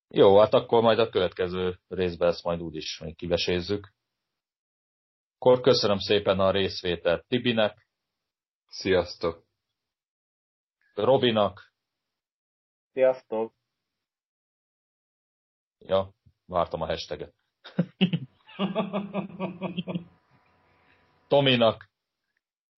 Jó, 0.08 0.38
hát 0.38 0.54
akkor 0.54 0.82
majd 0.82 0.98
a 0.98 1.08
következő 1.08 1.80
részben 1.88 2.28
ezt 2.28 2.44
majd 2.44 2.60
úgyis 2.60 3.00
még 3.00 3.16
kivesézzük. 3.16 3.93
Akkor 5.44 5.60
köszönöm 5.60 5.98
szépen 5.98 6.40
a 6.40 6.50
részvételt 6.50 7.26
Tibinek. 7.26 7.86
Sziasztok! 8.66 9.46
Robinak. 10.94 11.72
Sziasztok! 12.92 13.54
Ja, 15.78 16.10
vártam 16.46 16.80
a 16.80 16.86
hashtaget. 16.86 17.34
Tominak. 21.28 21.90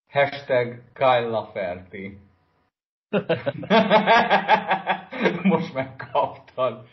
Hashtag 0.08 0.92
Kyle 0.92 1.28
Laferti. 1.28 2.18
Most 5.52 5.72
megkaptad. 5.72 6.88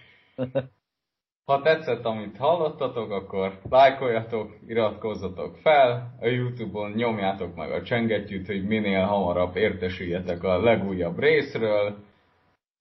Ha 1.45 1.61
tetszett, 1.61 2.05
amit 2.05 2.37
hallottatok, 2.37 3.11
akkor 3.11 3.59
lájkoljatok, 3.69 4.51
iratkozzatok 4.67 5.55
fel, 5.57 6.15
a 6.19 6.27
Youtube-on 6.27 6.91
nyomjátok 6.91 7.55
meg 7.55 7.71
a 7.71 7.83
csengettyűt, 7.83 8.45
hogy 8.45 8.67
minél 8.67 9.05
hamarabb 9.05 9.55
értesüljetek 9.55 10.43
a 10.43 10.61
legújabb 10.61 11.19
részről. 11.19 12.03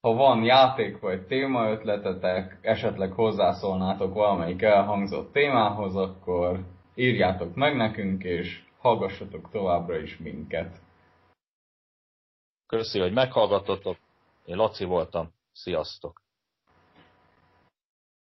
Ha 0.01 0.15
van 0.15 0.43
játék 0.43 1.01
vagy 1.01 1.27
témaötletetek, 1.27 2.59
esetleg 2.61 3.13
hozzászólnátok 3.13 4.15
valamelyik 4.15 4.63
elhangzott 4.63 5.33
témához, 5.33 5.97
akkor 5.97 6.65
írjátok 6.95 7.55
meg 7.55 7.77
nekünk, 7.77 8.25
és 8.25 8.63
hallgassatok 8.79 9.51
továbbra 9.51 9.99
is 9.99 10.19
minket. 10.19 10.81
Köszi, 12.67 13.01
hogy 13.01 13.13
meghallgatotok. 13.13 13.97
Én 14.45 14.57
Laci 14.57 14.85
voltam. 14.85 15.33
Sziasztok! 15.53 16.22